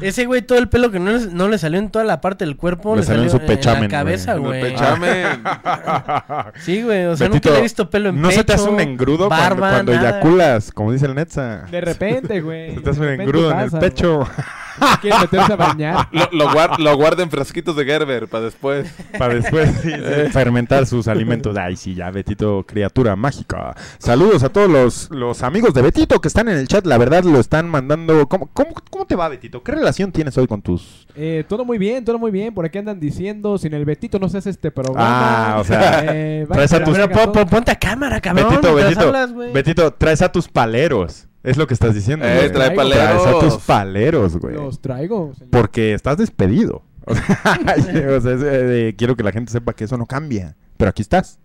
Ese 0.00 0.26
güey, 0.26 0.42
todo 0.42 0.58
el 0.58 0.68
pelo 0.68 0.90
que 0.90 0.98
no 0.98 1.12
le, 1.12 1.26
no 1.26 1.48
le 1.48 1.56
salió 1.58 1.78
en 1.78 1.88
toda 1.90 2.04
la 2.04 2.20
parte 2.20 2.44
del 2.44 2.56
cuerpo, 2.56 2.94
Le 2.96 3.02
le, 3.02 3.06
salió 3.06 3.28
salió, 3.28 3.34
en 3.36 3.40
su 3.40 3.46
pechamen, 3.46 3.82
la 3.84 3.88
cabeza, 3.88 4.32
En 4.32 4.40
güey. 4.42 4.60
pechamen. 4.60 5.42
Sí, 6.64 6.82
güey, 6.82 7.04
o 7.06 7.16
sea, 7.16 7.28
Betito, 7.28 7.48
nunca 7.48 7.50
le 7.54 7.58
he 7.58 7.62
visto 7.62 7.88
pelo 7.88 8.08
en 8.08 8.20
¿No 8.20 8.28
pecho, 8.28 8.40
se 8.40 8.44
te 8.44 8.52
hace 8.54 8.68
un 8.68 8.80
engrudo 8.80 9.28
cuando- 9.28 9.44
barba, 9.56 9.70
cuando, 9.70 9.92
eyaculas? 9.92 10.72
Como 10.72 10.92
dice 10.92 11.06
el 11.06 11.14
Netza. 11.14 11.66
De 11.70 11.80
repente, 11.80 12.40
güey. 12.40 12.74
Se 12.74 12.80
te 12.80 12.90
hace 12.90 13.00
un 13.00 13.08
engrudo 13.20 13.50
en 13.52 13.60
el 13.60 13.70
pecho. 13.70 14.26
güey. 14.78 14.90
Quiere 15.00 15.18
meterse 15.20 15.52
a 15.52 15.56
bañar. 15.56 16.08
Lo, 16.12 16.28
lo, 16.32 16.48
guar- 16.50 16.78
lo 16.78 16.96
guarda 16.96 17.22
en 17.22 17.30
frasquitos 17.30 17.74
de 17.76 17.84
Gerber 17.84 18.28
para 18.28 18.44
después. 18.44 18.92
Para 19.18 19.34
después 19.34 19.70
sí, 19.82 19.90
sí, 19.92 20.30
fermentar 20.32 20.86
sus 20.86 21.08
alimentos. 21.08 21.56
Ay, 21.56 21.76
sí, 21.76 21.94
ya, 21.94 22.10
Betito, 22.10 22.64
criatura 22.66 23.16
mágica. 23.16 23.74
Saludos 23.98 24.42
a 24.42 24.48
todos 24.50 24.70
los, 24.70 25.10
los 25.10 25.42
amigos 25.42 25.74
de 25.74 25.82
Betito 25.82 26.20
que 26.20 26.28
están 26.28 26.48
en 26.48 26.56
el 26.58 26.68
chat. 26.68 26.84
La 26.86 26.98
verdad, 26.98 27.24
lo 27.24 27.40
están 27.40 27.68
mandando. 27.68 28.26
¿Cómo, 28.28 28.48
cómo, 28.52 28.74
cómo 28.90 29.06
te 29.06 29.16
va, 29.16 29.28
Betito? 29.28 29.62
¿Qué 29.62 29.72
relación 29.72 30.12
tienes 30.12 30.36
hoy 30.38 30.46
con 30.46 30.62
tus. 30.62 31.06
Eh, 31.14 31.44
todo 31.48 31.64
muy 31.64 31.78
bien, 31.78 32.04
todo 32.04 32.18
muy 32.18 32.30
bien. 32.30 32.54
Por 32.54 32.64
aquí 32.64 32.78
andan 32.78 33.00
diciendo, 33.00 33.58
sin 33.58 33.74
el 33.74 33.84
Betito 33.84 34.18
no 34.18 34.28
se 34.28 34.38
hace 34.38 34.50
este 34.50 34.70
programa. 34.70 35.54
Ah, 35.54 35.56
o 35.60 35.64
sea, 35.64 36.02
Eh, 36.04 36.46
traes 36.50 36.72
a 36.72 36.84
tus- 36.84 36.96
Pero 36.98 37.32
ponte 37.46 37.70
a 37.70 37.76
cámara, 37.78 38.20
cabrón. 38.20 38.48
Betito, 38.50 38.74
Betito, 38.74 39.00
hablas. 39.06 39.34
Betito, 39.52 39.92
traes 39.94 40.22
a 40.22 40.30
tus 40.30 40.48
paleros. 40.48 41.26
Es 41.42 41.56
lo 41.56 41.66
que 41.66 41.74
estás 41.74 41.94
diciendo. 41.94 42.24
Eh, 42.26 42.50
trae 42.50 42.70
Traigo. 42.70 42.88
Traes 42.90 43.26
a 43.26 43.30
tus 43.32 43.56
paleros. 43.56 43.62
paleros, 43.66 44.36
güey. 44.38 44.54
Los 44.54 44.80
traigo, 44.80 45.32
señor. 45.34 45.50
Porque 45.50 45.94
estás 45.94 46.16
despedido. 46.18 46.82
O 47.04 47.14
sea, 47.16 47.36
o 48.16 48.20
sea, 48.20 48.32
es, 48.34 48.40
eh, 48.44 48.94
quiero 48.96 49.16
que 49.16 49.24
la 49.24 49.32
gente 49.32 49.50
sepa 49.50 49.72
que 49.72 49.84
eso 49.84 49.96
no 49.98 50.06
cambia. 50.06 50.54
Pero 50.76 50.88
aquí 50.90 51.02
estás. 51.02 51.40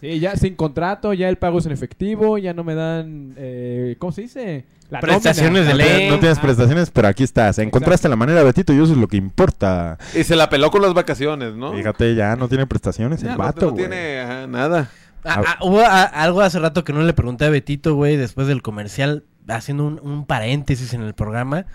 Sí, 0.00 0.18
ya 0.18 0.34
sin 0.36 0.54
contrato, 0.54 1.12
ya 1.12 1.28
el 1.28 1.36
pago 1.36 1.58
es 1.58 1.66
en 1.66 1.72
efectivo, 1.72 2.38
ya 2.38 2.54
no 2.54 2.64
me 2.64 2.74
dan, 2.74 3.34
eh, 3.36 3.96
¿cómo 3.98 4.12
se 4.12 4.22
dice? 4.22 4.64
La 4.90 5.00
Prestaciones 5.00 5.66
nómina. 5.66 5.84
de 5.84 5.98
ley. 5.98 6.08
No 6.10 6.18
tienes 6.18 6.38
Ah, 6.38 6.42
prestaciones, 6.42 6.90
pero 6.90 7.08
aquí 7.08 7.22
estás. 7.22 7.58
Encontraste 7.58 8.08
la 8.08 8.16
manera, 8.16 8.42
Betito, 8.42 8.72
y 8.72 8.76
eso 8.82 8.92
es 8.92 8.98
lo 8.98 9.06
que 9.08 9.16
importa. 9.18 9.98
Y 10.14 10.24
se 10.24 10.36
la 10.36 10.48
peló 10.48 10.70
con 10.70 10.80
las 10.82 10.94
vacaciones, 10.94 11.54
¿no? 11.54 11.72
Fíjate, 11.74 12.14
ya 12.14 12.34
no 12.36 12.48
tiene 12.48 12.66
prestaciones 12.66 13.20
Ya, 13.20 13.32
el 13.32 13.38
no- 13.38 13.44
vato, 13.44 13.66
no, 13.66 13.72
güey. 13.72 13.86
tiene 13.88 14.20
ajá, 14.20 14.46
nada. 14.46 14.90
Ah, 15.22 15.42
ah, 15.46 15.58
hubo 15.62 15.80
algo 15.86 16.40
hace 16.42 16.58
rato 16.58 16.82
que 16.84 16.92
no 16.94 17.02
le 17.02 17.12
pregunté 17.14 17.44
a 17.46 17.50
Betito, 17.50 17.94
güey, 17.94 18.16
después 18.16 18.46
del 18.46 18.60
comercial, 18.62 19.24
haciendo 19.48 19.86
un, 19.86 20.00
un 20.02 20.24
paréntesis 20.26 20.92
en 20.94 21.02
el 21.02 21.14
programa. 21.14 21.66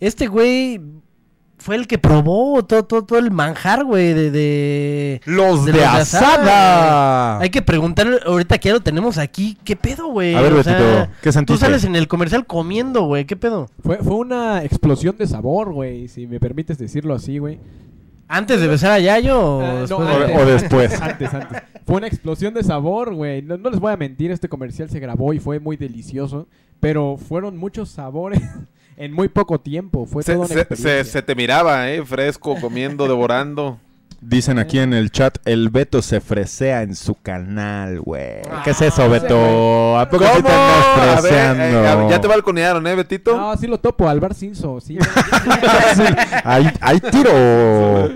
Este 0.00 0.26
güey 0.26 0.80
fue 1.58 1.74
el 1.74 1.86
que 1.88 1.98
probó 1.98 2.64
todo, 2.64 2.84
todo, 2.84 3.04
todo 3.04 3.18
el 3.18 3.30
manjar, 3.32 3.84
güey, 3.84 4.14
de, 4.14 4.30
de... 4.30 5.20
Los 5.24 5.64
de, 5.66 5.84
asada. 5.84 7.38
Hay 7.40 7.50
que 7.50 7.62
preguntarle, 7.62 8.18
ahorita 8.24 8.58
que 8.58 8.68
ya 8.68 8.74
lo 8.74 8.80
tenemos 8.80 9.18
aquí, 9.18 9.58
¿qué 9.64 9.74
pedo, 9.74 10.06
güey? 10.08 10.34
A 10.34 10.40
ver, 10.40 10.52
O 10.52 10.62
sea, 10.62 10.78
Betito, 10.78 11.12
¿qué 11.22 11.44
Tú 11.44 11.56
sales 11.56 11.84
en 11.84 11.96
el 11.96 12.06
comercial 12.06 12.46
comiendo, 12.46 13.02
güey, 13.02 13.24
¿qué 13.24 13.36
pedo? 13.36 13.68
Fue, 13.82 13.98
fue 13.98 14.14
una 14.16 14.62
explosión 14.64 15.16
de 15.16 15.26
sabor, 15.26 15.72
güey, 15.72 16.08
si 16.08 16.26
me 16.26 16.38
permites 16.38 16.78
decirlo 16.78 17.14
así, 17.14 17.38
güey. 17.38 17.58
¿Antes 18.28 18.60
de 18.60 18.68
besar 18.68 18.92
a 18.92 18.98
Yayo 18.98 19.40
o 19.40 19.62
Ah, 19.62 19.72
no, 19.88 19.98
después 19.98 20.06
de- 20.08 20.24
antes. 20.24 20.36
O 20.38 20.46
después. 20.46 21.00
Antes, 21.02 21.34
antes. 21.34 21.62
Fue 21.86 21.96
una 21.96 22.06
explosión 22.06 22.52
de 22.52 22.62
sabor, 22.62 23.14
güey. 23.14 23.40
No, 23.40 23.56
no 23.56 23.70
les 23.70 23.80
voy 23.80 23.90
a 23.90 23.96
mentir, 23.96 24.30
este 24.30 24.50
comercial 24.50 24.90
se 24.90 25.00
grabó 25.00 25.32
y 25.32 25.40
fue 25.40 25.58
muy 25.58 25.78
delicioso. 25.78 26.46
Pero 26.80 27.16
fueron 27.16 27.56
muchos 27.56 27.88
sabores 27.90 28.40
en 28.96 29.12
muy 29.12 29.28
poco 29.28 29.60
tiempo. 29.60 30.06
Fue 30.06 30.22
Se, 30.22 30.34
toda 30.34 30.46
una 30.46 30.54
se- 30.54 30.76
se- 30.76 31.04
se 31.04 31.22
te 31.22 31.34
miraba, 31.34 31.90
¿eh? 31.90 32.04
Fresco, 32.04 32.56
comiendo, 32.60 33.06
devorando. 33.08 33.78
Dicen 34.20 34.58
aquí 34.58 34.80
en 34.80 34.94
el 34.94 35.12
chat, 35.12 35.38
el 35.44 35.68
Beto 35.68 36.02
se 36.02 36.20
fresea 36.20 36.82
en 36.82 36.96
su 36.96 37.14
canal, 37.14 38.00
güey. 38.00 38.42
¿Qué 38.64 38.70
es 38.70 38.82
Ah, 38.82 38.86
eso, 38.86 39.02
ese 39.04 39.08
Beto? 39.08 39.96
¿A 39.96 40.08
poco 40.10 40.24
sí 40.24 40.30
¿Cómo? 40.32 40.42
te 40.48 40.52
andas 40.52 40.84
A 40.86 41.20
ver, 41.20 41.20
freseando? 41.20 41.84
eh, 41.84 41.88
a- 41.88 42.10
ya 42.10 42.20
te 42.20 42.26
balconearon, 42.26 42.84
¿eh, 42.88 42.96
Betito? 42.96 43.36
No, 43.36 43.56
sí 43.56 43.68
lo 43.68 43.78
topo, 43.78 44.08
Alvar 44.08 44.34
Cinso. 44.34 44.80
Sí, 44.80 44.98
Hay, 46.44 46.68
hay 46.80 46.98
tiro. 47.00 48.10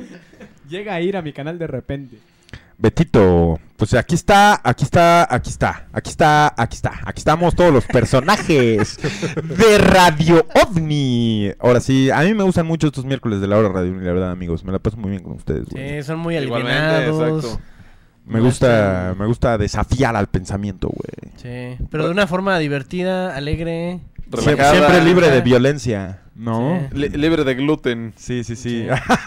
llega 0.69 0.95
a 0.95 1.01
ir 1.01 1.17
a 1.17 1.23
mi 1.23 1.33
canal 1.33 1.57
de 1.59 1.67
repente. 1.69 2.19
Betito, 2.83 3.61
pues 3.77 3.95
aquí 3.95 4.17
está, 4.17 4.61
aquí 4.65 4.83
está, 4.83 5.23
aquí 5.33 5.51
está, 5.51 5.87
aquí 5.93 6.11
está, 6.11 6.53
aquí 6.57 6.75
está. 6.75 7.01
Aquí 7.05 7.21
estamos 7.21 7.55
todos 7.55 7.73
los 7.73 7.87
personajes 7.87 8.99
de 9.37 9.79
Radio 9.79 10.45
OVNI. 10.53 11.53
Ahora 11.61 11.79
sí, 11.79 12.11
a 12.11 12.23
mí 12.23 12.35
me 12.35 12.43
gustan 12.43 12.67
mucho 12.67 12.89
estos 12.89 13.05
miércoles 13.05 13.41
de 13.41 13.47
la 13.47 13.57
hora 13.57 13.69
Radio 13.69 13.93
OVNI, 13.93 14.05
la 14.05 14.13
verdad, 14.13 14.31
amigos. 14.33 14.65
Me 14.65 14.73
la 14.73 14.81
paso 14.81 14.97
muy 14.97 15.11
bien 15.11 15.23
con 15.23 15.35
ustedes, 15.35 15.67
güey. 15.69 16.01
Sí, 16.01 16.03
son 16.03 16.19
muy 16.19 16.37
alivianados. 16.37 17.45
exacto. 17.45 17.63
Me 18.27 18.41
gusta, 18.41 19.15
me 19.17 19.27
gusta 19.27 19.59
desafiar 19.59 20.17
al 20.17 20.27
pensamiento, 20.27 20.89
güey. 20.89 21.33
Sí, 21.37 21.85
pero 21.89 22.07
de 22.07 22.11
una 22.11 22.27
forma 22.27 22.59
divertida, 22.59 23.37
alegre. 23.37 24.01
Relajada. 24.33 24.73
Siempre 24.73 25.05
libre 25.05 25.31
de 25.31 25.41
violencia, 25.43 26.23
¿no? 26.35 26.81
Sí. 26.91 26.97
Li- 26.99 27.09
libre 27.11 27.45
de 27.45 27.55
gluten. 27.55 28.13
Sí, 28.17 28.45
sí, 28.45 28.57
sí. 28.57 28.87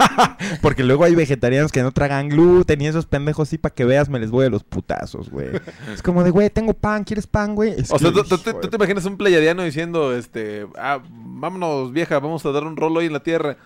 Porque 0.62 0.84
luego 0.84 1.04
hay 1.04 1.16
vegetarianos 1.16 1.72
que 1.72 1.84
no 1.84 1.92
tragan 1.92 2.30
gluten 2.30 2.82
y 2.82 2.88
esos 2.88 3.06
pendejos 3.06 3.50
sí, 3.50 3.58
para 3.58 3.74
que 3.74 3.86
veas, 3.86 4.10
me 4.10 4.20
les 4.20 4.32
voy 4.32 4.46
a 4.46 4.50
los 4.50 4.64
putazos, 4.64 5.30
güey. 5.30 5.50
Es 5.94 6.02
como 6.02 6.24
de, 6.24 6.32
güey, 6.32 6.50
tengo 6.50 6.74
pan, 6.74 7.04
¿quieres 7.04 7.28
pan, 7.28 7.56
güey? 7.56 7.72
Es 7.78 7.92
O 7.92 8.00
sea, 8.00 8.12
¿tú, 8.12 8.24
te 8.70 8.76
imaginas 8.76 9.06
un 9.06 9.18
pleiadiano 9.18 9.64
diciendo, 9.64 10.16
este, 10.16 10.68
ah, 10.78 11.00
vámonos 11.10 11.92
vieja, 11.92 12.20
vamos 12.20 12.46
a 12.46 12.52
dar 12.52 12.64
un 12.64 12.76
rol 12.76 12.98
hoy 12.98 13.06
en 13.06 13.14
la 13.14 13.22
tierra. 13.22 13.58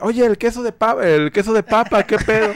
Oye, 0.00 0.26
el 0.26 0.38
queso 0.38 0.62
de 0.64 0.72
papa, 0.72 1.06
el 1.06 1.30
queso 1.30 1.52
de 1.52 1.62
papa, 1.62 2.02
qué 2.02 2.18
pedo. 2.18 2.52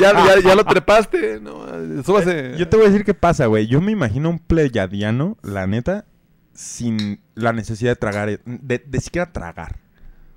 ya, 0.00 0.12
ya, 0.12 0.40
ya 0.42 0.54
lo 0.54 0.64
trepaste, 0.64 1.38
no, 1.40 1.66
súbase. 2.04 2.54
Yo 2.56 2.68
te 2.68 2.76
voy 2.76 2.86
a 2.86 2.88
decir 2.88 3.04
qué 3.04 3.12
pasa, 3.12 3.46
güey. 3.46 3.66
Yo 3.66 3.80
me 3.82 3.92
imagino 3.92 4.30
un 4.30 4.38
pleyadiano, 4.38 5.36
la 5.42 5.66
neta, 5.66 6.06
sin 6.52 7.20
la 7.34 7.52
necesidad 7.52 7.92
de 7.92 7.96
tragar, 7.96 8.28
eh, 8.28 8.40
de, 8.44 8.78
de 8.78 9.00
siquiera 9.00 9.32
tragar. 9.32 9.76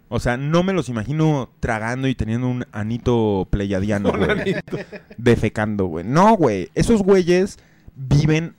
O 0.09 0.19
sea, 0.19 0.37
no 0.37 0.61
me 0.63 0.73
los 0.73 0.89
imagino 0.89 1.51
tragando 1.59 2.07
y 2.07 2.13
teniendo 2.15 2.47
un 2.47 2.65
anito 2.71 3.47
pleyadiano, 3.49 4.11
güey. 4.17 4.29
anito. 4.29 4.77
Defecando, 5.17 5.85
güey. 5.85 6.05
No, 6.05 6.35
güey. 6.37 6.69
Esos 6.75 7.01
güeyes 7.01 7.57
viven 7.95 8.55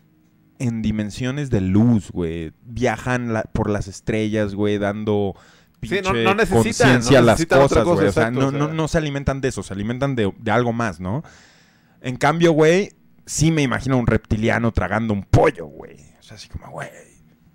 en 0.58 0.82
dimensiones 0.82 1.50
de 1.50 1.60
luz, 1.60 2.10
güey. 2.10 2.52
Viajan 2.64 3.32
la- 3.32 3.42
por 3.44 3.70
las 3.70 3.86
estrellas, 3.88 4.54
güey, 4.54 4.78
dando 4.78 5.34
Sí, 5.82 5.96
no- 6.02 6.12
pinche 6.12 6.24
no 6.24 6.34
necesitan, 6.34 6.62
conciencia 6.62 7.12
no 7.12 7.18
a 7.18 7.26
las 7.26 7.46
cosas, 7.46 7.68
cosa, 7.68 7.82
güey. 7.82 8.06
O 8.08 8.12
sea, 8.12 8.30
no, 8.30 8.50
no, 8.50 8.68
no 8.72 8.88
se 8.88 8.98
alimentan 8.98 9.40
de 9.40 9.48
eso, 9.48 9.62
se 9.62 9.74
alimentan 9.74 10.16
de, 10.16 10.32
de 10.38 10.50
algo 10.50 10.72
más, 10.72 10.98
¿no? 10.98 11.22
En 12.00 12.16
cambio, 12.16 12.52
güey, 12.52 12.90
sí 13.26 13.50
me 13.52 13.62
imagino 13.62 13.94
a 13.96 13.98
un 13.98 14.06
reptiliano 14.06 14.72
tragando 14.72 15.12
un 15.14 15.22
pollo, 15.22 15.66
güey. 15.66 15.96
O 16.18 16.22
sea, 16.22 16.36
así 16.36 16.48
como, 16.48 16.68
güey, 16.70 16.88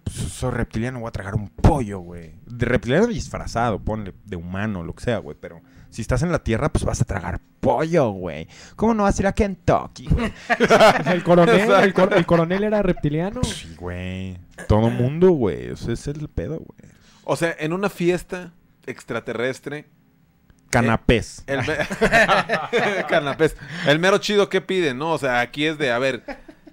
soy 0.09 0.51
reptiliano, 0.51 0.99
voy 0.99 1.07
a 1.09 1.11
tragar 1.11 1.35
un 1.35 1.49
pollo, 1.49 1.99
güey. 1.99 2.33
De 2.45 2.65
reptiliano 2.65 3.07
disfrazado, 3.07 3.79
ponle, 3.79 4.13
de 4.25 4.35
humano, 4.35 4.83
lo 4.83 4.93
que 4.93 5.03
sea, 5.03 5.17
güey. 5.19 5.37
Pero 5.39 5.61
si 5.89 6.01
estás 6.01 6.21
en 6.23 6.31
la 6.31 6.39
Tierra, 6.39 6.69
pues 6.71 6.83
vas 6.85 7.01
a 7.01 7.05
tragar 7.05 7.39
pollo, 7.59 8.09
güey. 8.11 8.47
¿Cómo 8.75 8.93
no 8.93 9.03
vas 9.03 9.17
a 9.17 9.21
ir 9.21 9.27
a 9.27 9.33
Kentucky, 9.33 10.07
güey? 10.07 10.31
El 11.05 11.23
coronel, 11.23 11.71
el, 11.71 11.93
cor- 11.93 12.13
el 12.13 12.25
coronel 12.25 12.63
era 12.63 12.81
reptiliano. 12.81 13.43
Sí, 13.43 13.75
güey. 13.77 14.37
Todo 14.67 14.89
mundo, 14.89 15.31
güey. 15.31 15.71
Ese 15.71 15.93
es 15.93 16.07
el 16.07 16.27
pedo, 16.29 16.57
güey. 16.59 16.91
O 17.23 17.35
sea, 17.35 17.55
en 17.59 17.73
una 17.73 17.89
fiesta 17.89 18.53
extraterrestre, 18.85 19.85
Canapés. 20.69 21.43
el 21.47 21.61
Canapés. 23.09 23.55
El 23.87 23.99
mero 23.99 24.17
chido 24.19 24.49
que 24.49 24.61
piden, 24.61 24.97
¿no? 24.97 25.11
O 25.13 25.17
sea, 25.17 25.39
aquí 25.41 25.65
es 25.65 25.77
de, 25.77 25.91
a 25.91 25.99
ver, 25.99 26.23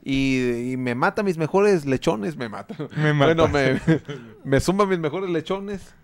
y, 0.08 0.72
y 0.72 0.76
me 0.76 0.94
mata 0.94 1.22
mis 1.22 1.36
mejores 1.36 1.84
lechones, 1.84 2.36
me 2.36 2.48
mata. 2.48 2.74
Me 2.96 3.12
mata. 3.12 3.34
Bueno, 3.34 3.48
me, 3.48 3.80
me 4.44 4.60
zumba 4.60 4.86
mis 4.86 4.98
mejores 5.00 5.28
lechones. 5.30 5.94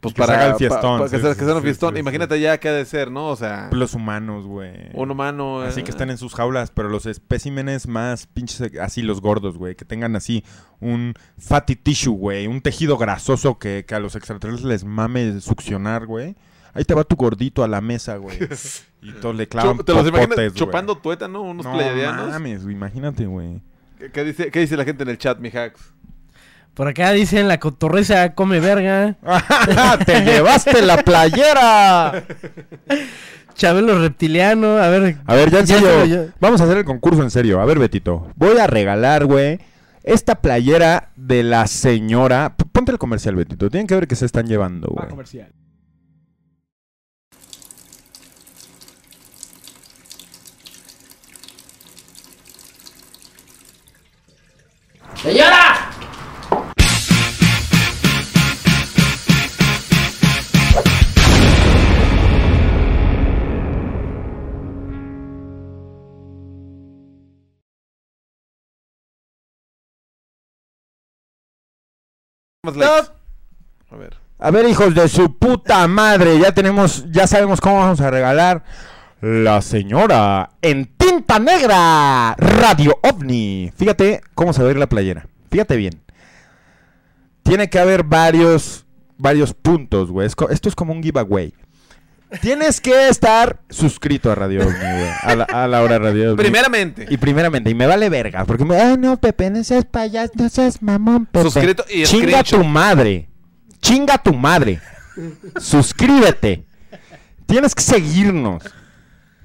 Pues 0.00 0.14
Que 0.14 0.22
se 0.22 0.28
para, 0.28 0.40
haga 0.40 0.50
el 0.52 0.56
fiestón, 0.58 1.00
pa- 1.00 1.04
que 1.10 1.16
sí, 1.16 1.22
se, 1.22 1.32
sí, 1.32 1.38
que 1.40 1.44
sea 1.44 1.54
un 1.54 1.60
sí, 1.60 1.64
fiestón. 1.64 1.96
Imagínate 1.96 2.38
ya 2.40 2.58
qué 2.60 2.68
ha 2.68 2.72
de 2.72 2.84
ser, 2.84 3.10
¿no? 3.10 3.26
O 3.30 3.34
sea, 3.34 3.68
Los 3.72 3.94
humanos, 3.94 4.46
güey. 4.46 4.90
un 4.94 5.10
humano. 5.10 5.60
Así 5.62 5.80
eh, 5.80 5.82
que 5.82 5.90
están 5.90 6.08
en 6.10 6.18
sus 6.18 6.36
jaulas, 6.36 6.70
pero 6.70 6.88
los 6.88 7.04
especímenes 7.06 7.88
más 7.88 8.28
pinches, 8.28 8.78
así 8.80 9.02
los 9.02 9.20
gordos, 9.20 9.58
güey, 9.58 9.74
que 9.74 9.84
tengan 9.84 10.14
así 10.14 10.44
un 10.78 11.14
fatty 11.36 11.74
tissue, 11.74 12.14
güey, 12.14 12.46
un 12.46 12.60
tejido 12.60 12.96
grasoso 12.96 13.58
que, 13.58 13.84
que 13.88 13.94
a 13.96 13.98
los 13.98 14.14
extraterrestres 14.14 14.64
les 14.68 14.84
mame 14.84 15.40
succionar, 15.40 16.06
güey. 16.06 16.36
Ahí 16.78 16.84
te 16.84 16.94
va 16.94 17.02
tu 17.04 17.16
gordito 17.16 17.62
a 17.64 17.68
la 17.68 17.80
mesa, 17.80 18.16
güey. 18.16 18.38
Y 19.02 19.12
todos 19.12 19.36
le 19.36 19.46
clavan 19.46 19.76
chu- 19.78 19.84
¿Te 19.84 19.92
los 19.94 20.08
imaginas 20.08 20.36
güey. 20.36 20.50
chupando 20.52 20.96
tuétano 20.96 21.42
unos 21.42 21.64
No 21.66 21.72
pleiadianos? 21.72 22.28
mames, 22.30 22.62
güey, 22.64 22.74
imagínate, 22.74 23.26
güey. 23.26 23.60
¿Qué, 23.98 24.10
qué 24.10 24.24
dice, 24.24 24.50
¿Qué 24.50 24.58
dice 24.60 24.76
la 24.76 24.84
gente 24.84 25.02
en 25.04 25.08
el 25.10 25.18
chat, 25.18 25.38
mi 25.38 25.48
hacks? 25.50 25.92
Por 26.74 26.88
acá 26.88 27.12
dicen 27.12 27.46
la 27.48 27.58
cotorreza 27.60 28.34
come 28.34 28.58
verga. 28.60 29.16
¡Te 30.06 30.20
llevaste 30.22 30.82
la 30.82 30.98
playera! 31.04 32.24
Chabelo 33.54 33.98
reptiliano. 34.00 34.78
A 34.78 34.88
ver. 34.88 35.16
A 35.26 35.34
ver, 35.34 35.50
ya 35.50 35.60
en 35.60 35.66
serio, 35.66 36.04
ya- 36.04 36.26
vamos 36.40 36.60
a 36.60 36.64
hacer 36.64 36.78
el 36.78 36.84
concurso 36.84 37.22
en 37.22 37.30
serio. 37.30 37.60
A 37.60 37.64
ver, 37.64 37.78
Betito, 37.78 38.28
voy 38.36 38.58
a 38.58 38.66
regalar, 38.66 39.26
güey, 39.26 39.58
esta 40.04 40.36
playera 40.36 41.10
de 41.16 41.42
la 41.42 41.66
señora. 41.66 42.54
P- 42.56 42.64
Ponte 42.70 42.92
el 42.92 42.98
comercial, 42.98 43.34
Betito. 43.36 43.68
Tienen 43.70 43.86
que 43.86 43.94
ver 43.94 44.06
que 44.08 44.16
se 44.16 44.26
están 44.26 44.46
llevando, 44.46 44.88
Va 44.88 45.02
güey. 45.02 45.08
comercial. 45.10 45.52
Más 72.62 72.76
likes. 72.76 73.10
A 73.90 73.96
ver. 73.96 74.16
A 74.38 74.50
ver, 74.52 74.68
hijos 74.68 74.94
de 74.94 75.08
su 75.08 75.36
puta 75.36 75.88
madre, 75.88 76.38
ya 76.38 76.52
tenemos, 76.52 77.10
ya 77.10 77.26
sabemos 77.26 77.60
cómo 77.60 77.78
vamos 77.80 78.00
a 78.00 78.08
regalar 78.10 78.62
la 79.20 79.62
señora 79.62 80.50
en 80.62 80.84
tinta 81.08 81.38
negra, 81.38 82.34
Radio 82.36 82.98
OVNI. 83.02 83.72
Fíjate 83.76 84.20
cómo 84.34 84.52
se 84.52 84.62
va 84.62 84.68
a 84.68 84.70
ir 84.72 84.76
la 84.78 84.88
playera. 84.88 85.26
Fíjate 85.50 85.76
bien. 85.76 86.02
Tiene 87.42 87.70
que 87.70 87.78
haber 87.78 88.04
varios, 88.04 88.84
varios 89.16 89.54
puntos, 89.54 90.10
güey. 90.10 90.26
Esto 90.26 90.68
es 90.68 90.74
como 90.74 90.92
un 90.92 91.02
giveaway. 91.02 91.54
Tienes 92.42 92.82
que 92.82 93.08
estar 93.08 93.58
suscrito 93.70 94.30
a 94.30 94.34
Radio 94.34 94.60
OVNI, 94.60 94.78
güey. 94.78 95.10
A 95.22 95.34
la, 95.34 95.44
a 95.44 95.66
la 95.66 95.82
hora 95.82 95.98
Radio 95.98 96.32
OVNI. 96.32 96.42
Primeramente, 96.42 97.06
Y 97.08 97.16
primeramente, 97.16 97.70
y 97.70 97.74
me 97.74 97.86
vale 97.86 98.10
verga, 98.10 98.44
porque 98.44 98.66
me, 98.66 98.76
ay 98.76 98.98
no, 98.98 99.18
Pepe, 99.18 99.48
no 99.48 99.64
seas 99.64 99.86
payaso, 99.86 100.32
no 100.36 100.50
seas 100.50 100.82
mamón, 100.82 101.24
Pepe. 101.24 101.50
Suscrito 101.50 101.84
y 101.88 102.02
Chinga 102.04 102.42
tu 102.44 102.62
madre. 102.64 103.30
Chinga 103.80 104.18
tu 104.18 104.34
madre. 104.34 104.80
Suscríbete. 105.58 106.66
Tienes 107.46 107.74
que 107.74 107.82
seguirnos. 107.82 108.62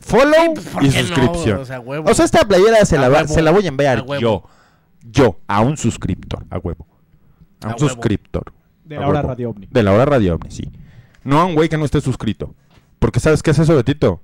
Follow 0.03 0.53
pues, 0.53 0.67
¿por 0.67 0.83
y 0.83 0.87
no? 0.87 0.91
suscripción. 0.93 1.59
O 1.59 1.65
sea, 1.65 1.79
huevo. 1.79 2.09
O 2.09 2.13
sea, 2.13 2.25
esta 2.25 2.45
playera 2.47 2.83
se 2.85 2.97
A 2.97 3.01
la, 3.01 3.09
va- 3.09 3.17
huevo. 3.19 3.33
se 3.33 3.41
la 3.41 3.51
voy 3.51 3.65
a 3.65 3.67
enviar 3.69 4.05
yo. 4.19 4.43
Yo, 5.05 5.39
a 5.47 5.61
un 5.61 5.77
suscriptor, 5.77 6.45
a 6.49 6.57
huevo. 6.59 6.87
A 7.61 7.67
un 7.67 7.73
huevo. 7.73 7.79
suscriptor. 7.89 8.53
De 8.85 8.97
la 8.97 9.07
hora. 9.07 9.21
Radio 9.21 9.49
OVNI. 9.51 9.67
De 9.71 9.83
la 9.83 9.91
hora 9.93 10.05
Radio 10.05 10.35
OVNI, 10.35 10.51
sí. 10.51 10.71
No 11.23 11.39
a 11.39 11.45
un 11.45 11.55
güey 11.55 11.69
que 11.69 11.77
no 11.77 11.85
esté 11.85 12.01
suscrito. 12.01 12.53
Porque 12.99 13.19
¿sabes 13.19 13.41
qué 13.43 13.51
es 13.51 13.59
eso, 13.59 13.75
Betito? 13.75 14.21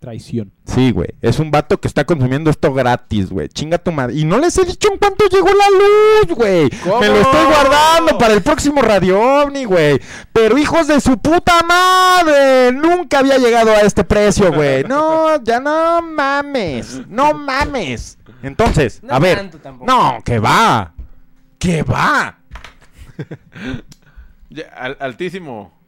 Traición. 0.00 0.50
Sí, 0.64 0.92
güey. 0.92 1.10
Es 1.20 1.38
un 1.38 1.50
vato 1.50 1.78
que 1.78 1.86
está 1.86 2.06
consumiendo 2.06 2.48
esto 2.48 2.72
gratis, 2.72 3.28
güey. 3.28 3.50
Chinga 3.50 3.76
tu 3.76 3.92
madre. 3.92 4.14
Y 4.14 4.24
no 4.24 4.38
les 4.38 4.56
he 4.56 4.64
dicho 4.64 4.90
en 4.90 4.96
cuánto 4.98 5.26
llegó 5.26 5.48
la 5.48 5.68
luz, 5.68 6.34
güey. 6.38 6.70
Me 7.00 7.08
lo 7.08 7.16
estoy 7.16 7.44
guardando 7.44 8.16
para 8.16 8.32
el 8.32 8.42
próximo 8.42 8.80
Radio 8.80 9.20
OVNI, 9.20 9.64
güey. 9.66 10.00
Pero 10.32 10.56
hijos 10.56 10.86
de 10.86 11.02
su 11.02 11.18
puta 11.18 11.62
madre. 11.64 12.72
Nunca 12.72 13.18
había 13.18 13.36
llegado 13.36 13.72
a 13.72 13.80
este 13.80 14.02
precio, 14.02 14.50
güey. 14.50 14.84
No, 14.88 15.42
ya 15.44 15.60
no 15.60 16.00
mames. 16.00 17.06
No 17.06 17.34
mames. 17.34 18.16
Entonces, 18.42 19.02
No 19.02 19.14
a 19.14 19.18
ver. 19.18 19.50
No, 19.82 20.18
que 20.24 20.38
va. 20.38 20.94
Que 21.58 21.82
va. 21.82 22.38
Altísimo. 24.98 25.78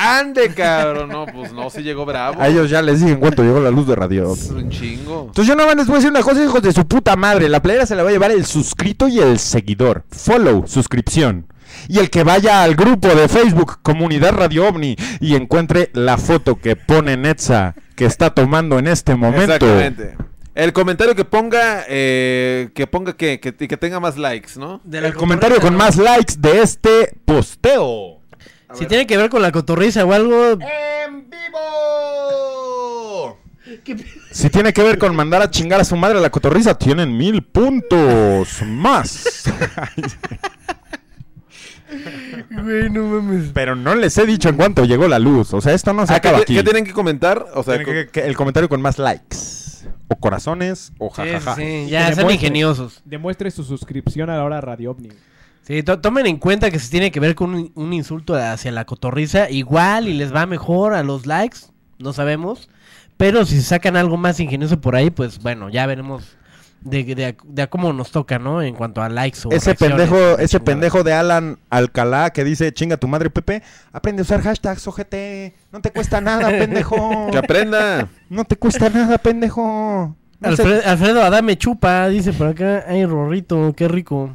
Ande, 0.00 0.54
cabrón. 0.54 1.08
No, 1.08 1.26
pues 1.26 1.52
no, 1.52 1.68
si 1.70 1.82
llegó 1.82 2.06
bravo. 2.06 2.40
A 2.40 2.46
ellos 2.46 2.70
ya 2.70 2.80
les 2.82 3.00
dije 3.00 3.14
en 3.14 3.18
cuánto 3.18 3.42
llegó 3.42 3.58
la 3.58 3.72
luz 3.72 3.88
de 3.88 3.96
Radio 3.96 4.30
OVNI. 4.30 4.40
Es 4.40 4.50
un 4.50 4.70
chingo. 4.70 5.24
Entonces 5.26 5.46
yo 5.48 5.56
no 5.56 5.74
les 5.74 5.86
voy 5.86 5.94
a 5.94 5.98
decir 5.98 6.10
una 6.10 6.22
cosa, 6.22 6.44
hijos 6.44 6.62
de 6.62 6.72
su 6.72 6.86
puta 6.86 7.16
madre. 7.16 7.48
La 7.48 7.60
playera 7.60 7.84
se 7.84 7.96
la 7.96 8.04
va 8.04 8.10
a 8.10 8.12
llevar 8.12 8.30
el 8.30 8.46
suscrito 8.46 9.08
y 9.08 9.18
el 9.18 9.40
seguidor. 9.40 10.04
Follow, 10.10 10.68
suscripción. 10.68 11.46
Y 11.88 11.98
el 11.98 12.10
que 12.10 12.22
vaya 12.22 12.62
al 12.62 12.76
grupo 12.76 13.08
de 13.08 13.28
Facebook 13.28 13.80
Comunidad 13.82 14.34
Radio 14.34 14.68
OVNI 14.68 14.94
y 15.18 15.34
encuentre 15.34 15.90
la 15.94 16.16
foto 16.16 16.60
que 16.60 16.76
pone 16.76 17.16
Netza 17.16 17.74
que 17.96 18.04
está 18.04 18.30
tomando 18.30 18.78
en 18.78 18.86
este 18.86 19.16
momento. 19.16 19.52
Exactamente. 19.54 20.16
El 20.54 20.72
comentario 20.72 21.16
que 21.16 21.24
ponga, 21.24 21.84
eh, 21.88 22.70
que 22.72 22.86
ponga 22.86 23.16
que, 23.16 23.40
que, 23.40 23.52
que 23.52 23.76
tenga 23.76 23.98
más 23.98 24.16
likes, 24.16 24.52
¿no? 24.56 24.80
El 24.90 25.14
comentario 25.14 25.60
con 25.60 25.74
más 25.76 25.96
likes 25.96 26.34
de 26.38 26.62
este 26.62 27.16
posteo. 27.24 28.17
Si 28.74 28.86
tiene 28.86 29.06
que 29.06 29.16
ver 29.16 29.30
con 29.30 29.42
la 29.42 29.50
cotorriza 29.52 30.04
o 30.04 30.12
algo. 30.12 30.52
¡En 30.60 31.30
vivo! 31.30 33.38
Si 34.30 34.50
tiene 34.50 34.72
que 34.72 34.82
ver 34.82 34.98
con 34.98 35.14
mandar 35.16 35.42
a 35.42 35.50
chingar 35.50 35.80
a 35.80 35.84
su 35.84 35.96
madre 35.96 36.18
a 36.18 36.20
la 36.20 36.30
cotorriza, 36.30 36.76
tienen 36.78 37.16
mil 37.16 37.42
puntos 37.42 38.62
más. 38.62 39.44
Güey, 42.50 42.90
no 42.90 43.02
mames. 43.04 43.50
Pero 43.54 43.74
no 43.74 43.94
les 43.94 44.16
he 44.18 44.26
dicho 44.26 44.48
en 44.50 44.56
cuánto 44.56 44.84
llegó 44.84 45.08
la 45.08 45.18
luz. 45.18 45.54
O 45.54 45.60
sea, 45.60 45.72
esto 45.72 45.92
no 45.94 46.06
se 46.06 46.12
Ah, 46.14 46.20
¿qué, 46.20 46.28
acaba 46.28 46.38
qué- 46.38 46.42
aquí. 46.44 46.54
qué 46.56 46.62
tienen 46.62 46.84
que 46.84 46.92
comentar? 46.92 47.46
O 47.54 47.62
sea, 47.62 47.82
Tiene 47.82 48.04
que- 48.06 48.10
que- 48.10 48.26
el 48.26 48.36
comentario 48.36 48.68
con 48.68 48.82
más 48.82 48.98
likes. 48.98 49.36
O 50.08 50.16
corazones, 50.16 50.92
o 50.98 51.08
Sí, 51.08 51.14
jajaja. 51.22 51.54
sí, 51.56 51.62
sí, 51.62 51.88
ya 51.90 52.12
sean 52.14 52.30
ingeniosos. 52.30 53.00
Demuestre 53.04 53.50
su 53.50 53.64
suscripción 53.64 54.30
a 54.30 54.36
la 54.36 54.44
hora 54.44 54.60
Radio 54.60 54.90
OVNI. 54.92 55.10
Sí, 55.68 55.82
to- 55.82 56.00
tomen 56.00 56.26
en 56.26 56.38
cuenta 56.38 56.70
que 56.70 56.78
si 56.78 56.90
tiene 56.90 57.10
que 57.12 57.20
ver 57.20 57.34
con 57.34 57.54
un, 57.54 57.70
un 57.74 57.92
insulto 57.92 58.34
hacia 58.34 58.72
la 58.72 58.86
cotorriza, 58.86 59.50
igual 59.50 60.08
y 60.08 60.14
les 60.14 60.34
va 60.34 60.46
mejor 60.46 60.94
a 60.94 61.02
los 61.02 61.26
likes, 61.26 61.58
no 61.98 62.14
sabemos. 62.14 62.70
Pero 63.18 63.44
si 63.44 63.60
sacan 63.60 63.94
algo 63.96 64.16
más 64.16 64.40
ingenioso 64.40 64.80
por 64.80 64.96
ahí, 64.96 65.10
pues 65.10 65.38
bueno, 65.40 65.68
ya 65.68 65.84
veremos 65.86 66.36
de, 66.80 67.04
de, 67.14 67.26
a- 67.26 67.34
de 67.44 67.62
a 67.62 67.66
cómo 67.66 67.92
nos 67.92 68.12
toca, 68.12 68.38
¿no? 68.38 68.62
En 68.62 68.74
cuanto 68.74 69.02
a 69.02 69.10
likes 69.10 69.40
o 69.44 69.50
Ese 69.50 69.74
pendejo, 69.74 70.16
ese 70.38 70.56
chingada. 70.58 70.64
pendejo 70.64 71.02
de 71.04 71.12
Alan 71.12 71.58
Alcalá 71.68 72.30
que 72.30 72.44
dice 72.44 72.72
chinga 72.72 72.96
tu 72.96 73.06
madre 73.06 73.28
Pepe, 73.28 73.62
aprende 73.92 74.20
a 74.20 74.22
usar 74.22 74.40
hashtags 74.40 74.86
OGT, 74.88 75.14
no 75.70 75.82
te 75.82 75.90
cuesta 75.90 76.22
nada, 76.22 76.48
pendejo. 76.58 77.28
que 77.30 77.36
aprenda. 77.36 78.08
No 78.30 78.44
te 78.46 78.56
cuesta 78.56 78.88
nada, 78.88 79.18
pendejo. 79.18 80.16
No 80.40 80.56
sé- 80.56 80.62
Alfred- 80.62 80.86
Alfredo 80.86 81.22
Adame 81.22 81.58
chupa, 81.58 82.08
dice 82.08 82.32
por 82.32 82.46
acá. 82.46 82.84
Ay, 82.88 83.04
Rorrito, 83.04 83.74
qué 83.76 83.86
rico. 83.86 84.34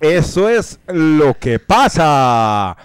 Eso 0.00 0.48
es 0.48 0.78
lo 0.86 1.34
que 1.38 1.58
pasa. 1.58 2.76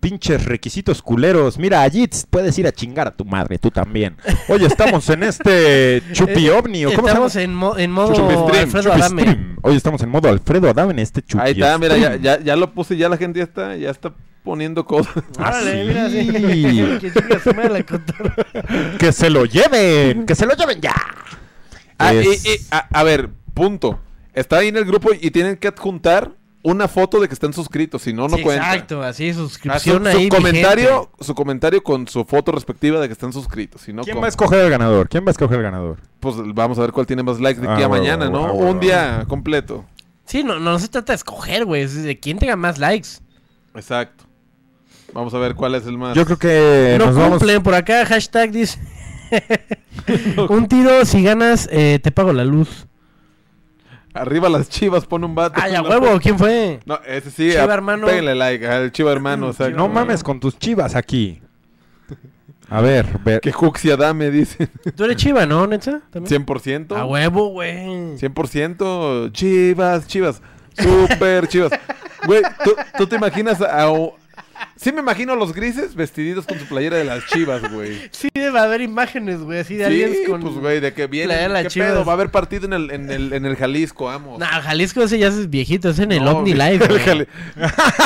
Pinches 0.00 0.44
requisitos 0.46 1.00
culeros. 1.00 1.58
Mira, 1.58 1.88
Jits, 1.88 2.26
puedes 2.28 2.58
ir 2.58 2.66
a 2.66 2.72
chingar 2.72 3.06
a 3.06 3.12
tu 3.12 3.24
madre, 3.24 3.56
tú 3.58 3.70
también. 3.70 4.16
Oye, 4.48 4.66
estamos 4.66 5.08
en 5.10 5.22
este 5.22 6.02
Chupi 6.12 6.48
OVNI, 6.48 6.86
¿o 6.86 6.94
cómo 6.94 7.06
se 7.06 7.14
llama? 7.14 7.26
Estamos 7.26 7.36
en, 7.36 7.54
mo- 7.54 7.78
en 7.78 7.92
modo 7.92 8.12
Chupi 8.12 8.34
stream, 8.34 8.64
Alfredo 8.64 8.90
Chupi 8.90 9.00
Adame. 9.00 9.22
Stream. 9.22 9.56
Hoy 9.62 9.76
estamos 9.76 10.02
en 10.02 10.08
modo 10.08 10.28
Alfredo 10.28 10.68
Adame 10.70 10.92
en 10.94 10.98
este 10.98 11.22
Chupi 11.22 11.44
Ahí 11.44 11.52
está, 11.52 11.78
mira, 11.78 11.96
ya, 11.98 12.16
ya, 12.16 12.40
ya 12.40 12.56
lo 12.56 12.72
puse, 12.72 12.96
ya 12.96 13.08
la 13.08 13.16
gente 13.16 13.38
ya 13.38 13.44
está, 13.44 13.76
ya 13.76 13.90
está 13.90 14.12
poniendo 14.42 14.84
cosas. 14.84 15.14
Sí. 15.62 15.70
mira, 15.86 16.10
sí. 16.10 16.26
que 18.98 19.12
se 19.12 19.30
lo 19.30 19.44
lleven, 19.44 20.26
que 20.26 20.34
se 20.34 20.46
lo 20.46 20.54
lleven 20.56 20.80
ya. 20.80 20.94
Ah, 21.98 22.12
y- 22.14 22.18
Es- 22.26 22.44
y- 22.44 22.58
a, 22.72 22.88
a 22.90 23.02
ver, 23.04 23.28
punto. 23.54 24.00
Está 24.34 24.56
ahí 24.58 24.68
en 24.68 24.78
el 24.78 24.84
grupo 24.84 25.10
y 25.18 25.30
tienen 25.30 25.56
que 25.58 25.68
adjuntar 25.68 26.32
una 26.62 26.86
foto 26.88 27.20
de 27.20 27.26
que 27.28 27.34
están 27.34 27.52
suscritos, 27.52 28.02
si 28.02 28.12
no, 28.12 28.28
no 28.28 28.36
Sí, 28.36 28.42
cuenta. 28.42 28.72
Exacto, 28.72 29.02
así, 29.02 29.30
Ah, 29.30 29.34
su, 29.34 29.40
suscripción 29.48 30.02
su 30.02 30.08
ahí. 30.08 30.28
comentario, 30.28 31.10
su 31.20 31.34
comentario 31.34 31.82
con 31.82 32.06
su 32.06 32.24
foto 32.24 32.52
respectiva 32.52 33.00
de 33.00 33.08
que 33.08 33.12
están 33.12 33.32
suscritos. 33.32 33.82
Si 33.82 33.92
no, 33.92 34.02
¿Quién 34.02 34.14
¿cómo? 34.14 34.22
va 34.22 34.26
a 34.26 34.30
escoger 34.30 34.60
el 34.60 34.70
ganador? 34.70 35.08
¿Quién 35.08 35.24
va 35.24 35.28
a 35.28 35.32
escoger 35.32 35.56
el 35.58 35.62
ganador? 35.64 35.98
pues 36.20 36.36
vamos 36.54 36.78
a 36.78 36.82
ver 36.82 36.92
cuál 36.92 37.04
tiene 37.06 37.24
más 37.24 37.40
likes 37.40 37.60
de 37.60 37.66
aquí 37.68 37.82
Ah, 37.82 37.86
a 37.86 37.88
huevo, 37.88 38.02
mañana, 38.04 38.30
¿no? 38.30 38.54
Un 38.54 38.78
día 38.78 39.24
completo. 39.26 39.84
Sí, 40.24 40.44
no, 40.44 40.60
no 40.60 40.78
se 40.78 40.86
trata 40.86 41.12
de 41.12 41.16
escoger, 41.16 41.64
güey. 41.64 41.82
Es 41.82 42.00
de 42.00 42.20
quién 42.20 42.38
tenga 42.38 42.54
más 42.54 42.78
likes. 42.78 43.08
Exacto. 43.74 44.24
Vamos 45.12 45.34
a 45.34 45.38
ver 45.38 45.54
cuál 45.56 45.74
es 45.74 45.84
el 45.86 45.98
más. 45.98 46.14
Yo 46.16 46.24
creo 46.24 46.38
que 46.38 46.96
no 46.98 47.06
nos 47.06 47.16
vamos... 47.16 47.38
cumplen 47.38 47.62
por 47.62 47.74
acá. 47.74 48.06
Hashtag 48.06 48.52
dice. 48.52 48.78
un 50.48 50.68
tiro, 50.68 51.04
si 51.04 51.22
ganas, 51.22 51.68
eh, 51.72 51.98
te 52.02 52.12
pago 52.12 52.32
la 52.32 52.44
luz. 52.44 52.86
Arriba 54.14 54.48
las 54.48 54.68
chivas, 54.68 55.06
pone 55.06 55.24
un 55.26 55.34
vato. 55.34 55.58
Ay, 55.62 55.74
a 55.74 55.82
huevo, 55.82 56.18
¿quién 56.20 56.38
fue? 56.38 56.80
No, 56.84 56.98
ese 57.06 57.30
sí. 57.30 57.50
Chiva 57.50 57.62
a- 57.62 57.74
hermano. 57.74 58.06
Péguenle 58.06 58.34
like 58.34 58.66
al 58.66 58.92
chiva 58.92 59.10
hermano. 59.12 59.48
o 59.48 59.52
sea, 59.52 59.70
No 59.70 59.88
mames 59.88 60.22
con 60.22 60.38
tus 60.40 60.58
chivas 60.58 60.94
aquí. 60.94 61.40
A 62.68 62.80
ver, 62.80 63.06
ver. 63.22 63.40
Que 63.40 63.52
Juxia 63.52 63.96
dame, 63.98 64.30
dice. 64.30 64.66
¿Tú 64.96 65.04
eres 65.04 65.16
chiva, 65.16 65.44
no, 65.44 65.66
Netza? 65.66 66.00
¿También? 66.10 66.46
100%. 66.46 66.96
A 66.96 67.04
huevo, 67.04 67.48
güey. 67.48 68.16
100%. 68.16 69.30
Chivas, 69.32 70.06
chivas. 70.06 70.40
Super 70.78 71.48
chivas. 71.48 71.70
Güey, 72.26 72.42
¿tú, 72.64 72.74
tú 72.96 73.06
te 73.06 73.16
imaginas 73.16 73.60
a... 73.60 73.90
Sí 74.82 74.92
me 74.92 75.00
imagino 75.00 75.36
los 75.36 75.52
grises 75.54 75.94
vestiditos 75.94 76.44
con 76.46 76.58
su 76.58 76.66
playera 76.66 76.96
de 76.96 77.04
las 77.04 77.24
chivas, 77.26 77.62
güey. 77.72 77.92
Sí, 78.10 78.28
debe 78.34 78.58
haber 78.58 78.80
imágenes, 78.80 79.40
güey, 79.40 79.60
así 79.60 79.76
de 79.76 79.86
Sí, 79.86 80.02
aliens 80.04 80.28
con... 80.28 80.40
pues 80.40 80.54
güey, 80.56 80.80
de 80.80 80.92
que 80.92 81.06
viene. 81.06 81.26
playera 81.28 81.48
de 81.48 81.54
las 81.54 81.62
¿Qué 81.64 81.68
Chivas. 81.70 81.90
pedo? 81.92 82.04
Va 82.04 82.12
a 82.12 82.14
haber 82.14 82.30
partido 82.30 82.66
en 82.66 82.72
el, 82.72 82.90
en 82.90 83.10
el, 83.10 83.32
en 83.32 83.46
el 83.46 83.56
Jalisco, 83.56 84.06
vamos. 84.06 84.38
Nah, 84.40 84.60
Jalisco 84.60 85.02
ese 85.02 85.18
ya 85.18 85.28
es 85.28 85.48
viejito, 85.48 85.90
es 85.90 85.98
en 86.00 86.10
el 86.12 86.24
No, 86.24 86.38
OVNI 86.38 86.54
güey, 86.54 86.78
güey. 86.88 86.98
Jali- 87.00 87.26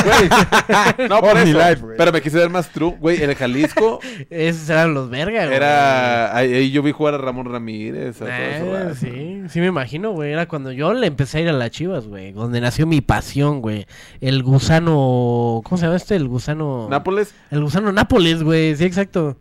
Güey, 0.04 1.08
no, 1.08 1.20
por 1.20 1.30
Omni 1.30 1.50
eso. 1.50 1.58
Live, 1.58 1.74
güey. 1.80 1.96
Pero 1.96 2.12
me 2.12 2.20
quise 2.22 2.36
ver 2.38 2.50
más 2.50 2.68
true. 2.70 2.94
Güey, 3.00 3.22
el 3.22 3.34
Jalisco 3.34 4.00
Esos 4.30 4.68
eran 4.68 4.92
los 4.94 5.08
vergas, 5.10 5.44
güey. 5.46 5.56
era... 5.56 6.36
Ahí, 6.36 6.52
ahí 6.52 6.70
yo 6.70 6.82
vi 6.82 6.92
jugar 6.92 7.14
a 7.14 7.18
Ramón 7.18 7.46
Ramírez. 7.50 8.16
a 8.20 8.26
todo 8.26 8.28
eso, 8.34 8.70
¿verdad? 8.70 8.94
sí, 9.00 9.42
sí 9.48 9.60
me 9.60 9.66
imagino, 9.66 10.10
güey. 10.12 10.32
Era 10.32 10.46
cuando 10.46 10.72
yo 10.72 10.92
le 10.92 11.06
empecé 11.06 11.38
a 11.38 11.40
ir 11.42 11.48
a 11.48 11.52
las 11.52 11.70
chivas, 11.70 12.06
güey. 12.06 12.32
Donde 12.32 12.60
nació 12.60 12.86
mi 12.86 13.00
pasión, 13.00 13.60
güey. 13.62 13.86
El 14.20 14.42
gusano. 14.42 15.62
¿Cómo 15.64 15.76
se 15.78 15.84
llama 15.86 15.96
este? 15.96 16.16
El 16.16 16.28
gusano. 16.28 16.65
Nápoles 16.90 17.34
El 17.50 17.62
gusano 17.62 17.92
Nápoles, 17.92 18.42
güey. 18.42 18.76
Sí, 18.76 18.84
exacto. 18.84 19.36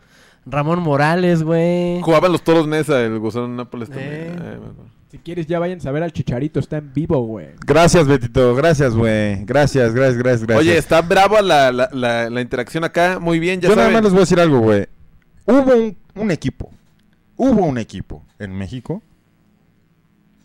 Ramón 0.45 0.79
Morales, 0.79 1.41
güey. 1.43 2.01
jugaban 2.01 2.31
los 2.31 2.43
toros 2.43 2.67
Nesa, 2.67 3.01
el 3.01 3.17
gusano 3.19 3.47
Nápoles 3.47 3.89
también. 3.89 4.11
Eh. 4.13 4.31
Ay, 4.39 4.53
acuerdo. 4.55 4.95
Si 5.11 5.17
quieres, 5.19 5.47
ya 5.47 5.59
vayan 5.59 5.79
a 5.87 5.91
ver 5.91 6.03
al 6.03 6.11
Chicharito. 6.11 6.59
Está 6.59 6.77
en 6.77 6.93
vivo, 6.93 7.19
güey. 7.21 7.47
Gracias, 7.65 8.05
Betito. 8.07 8.53
Gracias, 8.53 8.93
güey. 8.95 9.43
Gracias, 9.45 9.93
gracias, 9.93 10.17
gracias, 10.17 10.43
gracias. 10.45 10.59
Oye, 10.59 10.77
está 10.77 11.01
brava 11.01 11.41
la, 11.41 11.71
la, 11.71 11.89
la, 11.93 12.29
la 12.29 12.41
interacción 12.41 12.83
acá. 12.83 13.17
Muy 13.19 13.39
bien, 13.39 13.61
ya 13.61 13.69
Yo 13.69 13.75
nada 13.75 13.87
saben. 13.87 13.93
más 13.93 14.03
les 14.03 14.11
voy 14.11 14.19
a 14.19 14.23
decir 14.23 14.39
algo, 14.39 14.59
güey. 14.59 14.87
Hubo 15.45 15.73
un, 15.73 15.97
un 16.15 16.31
equipo. 16.31 16.69
Hubo 17.37 17.65
un 17.65 17.77
equipo 17.77 18.23
en 18.39 18.53
México 18.57 19.01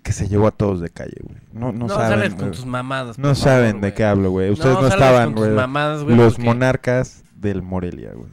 que 0.02 0.12
se 0.12 0.28
llevó 0.28 0.46
a 0.46 0.50
todos 0.50 0.80
de 0.80 0.88
calle, 0.90 1.16
güey. 1.22 1.36
No, 1.52 1.72
no, 1.72 1.86
No, 1.86 1.88
saben. 1.94 2.08
sales 2.18 2.34
con 2.34 2.50
tus 2.52 2.64
mamadas. 2.66 3.18
No 3.18 3.34
saben 3.34 3.80
de 3.80 3.92
qué 3.94 4.04
hablo, 4.04 4.30
güey. 4.30 4.50
Ustedes 4.50 4.74
no, 4.80 4.86
estaban, 4.88 5.26
con 5.26 5.34
tus 5.34 5.44
güey. 5.44 5.56
mamadas, 5.56 6.02
güey, 6.04 6.16
Los 6.16 6.34
porque- 6.34 6.44
monarcas 6.48 7.22
del 7.36 7.62
Morelia, 7.62 8.12
güey. 8.14 8.30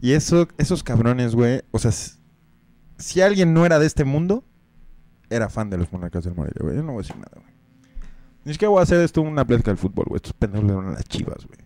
y 0.00 0.12
eso, 0.12 0.48
esos 0.58 0.82
cabrones, 0.82 1.34
güey. 1.34 1.62
O 1.70 1.78
sea, 1.78 1.92
si 2.98 3.20
alguien 3.20 3.54
no 3.54 3.64
era 3.66 3.78
de 3.78 3.86
este 3.86 4.04
mundo, 4.04 4.44
era 5.30 5.48
fan 5.48 5.70
de 5.70 5.78
los 5.78 5.92
monarcas 5.92 6.24
del 6.24 6.34
Morelia, 6.34 6.58
güey. 6.60 6.76
Yo 6.76 6.82
no 6.82 6.92
voy 6.92 7.00
a 7.00 7.02
decir 7.02 7.16
nada, 7.16 7.32
güey. 7.36 7.54
Ni 8.44 8.52
siquiera 8.52 8.70
voy 8.70 8.80
a 8.80 8.82
hacer 8.82 9.00
esto 9.00 9.22
una 9.22 9.44
plática 9.46 9.70
del 9.70 9.78
fútbol, 9.78 10.04
güey. 10.08 10.16
Estos 10.16 10.32
pendejos 10.34 10.66
le 10.66 10.74
van 10.74 10.88
a 10.88 10.90
las 10.92 11.04
chivas, 11.04 11.46
güey. 11.46 11.58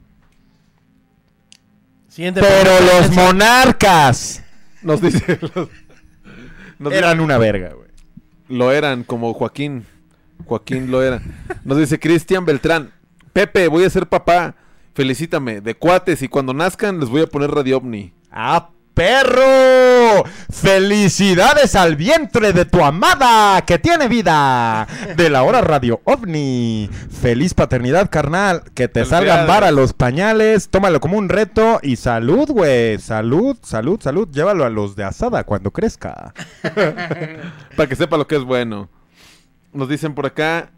Siguiente 2.09 2.41
Pero 2.41 2.71
los 2.81 3.11
monarcas 3.15 4.43
Nos 4.83 5.01
dice. 5.01 5.39
los- 5.55 5.69
nos 6.79 6.93
eran 6.93 7.13
dice- 7.15 7.25
una 7.25 7.39
verga, 7.39 7.73
güey. 7.75 7.88
Lo 8.49 8.73
eran, 8.73 9.05
como 9.05 9.35
Joaquín. 9.35 9.87
Joaquín 10.45 10.91
lo 10.91 11.03
era. 11.03 11.21
Nos 11.65 11.79
dice 11.79 11.99
Cristian 11.99 12.45
Beltrán. 12.45 12.93
Pepe, 13.33 13.69
voy 13.69 13.85
a 13.85 13.91
ser 13.91 14.07
papá. 14.07 14.55
Felicítame. 14.95 15.61
De 15.61 15.75
cuates. 15.75 16.23
Y 16.23 16.29
cuando 16.29 16.55
nazcan 16.55 16.99
les 17.01 17.09
voy 17.09 17.23
a 17.23 17.27
poner 17.27 17.51
Radio 17.51 17.79
OVNI. 17.79 18.13
¡Ah, 18.31 18.71
perro! 18.95 19.98
Felicidades 20.51 21.75
al 21.75 21.97
vientre 21.97 22.53
de 22.53 22.65
tu 22.65 22.85
amada 22.85 23.63
que 23.63 23.79
tiene 23.79 24.09
vida. 24.09 24.87
De 25.17 25.31
la 25.31 25.43
hora 25.43 25.61
Radio 25.61 26.01
OVNI. 26.05 26.91
Feliz 27.21 27.55
paternidad, 27.55 28.11
carnal. 28.11 28.63
Que 28.75 28.89
te 28.89 29.05
salgan 29.05 29.47
para 29.47 29.71
los 29.71 29.93
pañales. 29.93 30.69
Tómalo 30.69 31.01
como 31.01 31.19
un 31.19 31.29
reto. 31.29 31.81
Y 31.83 31.97
salud, 31.97 32.51
güey. 32.51 32.99
Salud, 32.99 33.57
salud, 33.63 34.01
salud. 34.01 34.29
Llévalo 34.31 34.65
a 34.65 34.71
los 34.71 34.97
de 34.97 35.05
asada 35.05 35.45
cuando 35.45 35.71
crezca. 35.71 36.35
Para 37.77 37.89
que 37.89 37.97
sepa 37.97 38.17
lo 38.17 38.27
que 38.27 38.37
es 38.37 38.43
bueno. 38.43 38.89
Nos 39.73 39.89
dicen 39.89 40.15
por 40.15 40.27
acá. 40.27 40.71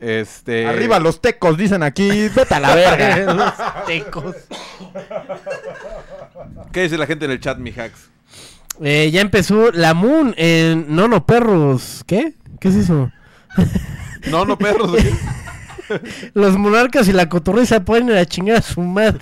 Este. 0.00 0.66
Arriba 0.66 0.98
los 0.98 1.20
tecos, 1.20 1.58
dicen 1.58 1.82
aquí. 1.82 2.28
Vete 2.28 2.54
a 2.54 2.60
la 2.60 2.74
verga. 2.74 3.34
Los 3.34 3.86
tecos. 3.86 4.36
¿Qué 6.72 6.82
dice 6.82 6.96
la 6.96 7.06
gente 7.06 7.26
en 7.26 7.32
el 7.32 7.40
chat, 7.40 7.58
mi 7.58 7.70
hacks? 7.70 8.08
Eh, 8.82 9.10
ya 9.12 9.20
empezó 9.20 9.70
la 9.72 9.94
Moon. 9.94 10.34
Eh, 10.36 10.84
no, 10.88 11.08
no, 11.08 11.26
perros. 11.26 12.02
¿Qué? 12.06 12.34
¿Qué 12.60 12.68
es 12.68 12.76
eso? 12.76 13.10
No, 14.30 14.44
no, 14.44 14.58
perros. 14.58 14.92
Los 16.34 16.56
monarcas 16.56 17.08
y 17.08 17.12
la 17.12 17.28
cotorriza 17.28 17.84
pueden 17.84 18.08
ir 18.08 18.16
a 18.16 18.26
chingar 18.26 18.58
a 18.58 18.62
su 18.62 18.80
madre. 18.80 19.20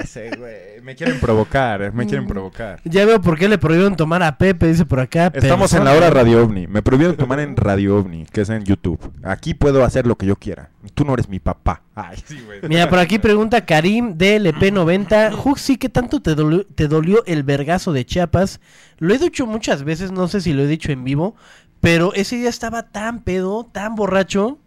Ese, 0.00 0.30
güey. 0.36 0.76
Me 0.82 0.94
quieren 0.94 1.18
provocar, 1.18 1.82
eh, 1.82 1.90
me 1.90 2.06
quieren 2.06 2.28
provocar. 2.28 2.80
Ya 2.84 3.04
veo 3.04 3.20
por 3.20 3.36
qué 3.36 3.48
le 3.48 3.58
prohibieron 3.58 3.96
tomar 3.96 4.22
a 4.22 4.38
Pepe, 4.38 4.68
dice 4.68 4.84
por 4.84 5.00
acá. 5.00 5.32
Estamos 5.34 5.72
en 5.72 5.84
la 5.84 5.92
hora 5.92 6.10
Radio 6.10 6.44
OVNI. 6.44 6.68
Me 6.68 6.80
prohibieron 6.80 7.16
tomar 7.16 7.40
en 7.40 7.56
Radio 7.56 7.96
OVNI, 7.96 8.26
que 8.26 8.42
es 8.42 8.50
en 8.50 8.62
YouTube. 8.62 9.00
Aquí 9.24 9.54
puedo 9.54 9.82
hacer 9.82 10.06
lo 10.06 10.16
que 10.16 10.26
yo 10.26 10.36
quiera. 10.36 10.70
Tú 10.94 11.04
no 11.04 11.14
eres 11.14 11.28
mi 11.28 11.40
papá. 11.40 11.82
Ay, 11.96 12.18
sí, 12.24 12.40
güey. 12.46 12.60
Mira, 12.68 12.88
por 12.88 13.00
aquí 13.00 13.18
pregunta 13.18 13.66
Karim 13.66 14.16
DLP90. 14.16 15.32
Juxi, 15.32 15.76
¿qué 15.76 15.88
tanto 15.88 16.22
te 16.22 16.36
dolió, 16.36 16.64
te 16.64 16.86
dolió 16.86 17.24
el 17.26 17.42
vergazo 17.42 17.92
de 17.92 18.06
Chiapas? 18.06 18.60
Lo 18.98 19.12
he 19.12 19.18
dicho 19.18 19.44
muchas 19.44 19.82
veces, 19.82 20.12
no 20.12 20.28
sé 20.28 20.40
si 20.40 20.52
lo 20.52 20.62
he 20.62 20.66
dicho 20.68 20.92
en 20.92 21.02
vivo, 21.02 21.34
pero 21.80 22.14
ese 22.14 22.36
día 22.36 22.48
estaba 22.48 22.84
tan 22.84 23.24
pedo, 23.24 23.68
tan 23.72 23.96
borracho, 23.96 24.58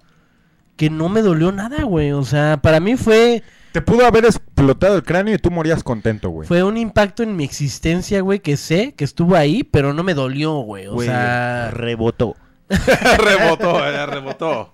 que 0.79 0.89
no 0.89 1.09
me 1.09 1.21
dolió 1.21 1.51
nada, 1.51 1.83
güey. 1.83 2.13
O 2.13 2.23
sea, 2.23 2.57
para 2.61 2.79
mí 2.79 2.95
fue, 2.95 3.43
Te 3.73 3.81
pudo 3.81 4.05
haber 4.05 4.23
explotado 4.23 4.95
el 4.95 5.03
cráneo 5.03 5.35
y 5.35 5.37
tú 5.37 5.51
morías 5.51 5.83
contento, 5.83 6.29
güey. 6.29 6.47
fue 6.47 6.63
un 6.63 6.77
impacto 6.77 7.21
en 7.21 7.35
mi 7.35 7.43
existencia, 7.43 8.21
güey, 8.21 8.39
que 8.39 8.55
sé 8.55 8.93
que 8.95 9.03
estuvo 9.03 9.35
ahí, 9.35 9.63
pero 9.65 9.93
no 9.93 10.03
me 10.03 10.13
dolió, 10.13 10.53
güey. 10.61 10.87
O 10.87 10.93
Güey, 10.93 11.09
sea, 11.09 11.69
rebotó. 11.71 12.37
rebotó, 13.17 13.85
eh, 13.85 14.05
rebotó. 14.05 14.73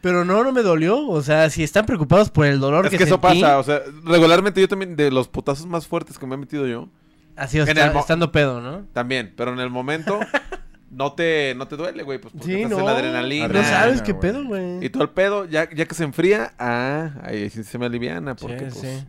pero 0.00 0.24
no, 0.24 0.42
no 0.44 0.50
me 0.52 0.62
dolió. 0.62 1.06
O 1.06 1.20
sea, 1.20 1.50
si 1.50 1.62
están 1.62 1.84
preocupados 1.84 2.30
por 2.30 2.46
el 2.46 2.58
dolor 2.58 2.86
Es 2.86 2.90
que, 2.92 2.96
que 2.98 3.04
eso 3.04 3.20
sentí, 3.22 3.42
pasa, 3.42 3.58
o 3.58 3.62
sea, 3.64 3.82
regularmente 4.04 4.60
yo 4.62 4.68
también, 4.68 4.96
de 4.96 5.10
los 5.10 5.28
putazos 5.28 5.66
más 5.66 5.86
fuertes 5.86 6.18
que 6.18 6.26
me 6.26 6.36
he 6.36 6.38
metido 6.38 6.66
yo, 6.66 6.88
así 7.36 7.58
en 7.58 7.68
está- 7.68 7.98
estando 8.00 8.32
pedo, 8.32 8.60
¿no? 8.62 8.86
también, 8.94 9.34
pero 9.36 9.52
en 9.52 9.60
el 9.60 9.68
momento 9.70 10.18
no 10.90 11.12
te, 11.12 11.54
no 11.56 11.68
te 11.68 11.76
duele, 11.76 12.02
güey, 12.02 12.18
pues 12.18 12.32
porque 12.32 12.46
Sí, 12.46 12.54
estás 12.62 12.70
no. 12.72 12.78
en 12.80 12.84
la 12.86 12.92
adrenalina. 12.92 13.48
No 13.48 13.62
sabes 13.62 14.02
qué 14.02 14.14
pedo, 14.14 14.44
güey. 14.44 14.84
Y 14.84 14.90
todo 14.90 15.02
el 15.04 15.10
pedo, 15.10 15.44
ya, 15.44 15.68
ya 15.74 15.84
que 15.86 15.94
se 15.94 16.04
enfría, 16.04 16.52
ah, 16.58 17.10
ahí 17.22 17.50
sí 17.50 17.62
se 17.64 17.78
me 17.78 17.86
aliviana, 17.86 18.34
porque 18.36 18.70
Sí, 18.70 18.78
pues, 18.80 18.96
sí. 18.98 19.06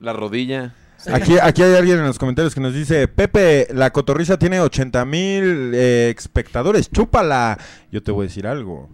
la 0.00 0.12
rodilla. 0.12 0.74
Aquí, 1.12 1.36
aquí 1.40 1.62
hay 1.62 1.76
alguien 1.76 1.98
en 1.98 2.04
los 2.06 2.18
comentarios 2.18 2.54
que 2.54 2.60
nos 2.60 2.74
dice, 2.74 3.06
Pepe, 3.06 3.68
la 3.72 3.92
cotorriza 3.92 4.36
tiene 4.38 4.60
80 4.60 5.04
mil 5.04 5.70
eh, 5.74 6.12
espectadores, 6.16 6.90
chúpala. 6.90 7.56
Yo 7.92 8.02
te 8.02 8.10
voy 8.10 8.24
a 8.24 8.28
decir 8.28 8.46
algo. 8.48 8.88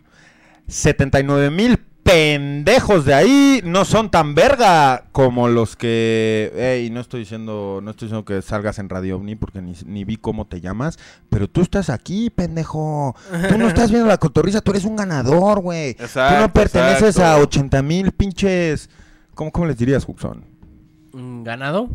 79 0.68 1.50
mil 1.50 1.78
pendejos 2.04 3.06
de 3.06 3.14
ahí 3.14 3.60
no 3.64 3.84
son 3.84 4.10
tan 4.10 4.34
verga 4.34 5.06
como 5.10 5.48
los 5.48 5.74
que... 5.74 6.52
Ey, 6.54 6.90
no 6.90 7.00
estoy 7.00 7.20
diciendo, 7.20 7.80
no 7.82 7.90
estoy 7.90 8.06
diciendo 8.06 8.24
que 8.24 8.42
salgas 8.42 8.78
en 8.78 8.88
Radio 8.88 9.16
OVNI 9.16 9.34
porque 9.36 9.62
ni, 9.62 9.72
ni 9.86 10.04
vi 10.04 10.16
cómo 10.18 10.46
te 10.46 10.60
llamas, 10.60 10.98
pero 11.30 11.48
tú 11.48 11.62
estás 11.62 11.90
aquí, 11.90 12.30
pendejo. 12.30 13.16
Tú 13.48 13.58
no 13.58 13.66
estás 13.66 13.90
viendo 13.90 14.06
la 14.06 14.18
cotorriza, 14.18 14.60
tú 14.60 14.70
eres 14.70 14.84
un 14.84 14.96
ganador, 14.96 15.60
güey. 15.60 15.94
Tú 15.94 16.02
no 16.02 16.06
Exacto, 16.06 16.52
perteneces 16.52 17.18
a 17.18 17.32
exacto. 17.32 17.42
80 17.42 17.82
mil 17.82 18.12
pinches... 18.12 18.90
¿Cómo, 19.34 19.50
¿Cómo 19.50 19.66
les 19.66 19.78
dirías, 19.78 20.04
Huxon? 20.06 20.44
¿Ganado? 21.42 21.88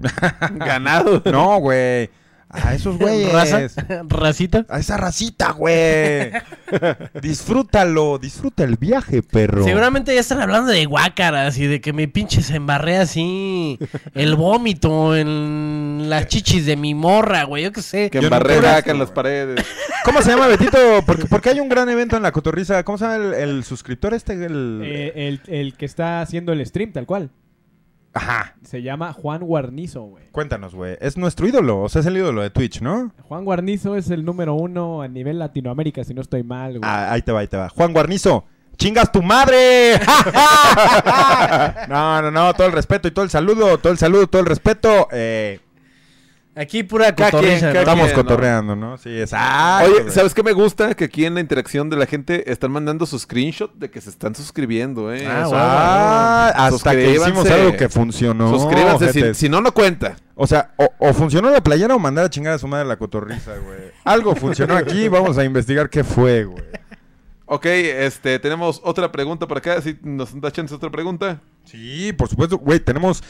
Ganado. 0.52 1.22
No, 1.24 1.58
güey. 1.58 2.10
A 2.50 2.74
esos 2.74 2.98
güeyes. 2.98 3.32
¿Raza? 3.32 3.68
¿Racita? 4.08 4.64
A 4.68 4.78
esa 4.78 4.96
racita, 4.96 5.52
güey. 5.52 6.30
Disfrútalo, 7.22 8.18
disfruta 8.18 8.64
el 8.64 8.76
viaje, 8.76 9.22
perro. 9.22 9.64
Seguramente 9.64 10.14
ya 10.14 10.20
están 10.20 10.40
hablando 10.40 10.70
de 10.70 10.84
guácaras 10.86 11.58
y 11.58 11.66
de 11.66 11.80
que 11.80 11.92
me 11.92 12.08
pinches 12.08 12.50
embarré 12.50 12.96
así 12.98 13.78
el 14.14 14.36
vómito 14.36 15.16
en 15.16 16.06
las 16.08 16.26
chichis 16.28 16.66
de 16.66 16.76
mi 16.76 16.94
morra, 16.94 17.44
güey. 17.44 17.64
Yo 17.64 17.72
qué 17.72 17.82
sé. 17.82 18.10
Que 18.10 18.18
embarré 18.18 18.58
eso, 18.58 18.90
en 18.90 18.98
las 18.98 19.10
paredes. 19.12 19.64
¿Cómo 20.04 20.22
se 20.22 20.30
llama, 20.30 20.46
Betito? 20.46 20.78
Porque, 21.06 21.26
porque 21.26 21.50
hay 21.50 21.60
un 21.60 21.68
gran 21.68 21.88
evento 21.88 22.16
en 22.16 22.22
la 22.22 22.32
cotorriza. 22.32 22.82
¿Cómo 22.84 22.98
se 22.98 23.04
llama 23.04 23.16
el, 23.16 23.34
el 23.34 23.64
suscriptor 23.64 24.14
este? 24.14 24.32
El... 24.32 24.80
Eh, 24.84 25.12
el, 25.28 25.40
el 25.46 25.74
que 25.74 25.86
está 25.86 26.20
haciendo 26.20 26.52
el 26.52 26.64
stream, 26.64 26.92
tal 26.92 27.06
cual. 27.06 27.30
Ajá. 28.18 28.54
Se 28.62 28.82
llama 28.82 29.12
Juan 29.12 29.40
Guarnizo, 29.40 30.02
güey. 30.02 30.24
Cuéntanos, 30.32 30.74
güey. 30.74 30.96
Es 31.00 31.16
nuestro 31.16 31.46
ídolo. 31.46 31.80
O 31.82 31.88
sea, 31.88 32.00
es 32.00 32.06
el 32.06 32.16
ídolo 32.16 32.42
de 32.42 32.50
Twitch, 32.50 32.80
¿no? 32.80 33.12
Juan 33.22 33.44
Guarnizo 33.44 33.96
es 33.96 34.10
el 34.10 34.24
número 34.24 34.54
uno 34.54 35.02
a 35.02 35.08
nivel 35.08 35.38
Latinoamérica, 35.38 36.04
si 36.04 36.14
no 36.14 36.20
estoy 36.20 36.42
mal, 36.42 36.78
güey. 36.78 36.82
Ah, 36.84 37.12
ahí 37.12 37.22
te 37.22 37.32
va, 37.32 37.40
ahí 37.40 37.48
te 37.48 37.56
va. 37.56 37.68
Juan 37.68 37.92
Guarnizo. 37.92 38.44
¡Chingas 38.76 39.10
tu 39.10 39.22
madre! 39.22 39.98
no, 41.88 42.22
no, 42.22 42.30
no. 42.30 42.54
Todo 42.54 42.68
el 42.68 42.72
respeto 42.72 43.08
y 43.08 43.10
todo 43.10 43.24
el 43.24 43.30
saludo. 43.30 43.78
Todo 43.78 43.92
el 43.92 43.98
saludo, 43.98 44.28
todo 44.28 44.40
el 44.40 44.46
respeto. 44.46 45.08
Eh, 45.10 45.58
Aquí 46.58 46.82
pura 46.82 47.14
¿no? 47.16 47.38
estamos 47.38 48.12
cotorreando, 48.12 48.74
¿no? 48.74 48.98
Sí, 48.98 49.20
exacto. 49.20 49.92
Oye. 49.92 50.10
¿sabes 50.10 50.34
qué 50.34 50.42
me 50.42 50.52
gusta? 50.52 50.94
Que 50.94 51.04
aquí 51.04 51.24
en 51.24 51.34
la 51.34 51.40
interacción 51.40 51.88
de 51.88 51.96
la 51.96 52.06
gente 52.06 52.50
están 52.50 52.72
mandando 52.72 53.06
su 53.06 53.16
screenshot 53.16 53.72
de 53.74 53.90
que 53.90 54.00
se 54.00 54.10
están 54.10 54.34
suscribiendo, 54.34 55.14
¿eh? 55.14 55.24
Ah, 55.24 55.46
O 55.46 55.50
sea. 55.50 55.58
Ah, 55.60 56.48
hasta 56.66 56.90
que 56.96 57.12
hicimos 57.14 57.48
algo 57.48 57.76
que 57.76 57.88
funcionó. 57.88 58.50
suscríbanse, 58.50 59.12
si, 59.12 59.34
si 59.34 59.48
no, 59.48 59.60
no 59.60 59.72
cuenta. 59.72 60.16
O 60.34 60.48
sea, 60.48 60.72
o, 60.76 60.90
o 60.98 61.12
funcionó 61.14 61.48
la 61.50 61.62
playera 61.62 61.94
o 61.94 61.98
mandar 62.00 62.24
a 62.24 62.30
chingar 62.30 62.54
a 62.54 62.58
su 62.58 62.66
madre 62.66 62.88
la 62.88 62.96
cotorriza, 62.96 63.52
güey. 63.56 63.92
Algo 64.02 64.34
funcionó 64.34 64.76
aquí, 64.76 65.06
vamos 65.06 65.38
a 65.38 65.44
investigar 65.44 65.88
qué 65.88 66.02
fue, 66.02 66.44
güey. 66.44 66.64
Ok, 67.50 67.66
este, 67.66 68.38
tenemos 68.40 68.80
otra 68.84 69.10
pregunta 69.10 69.46
por 69.46 69.58
acá. 69.58 69.80
Si 69.80 69.96
nos 70.02 70.38
da 70.38 70.50
chance 70.50 70.74
otra 70.74 70.90
pregunta. 70.90 71.40
Sí, 71.64 72.12
por 72.12 72.28
supuesto, 72.28 72.58
güey, 72.58 72.78
tenemos 72.80 73.22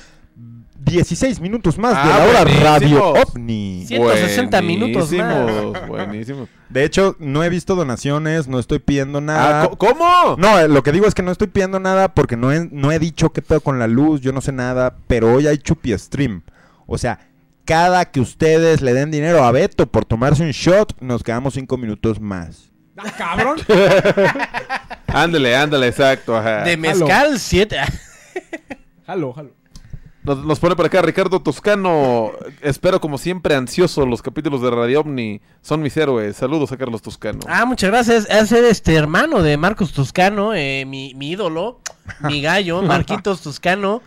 16 0.79 1.41
minutos 1.41 1.77
más 1.79 1.93
de 1.95 1.99
Ah, 2.13 2.19
la 2.19 2.25
hora 2.25 2.43
buenísimo. 2.45 2.65
Radio 2.67 3.05
OVNI. 3.11 3.85
160 3.89 4.63
minutos 4.63 5.13
más. 5.13 5.45
Buenísimos, 5.45 5.89
Buenísimo. 5.89 6.49
De 6.69 6.85
hecho, 6.85 7.17
no 7.19 7.43
he 7.45 7.49
visto 7.49 7.75
donaciones, 7.75 8.47
no 8.49 8.59
estoy 8.59 8.79
pidiendo 8.79 9.21
nada. 9.21 9.63
Ah, 9.65 9.69
¿co- 9.69 9.77
¿Cómo? 9.79 10.37
No, 10.39 10.59
eh, 10.59 10.69
lo 10.69 10.83
que 10.83 10.93
digo 10.93 11.07
es 11.07 11.15
que 11.15 11.23
no 11.23 11.33
estoy 11.33 11.49
pidiendo 11.49 11.81
nada 11.81 12.15
porque 12.15 12.37
no 12.37 12.53
he, 12.53 12.69
no 12.71 12.93
he 12.93 12.99
dicho 12.99 13.31
qué 13.33 13.43
pedo 13.43 13.61
con 13.61 13.79
la 13.79 13.87
luz, 13.87 14.21
yo 14.21 14.33
no 14.33 14.41
sé 14.41 14.53
nada, 14.53 14.97
pero 15.07 15.33
hoy 15.35 15.47
hay 15.47 15.59
chupi 15.59 15.97
stream. 15.99 16.43
O 16.87 16.97
sea, 16.99 17.19
cada 17.65 18.05
que 18.07 18.21
ustedes 18.21 18.81
le 18.81 18.95
den 18.95 19.11
dinero 19.11 19.45
a 19.45 19.51
Beto 19.53 19.87
por 19.87 20.05
tomarse 20.05 20.43
un 20.43 20.51
shot, 20.53 20.95
nos 21.01 21.23
quedamos 21.23 21.55
cinco 21.55 21.77
minutos 21.77 22.21
más. 22.21 22.71
¡Ah, 22.97 23.13
cabrón! 23.17 23.59
Ándale, 25.07 25.57
ándale, 25.57 25.89
exacto. 25.89 26.37
Ajá. 26.37 26.63
De 26.65 26.77
mezcal 26.77 27.39
7. 27.39 27.77
jalo, 29.07 29.33
jalo. 29.33 29.51
Nos, 30.29 30.45
nos 30.45 30.59
pone 30.61 30.77
por 30.77 30.85
acá 30.85 31.01
Ricardo 31.01 31.41
Toscano. 31.41 32.33
Espero 32.61 33.01
como 33.01 33.17
siempre 33.17 33.55
ansioso 33.55 34.05
los 34.05 34.21
capítulos 34.21 34.61
de 34.61 34.71
Radio 34.71 35.01
Omni. 35.01 35.41
Son 35.63 35.81
mis 35.81 35.97
héroes. 35.97 36.37
Saludos 36.37 36.71
a 36.71 36.77
Carlos 36.77 37.01
Toscano. 37.01 37.41
Ah, 37.49 37.65
muchas 37.65 37.91
gracias. 37.91 38.27
Es 38.29 38.53
el 38.53 38.67
este 38.67 38.95
hermano 38.95 39.41
de 39.43 39.57
Marcos 39.57 39.95
Toscano, 39.95 40.53
eh, 40.55 40.85
mi, 40.87 41.15
mi 41.15 41.31
ídolo, 41.31 41.81
mi 42.21 42.43
gallo, 42.43 42.83
Marquitos 42.83 43.41
Toscano. 43.41 44.03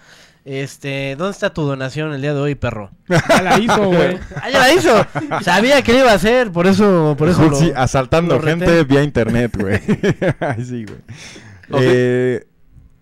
Este, 0.45 1.15
¿dónde 1.18 1.31
está 1.31 1.52
tu 1.56 1.64
donación 1.64 2.14
el 2.14 2.22
día 2.22 2.35
de 2.35 2.39
hoy, 2.39 2.53
perro? 2.53 2.91
Ya 3.10 3.41
la 3.41 3.57
hizo, 3.57 3.85
güey. 3.88 4.19
Ah, 4.35 4.49
ya 4.52 4.60
la 4.60 4.73
hizo. 4.73 5.07
Sabía 5.43 5.81
que 5.81 5.93
lo 5.93 5.99
iba 6.02 6.11
a 6.11 6.15
hacer, 6.15 6.52
por 6.52 6.68
eso, 6.68 7.15
por 7.18 7.30
eso 7.30 7.49
lo- 7.49 7.57
asaltando 7.80 8.35
lo 8.35 8.43
gente 8.43 8.84
vía 8.84 9.02
internet, 9.02 9.56
güey. 9.60 9.80
Sí, 10.64 10.85
güey. 10.85 10.99
Eh. 11.80 12.45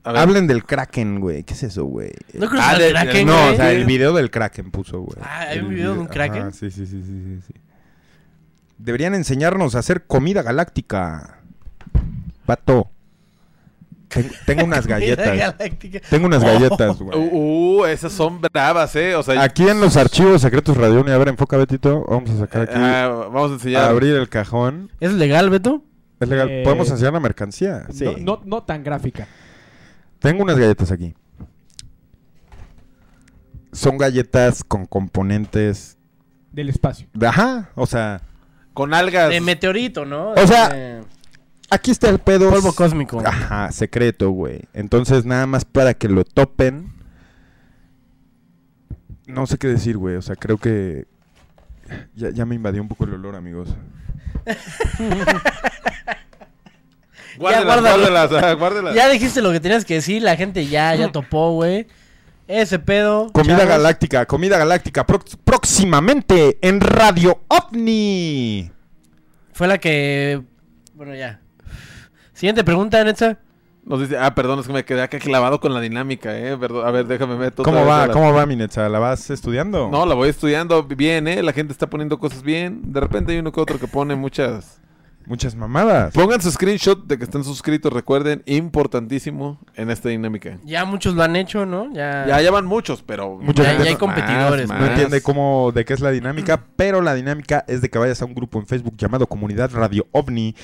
Hablen 0.03 0.47
del 0.47 0.65
Kraken, 0.65 1.19
güey. 1.19 1.43
¿Qué 1.43 1.53
es 1.53 1.63
eso, 1.63 1.85
güey? 1.85 2.11
¿No 2.34 2.47
creo 2.49 2.61
Ah, 2.63 2.73
que 2.77 2.84
de- 2.84 2.89
sea 2.91 3.01
el 3.01 3.05
Kraken, 3.07 3.27
no, 3.27 3.34
güey? 3.41 3.53
o 3.53 3.55
sea, 3.55 3.71
el 3.71 3.85
video 3.85 4.13
del 4.13 4.31
Kraken 4.31 4.71
puso, 4.71 5.01
güey. 5.01 5.17
Ah, 5.21 5.41
¿hay 5.49 5.59
un 5.59 5.65
El 5.67 5.73
video 5.76 5.93
de 5.93 5.99
un 5.99 6.07
Kraken? 6.07 6.41
Ajá, 6.43 6.51
sí, 6.51 6.71
sí, 6.71 6.85
sí, 6.85 7.01
sí, 7.03 7.23
sí, 7.26 7.39
sí. 7.47 7.53
Deberían 8.77 9.13
enseñarnos 9.15 9.76
a 9.76 9.80
hacer 9.80 10.05
comida 10.05 10.41
galáctica. 10.41 11.39
Pato. 12.45 12.89
Ten- 14.07 14.31
tengo 14.45 14.63
unas 14.63 14.88
galletas. 14.88 15.38
Galáctica. 15.38 15.99
Tengo 16.09 16.26
unas 16.26 16.41
Oh. 16.41 16.45
galletas, 16.47 16.97
güey. 16.99 17.15
Uh, 17.19 17.81
uh, 17.81 17.85
esas 17.85 18.11
son 18.11 18.41
bravas, 18.41 18.95
eh. 18.95 19.13
O 19.15 19.21
sea, 19.21 19.39
Aquí 19.43 19.67
en 19.67 19.80
los 19.80 19.97
archivos 19.97 20.41
secretos 20.41 20.76
Radio 20.77 21.01
Uni, 21.01 21.11
a 21.11 21.17
ver, 21.17 21.27
enfoca 21.27 21.57
Betito. 21.57 22.05
Vamos 22.09 22.30
a 22.31 22.38
sacar 22.39 22.61
aquí. 22.63 22.73
ah, 22.76 23.07
vamos 23.31 23.49
a 23.49 23.53
a 23.53 23.53
enseñar. 23.57 23.84
abrir 23.84 24.15
el 24.15 24.27
cajón. 24.30 24.91
¿Es 24.99 25.13
legal, 25.13 25.49
Beto? 25.51 25.84
Es 26.19 26.27
legal. 26.27 26.49
Eh, 26.49 26.61
¿Podemos 26.63 26.89
enseñar 26.89 27.13
la 27.13 27.19
mercancía? 27.19 27.85
Sí. 27.93 28.05
No, 28.05 28.17
no, 28.17 28.41
no 28.45 28.63
tan 28.63 28.84
gráfica. 28.84 29.27
Tengo 30.19 30.43
unas 30.43 30.57
galletas 30.57 30.91
aquí. 30.91 31.13
Son 33.71 33.97
galletas 33.97 34.63
con 34.63 34.85
componentes 34.85 35.97
Del 36.51 36.69
espacio. 36.69 37.07
ajá, 37.25 37.69
o 37.75 37.85
sea, 37.85 38.21
Con 38.73 38.93
algas. 38.93 39.29
De 39.29 39.41
meteorito, 39.41 40.05
¿no? 40.05 40.31
O 40.31 40.47
sea, 40.47 40.69
De 40.69 41.03
aquí 41.69 41.91
está 41.91 42.09
el 42.09 42.19
pedo. 42.19 42.49
polvo 42.49 42.73
cósmico. 42.73 43.21
Ajá, 43.25 43.71
secreto, 43.71 44.31
güey. 44.31 44.61
Entonces, 44.73 45.25
nada 45.25 45.45
más 45.45 45.65
para 45.65 45.93
que 45.93 46.09
lo 46.09 46.23
topen. 46.25 46.91
No 49.27 49.45
sé 49.45 49.57
qué 49.59 49.67
decir, 49.67 49.97
güey. 49.97 50.15
O 50.15 50.21
sea, 50.21 50.35
creo 50.35 50.57
que. 50.57 51.05
Ya, 52.15 52.31
ya 52.31 52.45
me 52.45 52.55
invadió 52.55 52.81
un 52.81 52.87
poco 52.87 53.05
el 53.05 53.13
olor, 53.13 53.35
amigos. 53.35 53.69
Guárdelas, 57.38 57.65
guárdalo. 57.81 58.10
guárdelas, 58.11 58.57
guárdelas. 58.60 58.95
Ya 58.95 59.10
dijiste 59.10 59.41
lo 59.41 59.51
que 59.51 59.60
tenías 59.60 59.85
que 59.85 59.95
decir, 59.95 60.22
la 60.22 60.35
gente 60.35 60.65
ya, 60.68 60.93
ya 60.95 61.11
topó, 61.11 61.51
güey. 61.53 61.88
Ese 62.47 62.80
pedo. 62.80 63.31
Comida 63.31 63.57
chavos. 63.57 63.69
galáctica, 63.69 64.26
comida 64.26 64.57
galáctica. 64.57 65.06
prox- 65.06 65.38
próximamente 65.43 66.57
en 66.61 66.81
Radio 66.81 67.39
OVNI. 67.47 68.72
Fue 69.53 69.68
la 69.68 69.77
que. 69.77 70.41
Bueno, 70.95 71.14
ya. 71.15 71.39
Siguiente 72.34 72.64
pregunta, 72.64 73.03
Netza. 73.03 73.38
Nos 73.85 74.01
dice, 74.01 74.18
ah, 74.18 74.34
perdón, 74.35 74.60
es 74.60 74.68
que 74.68 74.73
me 74.73 74.84
quedé 74.85 75.01
acá 75.01 75.18
clavado 75.19 75.60
con 75.60 75.73
la 75.73 75.80
dinámica, 75.80 76.38
eh. 76.38 76.56
Perdón, 76.57 76.88
a 76.88 76.91
ver, 76.91 77.06
déjame 77.07 77.35
meter. 77.35 77.64
¿Cómo 77.65 77.85
va? 77.85 78.07
¿Cómo 78.10 78.34
va, 78.34 78.45
Minetza? 78.45 78.88
¿La 78.89 78.99
vas 78.99 79.30
estudiando? 79.30 79.89
No, 79.91 80.06
la 80.06 80.15
voy 80.15 80.30
estudiando 80.30 80.84
bien, 80.84 81.27
eh. 81.27 81.41
La 81.43 81.53
gente 81.53 81.72
está 81.73 81.88
poniendo 81.88 82.18
cosas 82.19 82.41
bien. 82.43 82.81
De 82.93 82.99
repente 82.99 83.31
hay 83.31 83.39
uno 83.39 83.51
que 83.51 83.60
otro 83.61 83.80
que 83.80 83.88
pone 83.88 84.15
muchas. 84.15 84.80
Muchas 85.25 85.55
mamadas. 85.55 86.13
Pongan 86.13 86.41
su 86.41 86.49
screenshot 86.51 87.05
de 87.05 87.17
que 87.19 87.23
están 87.23 87.43
suscritos, 87.43 87.93
recuerden, 87.93 88.41
importantísimo 88.47 89.59
en 89.75 89.91
esta 89.91 90.09
dinámica. 90.09 90.57
Ya 90.65 90.85
muchos 90.85 91.13
lo 91.13 91.21
han 91.23 91.35
hecho, 91.35 91.65
¿no? 91.67 91.93
Ya. 91.93 92.25
Ya, 92.27 92.41
ya 92.41 92.49
van 92.51 92.65
muchos, 92.65 93.03
pero. 93.03 93.37
Mucha 93.37 93.61
Ya- 93.63 93.69
gente 93.69 93.83
ya 93.83 93.89
hay 93.89 93.93
no- 93.95 93.99
competidores, 93.99 94.67
más, 94.67 94.79
No 94.79 94.85
entiende 94.87 95.21
cómo, 95.21 95.71
de 95.73 95.85
qué 95.85 95.93
es 95.93 95.99
la 95.99 96.09
dinámica, 96.11 96.65
pero 96.75 97.01
la 97.01 97.13
dinámica 97.13 97.63
es 97.67 97.81
de 97.81 97.89
que 97.89 97.99
vayas 97.99 98.21
a 98.21 98.25
un 98.25 98.33
grupo 98.33 98.57
en 98.59 98.65
Facebook 98.65 98.95
llamado 98.97 99.27
Comunidad 99.27 99.69
Radio 99.71 100.07
OVNI 100.11 100.55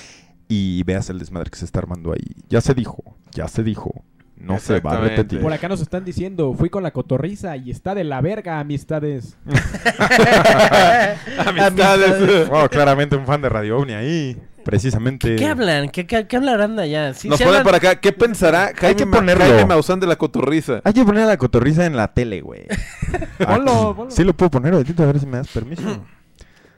y 0.47 0.83
veas 0.83 1.09
el 1.09 1.19
desmadre 1.19 1.51
que 1.51 1.57
se 1.57 1.65
está 1.65 1.79
armando 1.79 2.11
ahí. 2.11 2.25
Ya 2.49 2.61
se 2.61 2.73
dijo, 2.73 3.03
ya 3.31 3.47
se 3.47 3.61
dijo. 3.63 4.03
No 4.45 4.59
se 4.59 4.79
va 4.79 4.93
a 4.93 5.01
repetir. 5.01 5.41
Por 5.41 5.51
acá 5.51 5.67
nos 5.67 5.81
están 5.81 6.05
diciendo, 6.05 6.53
fui 6.53 6.69
con 6.69 6.83
la 6.83 6.91
cotorriza 6.91 7.57
y 7.57 7.71
está 7.71 7.95
de 7.95 8.03
la 8.03 8.21
verga, 8.21 8.59
amistades. 8.59 9.37
Amistades. 11.45 12.47
Oh, 12.51 12.67
claramente 12.69 13.15
un 13.15 13.25
fan 13.25 13.41
de 13.41 13.49
Radio 13.49 13.77
OVNI 13.79 13.93
ahí, 13.93 14.37
precisamente. 14.63 15.35
¿Qué 15.35 15.47
hablan? 15.47 15.89
¿Qué, 15.89 16.05
qué, 16.05 16.27
qué 16.27 16.37
hablarán 16.37 16.75
de 16.75 16.83
allá? 16.83 17.13
Sí, 17.13 17.29
Nos 17.29 17.39
ponen 17.39 17.55
hablan- 17.55 17.63
por 17.63 17.75
acá, 17.75 17.95
¿qué 17.95 18.11
pensará 18.11 18.71
Jaime, 18.75 18.95
que 18.95 19.05
Ma- 19.05 19.17
ponerlo. 19.17 19.45
Jaime 19.45 19.65
Maussan 19.65 19.99
de 19.99 20.07
la 20.07 20.15
cotorriza? 20.15 20.81
Hay 20.83 20.93
que 20.93 21.03
poner 21.03 21.23
a 21.23 21.27
la 21.27 21.37
cotorriza 21.37 21.85
en 21.85 21.95
la 21.95 22.13
tele, 22.13 22.41
güey. 22.41 22.65
Ponlo, 23.37 23.71
Aquí. 23.89 23.93
ponlo. 23.95 24.11
Sí 24.11 24.23
lo 24.23 24.33
puedo 24.35 24.51
poner, 24.51 24.75
Betito, 24.75 25.03
a 25.03 25.07
ver 25.07 25.19
si 25.19 25.25
me 25.25 25.37
das 25.37 25.47
permiso. 25.47 25.83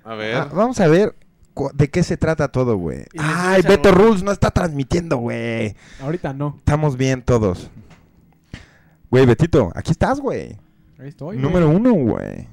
A 0.03 0.15
ver. 0.15 0.35
Ah, 0.35 0.49
vamos 0.53 0.79
a 0.79 0.87
ver 0.87 1.15
de 1.73 1.89
qué 1.89 2.03
se 2.03 2.17
trata 2.17 2.47
todo, 2.49 2.77
güey. 2.77 3.05
Ay, 3.17 3.61
Beto 3.61 3.89
algo. 3.89 4.03
Rules 4.03 4.23
no 4.23 4.31
está 4.31 4.51
transmitiendo, 4.51 5.17
güey. 5.17 5.75
Ahorita 6.01 6.33
no. 6.33 6.55
Estamos 6.57 6.97
bien 6.97 7.21
todos. 7.21 7.69
Güey, 9.09 9.25
Betito, 9.25 9.71
aquí 9.75 9.91
estás, 9.91 10.19
güey. 10.19 10.57
Ahí 10.99 11.09
estoy. 11.09 11.37
Número 11.37 11.69
uno, 11.69 11.93
güey. 11.93 12.47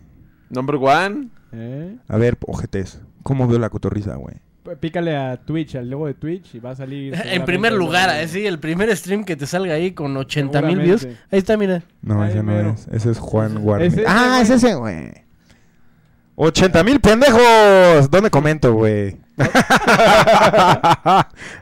Number 0.51 0.76
one. 0.76 1.28
¿Eh? 1.52 1.97
A 2.09 2.16
ver, 2.16 2.36
ojetes. 2.47 3.01
¿Cómo 3.22 3.48
veo 3.48 3.59
la 3.59 3.70
cotorriza, 3.70 4.16
güey? 4.16 4.36
Pícale 4.81 5.14
a 5.14 5.36
Twitch, 5.36 5.76
al 5.76 5.90
logo 5.90 6.06
de 6.06 6.14
Twitch 6.14 6.55
y 6.55 6.59
va 6.59 6.70
a 6.70 6.76
salir. 6.76 7.14
En 7.24 7.44
primer 7.44 7.72
lugar, 7.72 8.09
algo. 8.09 8.24
así, 8.24 8.47
el 8.47 8.59
primer 8.59 8.94
stream 8.97 9.24
que 9.24 9.36
te 9.36 9.47
salga 9.47 9.74
ahí 9.74 9.93
con 9.93 10.16
80 10.16 10.62
mil 10.62 10.81
views. 10.81 11.06
Ahí 11.31 11.39
está, 11.39 11.56
mira. 11.56 11.82
No, 12.02 12.22
Ay, 12.22 12.31
ese 12.31 12.43
no 12.43 12.70
es. 12.70 12.89
Ese 12.89 13.10
es 13.10 13.18
Juan 13.18 13.59
ese, 13.81 14.05
ah, 14.06 14.28
güey. 14.28 14.43
es 14.43 14.51
ese, 14.51 14.74
güey. 14.74 15.23
80 16.36 16.82
mil 16.85 17.01
pendejos. 17.01 18.11
¿Dónde 18.11 18.31
comento, 18.31 18.73
güey? 18.73 19.16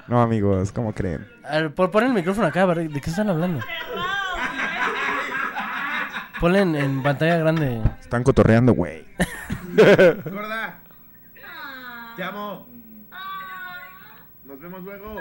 no, 0.09 0.21
amigos, 0.23 0.73
¿cómo 0.73 0.93
creen? 0.95 1.27
A 1.45 1.59
ver, 1.59 1.75
por 1.75 1.91
poner 1.91 2.09
el 2.09 2.15
micrófono 2.15 2.47
acá, 2.47 2.67
¿de 2.67 2.89
qué 2.89 3.11
están 3.11 3.29
hablando? 3.31 3.61
Ponle 6.41 6.61
en, 6.61 6.75
en 6.75 7.03
pantalla 7.03 7.37
grande. 7.39 7.83
Están 8.01 8.23
cotorreando, 8.25 8.73
güey. 8.75 9.05
Gorda. 9.75 10.79
Te 12.17 12.25
amo. 12.25 12.67
Nos 14.45 14.61
vemos 14.61 14.83
luego. 14.83 15.17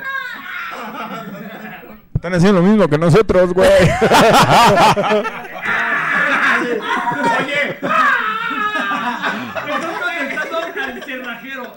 Están 2.15 2.33
haciendo 2.33 2.61
lo 2.61 2.67
mismo 2.67 2.87
que 2.87 2.97
nosotros, 2.97 3.53
güey. 3.53 3.69
Oye. 7.39 7.79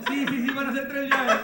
Sí, 0.09 0.27
sí, 0.29 0.47
sí, 0.47 0.51
van 0.55 0.69
a 0.69 0.73
ser 0.73 0.89
tres 0.89 1.11
llaves. 1.11 1.37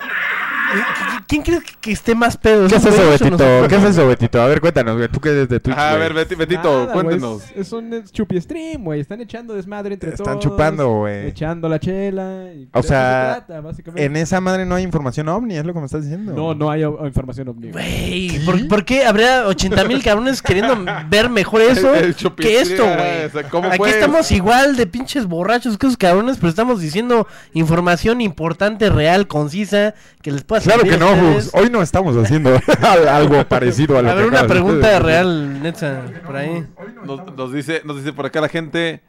¿Quién 1.30 1.42
crees 1.42 1.62
que, 1.62 1.72
que 1.80 1.92
esté 1.92 2.16
más 2.16 2.36
pedo? 2.36 2.66
¿Qué 2.66 2.74
es 2.74 2.84
¿Esos 2.84 2.98
eso, 2.98 3.08
Betito? 3.10 3.68
¿Qué 3.68 3.76
es 3.76 3.84
eso, 3.84 4.06
Betito? 4.08 4.42
A 4.42 4.46
ver, 4.48 4.60
cuéntanos, 4.60 4.96
güey. 4.96 5.08
Tú 5.08 5.20
que 5.20 5.28
eres 5.28 5.48
de 5.48 5.60
Twitch, 5.60 5.76
A 5.78 5.94
ver, 5.94 6.12
Beti- 6.12 6.36
Betito, 6.36 6.62
Nada, 6.64 6.92
güey, 6.92 6.92
cuéntenos. 7.06 7.42
Es, 7.50 7.56
es 7.68 7.72
un 7.72 8.02
chupi 8.10 8.40
stream, 8.40 8.82
güey. 8.82 9.00
Están 9.00 9.20
echando 9.20 9.54
desmadre 9.54 9.94
entre 9.94 10.10
Están 10.10 10.26
todos. 10.26 10.40
chupando, 10.40 10.88
güey. 10.96 11.28
Echando 11.28 11.68
la 11.68 11.78
chela. 11.78 12.46
y 12.52 12.68
O 12.72 12.82
sea, 12.82 13.34
se 13.36 13.42
trata, 13.46 13.60
básicamente. 13.60 14.04
En 14.04 14.16
esa 14.16 14.40
madre 14.40 14.66
no 14.66 14.74
hay 14.74 14.82
información 14.82 15.28
ovni, 15.28 15.54
es 15.56 15.64
lo 15.64 15.72
que 15.72 15.78
me 15.78 15.86
estás 15.86 16.02
diciendo. 16.02 16.32
No, 16.32 16.52
no 16.54 16.68
hay 16.68 16.82
o- 16.82 17.06
información 17.06 17.46
ovni. 17.46 17.70
Güey, 17.70 18.44
¿por, 18.44 18.66
por 18.66 18.84
qué 18.84 19.04
habría 19.04 19.46
80 19.46 19.84
mil 19.84 20.02
cabrones 20.02 20.42
queriendo 20.42 20.76
ver 21.08 21.30
mejor 21.30 21.60
eso 21.62 21.94
El 21.94 22.16
que 22.16 22.60
esto, 22.60 22.82
güey? 22.82 23.24
o 23.26 23.30
sea, 23.30 23.48
¿cómo 23.48 23.68
Aquí 23.70 23.84
estamos 23.84 24.30
igual 24.32 24.74
de 24.76 24.88
pinches 24.88 25.26
borrachos 25.26 25.78
que 25.78 25.86
esos 25.86 25.96
cabrones, 25.96 26.38
pero 26.38 26.48
estamos 26.48 26.80
diciendo 26.80 27.28
información 27.54 28.20
importante, 28.20 28.90
real, 28.90 29.28
concisa, 29.28 29.94
que 30.22 30.32
les 30.32 30.42
pueda 30.42 30.60
Claro 30.60 30.80
servir 30.80 30.98
que 30.98 31.04
a 31.04 31.06
no, 31.06 31.19
Hoy 31.52 31.70
no 31.70 31.82
estamos 31.82 32.16
haciendo 32.16 32.50
al- 32.82 33.08
algo 33.08 33.44
parecido 33.46 33.98
a 33.98 34.02
lo 34.02 34.10
A 34.10 34.14
ver, 34.14 34.24
que 34.24 34.30
una 34.30 34.46
pregunta 34.46 34.98
real, 34.98 35.62
neta, 35.62 36.02
por 36.26 36.36
ahí. 36.36 36.66
Nos, 37.04 37.34
nos 37.36 37.52
dice, 37.52 37.82
nos 37.84 37.96
dice 37.98 38.12
por 38.12 38.26
acá 38.26 38.40
la 38.40 38.48
gente. 38.48 39.02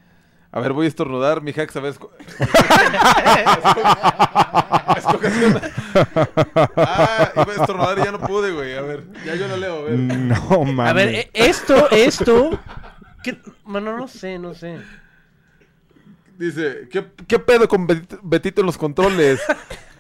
A 0.54 0.60
ver, 0.60 0.74
voy 0.74 0.86
a 0.86 0.90
estornudar, 0.90 1.42
mi 1.42 1.52
hacks, 1.54 1.76
a 1.78 1.80
ver. 1.80 1.94
esco- 1.94 2.10
Escoge 4.98 5.46
una. 5.46 5.62
Ah, 6.76 7.32
iba 7.36 7.46
a 7.54 7.56
estornudar 7.62 8.00
y 8.00 8.04
ya 8.04 8.12
no 8.12 8.20
pude, 8.20 8.52
güey. 8.52 8.76
A 8.76 8.82
ver, 8.82 9.04
ya 9.26 9.36
yo 9.36 9.48
lo 9.48 9.58
leo, 9.58 9.80
a 9.80 9.82
ver. 9.84 9.98
No, 10.00 10.64
mames. 10.66 10.90
A 10.92 10.94
ver, 10.94 11.08
eh, 11.10 11.30
esto, 11.34 11.90
esto... 11.92 12.60
¿qué? 13.24 13.38
Bueno, 13.66 13.98
no 13.98 14.08
sé, 14.08 14.38
no 14.40 14.54
sé. 14.54 14.78
Dice, 16.38 16.88
¿qué, 16.92 17.06
qué 17.28 17.40
pedo 17.40 17.68
con 17.68 17.88
Betito 18.24 18.62
en 18.62 18.66
los 18.68 18.78
controles? 18.78 19.40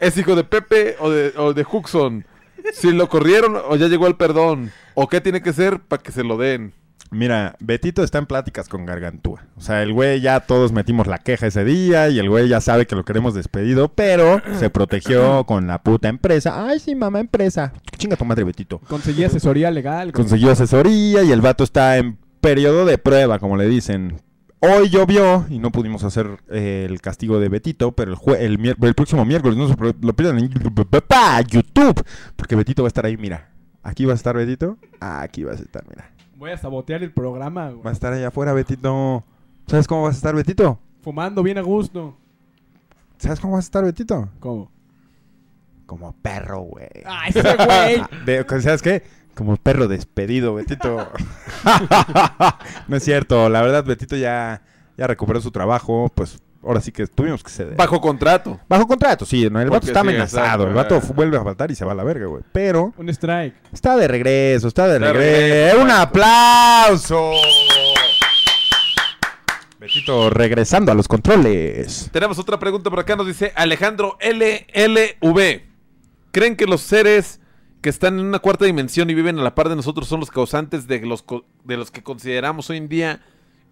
¿Es 0.01 0.17
hijo 0.17 0.35
de 0.35 0.43
Pepe 0.43 0.95
o 0.99 1.11
de, 1.11 1.31
o 1.37 1.53
de 1.53 1.63
Huxon? 1.71 2.25
Si 2.73 2.91
lo 2.91 3.07
corrieron 3.07 3.55
o 3.55 3.75
ya 3.75 3.87
llegó 3.87 4.07
el 4.07 4.15
perdón. 4.15 4.71
¿O 4.95 5.07
qué 5.07 5.21
tiene 5.21 5.43
que 5.43 5.53
ser 5.53 5.79
para 5.79 6.01
que 6.01 6.11
se 6.11 6.23
lo 6.23 6.37
den? 6.37 6.73
Mira, 7.11 7.55
Betito 7.59 8.03
está 8.03 8.17
en 8.17 8.25
pláticas 8.25 8.67
con 8.67 8.87
Gargantúa. 8.87 9.45
O 9.57 9.61
sea, 9.61 9.83
el 9.83 9.93
güey 9.93 10.19
ya 10.19 10.39
todos 10.39 10.71
metimos 10.71 11.05
la 11.05 11.19
queja 11.19 11.45
ese 11.45 11.63
día 11.63 12.09
y 12.09 12.17
el 12.17 12.29
güey 12.29 12.47
ya 12.47 12.61
sabe 12.61 12.87
que 12.87 12.95
lo 12.95 13.05
queremos 13.05 13.35
despedido, 13.35 13.89
pero 13.89 14.41
se 14.57 14.71
protegió 14.71 15.43
con 15.45 15.67
la 15.67 15.83
puta 15.83 16.09
empresa. 16.09 16.67
Ay, 16.67 16.79
sí, 16.79 16.95
mamá, 16.95 17.19
empresa. 17.19 17.71
Chinga 17.95 18.15
tu 18.15 18.25
madre, 18.25 18.43
Betito. 18.43 18.79
Conseguí 18.87 19.23
asesoría 19.23 19.69
legal. 19.69 20.13
Consiguió 20.13 20.49
asesoría 20.49 21.21
y 21.21 21.31
el 21.31 21.41
vato 21.41 21.63
está 21.63 21.97
en 21.97 22.17
periodo 22.39 22.85
de 22.85 22.97
prueba, 22.97 23.37
como 23.37 23.55
le 23.55 23.67
dicen. 23.67 24.19
Hoy 24.63 24.89
llovió 24.89 25.45
y 25.49 25.57
no 25.57 25.71
pudimos 25.71 26.03
hacer 26.03 26.39
eh, 26.49 26.85
el 26.87 27.01
castigo 27.01 27.39
de 27.39 27.49
Betito, 27.49 27.93
pero 27.93 28.11
el, 28.11 28.17
jue- 28.17 28.37
el, 28.39 28.63
el 28.79 28.93
próximo 28.93 29.25
miércoles 29.25 29.57
no 29.57 29.67
se 29.67 29.75
lo 29.75 30.13
pierdan 30.13 30.37
en 30.37 30.49
YouTube, 30.49 32.05
porque 32.35 32.55
Betito 32.55 32.83
va 32.83 32.87
a 32.87 32.89
estar 32.89 33.05
ahí, 33.05 33.17
mira. 33.17 33.49
Aquí 33.81 34.05
va 34.05 34.11
a 34.13 34.15
estar 34.15 34.35
Betito, 34.35 34.77
aquí 34.99 35.43
vas 35.43 35.59
a 35.59 35.63
estar, 35.63 35.83
mira. 35.89 36.11
Voy 36.37 36.51
a 36.51 36.57
sabotear 36.57 37.01
el 37.01 37.11
programa, 37.11 37.69
güey. 37.71 37.81
Va 37.83 37.89
a 37.89 37.93
estar 37.93 38.13
allá 38.13 38.27
afuera, 38.27 38.53
Betito. 38.53 39.23
¿Sabes 39.65 39.87
cómo 39.87 40.03
vas 40.03 40.13
a 40.13 40.17
estar, 40.17 40.35
Betito? 40.35 40.79
Fumando 41.01 41.41
bien 41.41 41.57
a 41.57 41.61
gusto. 41.61 42.15
¿Sabes 43.17 43.39
cómo 43.39 43.53
vas 43.53 43.65
a 43.65 43.67
estar, 43.67 43.83
Betito? 43.83 44.29
¿Cómo? 44.39 44.71
Como 45.87 46.13
perro, 46.21 46.61
güey. 46.61 46.87
¡Ah, 47.05 47.27
ese 47.27 47.41
güey! 47.41 48.61
¿Sabes 48.61 48.81
qué? 48.83 49.03
Como 49.35 49.55
perro 49.57 49.87
despedido, 49.87 50.53
Betito. 50.55 51.09
no 52.87 52.97
es 52.97 53.03
cierto, 53.03 53.49
la 53.49 53.61
verdad, 53.61 53.83
Betito 53.83 54.15
ya, 54.15 54.61
ya 54.97 55.07
recuperó 55.07 55.39
su 55.41 55.51
trabajo, 55.51 56.11
pues 56.13 56.39
ahora 56.63 56.81
sí 56.81 56.91
que 56.91 57.07
tuvimos 57.07 57.41
que 57.43 57.49
ceder. 57.49 57.75
Bajo 57.75 57.99
contrato. 58.01 58.59
Bajo 58.67 58.85
contrato, 58.87 59.25
sí, 59.25 59.49
no, 59.49 59.59
el 59.61 59.69
vato 59.69 59.87
está 59.87 60.01
sí, 60.01 60.07
amenazado, 60.07 60.63
exacto, 60.63 60.67
el 60.67 60.73
vato 60.73 60.97
eh. 60.97 61.13
vuelve 61.15 61.37
a 61.37 61.43
faltar 61.43 61.71
y 61.71 61.75
se 61.75 61.85
va 61.85 61.93
a 61.93 61.95
la 61.95 62.03
verga, 62.03 62.27
güey. 62.27 62.43
Pero 62.51 62.93
Un 62.97 63.09
strike. 63.09 63.55
está 63.73 63.95
de 63.95 64.07
regreso, 64.07 64.67
está 64.67 64.87
de 64.87 64.99
De 64.99 65.11
regreso. 65.11 65.39
regreso, 65.41 65.81
¡Un 65.81 65.91
aplauso! 65.91 67.31
Betito 69.79 70.29
regresando 70.29 70.91
a 70.91 70.95
los 70.95 71.07
controles. 71.07 72.09
Tenemos 72.11 72.37
otra 72.37 72.59
pregunta 72.59 72.89
por 72.91 72.99
acá. 72.99 73.15
Nos 73.15 73.25
dice 73.25 73.51
Alejandro 73.55 74.17
LLV. 74.21 75.61
¿Creen 76.31 76.55
que 76.55 76.67
los 76.67 76.81
seres 76.81 77.39
que 77.81 77.89
están 77.89 78.19
en 78.19 78.25
una 78.25 78.39
cuarta 78.39 78.65
dimensión 78.65 79.09
y 79.09 79.13
viven 79.13 79.39
a 79.39 79.43
la 79.43 79.55
par 79.55 79.67
de 79.69 79.75
nosotros 79.75 80.07
son 80.07 80.19
los 80.19 80.29
causantes 80.31 80.87
de 80.87 81.05
los, 81.05 81.23
co- 81.23 81.45
de 81.63 81.77
los 81.77 81.89
que 81.91 82.03
consideramos 82.03 82.69
hoy 82.69 82.77
en 82.77 82.87
día 82.89 83.21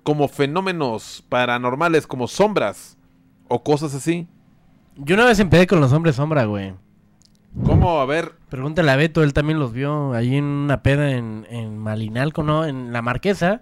como 0.04 0.28
fenómenos 0.28 1.24
paranormales, 1.30 2.08
como 2.08 2.28
sombras 2.28 2.98
o 3.48 3.64
cosas 3.64 3.94
así. 3.94 4.28
Yo 4.98 5.16
una 5.16 5.26
vez 5.26 5.40
empecé 5.40 5.68
con 5.68 5.80
los 5.80 5.94
hombres 5.94 6.16
sombra, 6.16 6.46
güey. 6.46 6.74
¿Cómo? 7.66 8.00
A 8.00 8.06
ver, 8.06 8.34
Pregúntale 8.50 8.92
a 8.92 8.96
Beto, 8.96 9.24
él 9.24 9.34
también 9.34 9.60
los 9.60 9.74
vio 9.74 10.14
ahí 10.14 10.36
en 10.36 10.44
una 10.46 10.82
peda 10.84 11.12
en, 11.12 11.46
en 11.50 11.78
Malinalco, 11.78 12.44
¿no? 12.44 12.66
En 12.66 12.92
La 12.94 13.02
Marquesa. 13.02 13.62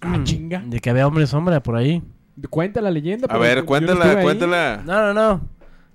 Ah, 0.00 0.18
chinga. 0.24 0.62
De 0.66 0.80
que 0.80 0.90
había 0.90 1.06
hombres 1.06 1.30
sombra 1.30 1.62
por 1.62 1.76
ahí. 1.76 2.02
Cuenta 2.50 2.80
la 2.80 2.90
leyenda. 2.90 3.26
a 3.30 3.38
ver, 3.38 3.64
cuéntala, 3.64 4.18
ahí. 4.18 4.22
cuéntala. 4.24 4.82
No, 4.84 5.12
no, 5.12 5.14
no. 5.14 5.40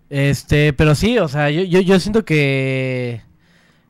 Este, 0.10 0.72
pero 0.74 0.94
sí, 0.96 1.18
o 1.18 1.28
sea, 1.28 1.50
yo, 1.50 1.64
yo, 1.64 1.80
yo 1.82 2.00
siento 2.00 2.24
que 2.26 3.22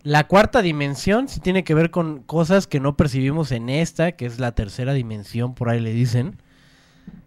la 0.06 0.28
cuarta 0.28 0.62
dimensión 0.62 1.28
sí 1.28 1.40
tiene 1.40 1.64
que 1.64 1.74
ver 1.74 1.90
con 1.90 2.20
cosas 2.22 2.68
que 2.68 2.80
no 2.80 2.96
percibimos 2.96 3.52
en 3.52 3.70
esta, 3.70 4.12
que 4.12 4.28
es 4.28 4.40
la 4.40 4.52
tercera 4.54 4.94
dimensión, 4.94 5.56
por 5.56 5.68
ahí 5.68 5.80
le 5.80 5.94
dicen. 5.94 6.38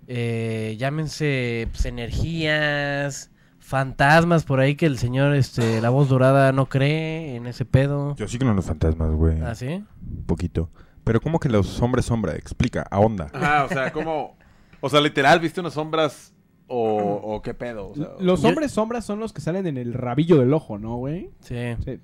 Eh, 0.07 0.77
llámense 0.79 1.67
pues, 1.73 1.85
energías, 1.87 3.33
fantasmas 3.59 4.45
por 4.45 4.61
ahí 4.61 4.77
que 4.77 4.87
el 4.87 4.97
señor, 4.97 5.35
este, 5.35 5.81
la 5.81 5.91
voz 5.91 6.09
dorada 6.09 6.53
no 6.53 6.69
cree 6.69 7.35
en 7.35 7.49
ese 7.49 7.65
pedo. 7.65 8.15
Yo 8.15 8.29
sí 8.29 8.39
creo 8.39 8.51
en 8.51 8.57
los 8.57 8.67
fantasmas, 8.67 9.11
güey. 9.11 9.41
¿Ah, 9.43 9.57
sí? 9.57 9.85
Un 10.01 10.25
poquito. 10.25 10.71
Pero 11.03 11.21
¿cómo 11.21 11.41
que 11.41 11.49
los 11.49 11.83
hombres 11.83 12.05
sombra? 12.05 12.37
Explica, 12.37 12.87
a 12.89 13.01
onda. 13.01 13.27
Ajá, 13.33 13.65
o 13.65 13.69
sea, 13.71 13.93
¿cómo? 13.93 14.37
O 14.81 14.89
sea, 14.89 15.01
literal, 15.01 15.41
¿viste 15.41 15.59
unas 15.59 15.73
sombras 15.73 16.33
o, 16.69 17.21
o 17.25 17.43
qué 17.43 17.55
pedo? 17.55 17.89
O 17.89 17.95
sea, 17.97 18.11
Los 18.21 18.45
hombres 18.45 18.71
sombras 18.71 19.05
son 19.05 19.19
los 19.19 19.33
que 19.33 19.41
salen 19.41 19.67
en 19.67 19.79
el 19.79 19.95
rabillo 19.95 20.39
del 20.39 20.55
ojo, 20.55 20.79
¿no, 20.79 20.95
güey? 20.95 21.33
Sí. 21.41 21.75
Sí. 21.85 21.99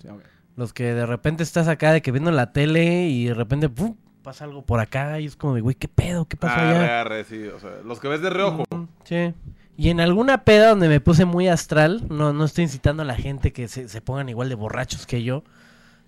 Los 0.56 0.72
que 0.72 0.94
de 0.94 1.06
repente 1.06 1.42
estás 1.42 1.68
acá 1.68 1.92
de 1.92 2.02
que 2.02 2.12
viendo 2.12 2.30
la 2.30 2.52
tele 2.52 3.08
y 3.08 3.26
de 3.26 3.34
repente 3.34 3.68
¡pum! 3.68 3.96
pasa 4.22 4.44
algo 4.44 4.62
por 4.62 4.80
acá 4.80 5.20
y 5.20 5.26
es 5.26 5.36
como 5.36 5.54
de, 5.54 5.60
güey, 5.60 5.74
¿qué 5.74 5.88
pedo? 5.88 6.26
¿Qué 6.26 6.36
pasó 6.36 6.54
arre, 6.54 6.76
allá? 6.78 7.00
arre, 7.02 7.24
sí, 7.24 7.46
o 7.48 7.58
sea, 7.60 7.70
los 7.84 8.00
que 8.00 8.08
ves 8.08 8.22
de 8.22 8.30
reojo. 8.30 8.64
Sí. 9.04 9.34
Y 9.76 9.90
en 9.90 10.00
alguna 10.00 10.44
peda 10.44 10.70
donde 10.70 10.88
me 10.88 11.00
puse 11.00 11.24
muy 11.24 11.48
astral, 11.48 12.04
no, 12.08 12.32
no 12.32 12.44
estoy 12.44 12.64
incitando 12.64 13.02
a 13.02 13.06
la 13.06 13.16
gente 13.16 13.52
que 13.52 13.68
se, 13.68 13.88
se 13.88 14.00
pongan 14.00 14.28
igual 14.28 14.48
de 14.48 14.54
borrachos 14.54 15.06
que 15.06 15.22
yo. 15.22 15.44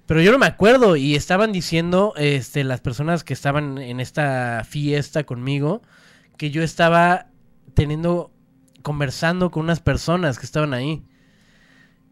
Pero 0.06 0.23
yo 0.23 0.31
no 0.31 0.39
me 0.39 0.47
acuerdo 0.47 0.97
y 0.97 1.16
estaban 1.16 1.52
diciendo 1.52 2.14
este, 2.16 2.62
las 2.62 2.81
personas 2.81 3.24
que 3.24 3.35
estaban 3.35 3.78
en 3.78 3.98
esta 3.98 4.62
fiesta 4.64 5.24
conmigo 5.24 5.82
que 6.36 6.51
yo 6.51 6.62
estaba 6.62 7.27
teniendo, 7.74 8.31
conversando 8.82 9.51
con 9.51 9.64
unas 9.64 9.81
personas 9.81 10.39
que 10.39 10.47
estaban 10.47 10.74
ahí. 10.74 11.02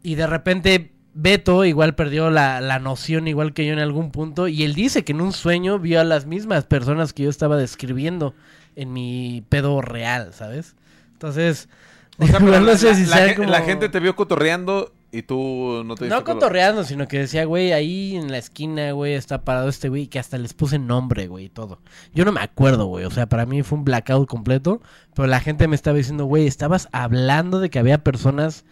Y 0.03 0.17
de 0.17 0.27
repente 0.27 0.94
Beto 1.15 1.65
igual 1.65 1.95
perdió 1.95 2.31
la, 2.31 2.61
la 2.61 2.79
noción 2.81 3.29
igual 3.29 3.53
que 3.55 3.65
yo 3.67 3.73
en 3.73 3.79
algún 3.79 4.11
punto 4.11 4.49
y 4.49 4.65
él 4.65 4.75
dice 4.75 5.05
que 5.05 5.13
en 5.13 5.21
un 5.21 5.33
sueño 5.33 5.79
vio 5.79 6.01
a 6.01 6.05
las 6.05 6.27
mismas 6.27 6.65
personas 6.65 7.13
que 7.13 7.23
yo 7.23 7.31
estaba 7.31 7.57
describiendo 7.57 8.35
en 8.77 8.93
mi 8.93 9.45
pedo 9.49 9.81
real, 9.81 10.33
¿sabes? 10.35 10.75
Entonces, 11.13 11.69
O 12.19 12.27
sea, 12.27 12.37
igual 12.39 12.45
pero 12.53 12.61
no 12.61 12.67
la, 12.67 12.77
sé 12.79 12.89
la- 12.89 12.95
si 12.95 13.07
la 13.07 13.17
sea 13.17 13.27
gen- 13.29 13.37
como- 13.37 13.51
la 13.51 13.61
gente 13.63 13.89
te 13.89 14.01
vio 14.01 14.15
cotorreando 14.17 14.93
y 15.13 15.23
tú 15.23 15.83
no 15.85 15.95
te 15.95 16.09
No 16.09 16.25
cotorreando, 16.25 16.83
sino 16.83 17.07
que 17.07 17.19
decía, 17.21 17.45
güey, 17.45 17.71
ahí 17.73 18.17
en 18.17 18.33
la 18.33 18.39
esquina, 18.39 18.91
güey, 18.91 19.15
está 19.15 19.45
parado 19.45 19.69
este 19.69 19.89
güey, 19.89 20.09
que 20.09 20.19
hasta 20.19 20.37
les 20.39 20.55
puse 20.55 20.81
nombre, 20.81 21.29
güey, 21.29 21.45
y 21.45 21.49
todo. 21.49 21.79
Yo 22.13 22.25
no 22.25 22.33
me 22.33 22.41
acuerdo, 22.41 22.87
güey, 22.87 23.05
o 23.05 23.11
sea, 23.13 23.27
para 23.29 23.47
mí 23.47 23.63
fue 23.63 23.79
un 23.79 23.85
blackout 23.85 24.29
completo, 24.29 24.83
pero 25.15 25.29
la 25.29 25.39
gente 25.39 25.69
me 25.69 25.77
estaba 25.77 25.97
diciendo, 25.97 26.25
güey, 26.25 26.49
estabas 26.49 26.89
hablando 26.91 27.61
de 27.61 27.71
que 27.71 27.79
había 27.79 27.99
personas 28.03 28.65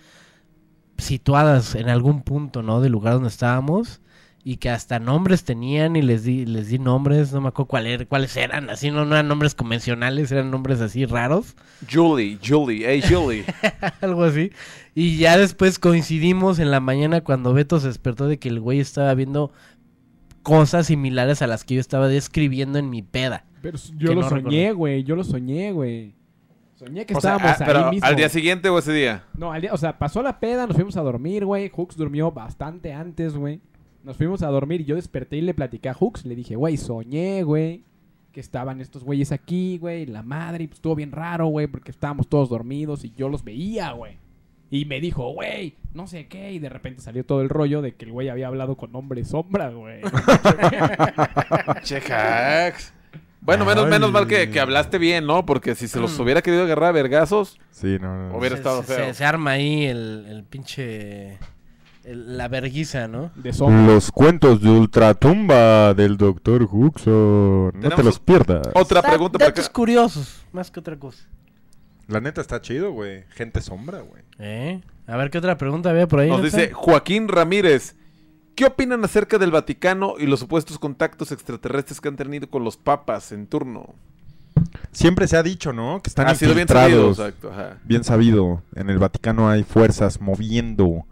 situadas 1.03 1.74
en 1.74 1.89
algún 1.89 2.23
punto, 2.23 2.62
¿no? 2.62 2.81
Del 2.81 2.93
lugar 2.93 3.15
donde 3.15 3.29
estábamos 3.29 4.01
y 4.45 4.57
que 4.57 4.70
hasta 4.70 4.99
nombres 4.99 5.45
tenían 5.45 5.95
y 5.95 6.03
les 6.03 6.24
di 6.24 6.45
les 6.47 6.66
di 6.69 6.79
nombres, 6.81 7.33
no 7.33 7.41
me 7.41 7.49
acuerdo 7.49 7.69
cuál 7.69 7.87
era- 7.87 8.05
cuáles 8.07 8.37
eran, 8.37 8.70
así 8.70 8.91
no, 8.91 9.05
no 9.05 9.15
eran 9.15 9.29
nombres 9.29 9.55
convencionales, 9.55 10.33
eran 10.33 10.51
nombres 10.51 10.81
así 10.81 11.05
raros. 11.07 11.55
Julie, 11.91 12.39
Julie, 12.45 12.85
hey 12.85 13.03
Julie. 13.09 13.45
Algo 14.01 14.24
así. 14.24 14.51
Y 14.97 15.16
ya 15.19 15.39
después 15.39 15.79
coincidimos 15.79 16.59
en 16.59 16.70
la 16.73 16.81
mañana 16.81 17.20
cuando 17.20 17.53
Beto 17.53 17.79
se 17.79 17.87
despertó 17.89 18.27
de 18.27 18.39
que 18.41 18.49
el 18.49 18.59
güey 18.59 18.81
estaba 18.81 19.15
viendo 19.15 19.53
cosas 20.43 20.89
similares 20.89 21.41
a 21.41 21.47
las 21.47 21.62
que 21.65 21.74
yo 21.77 21.81
estaba 21.81 22.09
describiendo 22.09 22.79
en 22.81 22.91
mi 22.91 23.03
peda. 23.03 23.45
Pero 23.62 23.79
yo 23.97 24.12
lo 24.15 24.23
no 24.23 24.29
soñé, 24.29 24.73
güey. 24.73 25.05
Yo 25.05 25.15
lo 25.15 25.23
soñé, 25.23 25.70
güey. 25.70 26.16
Soñé 26.85 27.07
que 27.07 27.15
O 27.15 27.21
sea, 27.21 27.37
estábamos 27.37 27.61
ah, 27.61 27.65
pero 27.65 27.79
ahí 27.85 27.91
mismo. 27.93 28.09
al 28.09 28.17
día 28.17 28.29
siguiente 28.29 28.69
o 28.69 28.77
ese 28.79 28.93
día. 28.93 29.25
No, 29.37 29.53
al 29.53 29.61
día, 29.61 29.73
o 29.73 29.77
sea, 29.77 29.99
pasó 29.99 30.21
la 30.21 30.41
peda, 30.41 30.67
nos 30.67 30.75
fuimos 30.75 30.97
a 30.97 31.03
dormir, 31.03 31.45
güey. 31.45 31.69
Hooks 31.69 31.97
durmió 31.97 32.33
bastante 32.33 32.93
antes, 32.93 33.37
güey. 33.37 33.61
Nos 34.03 34.17
fuimos 34.17 34.43
a 34.43 34.49
dormir 34.49 34.81
y 34.81 34.85
yo 34.85 34.97
desperté 34.97 35.37
y 35.37 35.43
le 35.43 35.55
platicé 35.55 35.89
a 35.89 35.95
Hooks. 35.95 36.27
Le 36.27 36.35
dije, 36.35 36.57
güey, 36.57 36.77
soñé, 36.77 37.45
güey. 37.45 37.85
Que 38.33 38.41
estaban 38.41 38.81
estos 38.81 39.05
güeyes 39.05 39.31
aquí, 39.31 39.79
güey. 39.79 40.07
La 40.07 40.25
madre, 40.25 40.65
y 40.65 40.67
pues 40.67 40.79
estuvo 40.79 40.97
bien 40.97 41.13
raro, 41.13 41.47
güey. 41.47 41.69
Porque 41.69 41.93
estábamos 41.93 42.27
todos 42.29 42.49
dormidos 42.49 43.05
y 43.05 43.13
yo 43.13 43.29
los 43.29 43.45
veía, 43.45 43.93
güey. 43.93 44.19
Y 44.69 44.87
me 44.87 45.01
dijo, 45.01 45.31
güey, 45.35 45.77
no 45.95 46.09
sé 46.09 46.27
qué. 46.27 46.53
Y 46.53 46.59
de 46.59 46.69
repente 46.69 47.01
salió 47.01 47.25
todo 47.25 47.43
el 47.43 47.49
rollo 47.49 47.81
de 47.81 47.95
que 47.95 48.07
el 48.07 48.13
güey 48.13 48.29
había 48.29 48.49
hablado 48.49 48.77
con 48.77 48.97
hombre 48.97 49.25
sombra, 49.25 49.69
güey. 49.69 50.01
Che, 51.85 51.99
hacks. 51.99 52.93
Bueno, 53.43 53.64
menos, 53.64 53.85
Ay. 53.86 53.90
menos 53.90 54.12
mal 54.12 54.27
que, 54.28 54.51
que 54.51 54.60
hablaste 54.60 54.98
bien, 54.98 55.27
¿no? 55.27 55.44
Porque 55.44 55.74
si 55.74 55.89
se 55.89 55.98
los 56.01 56.16
hubiera 56.20 56.43
querido 56.43 56.62
agarrar 56.62 56.90
a 56.90 56.93
vergazos, 56.93 57.59
Sí, 57.70 57.98
no, 58.01 58.28
no. 58.28 58.36
Hubiera 58.39 58.55
Se- 58.56 58.60
estado 58.60 58.82
se, 58.85 58.94
feo. 58.94 59.05
se- 59.06 59.14
se 59.14 59.24
arma 59.24 59.51
ahí 59.52 59.85
el, 59.86 60.27
el 60.28 60.44
pinche... 60.44 61.39
el- 62.05 62.36
la 62.39 62.47
verguiza, 62.48 63.09
¿no? 63.09 63.32
De 63.35 63.52
sombra. 63.52 63.94
Los 63.94 64.12
cuentos 64.12 64.62
de 64.62 64.70
Ultratumba 64.70 65.93
del 65.94 66.16
Dr. 66.16 66.62
Huxon. 66.70 67.73
No 67.81 67.90
te 67.90 68.02
los 68.02 68.19
pierdas. 68.20 68.62
otra 68.74 69.02
Da- 69.02 69.09
pregunta 69.09 69.39
para 69.39 69.51
datos 69.51 69.66
acá. 69.66 69.73
curiosos, 69.73 70.44
más 70.52 70.70
que 70.70 70.81
otra 70.81 70.97
cosa. 70.97 71.24
La 72.09 72.20
neta 72.20 72.40
está 72.40 72.60
chido, 72.60 72.93
güey. 72.93 73.24
Gente 73.31 73.60
sombra, 73.60 74.01
güey. 74.01 74.23
¿Eh? 74.39 74.81
A 75.06 75.16
ver 75.16 75.31
qué 75.31 75.39
otra 75.39 75.56
pregunta 75.59 75.90
había 75.90 76.06
por 76.06 76.20
ahí. 76.20 76.28
Nos 76.28 76.39
¿no 76.39 76.44
dice 76.44 76.64
está? 76.64 76.77
Joaquín 76.77 77.28
Ramírez. 77.28 77.97
¿Qué 78.55 78.65
opinan 78.66 79.05
acerca 79.05 79.39
del 79.39 79.51
Vaticano 79.51 80.15
y 80.19 80.27
los 80.27 80.41
supuestos 80.41 80.79
contactos 80.79 81.33
extraterrestres 81.33 82.01
que 82.01 82.09
han 82.09 82.16
tenido 82.16 82.49
con 82.51 82.65
los 82.65 82.77
papas 82.77 83.33
en 83.33 83.47
turno? 83.47 83.95
Siempre 84.93 85.27
se 85.27 85.37
ha 85.37 85.43
dicho, 85.43 85.73
¿no? 85.73 86.01
Que 86.03 86.11
están 86.11 86.29
ha 86.29 86.35
sido 86.35 86.55
bien 86.55 86.69
sabido, 86.69 87.11
exacto. 87.11 87.51
Ajá. 87.51 87.79
Bien 87.85 88.05
sabido. 88.05 88.62
En 88.74 88.91
el 88.91 88.99
Vaticano 88.99 89.49
hay 89.49 89.62
fuerzas 89.65 90.20
moviendo 90.20 91.07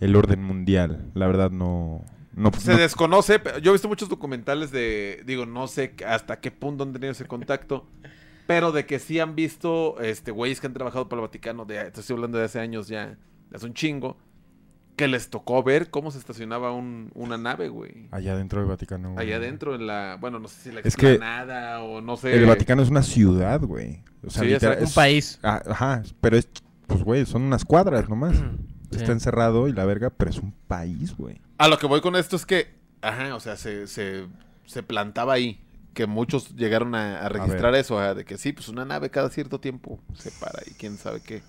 el 0.00 0.16
orden 0.16 0.42
mundial. 0.42 1.10
La 1.14 1.26
verdad 1.26 1.50
no... 1.50 2.04
no, 2.34 2.50
Se 2.58 2.72
no- 2.72 2.78
desconoce, 2.78 3.40
yo 3.62 3.70
he 3.70 3.72
visto 3.72 3.88
muchos 3.88 4.08
documentales 4.10 4.70
de, 4.70 5.22
digo, 5.24 5.46
no 5.46 5.68
sé 5.68 5.94
hasta 6.06 6.40
qué 6.40 6.50
punto 6.50 6.84
han 6.84 6.92
tenido 6.92 7.12
ese 7.12 7.24
contacto, 7.26 7.86
pero 8.46 8.70
de 8.72 8.84
que 8.84 8.98
sí 8.98 9.18
han 9.18 9.34
visto, 9.34 9.98
este, 10.00 10.30
güeyes 10.30 10.60
que 10.60 10.66
han 10.66 10.74
trabajado 10.74 11.08
para 11.08 11.22
el 11.22 11.28
Vaticano, 11.28 11.64
de, 11.64 11.90
te 11.90 12.00
estoy 12.00 12.14
hablando 12.14 12.36
de 12.36 12.44
hace 12.44 12.60
años 12.60 12.88
ya, 12.88 13.16
hace 13.54 13.64
un 13.64 13.72
chingo, 13.74 14.18
que 15.02 15.08
les 15.08 15.30
tocó 15.30 15.62
ver 15.64 15.90
cómo 15.90 16.12
se 16.12 16.18
estacionaba 16.18 16.70
un- 16.72 17.10
una 17.14 17.36
nave, 17.36 17.68
güey. 17.68 18.06
Allá 18.12 18.36
dentro 18.36 18.60
del 18.60 18.68
Vaticano. 18.68 19.14
güey. 19.14 19.26
Allá 19.26 19.36
adentro 19.36 19.74
en 19.74 19.88
la, 19.88 20.16
bueno, 20.20 20.38
no 20.38 20.46
sé 20.46 20.62
si 20.62 20.70
la 20.72 20.80
Es 20.80 20.94
que 20.96 21.10
explanada 21.10 21.82
o 21.82 22.00
no 22.00 22.16
sé. 22.16 22.34
El 22.36 22.46
Vaticano 22.46 22.82
es 22.82 22.88
una 22.88 23.02
ciudad, 23.02 23.60
güey. 23.60 24.02
O 24.24 24.30
sea, 24.30 24.42
Sí, 24.42 24.48
literal, 24.50 24.74
exacto. 24.74 24.84
Un 24.90 24.94
país. 24.94 25.38
Ah, 25.42 25.60
Ajá, 25.68 26.02
pero 26.20 26.36
es... 26.36 26.48
Pues, 26.86 27.02
güey, 27.02 27.26
son 27.26 27.42
unas 27.42 27.64
cuadras 27.64 28.08
nomás. 28.08 28.36
Sí. 28.36 28.96
Está 28.98 29.10
encerrado 29.12 29.66
y 29.66 29.72
la 29.72 29.84
verga, 29.86 30.10
pero 30.10 30.30
es 30.30 30.38
un 30.38 30.52
país, 30.68 31.16
güey. 31.16 31.40
A 31.58 31.66
lo 31.66 31.78
que 31.78 31.86
voy 31.86 32.00
con 32.00 32.14
esto 32.14 32.36
es 32.36 32.46
que, 32.46 32.68
ajá, 33.00 33.34
o 33.34 33.40
sea, 33.40 33.56
se, 33.56 33.86
se, 33.88 34.26
se 34.66 34.82
plantaba 34.84 35.32
ahí. 35.32 35.58
Que 35.94 36.06
muchos 36.06 36.54
llegaron 36.56 36.94
a, 36.94 37.20
a 37.20 37.28
registrar 37.28 37.74
eso, 37.74 37.98
ajá, 37.98 38.14
de 38.14 38.24
que 38.24 38.38
sí, 38.38 38.52
pues 38.52 38.68
una 38.68 38.84
nave 38.86 39.10
cada 39.10 39.28
cierto 39.30 39.60
tiempo 39.60 40.00
se 40.14 40.30
para 40.30 40.60
y 40.66 40.70
quién 40.72 40.96
sabe 40.96 41.20
qué. 41.20 41.42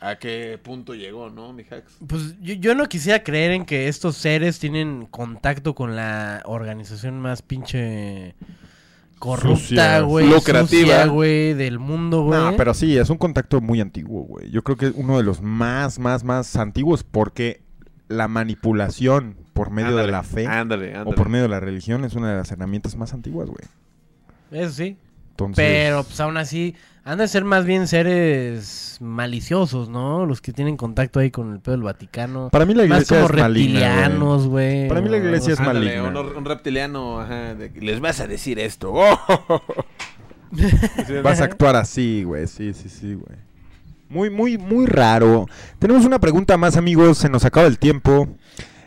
¿A 0.00 0.16
qué 0.16 0.58
punto 0.62 0.94
llegó, 0.94 1.28
no, 1.28 1.52
mi 1.52 1.62
hacks? 1.62 1.98
Pues 2.06 2.40
yo, 2.40 2.54
yo 2.54 2.74
no 2.74 2.88
quisiera 2.88 3.22
creer 3.22 3.50
en 3.52 3.66
que 3.66 3.86
estos 3.88 4.16
seres 4.16 4.58
tienen 4.58 5.06
contacto 5.06 5.74
con 5.74 5.94
la 5.94 6.42
organización 6.46 7.20
más 7.20 7.42
pinche 7.42 8.34
corrupta, 9.18 10.00
güey. 10.00 10.26
lucrativa. 10.26 11.04
güey, 11.04 11.52
del 11.52 11.78
mundo, 11.78 12.22
güey. 12.22 12.40
No, 12.40 12.56
pero 12.56 12.72
sí, 12.72 12.96
es 12.96 13.10
un 13.10 13.18
contacto 13.18 13.60
muy 13.60 13.82
antiguo, 13.82 14.22
güey. 14.22 14.50
Yo 14.50 14.62
creo 14.64 14.78
que 14.78 14.86
es 14.86 14.92
uno 14.96 15.18
de 15.18 15.22
los 15.22 15.42
más, 15.42 15.98
más, 15.98 16.24
más 16.24 16.56
antiguos 16.56 17.04
porque 17.04 17.60
la 18.08 18.26
manipulación 18.26 19.36
por 19.52 19.70
medio 19.70 19.96
de 19.96 20.10
la 20.10 20.22
fe 20.22 20.46
Ándale, 20.46 20.98
o 21.00 21.12
por 21.12 21.28
medio 21.28 21.42
de 21.42 21.50
la 21.50 21.60
religión 21.60 22.06
es 22.06 22.14
una 22.14 22.30
de 22.30 22.38
las 22.38 22.50
herramientas 22.50 22.96
más 22.96 23.12
antiguas, 23.12 23.50
güey. 23.50 23.68
Eso 24.50 24.72
sí. 24.72 24.96
Entonces, 25.46 25.64
Pero 25.64 26.04
pues 26.04 26.20
aún 26.20 26.36
así, 26.36 26.74
han 27.04 27.18
de 27.18 27.28
ser 27.28 27.44
más 27.44 27.64
bien 27.64 27.86
seres 27.86 28.96
maliciosos, 29.00 29.88
¿no? 29.88 30.26
Los 30.26 30.40
que 30.40 30.52
tienen 30.52 30.76
contacto 30.76 31.20
ahí 31.20 31.30
con 31.30 31.52
el 31.52 31.60
pedo 31.60 31.72
del 31.72 31.82
Vaticano. 31.82 32.50
para 32.50 32.66
mí 32.66 32.74
la 32.74 32.84
Más 32.86 33.02
iglesia 33.02 33.22
como 33.22 33.34
es 33.38 33.42
reptilianos, 33.42 34.46
güey. 34.46 34.88
Para 34.88 35.00
mí 35.00 35.08
la 35.08 35.16
iglesia 35.16 35.54
es. 35.54 35.60
Ándale, 35.60 36.00
maligna. 36.00 36.20
un, 36.20 36.36
un 36.36 36.44
reptiliano, 36.44 37.20
ajá, 37.20 37.54
de 37.54 37.72
que 37.72 37.80
les 37.80 38.00
vas 38.00 38.20
a 38.20 38.26
decir 38.26 38.58
esto. 38.58 38.92
Vas 41.22 41.40
a 41.40 41.44
actuar 41.44 41.76
así, 41.76 42.24
güey. 42.24 42.46
Sí, 42.46 42.72
sí, 42.74 42.88
sí, 42.88 43.14
güey. 43.14 43.38
Muy, 44.08 44.30
muy, 44.30 44.58
muy 44.58 44.86
raro. 44.86 45.46
Tenemos 45.78 46.04
una 46.04 46.18
pregunta 46.18 46.56
más, 46.56 46.76
amigos. 46.76 47.18
Se 47.18 47.28
nos 47.28 47.44
acaba 47.44 47.68
el 47.68 47.78
tiempo. 47.78 48.28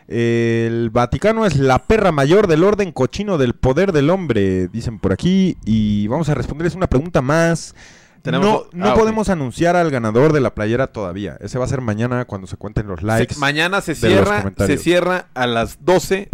El 0.08 0.90
Vaticano 0.90 1.46
es 1.46 1.56
la 1.56 1.78
perra 1.86 2.12
mayor 2.12 2.46
del 2.46 2.62
orden 2.64 2.92
cochino 2.92 3.38
del 3.38 3.54
poder 3.54 3.92
del 3.92 4.10
hombre, 4.10 4.68
dicen 4.68 4.98
por 4.98 5.12
aquí. 5.12 5.56
Y 5.64 6.06
vamos 6.08 6.28
a 6.28 6.34
responderles 6.34 6.74
una 6.74 6.86
pregunta 6.88 7.22
más. 7.22 7.74
Tenemos- 8.22 8.68
no 8.72 8.84
no 8.86 8.90
ah, 8.90 8.94
podemos 8.94 9.28
anunciar 9.28 9.76
al 9.76 9.90
ganador 9.90 10.32
de 10.32 10.40
la 10.40 10.54
playera 10.54 10.86
todavía. 10.88 11.36
Ese 11.40 11.58
va 11.58 11.64
a 11.66 11.68
ser 11.68 11.80
mañana 11.80 12.24
cuando 12.24 12.46
se 12.46 12.56
cuenten 12.56 12.86
los 12.86 13.02
likes. 13.02 13.34
Se- 13.34 13.40
mañana 13.40 13.80
se 13.80 13.94
cierra, 13.94 14.52
se 14.56 14.78
cierra 14.78 15.28
a 15.34 15.46
las 15.46 15.84
12 15.84 16.28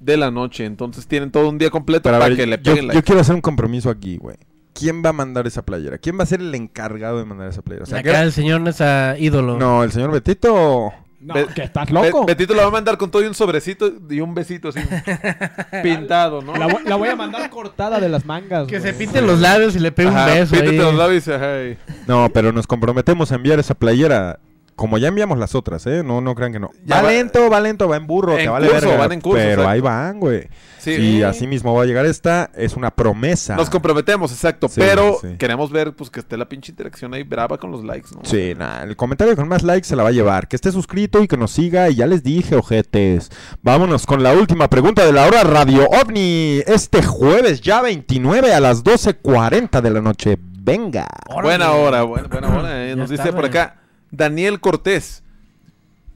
de 0.00 0.16
la 0.16 0.30
noche. 0.30 0.64
Entonces 0.64 1.06
tienen 1.08 1.30
todo 1.32 1.48
un 1.48 1.58
día 1.58 1.70
completo 1.70 2.04
Pero 2.04 2.18
para 2.18 2.28
ver, 2.28 2.36
que 2.36 2.46
le 2.46 2.56
yo, 2.58 2.62
peguen 2.62 2.82
yo 2.82 2.86
like. 2.88 3.02
quiero 3.02 3.20
hacer 3.20 3.34
un 3.34 3.40
compromiso 3.40 3.90
aquí, 3.90 4.18
güey. 4.18 4.36
¿Quién 4.72 5.02
va 5.04 5.08
a 5.08 5.12
mandar 5.14 5.46
esa 5.46 5.64
playera? 5.64 5.98
¿Quién 5.98 6.18
va 6.18 6.24
a 6.24 6.26
ser 6.26 6.40
el 6.40 6.54
encargado 6.54 7.18
de 7.18 7.24
mandar 7.24 7.48
esa 7.48 7.62
playera? 7.62 7.84
O 7.84 7.86
sea, 7.86 8.00
Acá 8.00 8.22
el 8.22 8.30
señor 8.32 8.60
no 8.60 8.70
es 8.70 8.80
a 8.80 9.16
ídolo. 9.18 9.56
No, 9.58 9.82
el 9.82 9.90
señor 9.90 10.10
Betito. 10.12 10.92
No, 11.26 11.34
Be- 11.34 11.46
que 11.48 11.62
estás 11.64 11.86
Be- 11.90 11.92
loco. 11.92 12.24
Betito 12.24 12.54
lo 12.54 12.62
va 12.62 12.68
a 12.68 12.70
mandar 12.70 12.96
con 12.96 13.10
todo 13.10 13.20
y 13.22 13.26
un 13.26 13.34
sobrecito 13.34 13.90
y 14.08 14.20
un 14.20 14.32
besito 14.32 14.68
así 14.68 14.78
pintado, 15.82 16.40
¿no? 16.40 16.54
La, 16.56 16.66
voy- 16.68 16.84
la 16.84 16.94
voy 16.96 17.08
a 17.08 17.16
mandar 17.16 17.50
cortada 17.50 17.98
de 18.00 18.08
las 18.08 18.24
mangas. 18.24 18.66
Que 18.68 18.80
se 18.80 18.92
pinte 18.92 19.20
los 19.20 19.40
labios 19.40 19.74
y 19.76 19.80
le 19.80 19.90
pegue 19.92 20.08
un 20.08 20.14
beso. 20.14 20.52
píntate 20.52 20.70
ahí. 20.70 20.76
los 20.78 20.94
labios 20.94 21.26
y- 21.26 21.76
No, 22.06 22.28
pero 22.32 22.52
nos 22.52 22.66
comprometemos 22.66 23.32
a 23.32 23.34
enviar 23.34 23.58
esa 23.58 23.74
playera. 23.74 24.38
Como 24.76 24.98
ya 24.98 25.08
enviamos 25.08 25.38
las 25.38 25.54
otras, 25.54 25.86
¿eh? 25.86 26.02
No, 26.04 26.20
no 26.20 26.34
crean 26.34 26.52
que 26.52 26.60
no. 26.60 26.70
Ya 26.84 26.96
va, 26.96 27.02
va- 27.04 27.10
lento, 27.10 27.48
va 27.50 27.60
lento, 27.60 27.88
va 27.88 27.96
en 27.96 28.06
burro, 28.06 28.32
En 28.36 28.44
te 28.44 28.48
vale 28.48 28.68
curso, 28.68 28.86
verga, 28.88 29.00
van 29.00 29.12
en 29.12 29.20
curso, 29.22 29.38
Pero 29.38 29.50
exacto. 29.62 29.68
ahí 29.70 29.80
van, 29.80 30.20
güey. 30.20 30.48
Sí. 30.78 30.92
Y 30.92 31.22
así 31.22 31.46
mismo 31.48 31.74
va 31.74 31.82
a 31.82 31.86
llegar 31.86 32.04
esta. 32.06 32.50
Es 32.54 32.76
una 32.76 32.90
promesa. 32.92 33.56
Nos 33.56 33.70
comprometemos, 33.70 34.30
exacto. 34.30 34.68
Sí, 34.68 34.74
pero 34.78 35.18
sí. 35.20 35.28
queremos 35.38 35.72
ver 35.72 35.94
pues 35.94 36.10
que 36.10 36.20
esté 36.20 36.36
la 36.36 36.48
pinche 36.48 36.70
interacción 36.70 37.12
ahí 37.14 37.22
brava 37.24 37.58
con 37.58 37.72
los 37.72 37.82
likes, 37.84 38.10
¿no? 38.14 38.20
Sí, 38.22 38.52
nah, 38.56 38.82
el 38.84 38.94
comentario 38.96 39.34
con 39.34 39.48
más 39.48 39.62
likes 39.64 39.88
se 39.88 39.96
la 39.96 40.02
va 40.04 40.10
a 40.10 40.12
llevar. 40.12 40.46
Que 40.46 40.54
esté 40.56 40.70
suscrito 40.70 41.22
y 41.22 41.26
que 41.26 41.36
nos 41.38 41.50
siga. 41.52 41.88
Y 41.88 41.96
ya 41.96 42.06
les 42.06 42.22
dije, 42.22 42.54
ojetes. 42.54 43.30
Vámonos 43.62 44.06
con 44.06 44.22
la 44.22 44.34
última 44.34 44.68
pregunta 44.68 45.04
de 45.04 45.12
la 45.12 45.26
hora 45.26 45.42
Radio 45.42 45.88
OVNI. 45.88 46.62
Este 46.66 47.02
jueves, 47.02 47.62
ya 47.62 47.80
29 47.80 48.52
a 48.54 48.60
las 48.60 48.84
12.40 48.84 49.80
de 49.80 49.90
la 49.90 50.00
noche. 50.02 50.36
Venga. 50.38 51.08
Buena 51.42 51.72
hora, 51.72 52.02
buena, 52.02 52.28
buena 52.28 52.48
hora. 52.58 52.86
eh. 52.86 52.94
Nos 52.94 53.08
dice 53.10 53.32
por 53.32 53.44
acá 53.46 53.80
Daniel 54.10 54.60
Cortés. 54.60 55.22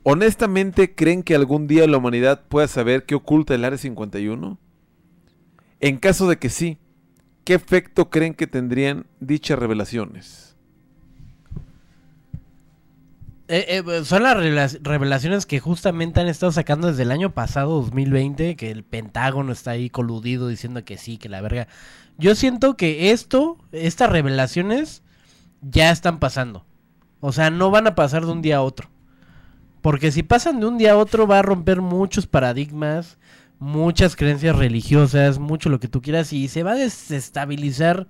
¿Honestamente 0.03 0.95
creen 0.95 1.23
que 1.23 1.35
algún 1.35 1.67
día 1.67 1.87
la 1.87 1.99
humanidad 1.99 2.43
pueda 2.49 2.69
saber 2.69 3.05
qué 3.05 3.15
oculta 3.15 3.55
el 3.55 3.65
Área 3.65 3.79
51? 3.79 4.59
En 5.81 5.97
caso 5.99 6.29
de 6.29 6.39
que 6.39 6.49
sí, 6.49 6.79
¿qué 7.45 7.55
efecto 7.55 8.09
creen 8.11 8.35
que 8.35 8.47
tendrían 8.47 9.07
dichas 9.21 9.59
revelaciones? 9.59 10.57
Eh, 13.49 13.83
eh, 13.85 14.05
son 14.05 14.23
las 14.23 14.37
revela- 14.37 14.79
revelaciones 14.83 15.45
que 15.45 15.59
justamente 15.59 16.21
han 16.21 16.29
estado 16.29 16.53
sacando 16.53 16.87
desde 16.87 17.03
el 17.03 17.11
año 17.11 17.35
pasado, 17.35 17.81
2020, 17.83 18.55
que 18.55 18.71
el 18.71 18.85
Pentágono 18.85 19.51
está 19.53 19.73
ahí 19.73 19.91
coludido 19.91 20.47
diciendo 20.47 20.85
que 20.85 20.97
sí, 20.97 21.19
que 21.19 21.29
la 21.29 21.41
verga. 21.41 21.67
Yo 22.17 22.37
siento 22.37 22.77
que 22.77 23.11
esto, 23.11 23.59
estas 23.73 24.09
revelaciones, 24.11 25.03
ya 25.63 25.91
están 25.91 26.21
pasando. 26.21 26.65
O 27.21 27.33
sea, 27.33 27.51
no 27.51 27.71
van 27.71 27.87
a 27.87 27.95
pasar 27.95 28.25
de 28.25 28.33
un 28.33 28.43
día 28.43 28.57
a 28.59 28.63
otro. 28.63 28.89
Porque 29.83 30.13
si 30.13 30.23
pasan 30.23 30.61
de 30.61 30.67
un 30.67 30.79
día 30.79 30.93
a 30.93 30.97
otro 30.97 31.27
va 31.27 31.39
a 31.39 31.43
romper 31.43 31.81
muchos 31.81 32.27
paradigmas, 32.27 33.19
muchas 33.59 34.17
creencias 34.17 34.57
religiosas, 34.57 35.39
mucho 35.39 35.69
lo 35.71 35.81
que 35.81 35.89
tú 35.89 36.03
quieras 36.03 36.33
y 36.33 36.49
se 36.49 36.63
va 36.63 36.73
a 36.73 36.77
desestabilizar. 36.77 38.07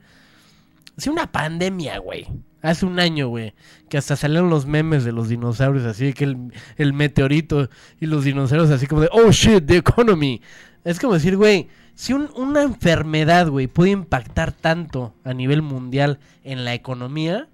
Sí, 0.96 1.08
una 1.10 1.30
pandemia, 1.30 1.98
güey. 1.98 2.26
Hace 2.62 2.84
un 2.86 2.98
año, 3.00 3.28
güey. 3.28 3.54
Que 3.88 3.96
hasta 3.98 4.16
salieron 4.16 4.50
los 4.50 4.66
memes 4.66 5.04
de 5.04 5.12
los 5.12 5.28
dinosaurios, 5.28 5.86
así 5.86 6.12
que 6.12 6.24
el, 6.24 6.52
el 6.76 6.92
meteorito 6.92 7.68
y 8.00 8.06
los 8.06 8.24
dinosaurios 8.24 8.70
así 8.70 8.86
como 8.86 9.00
de, 9.02 9.08
oh 9.12 9.30
shit, 9.30 9.64
the 9.64 9.76
economy. 9.78 10.42
Es 10.84 10.98
como 11.00 11.14
decir, 11.14 11.36
güey, 11.36 11.68
si 11.94 12.12
un- 12.12 12.30
una 12.36 12.62
enfermedad, 12.62 13.48
güey, 13.48 13.66
puede 13.66 13.90
impactar 13.90 14.52
tanto 14.52 15.14
a 15.24 15.32
nivel 15.34 15.62
mundial 15.62 16.18
en 16.44 16.64
la 16.64 16.74
economía, 16.74 17.48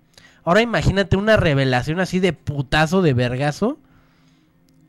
ahora 0.47 0.63
imagínate 0.63 1.19
una 1.19 1.37
revelación 1.37 2.01
así 2.01 2.19
de 2.21 2.33
putazo, 2.33 3.03
de 3.03 3.13
vergazo. 3.13 3.79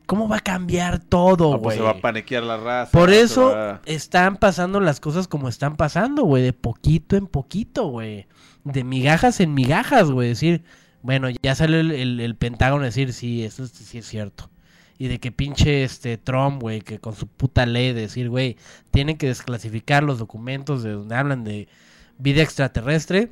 ¿Cómo 0.06 0.26
va 0.26 0.36
a 0.38 0.40
cambiar 0.40 1.00
todo, 1.00 1.52
Ah, 1.52 1.56
pues 1.60 1.62
güey? 1.62 1.76
se 1.76 1.82
va 1.82 1.90
a 1.90 2.00
paniquear 2.00 2.42
la 2.42 2.56
raza. 2.56 2.90
Por 2.92 3.10
eso 3.10 3.50
va- 3.50 3.82
están 3.84 4.36
pasando 4.38 4.80
las 4.80 5.00
cosas 5.00 5.28
como 5.28 5.50
están 5.50 5.76
pasando, 5.76 6.22
güey, 6.24 6.42
de 6.42 6.54
poquito 6.54 7.14
en 7.16 7.26
poquito, 7.26 7.88
güey. 7.88 8.26
De 8.64 8.84
migajas 8.84 9.40
en 9.40 9.52
migajas, 9.52 10.10
güey. 10.10 10.30
Decir, 10.30 10.62
bueno, 11.02 11.28
ya 11.42 11.54
salió 11.54 11.78
el, 11.78 11.90
el- 11.90 12.20
el 12.20 12.36
Pentágono 12.36 12.82
a 12.84 12.86
decir, 12.86 13.12
sí, 13.12 13.44
eso 13.44 13.64
es- 13.64 13.72
sí 13.72 13.98
es 13.98 14.06
cierto. 14.06 14.48
Y 14.96 15.08
de 15.08 15.20
que 15.20 15.30
pinche 15.30 15.84
este 15.84 16.16
Trump, 16.16 16.62
güey, 16.62 16.80
que 16.80 16.98
con 17.00 17.14
su 17.14 17.26
puta 17.26 17.66
ley 17.66 17.92
de 17.92 18.00
decir, 18.00 18.30
güey, 18.30 18.56
tienen 18.90 19.18
que 19.18 19.26
desclasificar 19.26 20.02
los 20.04 20.18
documentos 20.18 20.82
de 20.82 20.92
donde 20.92 21.14
hablan 21.16 21.44
de 21.44 21.68
vida 22.16 22.42
extraterrestre. 22.42 23.30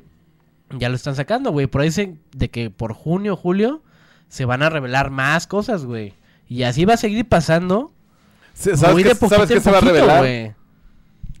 Ya 0.71 0.89
lo 0.89 0.95
están 0.95 1.15
sacando, 1.15 1.51
güey. 1.51 1.67
Por 1.67 1.81
ahí 1.81 1.87
dicen 1.87 2.19
de 2.35 2.49
que 2.49 2.69
por 2.69 2.93
junio, 2.93 3.35
julio, 3.35 3.81
se 4.27 4.45
van 4.45 4.61
a 4.63 4.69
revelar 4.69 5.09
más 5.11 5.47
cosas, 5.47 5.85
güey. 5.85 6.13
Y 6.49 6.63
así 6.63 6.85
va 6.85 6.95
a 6.95 6.97
seguir 6.97 7.25
pasando. 7.27 7.91
¿Sabes 8.53 8.81
qué, 9.03 9.09
de 9.09 9.15
poquito 9.15 9.29
¿sabes 9.29 9.47
qué 9.49 9.53
en 9.55 9.61
se 9.61 9.71
va 9.71 9.77
a 9.77 9.81
revelar? 9.81 10.55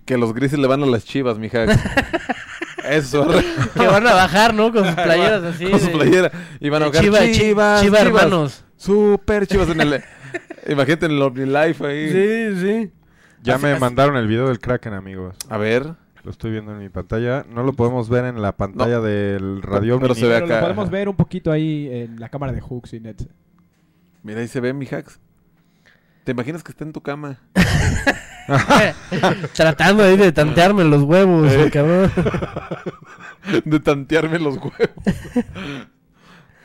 Que 0.05 0.17
los 0.17 0.33
grises 0.33 0.59
le 0.59 0.67
van 0.67 0.83
a 0.83 0.85
las 0.85 1.03
chivas, 1.03 1.37
mija. 1.37 1.65
Eso. 2.89 3.27
Que 3.73 3.87
van 3.87 4.07
a 4.07 4.13
bajar, 4.13 4.53
¿no? 4.53 4.71
Con 4.71 4.85
sus 4.85 4.95
playeras 5.03 5.43
así. 5.43 5.69
Con 5.69 5.79
su 5.79 5.91
playera. 5.91 6.31
Y 6.59 6.69
van 6.69 6.83
a 6.83 6.85
de 6.89 6.91
jugar 6.91 7.03
Chiva, 7.03 7.19
chivas, 7.31 7.81
Chiva 7.81 7.97
chivas. 7.99 8.01
hermanos. 8.23 8.63
Super 8.77 9.47
chivas 9.47 9.69
en 9.69 9.81
el... 9.81 10.03
Imagínate 10.67 11.05
en 11.07 11.11
el 11.13 11.21
OmniLife 11.21 11.85
ahí. 11.85 12.09
Sí, 12.11 12.61
sí. 12.61 12.91
Ya 13.43 13.55
Así- 13.55 13.63
me 13.65 13.71
así- 13.71 13.81
mandaron 13.81 14.15
el 14.17 14.27
video 14.27 14.47
del 14.47 14.59
Kraken, 14.59 14.93
amigos. 14.93 15.35
A 15.49 15.57
ver. 15.57 15.93
Lo 16.27 16.31
estoy 16.31 16.51
viendo 16.51 16.73
en 16.73 16.79
mi 16.79 16.89
pantalla. 16.89 17.45
No 17.49 17.63
lo 17.63 17.71
podemos 17.71 18.09
ver 18.09 18.25
en 18.25 18.41
la 18.41 18.51
pantalla 18.57 18.99
del 18.99 19.61
radio. 19.61 19.97
pero 19.97 20.13
se 20.13 20.27
ve 20.27 20.33
Pero 20.33 20.45
acá. 20.45 20.55
lo 20.55 20.59
podemos 20.59 20.89
ver 20.89 21.07
un 21.07 21.15
poquito 21.15 21.53
ahí 21.53 21.87
en 21.89 22.19
la 22.19 22.27
cámara 22.27 22.51
de 22.51 22.59
Hooks 22.59 22.91
y 22.95 22.99
Nets. 22.99 23.25
Mira, 24.23 24.41
ahí 24.41 24.49
se 24.49 24.59
ve 24.59 24.73
mi 24.73 24.85
hacks. 24.87 25.21
¿Te 26.25 26.33
imaginas 26.33 26.65
que 26.65 26.73
está 26.73 26.83
en 26.83 26.91
tu 26.91 26.99
cama? 26.99 27.37
Tratando 29.53 30.03
ahí 30.03 30.17
de 30.17 30.33
tantearme 30.33 30.83
los 30.83 31.03
huevos, 31.03 31.49
Eh. 31.49 31.69
cabrón. 31.71 32.11
De 33.63 33.79
tantearme 33.79 34.37
los 34.37 34.57
huevos. 34.57 35.45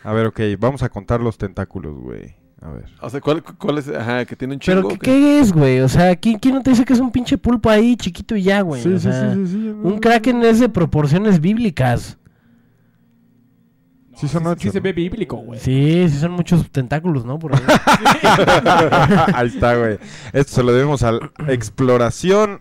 A 0.03 0.13
ver, 0.13 0.27
ok. 0.27 0.41
Vamos 0.59 0.83
a 0.83 0.89
contar 0.89 1.21
los 1.21 1.39
tentáculos, 1.39 1.97
güey. 1.97 2.35
A 2.63 2.71
ver. 2.71 2.85
O 3.01 3.11
sea, 3.11 3.21
¿cuál, 3.21 3.43
cuál 3.43 3.79
es? 3.79 3.89
Ajá, 3.89 4.25
que 4.25 4.37
tiene 4.37 4.55
un 4.55 4.61
chingo. 4.61 4.83
Pero, 4.83 4.95
¿o 4.95 4.99
¿qué, 4.99 5.41
es, 5.41 5.53
güey? 5.53 5.81
O 5.81 5.89
sea, 5.89 6.15
¿quién, 6.15 6.39
¿quién 6.39 6.55
no 6.55 6.63
te 6.63 6.71
dice 6.71 6.85
que 6.85 6.93
es 6.93 7.01
un 7.01 7.11
pinche 7.11 7.37
pulpo 7.37 7.69
ahí 7.69 7.97
chiquito 7.97 8.37
y 8.37 8.45
ya, 8.45 8.61
güey? 8.61 8.87
O 8.87 8.99
sea, 8.99 9.33
Un 9.33 9.99
kraken 9.99 10.43
es 10.45 10.61
de 10.61 10.69
proporciones 10.69 11.41
bíblicas. 11.41 12.19
Sí 14.15 14.29
son 14.29 14.43
sí, 14.43 14.49
ocho, 14.49 14.61
sí 14.61 14.71
se 14.71 14.79
¿no? 14.79 14.85
ve 14.85 14.93
bíblico, 14.93 15.37
güey. 15.39 15.59
Sí, 15.59 16.07
sí 16.09 16.19
son 16.19 16.33
muchos 16.33 16.71
tentáculos, 16.71 17.25
¿no? 17.25 17.41
Por 17.41 17.57
ahí. 17.57 17.63
Ahí 19.35 19.49
está, 19.49 19.75
güey. 19.75 19.99
Esto 20.33 20.53
se 20.53 20.63
lo 20.63 20.73
debemos 20.73 21.03
al 21.03 21.33
Exploración 21.49 22.61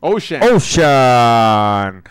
Ocean. 0.00 0.42
Ocean. 0.52 2.02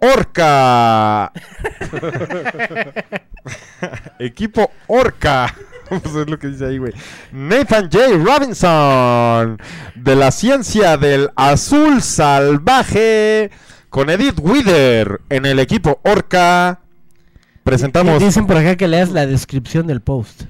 Orca. 0.00 1.32
Equipo 4.18 4.70
Orca. 4.86 5.54
Vamos 5.90 6.06
a 6.06 6.18
ver 6.18 6.30
lo 6.30 6.38
que 6.38 6.48
dice 6.48 6.66
ahí, 6.66 6.78
güey. 6.78 6.92
Nathan 7.32 7.90
J. 7.90 8.16
Robinson. 8.24 9.58
De 9.94 10.16
la 10.16 10.30
ciencia 10.30 10.96
del 10.96 11.30
azul 11.36 12.00
salvaje. 12.02 13.50
Con 13.88 14.08
Edith 14.08 14.38
Wither. 14.40 15.20
En 15.28 15.46
el 15.46 15.58
equipo 15.58 16.00
Orca. 16.04 16.80
Presentamos. 17.64 18.20
Dicen 18.20 18.46
por 18.46 18.56
acá 18.56 18.76
que 18.76 18.88
leas 18.88 19.10
la 19.10 19.26
descripción 19.26 19.86
del 19.86 20.00
post. 20.00 20.42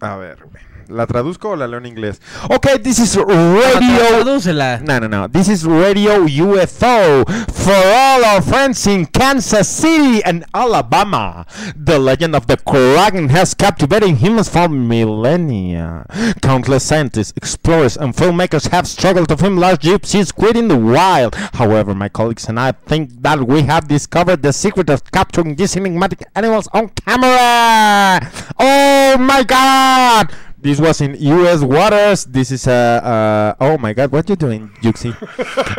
A 0.00 0.16
ver, 0.16 0.38
güey. 0.44 0.62
¿La 0.88 1.06
traduzco 1.06 1.50
o 1.50 1.56
la 1.56 1.66
leo 1.66 1.78
en 1.78 1.86
inglés? 1.86 2.20
Ok, 2.48 2.80
this 2.82 3.00
is 3.00 3.16
radio. 3.16 4.22
Tradúcela. 4.22 4.80
No, 4.84 5.00
no, 5.00 5.08
no. 5.08 5.28
This 5.28 5.48
is 5.48 5.64
Radio 5.64 6.24
UFO 6.24 7.24
for 7.52 7.74
all 7.74 8.24
our 8.24 8.40
friends 8.40 8.86
in 8.86 9.06
Kansas 9.06 9.66
City 9.66 10.22
and 10.24 10.44
Alabama. 10.54 11.44
The 11.74 11.98
legend 11.98 12.36
of 12.36 12.46
the 12.46 12.56
Kraken 12.56 13.30
has 13.30 13.54
captivated 13.54 14.16
humans 14.18 14.48
for 14.48 14.68
millennia. 14.68 16.06
Countless 16.40 16.84
scientists, 16.84 17.32
explorers, 17.36 17.96
and 17.96 18.14
filmmakers 18.14 18.68
have 18.68 18.86
struggled 18.86 19.28
to 19.28 19.36
film 19.36 19.56
large 19.56 19.80
gypsy 19.80 20.24
squid 20.24 20.56
in 20.56 20.68
the 20.68 20.78
wild. 20.78 21.34
However, 21.54 21.94
my 21.94 22.08
colleagues 22.08 22.48
and 22.48 22.60
I 22.60 22.72
think 22.72 23.10
that 23.22 23.42
we 23.42 23.62
have 23.62 23.88
discovered 23.88 24.42
the 24.42 24.52
secret 24.52 24.88
of 24.88 25.10
capturing 25.10 25.56
these 25.56 25.76
enigmatic 25.76 26.22
animals 26.36 26.68
on 26.72 26.90
camera. 26.90 28.20
Oh 28.58 29.16
my 29.18 29.42
God! 29.42 30.32
This 30.66 30.80
was 30.80 31.00
in 31.00 31.14
U.S. 31.14 31.62
waters. 31.62 32.24
This 32.24 32.50
is 32.50 32.66
a. 32.66 33.54
Uh, 33.62 33.64
oh 33.64 33.78
my 33.78 33.92
God, 33.92 34.10
what 34.10 34.28
you 34.28 34.34
doing, 34.34 34.68
Yuxi? 34.82 35.14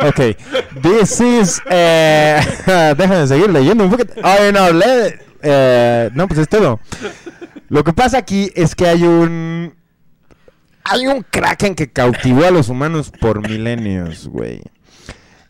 okay, 0.00 0.32
this 0.80 1.20
is. 1.20 1.60
Uh, 1.60 2.40
déjame 2.96 3.28
seguir 3.28 3.52
leyendo 3.52 3.84
un 3.84 3.90
poquito. 3.90 4.14
Oh, 4.24 4.50
no, 4.50 4.72
le, 4.72 5.20
eh, 5.42 6.08
no, 6.14 6.26
pues 6.26 6.40
es 6.40 6.48
todo. 6.48 6.80
Lo 7.68 7.84
que 7.84 7.92
pasa 7.92 8.16
aquí 8.16 8.50
es 8.54 8.74
que 8.74 8.86
hay 8.86 9.02
un. 9.02 9.74
Hay 10.84 11.06
un 11.06 11.20
kraken 11.20 11.74
que 11.74 11.92
cautivó 11.92 12.46
a 12.46 12.50
los 12.50 12.70
humanos 12.70 13.10
por 13.10 13.46
milenios, 13.46 14.26
güey. 14.26 14.62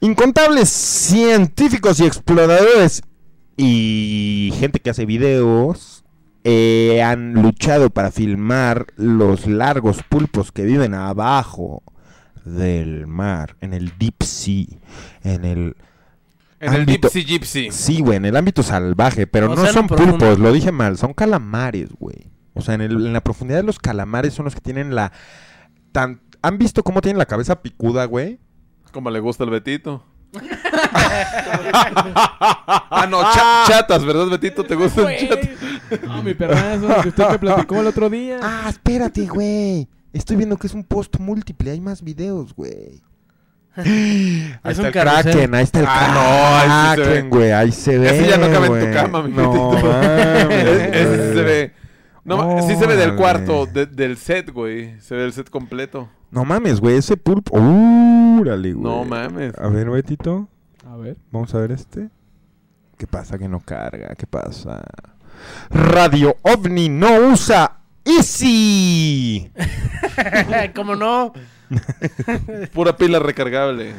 Incontables 0.00 0.68
científicos 0.68 2.00
y 2.00 2.06
exploradores 2.06 3.02
y 3.56 4.52
gente 4.58 4.80
que 4.80 4.90
hace 4.90 5.06
videos 5.06 5.97
eh, 6.50 7.02
han 7.02 7.34
luchado 7.34 7.90
para 7.90 8.10
filmar 8.10 8.86
los 8.96 9.46
largos 9.46 10.02
pulpos 10.08 10.50
que 10.50 10.64
viven 10.64 10.94
abajo 10.94 11.82
del 12.46 13.06
mar, 13.06 13.56
en 13.60 13.74
el 13.74 13.92
deep 13.98 14.22
sea, 14.22 14.78
en 15.22 15.44
el 15.44 15.76
En 16.60 16.72
el 16.72 16.80
ámbito- 16.82 17.08
Gypsy 17.10 17.24
Gypsy. 17.24 17.68
Sí, 17.70 18.00
güey, 18.00 18.16
en 18.16 18.24
el 18.24 18.34
ámbito 18.36 18.62
salvaje, 18.62 19.26
pero 19.26 19.52
O 19.52 19.54
no 19.56 19.62
sea, 19.62 19.72
son 19.74 19.86
profundo. 19.88 20.16
pulpos, 20.18 20.38
lo 20.38 20.50
dije 20.52 20.72
mal, 20.72 20.96
son 20.96 21.12
calamares, 21.12 21.90
güey. 21.98 22.30
O 22.54 22.62
sea, 22.62 22.74
en, 22.74 22.80
el- 22.80 23.06
en 23.06 23.12
la 23.12 23.20
profundidad 23.20 23.58
de 23.58 23.64
los 23.66 23.78
calamares 23.78 24.32
son 24.32 24.46
los 24.46 24.54
que 24.54 24.60
tienen 24.62 24.94
la... 24.94 25.12
Tan, 25.92 26.20
¿Han 26.40 26.56
visto 26.58 26.82
cómo 26.82 27.00
tienen 27.02 27.18
la 27.18 27.26
cabeza 27.26 27.60
picuda, 27.62 28.06
güey? 28.06 28.40
Como 28.92 29.10
le 29.10 29.20
gusta 29.20 29.44
al 29.44 29.50
Betito. 29.50 30.02
ah, 32.90 33.06
no, 33.08 33.22
cha- 33.32 33.64
chatas, 33.66 34.04
¿verdad, 34.04 34.26
Betito? 34.28 34.64
¿Te 34.64 34.74
gustan 34.74 35.06
chatas? 35.18 35.48
No, 36.06 36.22
mi 36.22 36.34
perrazo, 36.34 37.02
que 37.02 37.08
usted 37.08 37.28
me 37.30 37.38
platicó 37.38 37.80
el 37.80 37.86
otro 37.86 38.08
día. 38.10 38.38
Ah, 38.42 38.66
espérate, 38.68 39.26
güey. 39.26 39.88
Estoy 40.12 40.36
viendo 40.36 40.56
que 40.56 40.66
es 40.66 40.74
un 40.74 40.84
post 40.84 41.18
múltiple, 41.18 41.70
hay 41.70 41.80
más 41.80 42.02
videos, 42.02 42.54
güey. 42.54 43.02
Ahí 43.76 44.56
Es 44.64 44.70
está 44.78 44.80
un 44.80 44.86
el 44.86 44.92
carrusel. 44.92 45.22
Kraken, 45.32 45.54
ahí 45.54 45.62
está 45.64 45.78
el 45.80 45.86
Ah, 45.88 46.10
no, 46.14 46.20
ahí 46.58 46.68
sí 46.68 46.94
se 46.96 47.00
ve. 47.00 47.06
Kraken, 47.14 47.30
güey, 47.30 47.52
ahí 47.52 47.72
se 47.72 47.98
ve. 47.98 48.08
Ese 48.18 48.28
ya 48.28 48.36
no 48.38 48.50
cabe 48.52 48.66
en 48.66 48.72
tu 48.72 48.78
güey. 48.80 48.92
cama, 48.92 49.22
mi 49.22 49.32
No, 49.32 49.72
mames, 49.72 50.94
Ese- 50.96 51.34
se 51.34 51.42
ve. 51.42 51.72
No, 52.24 52.36
ma- 52.38 52.62
sí 52.62 52.74
se 52.74 52.86
ve 52.86 52.96
del 52.96 53.10
Órale. 53.10 53.16
cuarto, 53.16 53.66
de- 53.66 53.86
del 53.86 54.16
set, 54.16 54.50
güey. 54.52 55.00
Se 55.00 55.14
ve 55.14 55.24
el 55.24 55.32
set 55.32 55.48
completo. 55.48 56.08
No 56.32 56.44
mames, 56.44 56.80
güey, 56.80 56.96
ese 56.96 57.16
pulpo. 57.16 57.56
Úrale, 57.58 58.72
güey. 58.72 58.82
No 58.84 59.04
mames. 59.04 59.52
A 59.56 59.68
ver, 59.68 59.88
Betito. 59.90 60.48
A 60.84 60.96
ver. 60.96 61.16
Vamos 61.30 61.54
a 61.54 61.58
ver 61.58 61.70
este. 61.72 62.08
¿Qué 62.96 63.06
pasa 63.06 63.38
que 63.38 63.48
no 63.48 63.60
carga? 63.60 64.14
¿Qué 64.16 64.26
pasa? 64.26 64.82
Radio 65.70 66.36
OVNI 66.42 66.88
no 66.88 67.28
usa 67.28 67.78
Easy. 68.04 69.50
¿Cómo 70.74 70.96
no? 70.96 71.32
Pura 72.72 72.96
pila 72.96 73.18
recargable. 73.18 73.92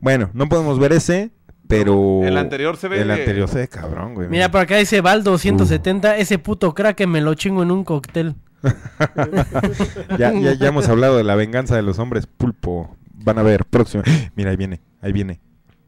Bueno, 0.00 0.30
no 0.34 0.48
podemos 0.48 0.78
ver 0.78 0.92
ese, 0.92 1.30
pero... 1.68 2.22
El 2.24 2.36
anterior 2.36 2.76
se 2.76 2.88
ve- 2.88 3.00
El 3.02 3.10
anterior 3.10 3.48
se 3.48 3.58
ve 3.58 3.68
cabrón, 3.68 4.14
güey. 4.14 4.28
Mira, 4.28 4.50
por 4.50 4.60
acá 4.60 4.76
dice 4.76 5.00
Valdo 5.00 5.38
170, 5.38 6.16
ese 6.16 6.38
puto 6.38 6.74
crack 6.74 7.06
me 7.06 7.20
lo 7.20 7.34
chingo 7.34 7.62
en 7.62 7.70
un 7.70 7.84
cóctel. 7.84 8.34
ya, 10.18 10.32
ya, 10.32 10.54
ya 10.54 10.68
hemos 10.68 10.88
hablado 10.88 11.16
de 11.16 11.24
la 11.24 11.34
venganza 11.36 11.76
de 11.76 11.82
los 11.82 11.98
hombres 11.98 12.26
pulpo. 12.26 12.96
Van 13.14 13.38
a 13.38 13.42
ver, 13.42 13.64
próximo. 13.64 14.02
Mira, 14.34 14.50
ahí 14.50 14.56
viene, 14.56 14.80
ahí 15.00 15.12
viene. 15.12 15.40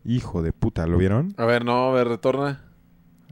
Hijo 0.04 0.42
de 0.42 0.52
puta, 0.52 0.86
¿lo 0.86 0.96
vieron? 0.96 1.34
A 1.36 1.44
ver, 1.44 1.64
no, 1.64 1.88
a 1.90 1.92
ver, 1.92 2.08
retorna. 2.08 2.62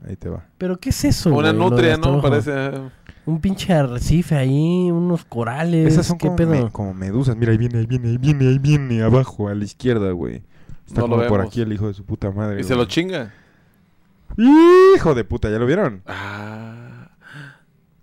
Ahí 0.05 0.15
te 0.15 0.29
va. 0.29 0.45
¿Pero 0.57 0.77
qué 0.77 0.89
es 0.89 1.05
eso? 1.05 1.33
Una 1.33 1.51
güey, 1.51 1.69
nutria, 1.69 1.97
¿no? 1.97 2.21
Parece. 2.21 2.51
ah, 2.53 2.89
Un 3.25 3.39
pinche 3.41 3.73
arrecife 3.73 4.35
ahí, 4.35 4.89
unos 4.91 5.25
corales. 5.25 5.91
Esas 5.93 6.05
son 6.07 6.17
¿Qué 6.17 6.27
como, 6.27 6.35
pedo? 6.37 6.49
me- 6.51 6.71
como 6.71 6.93
medusas. 6.93 7.35
Mira, 7.35 7.51
ahí 7.51 7.57
viene, 7.57 7.79
ahí 7.79 7.85
viene, 7.87 8.09
ahí 8.09 8.17
viene, 8.17 8.47
ahí 8.47 8.59
viene, 8.59 9.01
abajo, 9.03 9.49
a 9.49 9.55
la 9.55 9.63
izquierda, 9.63 10.11
güey. 10.11 10.43
Está 10.85 11.01
No 11.01 11.07
lo 11.07 11.15
como 11.17 11.27
por 11.27 11.41
aquí 11.41 11.61
el 11.61 11.73
hijo 11.73 11.87
de 11.87 11.93
su 11.93 12.05
puta 12.05 12.31
madre. 12.31 12.61
Y 12.61 12.63
se 12.63 12.75
lo 12.75 12.85
chinga. 12.85 13.33
Hijo 14.37 15.15
de 15.15 15.23
puta, 15.23 15.49
¿ya 15.49 15.57
lo 15.57 15.65
vieron? 15.65 16.03
Ah. 16.05 17.09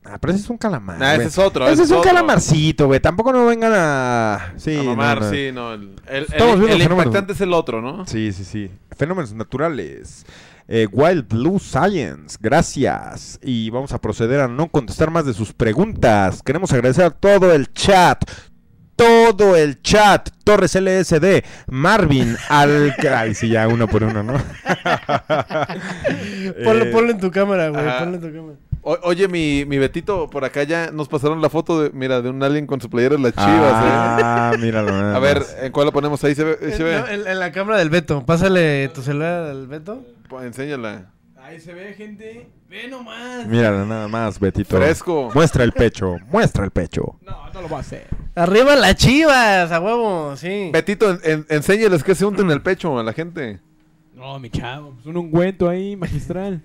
Ah, 0.06 0.18
pero 0.20 0.34
ese 0.34 0.42
es 0.42 0.50
un 0.50 0.58
calamar. 0.58 0.98
Nah, 0.98 1.14
ese 1.14 1.24
es 1.28 1.38
otro. 1.38 1.66
Ese 1.66 1.84
es 1.84 1.90
un 1.90 1.96
otro. 1.98 2.10
calamarcito, 2.10 2.86
güey. 2.88 3.00
Tampoco 3.00 3.32
no 3.32 3.46
vengan 3.46 3.72
a. 3.74 4.52
Sí, 4.56 4.74
A 4.76 4.82
no, 4.82 4.90
mamar, 4.96 5.22
no. 5.22 5.30
sí, 5.30 5.50
no. 5.52 5.72
El, 5.72 5.94
el, 6.08 6.26
el- 6.30 6.70
el 6.70 6.82
impactante 6.82 7.32
es 7.32 7.40
el 7.40 7.52
otro, 7.54 7.80
¿no? 7.80 8.04
Sí, 8.06 8.32
sí, 8.32 8.44
sí. 8.44 8.70
Fenómenos 8.96 9.32
naturales. 9.32 10.26
Eh, 10.66 10.88
Wild 10.90 11.28
Blue 11.28 11.58
Science, 11.58 12.38
gracias. 12.40 13.38
Y 13.42 13.68
vamos 13.70 13.92
a 13.92 14.00
proceder 14.00 14.40
a 14.40 14.48
no 14.48 14.68
contestar 14.68 15.10
más 15.10 15.26
de 15.26 15.34
sus 15.34 15.52
preguntas. 15.52 16.42
Queremos 16.42 16.72
agradecer 16.72 17.04
a 17.04 17.10
todo 17.10 17.52
el 17.52 17.70
chat. 17.72 18.22
Todo 18.96 19.56
el 19.56 19.82
chat. 19.82 20.30
Torres 20.44 20.74
LSD. 20.74 21.44
Marvin. 21.66 22.36
Al... 22.48 22.94
Ay, 23.14 23.34
sí, 23.34 23.48
ya 23.48 23.68
uno 23.68 23.88
por 23.88 24.04
uno, 24.04 24.22
¿no? 24.22 24.34
Ponlo, 26.64 26.84
Eh, 26.84 26.90
ponlo 26.92 27.10
en 27.10 27.18
tu 27.20 27.30
cámara, 27.30 27.68
güey. 27.68 27.84
Ponlo 27.98 28.14
en 28.16 28.20
tu 28.20 28.32
cámara. 28.32 28.56
O- 28.82 28.98
oye, 29.04 29.28
mi, 29.28 29.64
mi 29.66 29.78
Betito, 29.78 30.28
por 30.28 30.44
acá 30.44 30.62
ya 30.64 30.90
nos 30.90 31.08
pasaron 31.08 31.40
la 31.40 31.48
foto 31.48 31.82
de, 31.82 31.90
mira, 31.90 32.20
de 32.20 32.28
un 32.28 32.42
alien 32.42 32.66
con 32.66 32.80
su 32.80 32.90
playera 32.90 33.16
de 33.16 33.22
las 33.22 33.32
chivas, 33.32 33.48
Ah, 33.50 34.52
míralo. 34.60 34.88
¿eh? 34.90 34.92
nada 34.92 35.16
A 35.16 35.20
ver. 35.20 35.42
¿en 35.62 35.72
cuál 35.72 35.86
la 35.86 35.92
ponemos? 35.92 36.22
Ahí 36.24 36.34
se 36.34 36.44
ve. 36.44 36.58
se 36.76 36.82
no, 36.82 37.08
en- 37.08 37.26
en 37.26 37.38
la 37.38 37.50
cámara 37.50 37.78
del 37.78 37.88
Beto. 37.90 38.24
Pásale 38.26 38.88
tu 38.90 39.02
celular 39.02 39.44
al 39.50 39.66
Beto. 39.66 40.02
Enséñala. 40.42 41.10
Ahí 41.36 41.60
se 41.60 41.74
ve, 41.74 41.92
gente. 41.94 42.48
Ve 42.70 42.88
nomás. 42.88 43.46
Míralo 43.46 43.84
nada 43.84 44.08
más, 44.08 44.40
Betito. 44.40 44.76
Fresco. 44.78 45.30
Muestra 45.34 45.62
el 45.64 45.72
pecho. 45.72 46.16
Muestra 46.30 46.64
el 46.64 46.70
pecho. 46.70 47.18
No, 47.20 47.52
no 47.52 47.60
lo 47.62 47.68
va 47.68 47.76
a 47.78 47.80
hacer. 47.80 48.06
Arriba 48.34 48.74
las 48.76 48.94
chivas, 48.96 49.70
a 49.70 49.78
huevo, 49.80 50.34
sí. 50.36 50.70
Betito, 50.72 51.10
en- 51.10 51.20
en- 51.22 51.46
enséñales 51.50 52.02
qué 52.02 52.14
se 52.14 52.24
unta 52.24 52.40
en 52.42 52.50
el 52.50 52.62
pecho 52.62 52.98
a 52.98 53.02
la 53.02 53.12
gente. 53.12 53.60
No, 54.14 54.38
mi 54.38 54.48
chavo. 54.48 54.96
Es 55.00 55.06
un 55.06 55.16
ungüento 55.18 55.68
ahí, 55.68 55.96
magistral. 55.96 56.62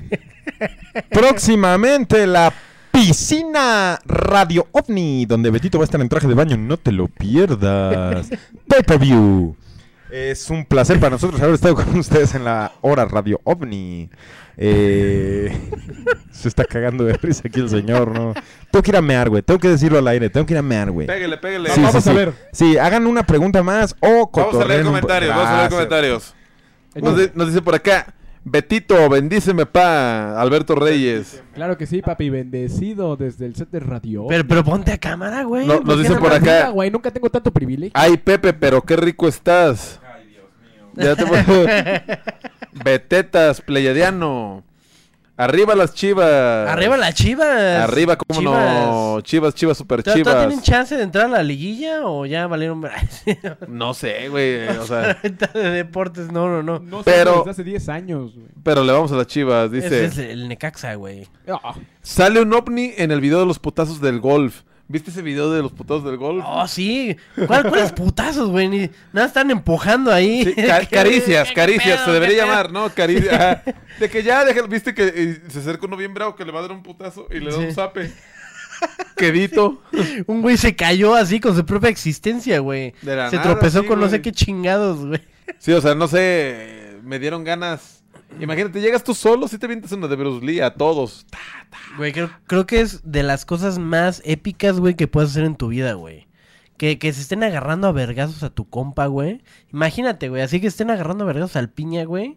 Próximamente 1.10 2.26
la 2.26 2.52
piscina 2.92 3.98
Radio 4.04 4.66
OVNI, 4.72 5.26
donde 5.26 5.50
Betito 5.50 5.78
va 5.78 5.84
a 5.84 5.86
estar 5.86 6.00
en 6.00 6.08
traje 6.08 6.26
de 6.26 6.34
baño. 6.34 6.56
No 6.56 6.76
te 6.76 6.92
lo 6.92 7.08
pierdas. 7.08 8.28
Pay-per-view. 8.66 9.56
Es 10.10 10.48
un 10.50 10.64
placer 10.64 10.98
para 10.98 11.10
nosotros 11.10 11.40
haber 11.42 11.54
estado 11.54 11.74
con 11.74 11.96
ustedes 11.98 12.34
en 12.34 12.44
la 12.44 12.72
hora 12.80 13.04
Radio 13.04 13.40
OVNI. 13.44 14.08
Eh, 14.56 15.56
se 16.32 16.48
está 16.48 16.64
cagando 16.64 17.04
de 17.04 17.12
risa 17.14 17.42
aquí 17.46 17.60
el 17.60 17.68
señor, 17.68 18.10
¿no? 18.10 18.34
Tengo 18.70 18.82
que 18.82 18.90
ir 18.90 18.96
a 18.96 19.02
mear, 19.02 19.28
güey. 19.28 19.42
Tengo 19.42 19.60
que 19.60 19.68
decirlo 19.68 19.98
al 19.98 20.08
aire. 20.08 20.30
Tengo 20.30 20.46
que 20.46 20.54
ir 20.54 20.58
a 20.58 20.62
mear, 20.62 20.90
güey. 20.90 21.06
Pégale, 21.06 21.36
pégale. 21.38 21.70
Sí, 21.70 21.80
Vamos 21.80 22.02
sí, 22.02 22.08
a 22.10 22.12
sí. 22.12 22.16
ver. 22.18 22.32
Sí, 22.52 22.78
hagan 22.78 23.06
una 23.06 23.22
pregunta 23.24 23.62
más 23.62 23.94
o 24.00 24.30
Vamos 24.34 24.56
a 24.56 24.64
leer 24.64 24.84
comentarios, 24.84 25.30
vamos 25.34 25.48
a 25.48 25.56
leer 25.58 25.70
comentarios. 25.70 26.34
Nos, 26.94 27.16
di- 27.16 27.30
nos 27.34 27.48
dice 27.48 27.62
por 27.62 27.74
acá, 27.74 28.14
Betito, 28.50 29.08
bendíceme 29.08 29.66
pa, 29.66 30.40
Alberto 30.40 30.74
Reyes. 30.74 31.42
Claro 31.54 31.76
que 31.76 31.86
sí, 31.86 32.00
papi. 32.02 32.30
Bendecido 32.30 33.16
desde 33.16 33.46
el 33.46 33.54
set 33.56 33.70
de 33.70 33.80
radio. 33.80 34.26
Pero, 34.28 34.46
pero 34.46 34.64
ponte 34.64 34.92
a 34.92 34.98
cámara, 34.98 35.42
güey. 35.44 35.66
No, 35.66 35.76
¿Por 35.78 35.86
nos 35.86 35.96
qué 35.96 36.02
dice 36.02 36.14
no 36.14 36.20
por 36.20 36.30
me- 36.30 36.36
acá. 36.36 36.68
Güey, 36.70 36.90
nunca 36.90 37.10
tengo 37.10 37.28
tanto 37.30 37.52
privilegio. 37.52 37.92
Ay, 37.94 38.16
Pepe, 38.16 38.52
pero 38.52 38.80
qué 38.82 38.96
rico 38.96 39.28
estás. 39.28 40.00
Ay, 40.14 40.28
Dios 40.28 40.44
mío. 40.94 41.04
Ya 41.04 41.16
te 41.16 41.24
voy- 41.24 41.40
Betetas, 42.84 43.60
Pleiadiano. 43.60 44.64
Arriba 45.40 45.76
las 45.76 45.94
chivas. 45.94 46.68
Arriba 46.68 46.96
las 46.96 47.14
chivas. 47.14 47.48
Arriba, 47.88 48.16
cómo 48.16 48.40
no. 48.42 49.20
Chivas, 49.22 49.54
chivas, 49.54 49.78
super 49.78 50.02
¿Todavía 50.02 50.24
chivas. 50.24 50.46
tienen 50.46 50.62
chance 50.62 50.96
de 50.96 51.02
entrar 51.04 51.26
a 51.26 51.28
la 51.28 51.42
liguilla 51.44 52.04
o 52.06 52.26
ya 52.26 52.48
valieron? 52.48 52.84
No 53.68 53.94
sé, 53.94 54.28
güey. 54.28 54.66
O 54.68 54.84
sea, 54.84 55.16
de 55.54 55.70
deportes, 55.70 56.32
no, 56.32 56.48
no, 56.48 56.62
no. 56.64 56.80
No 56.80 57.04
sé, 57.04 57.10
Pero- 57.12 57.36
desde 57.38 57.50
hace 57.52 57.64
10 57.64 57.88
años, 57.88 58.34
güey. 58.34 58.46
pero 58.64 58.82
le 58.82 58.92
vamos 58.92 59.12
a 59.12 59.14
las 59.16 59.28
chivas. 59.28 59.70
Dice: 59.70 60.04
Ese 60.04 60.06
es 60.06 60.18
el 60.18 60.48
Necaxa, 60.48 60.94
güey. 60.96 61.28
Ah, 61.48 61.74
Sale 62.02 62.40
un 62.42 62.52
ovni 62.52 62.92
en 62.96 63.12
el 63.12 63.20
video 63.20 63.38
de 63.38 63.46
los 63.46 63.58
putazos 63.60 64.00
del 64.00 64.18
golf. 64.20 64.62
¿Viste 64.90 65.10
ese 65.10 65.20
video 65.20 65.52
de 65.52 65.60
los 65.60 65.70
putazos 65.72 66.02
del 66.04 66.16
golf? 66.16 66.42
Oh, 66.46 66.66
sí. 66.66 67.14
¿Cuál, 67.46 67.68
¿Cuáles 67.68 67.92
putazos, 67.92 68.48
güey? 68.48 68.68
Ni- 68.68 68.90
Nada 69.12 69.26
están 69.26 69.50
empujando 69.50 70.10
ahí. 70.10 70.44
Sí, 70.46 70.54
ca- 70.54 70.80
¿Qué- 70.86 70.86
caricias, 70.86 71.52
caricias, 71.52 72.04
se 72.06 72.10
debería 72.10 72.46
llamar, 72.46 72.72
¿no? 72.72 72.88
Caricias. 72.94 73.60
De 74.00 74.08
que 74.08 74.22
ya, 74.22 74.44
viste 74.68 74.94
que 74.94 75.12
eh, 75.14 75.42
se 75.48 75.58
acerca 75.58 75.84
uno 75.86 75.96
bien 75.96 76.14
bravo 76.14 76.34
que 76.34 76.44
le 76.44 76.52
va 76.52 76.60
a 76.60 76.62
dar 76.62 76.72
un 76.72 76.82
putazo 76.82 77.26
y 77.30 77.38
le 77.40 77.50
da 77.50 77.58
Sí. 77.58 77.64
un 77.66 77.74
zape. 77.74 78.10
Quedito. 79.16 79.82
Un 80.26 80.40
güey 80.40 80.56
se 80.56 80.74
cayó 80.74 81.14
así 81.14 81.40
con 81.40 81.54
su 81.54 81.66
propia 81.66 81.90
existencia, 81.90 82.60
güey. 82.60 82.94
De 83.02 83.14
la 83.16 83.28
Se 83.30 83.36
nada, 83.36 83.48
tropezó 83.50 83.82
sí, 83.82 83.86
con 83.86 84.00
no 84.00 84.08
sé 84.08 84.22
qué 84.22 84.32
chingados, 84.32 85.04
güey. 85.04 85.20
Sí, 85.58 85.72
o 85.72 85.80
sea, 85.80 85.94
no 85.94 86.08
sé, 86.08 86.96
me 87.02 87.18
dieron 87.18 87.44
ganas. 87.44 87.97
Imagínate, 88.40 88.80
llegas 88.80 89.02
tú 89.02 89.14
solo, 89.14 89.48
si 89.48 89.58
te 89.58 89.66
vienes 89.66 89.90
una 89.92 90.06
de 90.06 90.16
Bruce 90.16 90.44
Lee 90.44 90.60
a 90.60 90.74
todos. 90.74 91.26
Güey, 91.96 92.12
creo, 92.12 92.30
creo 92.46 92.66
que 92.66 92.80
es 92.80 93.00
de 93.10 93.22
las 93.22 93.44
cosas 93.44 93.78
más 93.78 94.22
épicas, 94.24 94.78
güey, 94.78 94.94
que 94.94 95.08
puedes 95.08 95.30
hacer 95.30 95.44
en 95.44 95.56
tu 95.56 95.68
vida, 95.68 95.94
güey. 95.94 96.26
Que, 96.76 96.98
que 96.98 97.12
se 97.12 97.22
estén 97.22 97.42
agarrando 97.42 97.88
a 97.88 97.92
vergazos 97.92 98.42
a 98.44 98.50
tu 98.50 98.68
compa, 98.68 99.06
güey. 99.06 99.42
Imagínate, 99.72 100.28
güey, 100.28 100.42
así 100.42 100.60
que 100.60 100.68
estén 100.68 100.90
agarrando 100.90 101.24
a 101.24 101.26
vergazos 101.26 101.56
al 101.56 101.70
piña, 101.70 102.04
güey. 102.04 102.36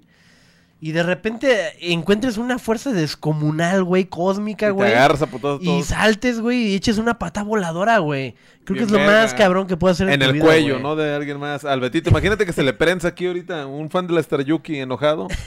Y 0.84 0.93
de 0.93 1.03
repente 1.03 1.55
encuentres 1.93 2.38
una 2.39 2.57
fuerza 2.57 2.91
descomunal, 2.91 3.84
güey, 3.84 4.05
cósmica, 4.05 4.65
Y 4.65 4.69
te 4.69 4.73
güey. 4.73 4.91
agarras 4.93 5.22
a 5.22 5.27
putazos 5.27 5.61
Y 5.61 5.65
todos. 5.65 5.85
saltes, 5.85 6.39
güey, 6.39 6.69
y 6.69 6.73
eches 6.76 6.97
una 6.97 7.19
pata 7.19 7.43
voladora, 7.43 7.99
güey. 7.99 8.34
Creo 8.63 8.73
Bien 8.73 8.77
que 8.77 8.84
es 8.85 8.91
lo 8.91 8.97
verga. 8.97 9.22
más 9.22 9.34
cabrón 9.35 9.68
que 9.68 9.77
puedes 9.77 9.97
hacer 9.97 10.07
en, 10.07 10.13
En 10.15 10.19
tu 10.22 10.26
el 10.26 10.34
vida, 10.34 10.45
cuello, 10.45 10.73
güey. 10.76 10.81
¿no? 10.84 10.95
De 10.95 11.13
alguien 11.13 11.38
más. 11.39 11.63
Al 11.65 11.80
Betito, 11.81 12.09
imagínate 12.09 12.47
que 12.47 12.53
se 12.53 12.63
le 12.63 12.73
prensa 12.73 13.09
aquí 13.09 13.27
ahorita 13.27 13.68
un 13.68 13.91
fan 13.91 14.07
de 14.07 14.13
la 14.13 14.22
Star 14.22 14.41
Yuki 14.43 14.80
enojado. 14.80 15.27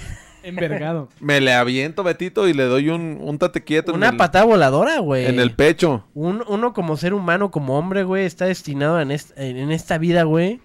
envergado. 0.45 1.09
Me 1.21 1.41
le 1.41 1.53
aviento, 1.53 2.03
Betito, 2.03 2.47
y 2.49 2.53
le 2.55 2.65
doy 2.65 2.91
un, 2.91 3.19
un 3.21 3.39
tate 3.39 3.63
quieto 3.65 3.91
en 3.93 3.97
Una 3.99 4.11
el- 4.11 4.17
patada 4.17 4.45
voladora, 4.45 4.99
güey. 5.01 5.27
en 5.27 5.41
el 5.41 5.53
pecho. 5.53 6.05
Un- 6.15 6.43
uno 6.49 6.73
como 6.73 6.97
ser 6.97 7.15
humano, 7.15 7.51
como 7.51 7.79
hombre, 7.79 8.05
güey, 8.05 8.25
está 8.27 8.45
destinado 8.47 9.01
en, 9.01 9.11
est- 9.11 9.37
en- 9.39 9.57
en 9.57 9.71
esta 9.73 9.99
vida, 9.99 10.23
güey, 10.25 10.61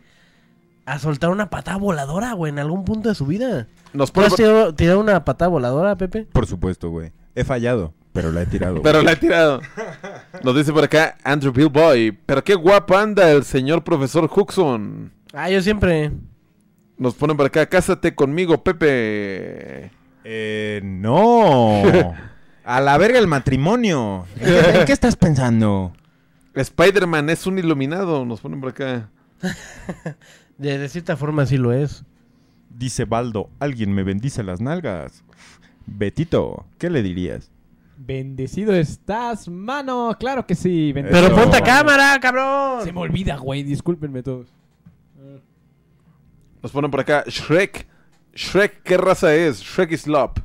a 0.85 0.99
soltar 0.99 1.29
una 1.29 1.49
patada 1.49 1.77
voladora, 1.77 2.33
güey, 2.33 2.51
en 2.51 2.59
algún 2.59 2.83
punto 2.85 3.09
de 3.09 3.15
su 3.15 3.25
vida. 3.25 3.67
Nos 3.93 4.11
¿Tú 4.11 4.21
has 4.21 4.35
tirado, 4.35 4.73
tirado 4.75 4.99
una 4.99 5.23
patada 5.25 5.49
voladora, 5.49 5.95
Pepe? 5.95 6.27
Por 6.31 6.45
supuesto, 6.47 6.89
güey. 6.89 7.11
He 7.35 7.43
fallado, 7.43 7.93
pero 8.11 8.31
la 8.31 8.41
he 8.41 8.45
tirado. 8.45 8.81
Pero 8.81 9.01
la 9.01 9.11
he 9.13 9.15
tirado. 9.15 9.61
Nos 10.43 10.55
dice 10.55 10.73
por 10.73 10.83
acá 10.83 11.17
Andrew 11.23 11.53
Billboy. 11.53 12.11
Pero 12.25 12.43
qué 12.43 12.55
guapo 12.55 12.97
anda 12.97 13.31
el 13.31 13.43
señor 13.43 13.83
profesor 13.83 14.29
Huxon. 14.35 15.11
Ah, 15.33 15.49
yo 15.49 15.61
siempre. 15.61 16.11
Nos 16.99 17.15
ponen 17.15 17.37
por 17.37 17.45
acá, 17.45 17.65
cásate 17.65 18.13
conmigo, 18.13 18.61
Pepe. 18.61 19.89
Eh, 20.25 20.81
no. 20.83 21.81
A 22.65 22.81
la 22.81 22.97
verga 22.97 23.17
el 23.17 23.25
matrimonio. 23.25 24.27
¿En 24.35 24.45
qué, 24.45 24.79
en 24.79 24.85
qué 24.85 24.91
estás 24.91 25.15
pensando? 25.15 25.93
Spider-Man 26.53 27.29
es 27.29 27.47
un 27.47 27.57
iluminado. 27.57 28.25
Nos 28.25 28.41
ponen 28.41 28.59
por 28.59 28.71
acá. 28.71 29.09
De, 30.57 30.77
de 30.77 30.89
cierta 30.89 31.15
forma 31.15 31.45
sí 31.45 31.55
lo 31.57 31.71
es. 31.71 32.03
Dice 32.69 33.05
Baldo, 33.05 33.49
alguien 33.59 33.93
me 33.93 34.03
bendice 34.03 34.43
las 34.43 34.59
nalgas. 34.59 35.23
Betito, 35.85 36.65
¿qué 36.77 36.89
le 36.89 37.01
dirías? 37.01 37.49
Bendecido 37.97 38.75
estás, 38.75 39.47
mano. 39.47 40.15
Claro 40.19 40.45
que 40.45 40.55
sí. 40.55 40.91
Pero 40.93 41.07
bendecido. 41.07 41.35
ponte 41.35 41.57
a 41.57 41.63
cámara, 41.63 42.19
cabrón. 42.21 42.83
Se 42.83 42.91
me 42.91 42.99
olvida, 42.99 43.37
güey. 43.37 43.63
Discúlpenme 43.63 44.21
todos. 44.21 44.53
Nos 46.61 46.71
ponen 46.71 46.91
por 46.91 46.99
acá, 46.99 47.23
Shrek. 47.27 47.87
Shrek, 48.33 48.83
¿qué 48.83 48.97
raza 48.97 49.33
es? 49.33 49.61
Shrek 49.61 49.91
is 49.91 50.07
Lop. 50.07 50.39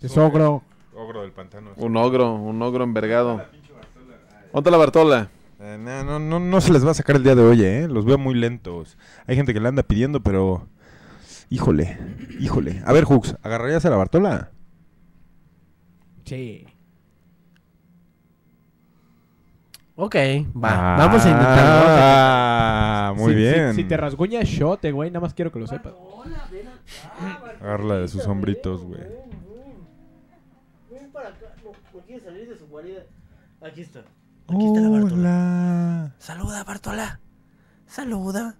Es 0.00 0.16
ogro. 0.16 0.62
Ogro 0.94 1.22
del 1.22 1.32
pantano. 1.32 1.70
Un 1.76 1.96
ogro, 1.96 2.34
un 2.34 2.60
ogro 2.62 2.84
envergado. 2.84 3.42
¿Dónde 4.52 4.70
la 4.70 4.76
Bartola? 4.76 5.30
Eh, 5.60 5.78
no, 5.78 6.02
no, 6.04 6.18
no, 6.18 6.40
no 6.40 6.60
se 6.60 6.72
les 6.72 6.84
va 6.84 6.90
a 6.90 6.94
sacar 6.94 7.16
el 7.16 7.22
día 7.22 7.34
de 7.34 7.42
hoy, 7.42 7.62
¿eh? 7.62 7.86
Los 7.88 8.04
veo 8.04 8.18
muy 8.18 8.34
lentos. 8.34 8.98
Hay 9.26 9.36
gente 9.36 9.54
que 9.54 9.60
le 9.60 9.68
anda 9.68 9.82
pidiendo, 9.82 10.20
pero... 10.22 10.66
Híjole, 11.50 11.98
híjole. 12.40 12.82
A 12.84 12.92
ver, 12.92 13.04
Hux, 13.04 13.36
¿agarrarías 13.42 13.84
a 13.84 13.90
la 13.90 13.96
Bartola? 13.96 14.50
Sí. 16.24 16.66
Ok, 19.94 20.14
va. 20.56 20.96
Vamos 20.96 21.24
a 21.26 21.30
intentarlo. 21.30 21.84
Ah, 21.88 23.12
muy 23.16 23.32
Si- 23.34 23.38
si- 23.38 23.44
bien. 23.44 23.74
Si, 23.74 23.84
te 23.84 23.96
rasguña, 23.96 24.40
shot, 24.42 24.84
güey. 24.90 25.10
Nada 25.10 25.20
más 25.20 25.34
quiero 25.34 25.52
que 25.52 25.58
lo 25.58 25.66
sepas. 25.66 25.92
Agarra 27.60 27.96
de 27.98 28.08
sus 28.08 28.26
hombritos, 28.26 28.82
güey. 28.84 29.00
Ven 30.90 31.10
para 31.12 31.28
acá. 31.28 31.46
No, 31.64 31.70
no 31.92 32.00
quiere 32.06 32.22
salir 32.24 32.48
de 32.48 32.56
su 32.56 32.66
guarida. 32.68 33.02
Aquí 33.60 33.82
está. 33.82 34.00
Aquí 34.48 34.66
está 34.66 34.80
la 34.80 34.88
Bartola. 34.88 35.14
Hola. 35.14 36.14
Saluda, 36.18 36.64
Bartola. 36.64 37.20
Saluda. 37.86 38.56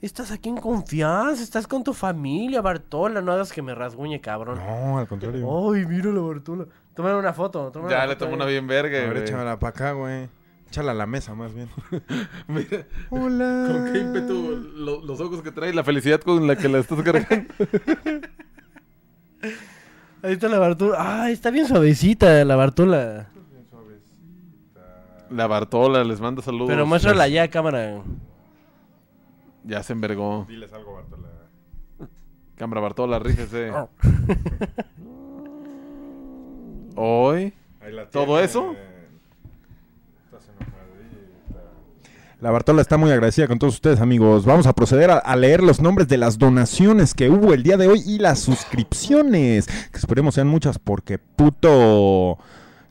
Estás 0.00 0.32
aquí 0.32 0.48
en 0.48 0.56
confianza. 0.56 1.42
Estás 1.42 1.66
con 1.66 1.84
tu 1.84 1.92
familia, 1.94 2.60
Bartola. 2.62 3.20
No 3.22 3.32
hagas 3.32 3.52
que 3.52 3.62
me 3.62 3.74
rasguñe, 3.74 4.20
cabrón. 4.20 4.58
No, 4.58 4.98
al 4.98 5.06
contrario. 5.06 5.72
Ay, 5.72 5.86
mira 5.86 6.10
la 6.10 6.20
Bartola. 6.20 6.64
Tómale 6.94 7.16
una 7.16 7.32
foto. 7.32 7.70
tómale 7.70 7.92
Ya 7.94 8.04
una 8.04 8.14
le 8.14 8.26
ahí. 8.26 8.32
una 8.34 8.44
bien 8.46 8.66
verga, 8.66 8.98
A 8.98 9.00
ver, 9.02 9.10
güey. 9.12 9.22
échamela 9.24 9.58
para 9.58 9.70
acá, 9.70 9.92
güey. 9.92 10.28
Échala 10.74 10.90
a 10.90 10.94
la 10.94 11.06
mesa, 11.06 11.36
más 11.36 11.54
bien. 11.54 11.68
Mira, 12.48 12.84
Hola. 13.08 13.68
con 13.70 13.92
qué 13.92 13.98
ímpetu 14.00 14.56
lo- 14.74 15.02
los 15.04 15.20
ojos 15.20 15.40
que 15.40 15.52
trae, 15.52 15.72
la 15.72 15.84
felicidad 15.84 16.20
con 16.20 16.48
la 16.48 16.56
que 16.56 16.68
la 16.68 16.78
estás 16.80 17.00
cargando. 17.02 17.54
Ahí 20.20 20.32
está 20.32 20.48
la 20.48 20.58
Bartola. 20.58 21.22
Ay, 21.22 21.34
está 21.34 21.52
bien 21.52 21.68
suavecita 21.68 22.44
la 22.44 22.56
Bartola. 22.56 23.28
La 25.30 25.46
Bartola 25.46 26.02
les 26.02 26.20
manda 26.20 26.42
saludos. 26.42 26.66
Pero 26.70 26.84
muéstrala 26.86 27.28
ya, 27.28 27.46
cámara. 27.46 28.02
Ya 29.62 29.80
se 29.84 29.92
envergó. 29.92 30.44
Diles 30.48 30.72
algo, 30.72 30.94
Bartola. 30.94 31.28
Cámara 32.56 32.80
Bartola, 32.80 33.20
rífese. 33.20 33.70
Hoy. 36.96 37.54
¿Todo 38.10 38.40
eso? 38.40 38.74
La 42.44 42.50
Bartola 42.50 42.82
está 42.82 42.98
muy 42.98 43.10
agradecida 43.10 43.48
con 43.48 43.58
todos 43.58 43.72
ustedes, 43.72 44.02
amigos. 44.02 44.44
Vamos 44.44 44.66
a 44.66 44.74
proceder 44.74 45.10
a, 45.10 45.34
leer 45.34 45.62
los 45.62 45.80
nombres 45.80 46.08
de 46.08 46.18
las 46.18 46.36
donaciones 46.36 47.14
que 47.14 47.30
hubo 47.30 47.54
el 47.54 47.62
día 47.62 47.78
de 47.78 47.88
hoy 47.88 48.02
y 48.04 48.18
las 48.18 48.38
suscripciones. 48.40 49.66
Que 49.66 49.96
esperemos 49.96 50.34
sean 50.34 50.48
muchas 50.48 50.78
porque 50.78 51.16
puto... 51.16 52.36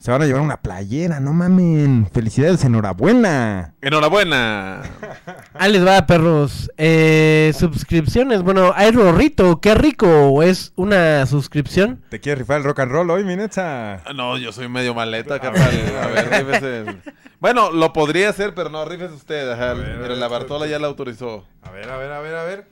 Se 0.03 0.11
van 0.11 0.21
a 0.21 0.25
llevar 0.25 0.41
una 0.41 0.57
playera, 0.57 1.21
no 1.21 1.31
mamen. 1.31 2.09
Felicidades, 2.11 2.65
enhorabuena. 2.65 3.73
Enhorabuena. 3.79 4.81
Ahí 5.53 5.71
les 5.71 5.87
va, 5.87 6.05
perros. 6.05 6.69
Eh, 6.75 7.53
suscripciones. 7.57 8.41
Bueno, 8.43 8.73
hay 8.75 8.91
Rorrito. 8.91 9.61
Qué 9.61 9.73
rico. 9.75 10.43
Es 10.43 10.73
una 10.75 11.25
suscripción. 11.25 12.03
¿Te 12.09 12.19
quieres 12.19 12.39
rifar 12.39 12.57
el 12.57 12.65
rock 12.65 12.81
and 12.81 12.91
roll 12.91 13.11
hoy, 13.11 13.23
mi 13.23 13.37
neta? 13.37 14.03
No, 14.13 14.37
yo 14.37 14.51
soy 14.51 14.67
medio 14.67 14.93
maleta, 14.93 15.39
carnal. 15.39 15.71
A 16.03 16.07
ver, 16.07 16.29
rífese. 16.29 16.97
Bueno, 17.39 17.71
lo 17.71 17.93
podría 17.93 18.27
hacer, 18.27 18.53
pero 18.53 18.69
no, 18.69 18.83
rífese 18.83 19.13
usted. 19.13 19.49
Ajá. 19.53 19.71
A 19.71 19.73
ver, 19.73 19.99
ver, 19.99 20.11
la 20.17 20.27
Bartola 20.27 20.67
ya 20.67 20.79
la 20.79 20.87
autorizó. 20.87 21.45
A 21.61 21.71
ver, 21.71 21.89
a 21.89 21.95
ver, 21.95 22.11
a 22.11 22.19
ver, 22.19 22.35
a 22.35 22.43
ver. 22.43 22.67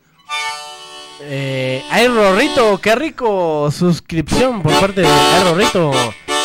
Eh, 1.22 1.82
ay, 1.92 2.10
Rorrito. 2.10 2.78
Qué 2.82 2.94
rico. 2.94 3.72
Suscripción 3.72 4.62
por 4.62 4.78
parte 4.82 5.00
de 5.00 5.08
Ay, 5.08 5.44
Rorrito. 5.46 5.94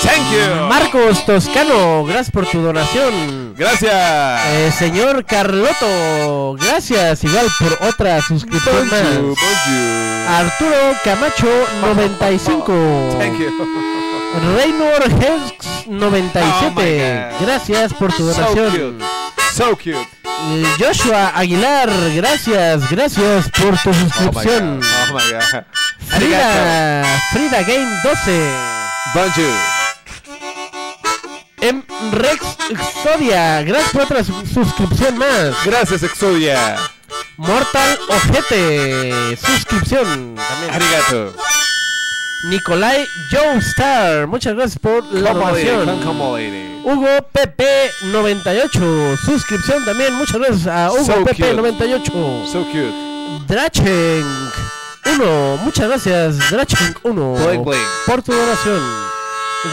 Thank 0.02 0.31
you. 0.31 0.66
Marcos 0.68 1.24
Toscano. 1.27 2.05
Gracias 2.05 2.31
por 2.31 2.47
tu 2.47 2.60
donación. 2.60 3.55
Gracias. 3.56 3.93
Eh, 4.47 4.73
señor 4.78 5.24
Carloto. 5.24 6.56
Gracias 6.60 7.24
igual 7.24 7.47
por 7.59 7.89
otra 7.89 8.20
suscripción 8.23 8.89
más. 8.89 9.39
Arturo 10.28 10.77
Camacho 11.05 11.48
95. 11.81 13.16
Thank 13.18 13.39
you. 13.39 13.51
Reynor 14.56 15.02
Hex 15.23 15.66
Oh 15.89 15.93
97. 15.93 16.73
my 16.74 17.39
God. 17.39 17.47
Gracias 17.47 17.94
por 17.94 18.12
tu 18.12 18.32
So 18.32 18.40
donación. 18.40 18.70
cute. 18.98 19.05
So 19.55 19.77
cute. 19.77 20.09
Joshua 20.78 21.32
Aguilar, 21.35 21.89
gracias, 22.14 22.89
gracias 22.90 23.48
por 23.51 23.77
tu 23.78 23.93
suscripción. 23.94 24.81
Oh 25.10 25.14
my 25.14 25.32
god. 25.32 25.64
Frida, 26.09 27.05
Frida 27.32 27.62
Game 27.62 27.89
12. 28.05 28.51
Bonjour. 29.14 29.76
M. 31.68 31.82
Rex 32.12 32.40
Exodia, 32.70 33.62
gracias 33.62 33.90
por 33.93 34.02
otra 34.02 34.22
su- 34.24 34.47
suscripción 34.47 35.18
más. 35.18 35.55
Gracias, 35.64 36.02
Exodia. 36.02 36.76
Mortal 37.36 37.98
Ojete, 38.09 39.36
suscripción 39.36 40.34
también. 40.36 40.70
Arigato. 40.72 41.34
Nicolai 42.44 43.06
Joe 43.30 43.56
Star, 43.59 44.26
muchas 44.26 44.55
gracias 44.55 44.78
por 44.78 45.05
la 45.12 45.32
donación. 45.32 45.88
Hugo 46.84 47.09
PP98, 47.32 49.16
suscripción 49.24 49.84
también, 49.84 50.14
muchas 50.14 50.36
gracias 50.38 50.66
a 50.66 50.93
Hugo 50.93 51.05
So 51.05 51.14
cute. 51.24 51.34
PP98. 51.34 52.47
So 52.52 52.64
cute. 52.66 52.93
Drachenk 53.48 54.26
1, 55.18 55.56
muchas 55.64 55.88
gracias 55.88 56.51
Drachenk 56.51 56.98
1 57.05 57.34
Bling, 57.47 57.64
bling. 57.64 57.80
por 58.06 58.22
tu 58.22 58.32
donación. 58.32 59.06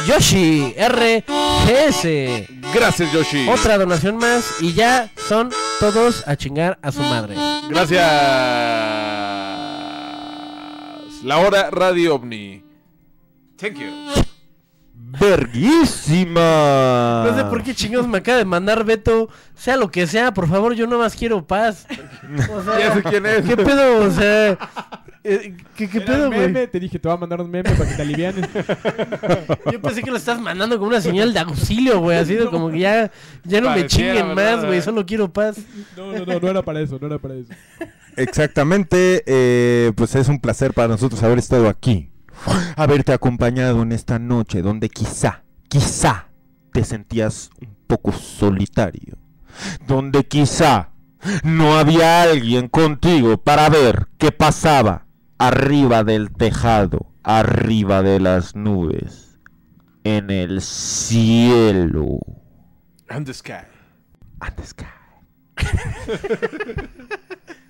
Yoshi 0.08 0.74
RGS, 0.78 2.48
Gracias, 2.74 3.12
Yoshi. 3.14 3.48
otra 3.50 3.78
donación 3.78 4.18
más 4.18 4.62
y 4.62 4.74
ya 4.74 5.10
son 5.28 5.50
todos 5.80 6.28
a 6.28 6.36
chingar 6.36 6.78
a 6.82 6.92
su 6.92 7.02
madre. 7.02 7.36
Gracias. 7.70 8.04
La 11.24 11.38
hora 11.40 11.70
Radio 11.72 12.16
OVNI. 12.16 12.64
Thank 13.58 13.78
you. 13.80 14.24
¡Verguísima! 14.94 16.44
No 17.26 17.36
sé 17.36 17.44
por 17.46 17.62
qué 17.64 17.76
chingados 17.76 18.08
me 18.08 18.18
acaba 18.20 18.38
de 18.40 18.46
mandar 18.46 18.84
Beto, 18.84 19.30
sea 19.54 19.78
lo 19.78 19.92
que 19.92 20.08
sea, 20.08 20.34
por 20.34 20.48
favor, 20.48 20.74
yo 20.74 20.88
no 20.88 20.98
más 20.98 21.16
quiero 21.16 21.46
paz. 21.46 21.86
O 22.52 22.64
sea, 22.64 22.80
Ya 22.80 22.94
sé 22.94 23.04
quién 23.04 23.26
es. 23.26 23.46
¿Qué 23.46 23.56
pedo? 23.56 24.06
O 24.06 24.12
sea, 24.12 24.58
eh, 25.24 25.56
¿qué, 25.78 25.88
pedo, 25.88 26.32
güey? 26.32 26.68
te 26.68 26.80
dije, 26.80 27.00
te 27.00 27.08
voy 27.08 27.16
a 27.16 27.20
mandar 27.20 27.40
un 27.42 27.50
meme 27.50 27.70
para 27.72 27.90
que 27.90 27.96
te 27.96 28.02
alivianes. 28.02 28.50
Yo 29.72 29.82
pensé 29.82 30.02
que 30.04 30.12
lo 30.12 30.18
estás 30.18 30.40
mandando 30.42 30.78
como 30.78 30.90
una 30.90 31.02
señal 31.02 31.32
de 31.34 31.40
auxilio, 31.40 32.00
güey. 32.00 32.18
Así 32.18 32.36
de 32.36 32.48
como 32.48 32.70
que 32.70 32.80
ya, 32.80 33.12
ya 33.44 33.62
no 33.62 33.70
me 33.70 33.86
chinguen 33.86 34.36
¿verdad? 34.36 34.58
más, 34.58 34.66
güey. 34.66 34.82
Solo 34.82 35.06
quiero 35.06 35.32
paz. 35.32 35.58
No, 35.96 36.12
no, 36.12 36.26
no, 36.26 36.40
no 36.40 36.48
era 36.50 36.62
para 36.62 36.82
eso, 36.82 36.98
no 37.00 37.08
era 37.08 37.20
para 37.20 37.36
eso. 37.36 37.54
Exactamente, 38.16 39.24
eh, 39.26 39.92
pues 39.96 40.16
es 40.16 40.28
un 40.28 40.40
placer 40.40 40.74
para 40.74 40.90
nosotros 40.90 41.22
haber 41.24 41.40
estado 41.40 41.68
aquí, 41.68 42.10
haberte 42.76 43.14
acompañado 43.14 43.82
en 43.82 43.92
esta 43.92 44.20
noche 44.20 44.62
donde 44.62 44.90
quizá, 44.90 45.44
quizá 45.68 46.30
te 46.72 46.84
sentías 46.84 47.50
un 47.62 47.76
poco 47.88 48.12
solitario, 48.12 49.18
donde 49.88 50.26
quizá 50.26 50.90
no 51.44 51.78
había 51.78 52.24
alguien 52.24 52.68
contigo 52.68 53.38
para 53.38 53.70
ver 53.70 54.08
qué 54.18 54.32
pasaba 54.32 55.06
arriba 55.38 56.04
del 56.04 56.32
tejado, 56.32 57.14
arriba 57.24 58.02
de 58.02 58.20
las 58.20 58.56
nubes, 58.56 59.40
en 60.04 60.30
el 60.30 60.62
cielo. 60.62 62.20
And 63.10 63.26
the 63.26 63.34
sky. 63.34 63.66
and 64.42 64.56
the 64.56 64.66
sky. 64.66 64.86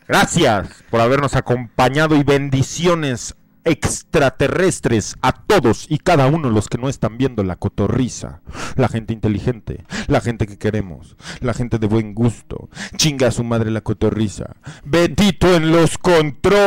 Gracias 0.07 0.83
por 0.89 1.01
habernos 1.01 1.35
acompañado 1.35 2.15
y 2.15 2.23
bendiciones 2.23 3.35
extraterrestres 3.65 5.15
a 5.21 5.31
todos 5.31 5.85
y 5.89 5.97
cada 5.99 6.27
uno 6.27 6.49
los 6.49 6.67
que 6.69 6.77
no 6.77 6.89
están 6.89 7.17
viendo 7.17 7.43
la 7.43 7.55
cotorriza. 7.55 8.41
La 8.75 8.87
gente 8.87 9.13
inteligente, 9.13 9.85
la 10.07 10.21
gente 10.21 10.47
que 10.47 10.57
queremos, 10.57 11.15
la 11.39 11.53
gente 11.53 11.77
de 11.79 11.87
buen 11.87 12.13
gusto. 12.13 12.69
Chinga 12.97 13.27
a 13.27 13.31
su 13.31 13.43
madre 13.43 13.71
la 13.71 13.81
cotorriza. 13.81 14.55
Betito 14.83 15.55
en 15.55 15.71
los 15.71 15.97
controles. 15.97 16.59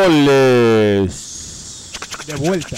De 2.27 2.35
vuelta. 2.37 2.77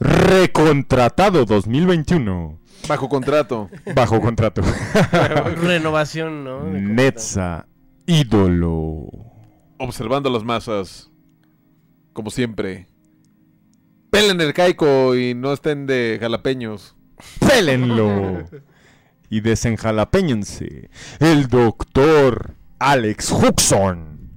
Recontratado 0.00 1.44
2021. 1.44 2.60
Bajo 2.88 3.08
contrato. 3.08 3.68
Bajo 3.94 4.20
contrato. 4.20 4.62
Renovación, 5.62 6.44
¿no? 6.44 6.62
Netza, 6.64 7.66
ídolo. 8.06 9.08
Observando 9.78 10.30
las 10.30 10.44
masas. 10.44 11.10
Como 12.18 12.32
siempre. 12.32 12.88
Pelen 14.10 14.40
el 14.40 14.52
caico 14.52 15.14
y 15.14 15.34
no 15.34 15.52
estén 15.52 15.86
de 15.86 16.18
jalapeños. 16.20 16.96
Pélenlo. 17.38 18.44
y 19.30 19.40
desenjalapeñense. 19.40 20.90
El 21.20 21.46
doctor 21.46 22.56
Alex 22.80 23.30
Huxon. 23.30 24.32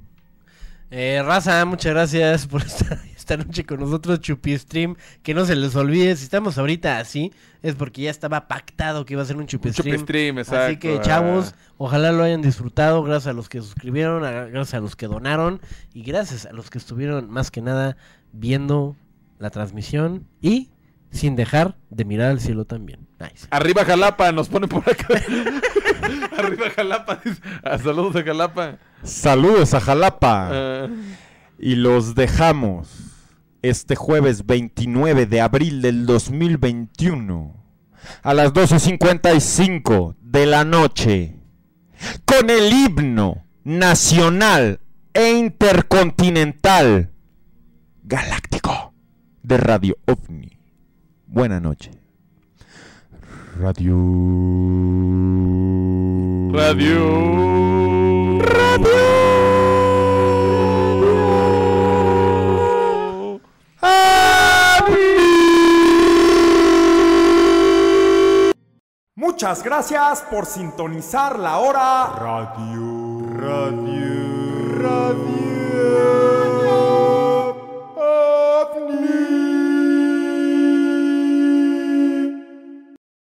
Eh, 0.92 1.24
Raza, 1.26 1.66
muchas 1.66 1.94
gracias 1.94 2.46
por 2.46 2.62
estar 2.62 3.02
esta 3.22 3.38
noche 3.38 3.66
con 3.66 3.80
nosotros, 3.80 4.20
Chupi 4.20 4.58
Stream. 4.58 4.96
Que 5.24 5.34
no 5.34 5.46
se 5.46 5.56
les 5.56 5.76
olvide, 5.76 6.16
si 6.16 6.24
estamos 6.26 6.58
ahorita 6.58 7.00
así, 7.00 7.32
es 7.62 7.76
porque 7.76 8.04
ya 8.04 8.12
estaba 8.12 8.48
pactado 8.48 9.06
que 9.06 9.14
iba 9.14 9.22
a 9.24 9.26
ser 9.26 9.38
un 9.38 9.48
Chupi 9.48 9.72
Stream. 9.72 9.96
chupestream, 9.96 10.38
Así 10.40 10.52
exacto. 10.52 10.80
que, 10.80 10.98
Ah. 10.98 11.02
chavos, 11.02 11.56
ojalá 11.78 12.12
lo 12.12 12.24
hayan 12.24 12.42
disfrutado. 12.42 13.02
Gracias 13.04 13.28
a 13.28 13.34
los 13.34 13.50
que 13.50 13.60
suscribieron, 13.62 14.22
gracias 14.52 14.74
a 14.76 14.80
los 14.80 14.96
que 14.96 15.08
donaron 15.08 15.62
y 15.94 16.04
gracias 16.04 16.46
a 16.46 16.52
los 16.54 16.70
que 16.70 16.78
estuvieron 16.78 17.30
más 17.30 17.50
que 17.52 17.62
nada 17.62 17.98
viendo 18.34 18.96
la 19.40 19.50
transmisión 19.50 20.28
y 20.42 20.70
sin 21.12 21.36
dejar 21.36 21.76
de 21.90 22.06
mirar 22.06 22.32
al 22.32 22.40
cielo 22.40 22.66
también. 22.66 23.08
Nice. 23.20 23.48
Arriba 23.50 23.84
Jalapa, 23.86 24.32
nos 24.32 24.48
ponen 24.50 24.70
por 24.70 24.82
acá. 24.90 25.08
Arriba 26.38 26.70
Jalapa. 26.76 27.22
Ah, 27.64 27.78
saludos 27.78 28.16
a 28.16 28.24
Jalapa. 28.24 28.78
Saludos 29.04 29.74
a 29.74 29.82
Jalapa. 29.82 30.50
Ah, 30.52 30.88
Y 31.60 31.76
los 31.76 32.16
dejamos 32.16 32.88
este 33.62 33.96
jueves 33.96 34.46
29 34.46 35.26
de 35.26 35.42
abril 35.42 35.82
del 35.82 36.06
2021 36.06 37.56
a 38.24 38.34
las 38.34 38.54
12.55 38.54 40.16
de 40.20 40.46
la 40.46 40.64
noche 40.66 41.36
con 42.26 42.50
el 42.50 42.74
himno 42.74 43.46
nacional 43.64 44.80
e 45.14 45.32
intercontinental 45.32 47.12
galáctico 48.04 48.94
de 49.44 49.58
Radio 49.58 49.98
OVNI. 50.06 50.58
Buena 51.28 51.60
noche. 51.60 51.92
Radio... 53.58 53.96
Radio. 56.52 57.42
Muchas 69.16 69.64
gracias 69.64 70.22
por 70.30 70.46
sintonizar 70.46 71.40
la 71.40 71.58
hora. 71.58 72.14
Radio, 72.16 73.24
radio, 73.38 74.82
radio. 74.82 75.42